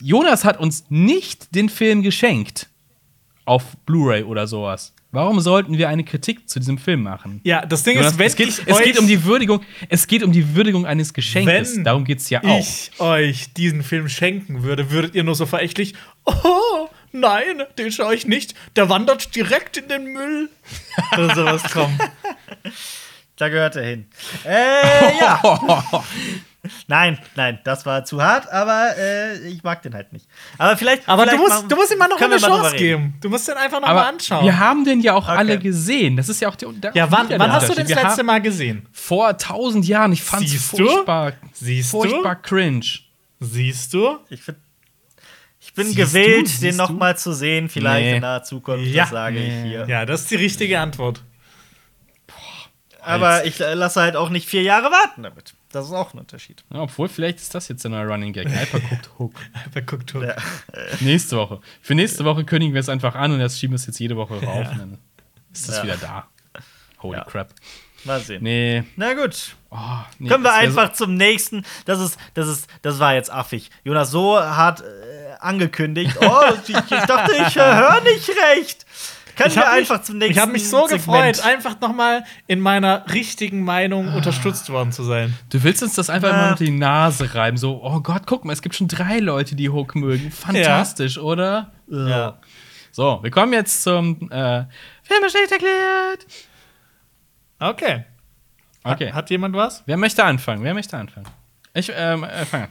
Jonas 0.01 0.45
hat 0.45 0.61
uns 0.61 0.85
nicht 0.91 1.55
den 1.55 1.69
Film 1.69 2.03
geschenkt 2.03 2.69
auf 3.45 3.77
Blu-ray 3.87 4.23
oder 4.25 4.47
sowas. 4.47 4.93
Warum 5.15 5.41
sollten 5.41 5.77
wir 5.77 5.91
eine 5.91 6.05
Kritik 6.05 6.49
zu 6.49 6.59
diesem 6.59 6.79
Film 6.79 7.03
machen? 7.03 7.43
Ja, 7.45 7.67
das 7.67 7.83
Ding 7.83 7.97
Jonas, 7.97 8.13
ist, 8.13 8.19
wenn 8.19 8.27
es, 8.29 8.35
geht, 8.35 8.49
ich 8.49 8.67
es 8.67 8.77
euch, 8.79 8.85
geht 8.85 8.99
um 8.99 9.07
die 9.07 9.25
Würdigung, 9.25 9.61
es 9.91 10.07
geht 10.07 10.23
um 10.23 10.33
die 10.33 10.55
Würdigung 10.55 10.87
eines 10.87 11.13
Geschenkes. 11.13 11.77
Wenn 11.77 11.85
Darum 11.85 12.05
geht's 12.05 12.31
ja 12.31 12.43
auch. 12.43 12.59
ich 12.59 12.91
euch 12.99 13.53
diesen 13.53 13.83
Film 13.83 14.09
schenken 14.09 14.63
würde, 14.63 14.91
würdet 14.91 15.15
ihr 15.15 15.23
nur 15.23 15.35
so 15.35 15.45
verächtlich, 15.45 15.93
oh, 16.25 16.89
nein, 17.13 17.63
den 17.77 17.93
schaue 17.93 18.15
ich 18.15 18.27
nicht, 18.27 18.55
der 18.75 18.89
wandert 18.89 19.37
direkt 19.37 19.77
in 19.77 19.89
den 19.89 20.15
Müll. 20.15 20.49
Oder 21.13 21.35
sowas 21.35 21.63
kommen. 21.65 21.99
Da 23.37 23.49
gehört 23.49 23.75
er 23.77 23.83
hin. 23.83 24.07
Äh, 24.45 25.19
ja. 25.19 25.41
Nein, 26.89 27.19
nein, 27.37 27.59
das 27.65 27.87
war 27.87 28.05
zu 28.05 28.23
hart, 28.23 28.51
aber 28.51 28.97
äh, 28.99 29.39
ich 29.49 29.63
mag 29.63 29.83
den 29.83 29.95
halt 29.95 30.13
nicht. 30.13 30.27
Aber 30.59 30.77
vielleicht. 30.77 31.09
Aber 31.09 31.25
du 31.25 31.31
vielleicht 31.31 31.43
musst, 31.43 31.55
machen- 31.57 31.69
du 31.69 31.77
musst 31.77 31.93
ihm 31.93 31.99
mal 31.99 32.09
noch 32.09 32.21
eine 32.21 32.37
Chance 32.39 32.77
geben. 32.77 33.15
Du 33.21 33.29
musst 33.31 33.49
den 33.49 33.57
einfach 33.57 33.81
noch 33.81 33.89
Aber 33.89 34.01
mal 34.01 34.09
anschauen. 34.09 34.45
wir 34.45 34.59
haben 34.59 34.85
den 34.85 35.01
ja 35.01 35.15
auch 35.15 35.29
Okay. 35.29 35.37
alle 35.39 35.59
gesehen. 35.59 36.17
Das 36.17 36.29
ist 36.29 36.41
ja 36.41 36.49
auch 36.49 36.57
die 36.57 36.67
der 36.81 36.93
ja, 36.95 37.11
wann, 37.11 37.29
wann 37.31 37.53
hast 37.53 37.69
du 37.69 37.75
den 37.75 37.87
das 37.87 38.03
letzte 38.03 38.23
Mal 38.25 38.41
gesehen? 38.43 38.87
Vor 38.93 39.37
tausend 39.39 39.87
Jahren. 39.87 40.13
Ich 40.13 40.23
fand's 40.23 40.51
Siehst 40.51 40.73
du? 40.79 40.87
furchtbar. 40.89 41.33
Siehst 41.53 41.91
furchtbar 41.91 42.37
cringe. 42.37 42.85
Siehst 43.41 43.93
du? 43.95 44.19
Ich, 44.31 44.43
find, 44.43 44.59
ich 45.61 45.75
bin 45.75 45.87
Siehst 45.87 45.97
gewillt, 45.97 46.57
du? 46.59 46.61
Den 46.67 46.77
noch 46.77 46.89
du? 46.89 46.95
mal 46.95 47.17
zu 47.17 47.33
sehen, 47.33 47.69
vielleicht 47.69 48.05
Nee. 48.05 48.15
in 48.17 48.23
naher 48.23 48.43
Zukunft. 48.43 48.87
Ja. 48.87 49.03
Das 49.05 49.11
sage 49.11 49.39
ich 49.39 49.53
hier. 49.65 49.87
Ja, 49.89 50.05
das 50.07 50.23
ist 50.23 50.31
die 50.31 50.37
richtige 50.37 50.79
Antwort. 50.81 51.23
Aber 53.05 53.45
ich 53.45 53.61
äh, 53.61 53.75
lasse 53.75 54.01
halt 54.01 54.15
auch 54.17 54.29
nicht 54.29 54.49
vier 54.49 54.63
Jahre 54.63 54.91
warten 54.93 55.25
damit. 55.25 55.55
Das 55.73 55.87
ist 55.87 55.93
auch 55.93 56.13
ein 56.15 56.19
Unterschied. 56.21 56.65
Ja, 56.73 56.81
obwohl, 56.83 57.09
vielleicht 57.09 57.39
ist 57.39 57.55
das 57.55 57.69
jetzt 57.69 57.83
der 57.83 57.91
neue 57.91 58.07
Running 58.07 58.33
Gag. 58.33 58.47
Guckt 58.71 59.11
Hook. 59.19 59.35
Guckt 59.87 60.15
Hook? 60.15 60.23
Ja. 60.23 60.37
Nächste 61.01 61.37
Woche. 61.37 61.61
Für 61.81 61.95
nächste 61.95 62.25
Woche 62.25 62.45
kündigen 62.45 62.75
wir 62.75 62.81
es 62.81 62.89
einfach 62.89 63.15
an 63.15 63.33
und 63.33 63.41
jetzt 63.41 63.59
schieben 63.59 63.73
wir 63.73 63.77
es 63.77 63.87
jetzt 63.87 63.99
jede 63.99 64.17
Woche 64.17 64.35
rauf. 64.43 64.71
Und 64.71 64.79
dann 64.79 64.99
ist 65.53 65.69
das 65.69 65.79
Ja. 65.79 65.83
wieder 65.85 65.97
da. 65.97 66.27
Holy 67.03 67.19
Ja. 67.19 67.25
crap. 67.25 67.55
Mal 68.05 68.21
sehen. 68.21 68.43
Nee. 68.43 68.83
Na 68.97 69.15
gut. 69.15 69.55
Oh, 69.71 69.77
nee 70.19 70.29
Können 70.29 70.43
wir 70.43 70.51
das 70.51 70.59
einfach 70.59 70.93
zum 70.93 71.15
nächsten. 71.15 71.65
Das 71.85 72.01
ist, 72.01 72.19
das 72.35 72.49
ist, 72.49 72.67
das 72.83 72.99
war 72.99 73.15
jetzt 73.15 73.31
affig. 73.33 73.71
Jonas 73.85 74.11
so 74.11 74.39
hart 74.39 74.81
äh, 74.83 75.33
angekündigt. 75.41 76.17
Oh, 76.21 76.41
ich, 76.67 76.71
ich 76.71 76.85
dachte, 77.07 77.33
ich 77.47 77.55
höre 77.57 78.01
nicht 78.03 78.29
recht. 78.57 78.85
Können 79.43 79.51
Ich 79.51 79.57
wir 79.57 79.63
habe 79.67 79.81
mich, 79.81 79.91
einfach 79.91 80.03
zum 80.05 80.19
nächsten 80.19 80.33
ich 80.33 80.39
hab 80.39 80.53
mich 80.53 80.69
so 80.69 80.87
Segment. 80.87 81.05
gefreut, 81.37 81.41
einfach 81.45 81.81
noch 81.81 81.95
mal 81.95 82.25
in 82.47 82.61
meiner 82.61 83.05
richtigen 83.13 83.65
Meinung 83.65 84.15
unterstützt 84.15 84.71
worden 84.71 84.93
zu 84.93 85.03
sein. 85.05 85.29
So, 85.51 85.59
du 85.59 85.65
willst 85.65 85.83
uns 85.83 85.95
das 85.95 86.11
einfach 86.11 86.29
Ja. 86.31 86.37
mal 86.37 86.51
unter 86.53 86.65
die 86.65 86.71
Nase 86.71 87.35
reiben. 87.35 87.57
So, 87.57 87.81
oh 87.83 88.01
Gott, 88.01 88.23
guck 88.27 88.45
mal, 88.45 88.53
es 88.53 88.63
gibt 88.63 88.75
schon 88.75 88.89
drei 88.89 89.19
Leute, 89.19 89.55
die 89.57 89.69
Hook 89.71 89.95
mögen. 89.95 90.31
Fantastisch, 90.31 91.19
oder? 91.19 91.73
Ja. 91.89 92.39
So, 92.91 93.21
wir 93.23 93.31
kommen 93.31 93.53
jetzt 93.53 93.83
zum 93.83 94.31
äh, 94.31 94.65
Film 95.03 95.29
schlecht 95.31 95.53
erklärt. 95.53 96.27
Okay. 97.59 98.05
Okay. 98.85 99.09
Hat, 99.09 99.15
hat 99.15 99.31
jemand 99.31 99.55
was? 99.57 99.83
Wer 99.87 99.97
möchte 99.97 100.25
anfangen? 100.25 100.63
Wer 100.65 100.75
möchte 100.75 100.97
anfangen? 100.97 101.27
Ich 101.75 101.91
ähm, 101.95 102.25
äh, 102.25 102.45
fange 102.45 102.65
an. 102.65 102.71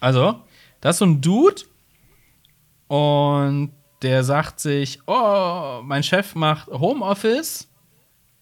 Also, 0.00 0.42
das 0.80 0.96
ist 0.96 0.98
so 1.00 1.06
ein 1.06 1.20
Dude 1.20 1.62
und 2.88 3.72
der 4.02 4.24
sagt 4.24 4.60
sich, 4.60 5.00
oh, 5.06 5.80
mein 5.82 6.02
Chef 6.02 6.34
macht 6.34 6.68
Homeoffice, 6.68 7.68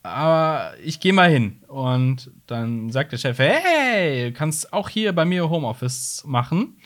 aber 0.03 0.75
ich 0.83 1.01
gehe 1.01 1.13
mal 1.13 1.31
hin. 1.31 1.63
Und 1.69 2.31
dann 2.47 2.91
sagt 2.91 3.13
der 3.13 3.19
Chef, 3.19 3.39
hey, 3.39 4.31
du 4.31 4.33
kannst 4.33 4.73
auch 4.73 4.89
hier 4.89 5.13
bei 5.13 5.25
mir 5.25 5.49
Homeoffice 5.49 6.23
machen. 6.27 6.77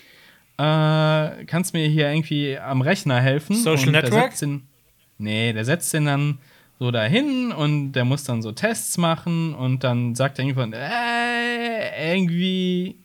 Äh, 0.57 1.45
kannst 1.47 1.73
mir 1.73 1.89
hier 1.89 2.11
irgendwie 2.11 2.59
am 2.59 2.83
Rechner 2.83 3.21
helfen. 3.21 3.57
Social 3.57 3.89
Und 3.89 3.93
der 3.95 4.03
Network? 4.03 4.31
setzt 4.31 4.43
den, 4.43 4.69
nee, 5.19 5.53
der 5.53 5.65
setzt 5.65 5.93
den 5.93 6.07
dann 6.07 6.39
so 6.79 6.91
dahin 6.91 7.53
und 7.53 7.93
der 7.93 8.05
muss 8.07 8.25
dann 8.25 8.41
so 8.41 8.53
Tests 8.53 8.97
machen 8.97 9.55
und 9.55 9.85
dann 9.85 10.15
sagt 10.15 10.39
er 10.39 10.47
irgendwann, 10.47 10.73
äh, 10.73 12.15
irgendwie, 12.15 12.99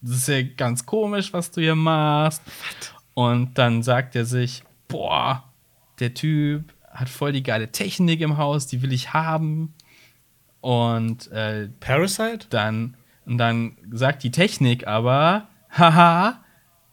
das 0.00 0.16
ist 0.16 0.28
ja 0.28 0.42
ganz 0.42 0.84
komisch, 0.84 1.32
was 1.32 1.50
du 1.52 1.60
hier 1.60 1.76
machst. 1.76 2.42
Und 3.14 3.58
dann 3.58 3.82
sagt 3.82 4.16
er 4.16 4.24
sich, 4.24 4.62
boah, 4.88 5.44
der 6.00 6.14
Typ 6.14 6.72
hat 6.90 7.08
voll 7.08 7.32
die 7.32 7.42
geile 7.42 7.72
Technik 7.72 8.20
im 8.20 8.36
Haus, 8.36 8.66
die 8.66 8.82
will 8.82 8.92
ich 8.92 9.12
haben. 9.12 9.74
Und 10.60 11.30
äh, 11.32 11.68
Parasite? 11.80 12.46
dann, 12.50 12.96
und 13.26 13.38
dann 13.38 13.76
sagt 13.90 14.22
die 14.22 14.30
Technik 14.30 14.86
aber, 14.86 15.48
haha, 15.70 16.42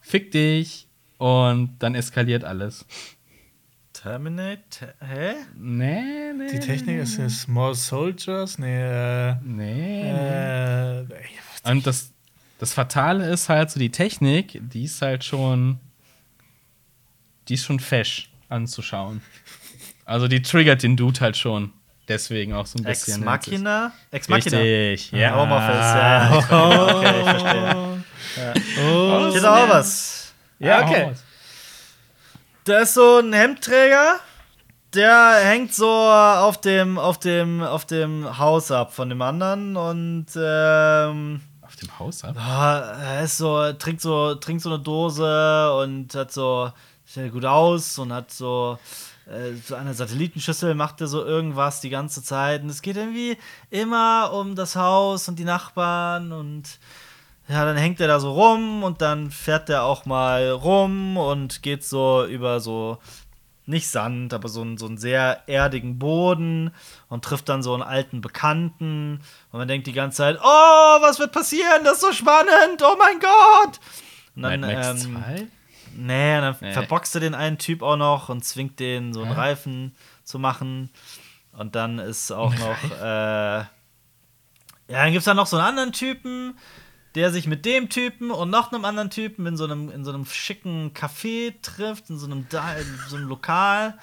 fick 0.02 0.32
dich. 0.32 0.88
Und 1.18 1.76
dann 1.80 1.96
eskaliert 1.96 2.46
alles. 2.46 2.86
Terminate? 3.92 4.94
Hä? 5.02 5.34
Nee, 5.58 6.32
nee. 6.34 6.48
Die 6.52 6.60
Technik 6.60 7.00
ist 7.00 7.18
ja 7.18 7.28
Small 7.30 7.76
Soldiers? 7.76 8.58
Nee, 8.58 8.82
äh. 8.82 9.36
Nee. 9.44 10.04
äh 10.04 11.06
Und 11.70 11.86
das, 11.86 12.14
das 12.60 12.74
Fatale 12.74 13.30
ist 13.30 13.50
halt 13.50 13.72
so, 13.72 13.80
die 13.80 13.92
Technik, 13.92 14.62
die 14.62 14.86
ist 14.86 15.02
halt 15.02 15.26
schon. 15.26 15.80
Die 17.50 17.56
ist 17.56 17.66
schon 17.66 17.80
fesch 17.80 18.30
anzuschauen. 18.48 19.22
Also 20.06 20.28
die 20.28 20.42
triggert 20.42 20.84
den 20.84 20.96
Dude 20.96 21.20
halt 21.20 21.38
schon. 21.38 21.74
Deswegen 22.08 22.54
auch 22.54 22.66
so 22.66 22.80
ein 22.80 22.86
Ex 22.86 23.06
bisschen. 23.06 23.24
Machina? 23.24 23.92
Ex 24.10 24.28
Machina. 24.28 24.58
Richtig, 24.58 25.12
ja. 25.12 25.20
Ja. 25.20 26.38
Ex 26.38 26.50
Machina. 26.50 26.98
Okay, 26.98 27.20
ich 27.20 27.30
verstehe. 27.30 28.04
oh. 28.84 29.28
Ich 29.30 29.36
hätte 29.36 29.52
auch 29.52 29.70
was. 29.70 30.34
Ja, 30.58 30.84
okay. 30.84 31.04
okay. 31.04 31.14
Da 32.64 32.80
ist 32.80 32.94
so 32.94 33.20
ein 33.20 33.34
Hemdträger 33.34 34.20
der 34.94 35.36
hängt 35.44 35.74
so 35.74 35.88
auf 35.88 36.60
dem, 36.62 36.98
auf 36.98 37.20
dem, 37.20 37.62
auf 37.62 37.86
dem 37.86 38.38
Haus 38.38 38.72
ab 38.72 38.94
von 38.94 39.10
dem 39.10 39.22
anderen 39.22 39.76
und 39.76 40.28
ähm, 40.36 41.42
Auf 41.62 41.76
dem 41.76 42.00
Haus 42.00 42.24
ab? 42.24 42.36
Ah, 42.38 42.98
er 43.00 43.24
ist 43.24 43.38
so, 43.38 43.72
trinkt 43.74 44.02
so, 44.02 44.36
trinkt 44.36 44.64
so 44.64 44.70
eine 44.70 44.80
Dose 44.80 45.74
und 45.76 46.16
hat 46.16 46.32
so, 46.32 46.72
sieht 47.14 47.32
gut 47.32 47.46
aus 47.46 47.98
und 48.00 48.14
hat 48.14 48.32
so, 48.32 48.78
äh, 49.28 49.54
so 49.66 49.76
eine 49.76 49.94
Satellitenschüssel, 49.94 50.76
macht 50.76 51.02
er 51.02 51.08
so 51.08 51.24
irgendwas 51.26 51.82
die 51.82 51.90
ganze 51.90 52.22
Zeit. 52.24 52.62
Und 52.64 52.70
es 52.70 52.82
geht 52.82 52.98
irgendwie 52.98 53.38
immer 53.70 54.32
um 54.34 54.56
das 54.56 54.76
Haus 54.76 55.28
und 55.28 55.38
die 55.40 55.44
Nachbarn 55.46 56.32
und 56.32 56.64
ja, 57.48 57.66
dann 57.66 57.78
hängt 57.78 58.00
er 58.00 58.08
da 58.08 58.20
so 58.20 58.32
rum 58.34 58.84
und 58.84 59.02
dann 59.02 59.32
fährt 59.32 59.70
er 59.70 59.84
auch 59.84 60.06
mal 60.06 60.52
rum 60.52 61.18
und 61.18 61.64
geht 61.64 61.84
so 61.84 62.24
über 62.26 62.60
so, 62.60 63.00
nicht 63.66 63.90
Sand, 63.90 64.36
aber 64.36 64.50
so, 64.50 64.62
einen- 64.62 64.78
so 64.78 64.86
einen 64.86 65.00
sehr 65.00 65.48
erdigen 65.48 65.98
Boden 65.98 66.72
und 67.08 67.26
trifft 67.26 67.50
dann 67.50 67.64
so 67.64 67.74
einen 67.74 67.82
alten 67.82 68.22
Bekannten. 68.22 69.20
Und 69.52 69.58
man 69.60 69.68
denkt 69.68 69.88
die 69.88 69.94
ganze 69.94 70.18
Zeit, 70.18 70.38
oh, 70.40 70.46
was 71.02 71.18
wird 71.18 71.32
passieren? 71.32 71.84
Das 71.84 71.94
ist 71.96 72.02
so 72.02 72.12
spannend, 72.12 72.84
oh 72.84 72.96
mein 73.00 73.20
Gott! 73.20 73.80
Und 74.36 74.44
dann, 74.44 74.62
Mad 74.62 74.74
Max 74.76 75.06
ähm, 75.06 75.24
2? 75.24 75.48
Nee, 75.96 76.36
und 76.38 76.42
dann 76.42 76.56
Nee. 76.62 76.74
verboxt 76.74 77.16
er 77.16 77.22
den 77.22 77.36
einen 77.36 77.58
Typ 77.58 77.82
auch 77.82 77.96
noch 77.98 78.30
und 78.30 78.44
zwingt 78.46 78.80
den, 78.80 79.14
so 79.14 79.22
einen 79.22 79.32
Hä? 79.34 79.40
Reifen 79.40 79.96
zu 80.24 80.40
machen. 80.40 80.90
Und 81.54 81.76
dann 81.76 82.00
ist 82.00 82.32
auch 82.32 82.54
noch, 82.56 82.84
äh, 83.02 83.60
ja, 83.60 83.68
dann 84.88 85.08
gibt 85.12 85.20
es 85.20 85.26
da 85.26 85.34
noch 85.34 85.48
so 85.48 85.58
einen 85.58 85.66
anderen 85.68 85.92
Typen, 85.92 86.58
der 87.16 87.32
sich 87.32 87.48
mit 87.48 87.66
dem 87.66 87.90
Typen 87.90 88.32
und 88.32 88.50
noch 88.50 88.72
einem 88.72 88.86
anderen 88.86 89.10
Typen 89.10 89.46
in 89.46 89.58
so 89.58 89.66
einem, 89.66 89.90
in 89.90 90.06
so 90.06 90.12
einem 90.12 90.26
schicken 90.26 90.94
Café 90.94 91.54
trifft, 91.62 92.10
in 92.10 92.18
so 92.18 92.26
einem, 92.28 92.48
Da- 92.50 92.76
in 92.76 93.00
so 93.08 93.16
einem 93.18 93.28
Lokal. 93.28 93.98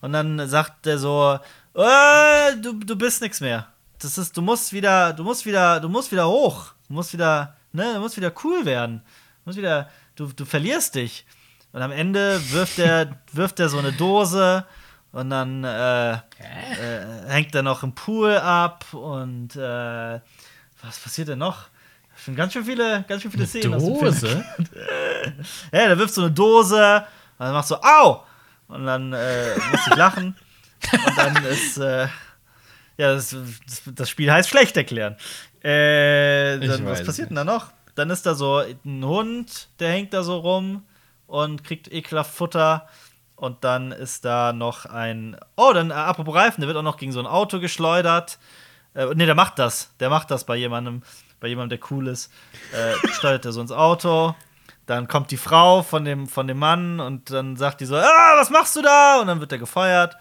Und 0.00 0.12
dann 0.12 0.48
sagt 0.48 0.86
der 0.86 0.98
so, 0.98 1.38
äh, 1.74 2.56
du, 2.62 2.74
du 2.74 2.96
bist 2.96 3.20
nichts 3.22 3.40
mehr. 3.40 3.68
Das 3.98 4.18
ist, 4.18 4.36
du 4.36 4.42
musst 4.42 4.72
wieder, 4.72 5.12
du 5.12 5.24
musst 5.24 5.44
wieder, 5.46 5.80
du 5.80 5.88
musst 5.88 6.12
wieder 6.12 6.28
hoch. 6.28 6.72
Du 6.88 6.94
musst 6.94 7.12
wieder, 7.12 7.56
ne, 7.72 7.94
du 7.94 8.00
musst 8.00 8.16
wieder 8.16 8.32
cool 8.44 8.64
werden. 8.64 9.02
Du 9.44 9.50
musst 9.50 9.58
wieder, 9.58 9.88
du, 10.16 10.26
du 10.32 10.44
verlierst 10.44 10.94
dich. 10.94 11.24
Und 11.72 11.82
am 11.82 11.92
Ende 11.92 12.40
wirft 12.50 12.78
er, 12.78 13.20
wirft 13.32 13.60
er 13.60 13.68
so 13.68 13.78
eine 13.78 13.92
Dose 13.92 14.66
und 15.12 15.30
dann 15.30 15.64
äh, 15.64 16.12
äh, 16.12 16.18
hängt 17.28 17.54
er 17.54 17.62
noch 17.62 17.82
im 17.82 17.94
Pool 17.94 18.36
ab 18.36 18.84
und 18.92 19.56
äh, 19.56 20.20
was 20.82 20.98
passiert 21.02 21.28
denn 21.28 21.38
noch? 21.38 21.68
Schon 22.16 22.34
ganz 22.34 22.54
schön 22.54 22.64
viele, 22.64 23.04
ganz 23.06 23.22
schön 23.22 23.30
viele 23.30 23.46
Szenen 23.46 23.72
dem 23.72 23.80
Film. 23.80 24.00
Dose? 24.00 24.44
Ja, 25.72 25.88
der 25.88 25.98
wirft 25.98 26.14
so 26.14 26.22
eine 26.22 26.30
Dose 26.30 27.04
und 27.38 27.44
dann 27.44 27.52
macht 27.52 27.68
so, 27.68 27.80
au! 27.82 28.24
Und 28.68 28.86
dann 28.86 29.12
äh, 29.12 29.54
muss 29.70 29.86
ich 29.86 29.96
lachen. 29.96 30.34
Und 30.92 31.18
dann 31.18 31.44
ist, 31.44 31.78
äh, 31.78 32.08
ja, 32.96 33.14
das, 33.14 33.36
das, 33.86 34.10
Spiel 34.10 34.32
heißt 34.32 34.48
schlecht 34.48 34.76
erklären. 34.76 35.16
Äh, 35.62 36.58
dann, 36.58 36.86
was 36.86 37.04
passiert 37.04 37.30
denn 37.30 37.36
da 37.36 37.44
noch? 37.44 37.72
Dann 37.96 38.10
ist 38.10 38.26
da 38.26 38.34
so 38.34 38.58
ein 38.58 39.04
Hund, 39.04 39.68
der 39.80 39.90
hängt 39.90 40.12
da 40.12 40.22
so 40.22 40.38
rum 40.38 40.84
und 41.26 41.64
kriegt 41.64 41.92
ekelhaft 41.92 42.32
Futter. 42.32 42.86
Und 43.34 43.64
dann 43.64 43.92
ist 43.92 44.24
da 44.24 44.52
noch 44.52 44.86
ein. 44.86 45.36
Oh, 45.56 45.72
dann, 45.74 45.90
äh, 45.90 45.94
apropos 45.94 46.34
Reifen, 46.34 46.60
der 46.60 46.68
wird 46.68 46.78
auch 46.78 46.82
noch 46.82 46.96
gegen 46.96 47.12
so 47.12 47.20
ein 47.20 47.26
Auto 47.26 47.60
geschleudert. 47.60 48.38
Äh, 48.94 49.06
nee, 49.14 49.26
der 49.26 49.34
macht 49.34 49.58
das. 49.58 49.92
Der 50.00 50.08
macht 50.08 50.30
das 50.30 50.44
bei 50.44 50.56
jemandem, 50.56 51.02
bei 51.40 51.48
jemandem, 51.48 51.78
der 51.78 51.90
cool 51.90 52.08
ist. 52.08 52.32
Äh, 52.72 52.94
schleudert 53.12 53.44
er 53.44 53.52
so 53.52 53.60
ins 53.60 53.72
Auto. 53.72 54.34
Dann 54.86 55.08
kommt 55.08 55.30
die 55.32 55.36
Frau 55.36 55.82
von 55.82 56.04
dem, 56.04 56.28
von 56.28 56.46
dem 56.46 56.58
Mann 56.58 57.00
und 57.00 57.30
dann 57.30 57.56
sagt 57.56 57.80
die 57.80 57.86
so: 57.86 57.96
Ah, 57.96 58.36
was 58.36 58.50
machst 58.50 58.76
du 58.76 58.82
da? 58.82 59.20
Und 59.20 59.26
dann 59.26 59.40
wird 59.40 59.52
er 59.52 59.58
gefeuert. 59.58 60.16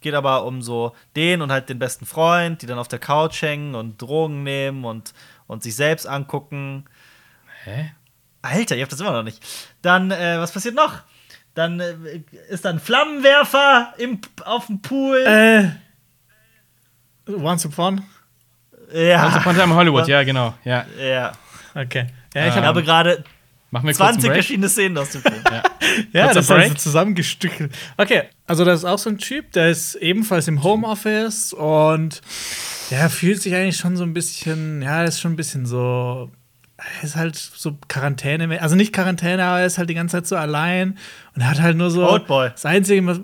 Geht 0.00 0.14
aber 0.14 0.44
um 0.44 0.62
so 0.62 0.94
den 1.16 1.42
und 1.42 1.52
halt 1.52 1.68
den 1.68 1.78
besten 1.78 2.06
Freund, 2.06 2.60
die 2.60 2.66
dann 2.66 2.78
auf 2.78 2.88
der 2.88 2.98
Couch 2.98 3.40
hängen 3.42 3.74
und 3.74 4.00
Drogen 4.00 4.42
nehmen 4.42 4.84
und, 4.84 5.12
und 5.46 5.62
sich 5.62 5.76
selbst 5.76 6.06
angucken. 6.06 6.86
Hä? 7.64 7.92
Alter, 8.42 8.76
ihr 8.76 8.82
habt 8.82 8.92
das 8.92 9.00
immer 9.00 9.12
noch 9.12 9.22
nicht. 9.22 9.42
Dann, 9.82 10.10
äh, 10.10 10.38
was 10.38 10.52
passiert 10.52 10.74
noch? 10.74 11.00
Dann 11.54 11.80
äh, 11.80 11.94
ist 12.48 12.64
da 12.64 12.70
ein 12.70 12.80
Flammenwerfer 12.80 13.94
im, 13.98 14.20
auf 14.44 14.66
dem 14.66 14.80
Pool. 14.80 15.18
Äh, 15.26 15.70
Once 17.30 17.66
Upon? 17.66 18.02
ja. 18.92 19.24
Also 19.24 19.40
von 19.40 19.56
Time 19.56 19.74
Hollywood, 19.74 20.08
ja, 20.08 20.22
genau. 20.22 20.54
Ja. 20.64 20.86
ja. 20.98 21.32
Okay. 21.74 22.06
Ja, 22.34 22.48
ich 22.48 22.56
Ich 22.56 22.62
habe 22.62 22.82
gerade 22.82 23.24
Machen 23.72 23.86
wir 23.86 23.94
kurz 23.94 23.98
20 23.98 24.16
einen 24.16 24.22
Break? 24.22 24.34
verschiedene 24.34 24.68
Szenen 24.68 24.98
aus 24.98 25.10
dem 25.10 25.22
Film. 25.22 25.42
Ja, 25.50 25.62
Kurzer 26.26 26.34
das 26.34 26.44
ist 26.44 26.50
also 26.50 26.74
zusammengestückelt. 26.74 27.72
Okay, 27.96 28.24
also 28.46 28.64
das 28.64 28.80
ist 28.80 28.84
auch 28.84 28.98
so 28.98 29.10
ein 29.10 29.18
Typ, 29.18 29.52
der 29.52 29.68
ist 29.70 29.94
ebenfalls 29.96 30.48
im 30.48 30.64
Homeoffice 30.64 31.52
und 31.52 32.20
der 32.90 33.08
fühlt 33.10 33.40
sich 33.42 33.54
eigentlich 33.54 33.76
schon 33.76 33.96
so 33.96 34.02
ein 34.02 34.12
bisschen, 34.12 34.82
ja, 34.82 35.04
ist 35.04 35.20
schon 35.20 35.32
ein 35.32 35.36
bisschen 35.36 35.66
so, 35.66 36.30
ist 37.02 37.16
halt 37.16 37.36
so 37.36 37.76
Quarantäne, 37.88 38.60
also 38.62 38.76
nicht 38.76 38.92
Quarantäne, 38.92 39.44
aber 39.44 39.60
er 39.60 39.66
ist 39.66 39.78
halt 39.78 39.90
die 39.90 39.94
ganze 39.94 40.16
Zeit 40.16 40.26
so 40.26 40.36
allein 40.36 40.98
und 41.34 41.42
er 41.42 41.50
hat 41.50 41.60
halt 41.60 41.76
nur 41.76 41.90
so 41.90 42.08
Oldboy. 42.08 42.50
das 42.50 42.64
Einzige, 42.66 43.04
was 43.06 43.20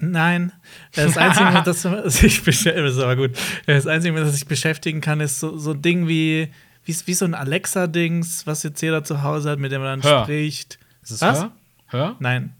Nein, 0.00 0.52
das 0.94 1.16
Einzige, 1.16 1.50
das 1.64 1.82
das 1.82 2.22
ist 2.22 2.98
aber 3.00 3.16
gut. 3.16 3.32
Das 3.66 3.88
Einzige, 3.88 4.12
mit 4.14 4.22
das 4.22 4.32
sich 4.32 4.46
beschäftigen 4.46 5.00
kann, 5.00 5.18
ist 5.20 5.40
so, 5.40 5.58
so 5.58 5.72
ein 5.72 5.82
Ding 5.82 6.06
wie, 6.06 6.50
wie, 6.84 6.96
wie 7.06 7.14
so 7.14 7.24
ein 7.24 7.34
Alexa-Dings, 7.34 8.46
was 8.46 8.62
jetzt 8.62 8.80
jeder 8.80 9.02
zu 9.02 9.24
Hause 9.24 9.50
hat, 9.50 9.58
mit 9.58 9.72
dem 9.72 9.82
man 9.82 10.00
dann 10.00 10.08
Hör. 10.08 10.22
spricht. 10.22 10.78
Ist 11.02 11.10
es 11.10 11.20
Was? 11.20 11.40
Hör? 11.40 11.50
Hör? 11.88 12.16
Nein. 12.20 12.54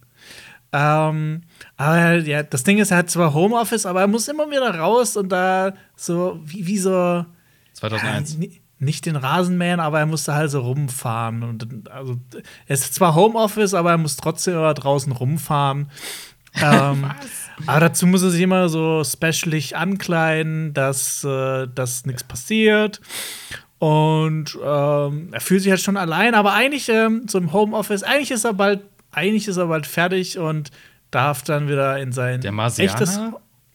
Ähm, 0.73 1.43
aber 1.77 2.16
ja, 2.19 2.43
das 2.43 2.65
Ding 2.65 2.79
ist, 2.79 2.91
er 2.91 2.99
hat 2.99 3.11
zwar 3.11 3.33
Homeoffice, 3.33 3.87
aber 3.87 4.01
er 4.01 4.07
muss 4.09 4.27
immer 4.29 4.51
wieder 4.51 4.75
raus 4.77 5.16
und 5.16 5.31
da 5.31 5.73
so, 5.97 6.41
wie, 6.45 6.66
wie 6.66 6.79
so. 6.79 7.25
2001. 7.75 8.35
Äh, 8.35 8.39
ni- 8.39 8.61
nicht 8.79 9.07
den 9.07 9.17
Rasenmähen, 9.17 9.81
aber 9.81 9.99
er 9.99 10.07
musste 10.07 10.35
halt 10.35 10.51
so 10.51 10.61
rumfahren. 10.61 11.43
Und 11.43 11.91
also, 11.91 12.17
er 12.67 12.75
ist 12.75 12.95
zwar 12.95 13.15
Homeoffice, 13.15 13.75
aber 13.75 13.91
er 13.91 13.99
muss 13.99 14.17
trotzdem 14.17 14.55
immer 14.55 14.75
draußen 14.75 15.13
rumfahren. 15.13 15.91
ähm, 16.63 17.11
aber 17.67 17.81
dazu 17.81 18.07
muss 18.07 18.23
er 18.23 18.31
sich 18.31 18.41
immer 18.41 18.69
so 18.69 19.05
specialig 19.05 19.77
ankleiden, 19.77 20.73
dass, 20.75 21.23
äh, 21.25 21.67
dass 21.73 22.07
nichts 22.07 22.25
passiert. 22.25 23.01
Und 23.79 24.59
ähm, 24.65 25.29
er 25.33 25.41
fühlt 25.41 25.63
sich 25.63 25.71
halt 25.71 25.81
schon 25.81 25.97
allein, 25.97 26.35
aber 26.35 26.55
eigentlich 26.55 26.89
ähm, 26.89 27.27
so 27.29 27.39
im 27.39 27.53
Homeoffice, 27.53 28.03
eigentlich 28.03 28.33
ist 28.33 28.45
er 28.45 28.55
bald, 28.55 28.81
eigentlich 29.13 29.47
ist 29.47 29.57
er 29.57 29.67
bald 29.67 29.87
fertig 29.87 30.39
und 30.39 30.71
darf 31.11 31.43
dann 31.43 31.69
wieder 31.69 31.99
in 31.99 32.13
sein 32.13 32.43
echtes 32.43 33.21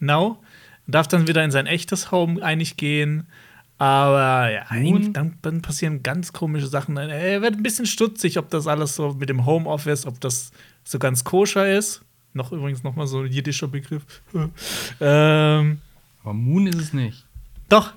No, 0.00 0.38
darf 0.86 1.08
dann 1.08 1.26
wieder 1.26 1.42
in 1.42 1.50
sein 1.50 1.66
echtes 1.66 2.10
Home 2.10 2.42
eigentlich 2.42 2.76
gehen. 2.76 3.26
Aber 3.84 4.50
ja, 4.50 4.62
eigentlich, 4.70 5.12
dann, 5.12 5.36
dann 5.42 5.60
passieren 5.60 6.02
ganz 6.02 6.32
komische 6.32 6.66
Sachen. 6.68 6.96
Er 6.96 7.42
wird 7.42 7.54
ein 7.56 7.62
bisschen 7.62 7.84
stutzig, 7.86 8.38
ob 8.38 8.48
das 8.48 8.66
alles 8.66 8.94
so 8.96 9.12
mit 9.12 9.28
dem 9.28 9.44
Homeoffice, 9.44 10.06
ob 10.06 10.20
das 10.20 10.52
so 10.84 10.98
ganz 10.98 11.22
koscher 11.24 11.68
ist. 11.70 12.00
Noch 12.32 12.50
übrigens 12.50 12.82
noch 12.82 12.96
mal 12.96 13.06
so 13.06 13.20
ein 13.20 13.26
jiddischer 13.30 13.68
Begriff. 13.68 14.04
ähm, 15.00 15.80
Aber 16.22 16.32
Moon 16.34 16.66
ist 16.66 16.76
es 16.80 16.92
nicht. 16.92 17.26
doch, 17.68 17.92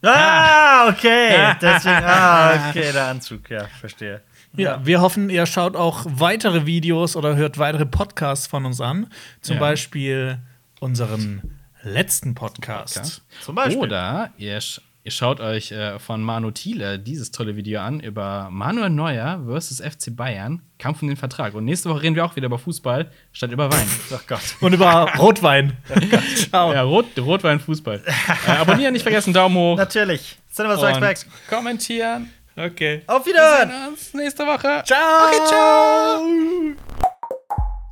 Ah, 0.00 0.88
okay. 0.88 1.56
Deswegen, 1.60 2.04
ah, 2.04 2.68
okay, 2.70 2.92
der 2.92 3.06
Anzug, 3.08 3.50
ja, 3.50 3.64
verstehe. 3.80 4.22
Ja, 4.56 4.84
wir 4.86 5.00
hoffen, 5.00 5.28
ihr 5.28 5.44
schaut 5.44 5.74
auch 5.76 6.06
weitere 6.08 6.66
Videos 6.66 7.16
oder 7.16 7.34
hört 7.34 7.58
weitere 7.58 7.84
Podcasts 7.84 8.46
von 8.46 8.64
uns 8.64 8.80
an. 8.80 9.08
Zum 9.40 9.54
Ja. 9.56 9.60
Beispiel 9.60 10.38
unseren 10.80 11.42
letzten 11.82 12.34
Podcast. 12.36 12.94
Podcast. 12.94 13.22
Zum 13.42 13.54
Beispiel. 13.56 13.78
Oder 13.82 14.30
ihr, 14.38 14.60
ihr 15.04 15.10
schaut 15.10 15.40
euch 15.40 15.72
äh, 15.72 15.98
von 15.98 16.22
Manu 16.22 16.50
Thiele 16.50 16.98
dieses 16.98 17.30
tolle 17.30 17.56
Video 17.56 17.80
an 17.80 18.00
über 18.00 18.48
Manuel 18.50 18.90
Neuer 18.90 19.42
versus 19.46 19.80
FC 19.80 20.14
Bayern, 20.14 20.62
Kampf 20.78 21.02
um 21.02 21.08
den 21.08 21.16
Vertrag. 21.16 21.54
Und 21.54 21.64
nächste 21.64 21.88
Woche 21.88 22.02
reden 22.02 22.14
wir 22.16 22.24
auch 22.24 22.36
wieder 22.36 22.46
über 22.46 22.58
Fußball 22.58 23.10
statt 23.32 23.50
über 23.52 23.72
Wein. 23.72 23.86
Ach 24.14 24.26
Gott. 24.26 24.40
Und 24.60 24.72
über 24.74 25.10
Rotwein. 25.18 25.76
Ciao. 26.50 26.72
ja, 26.72 26.82
Rot, 26.82 27.06
Rotwein, 27.18 27.60
Fußball. 27.60 28.02
äh, 28.46 28.50
abonnieren, 28.50 28.92
nicht 28.92 29.02
vergessen, 29.02 29.32
Daumen 29.32 29.56
hoch. 29.56 29.76
Natürlich. 29.76 30.38
Cinema 30.52 30.76
Strikes 30.76 31.00
Back. 31.00 31.18
Kommentieren. 31.48 32.30
Okay. 32.56 33.02
Auf 33.06 33.24
Wir 33.24 33.34
Wiedersehen. 33.34 33.70
sehen 33.70 33.88
uns 33.88 34.14
nächste 34.14 34.44
Woche. 34.44 34.82
Ciao. 34.84 35.28
Okay, 35.28 35.46
ciao. 35.46 36.22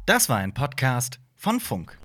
Das 0.07 0.28
war 0.28 0.39
ein 0.39 0.53
Podcast 0.53 1.20
von 1.37 1.61
Funk. 1.61 1.97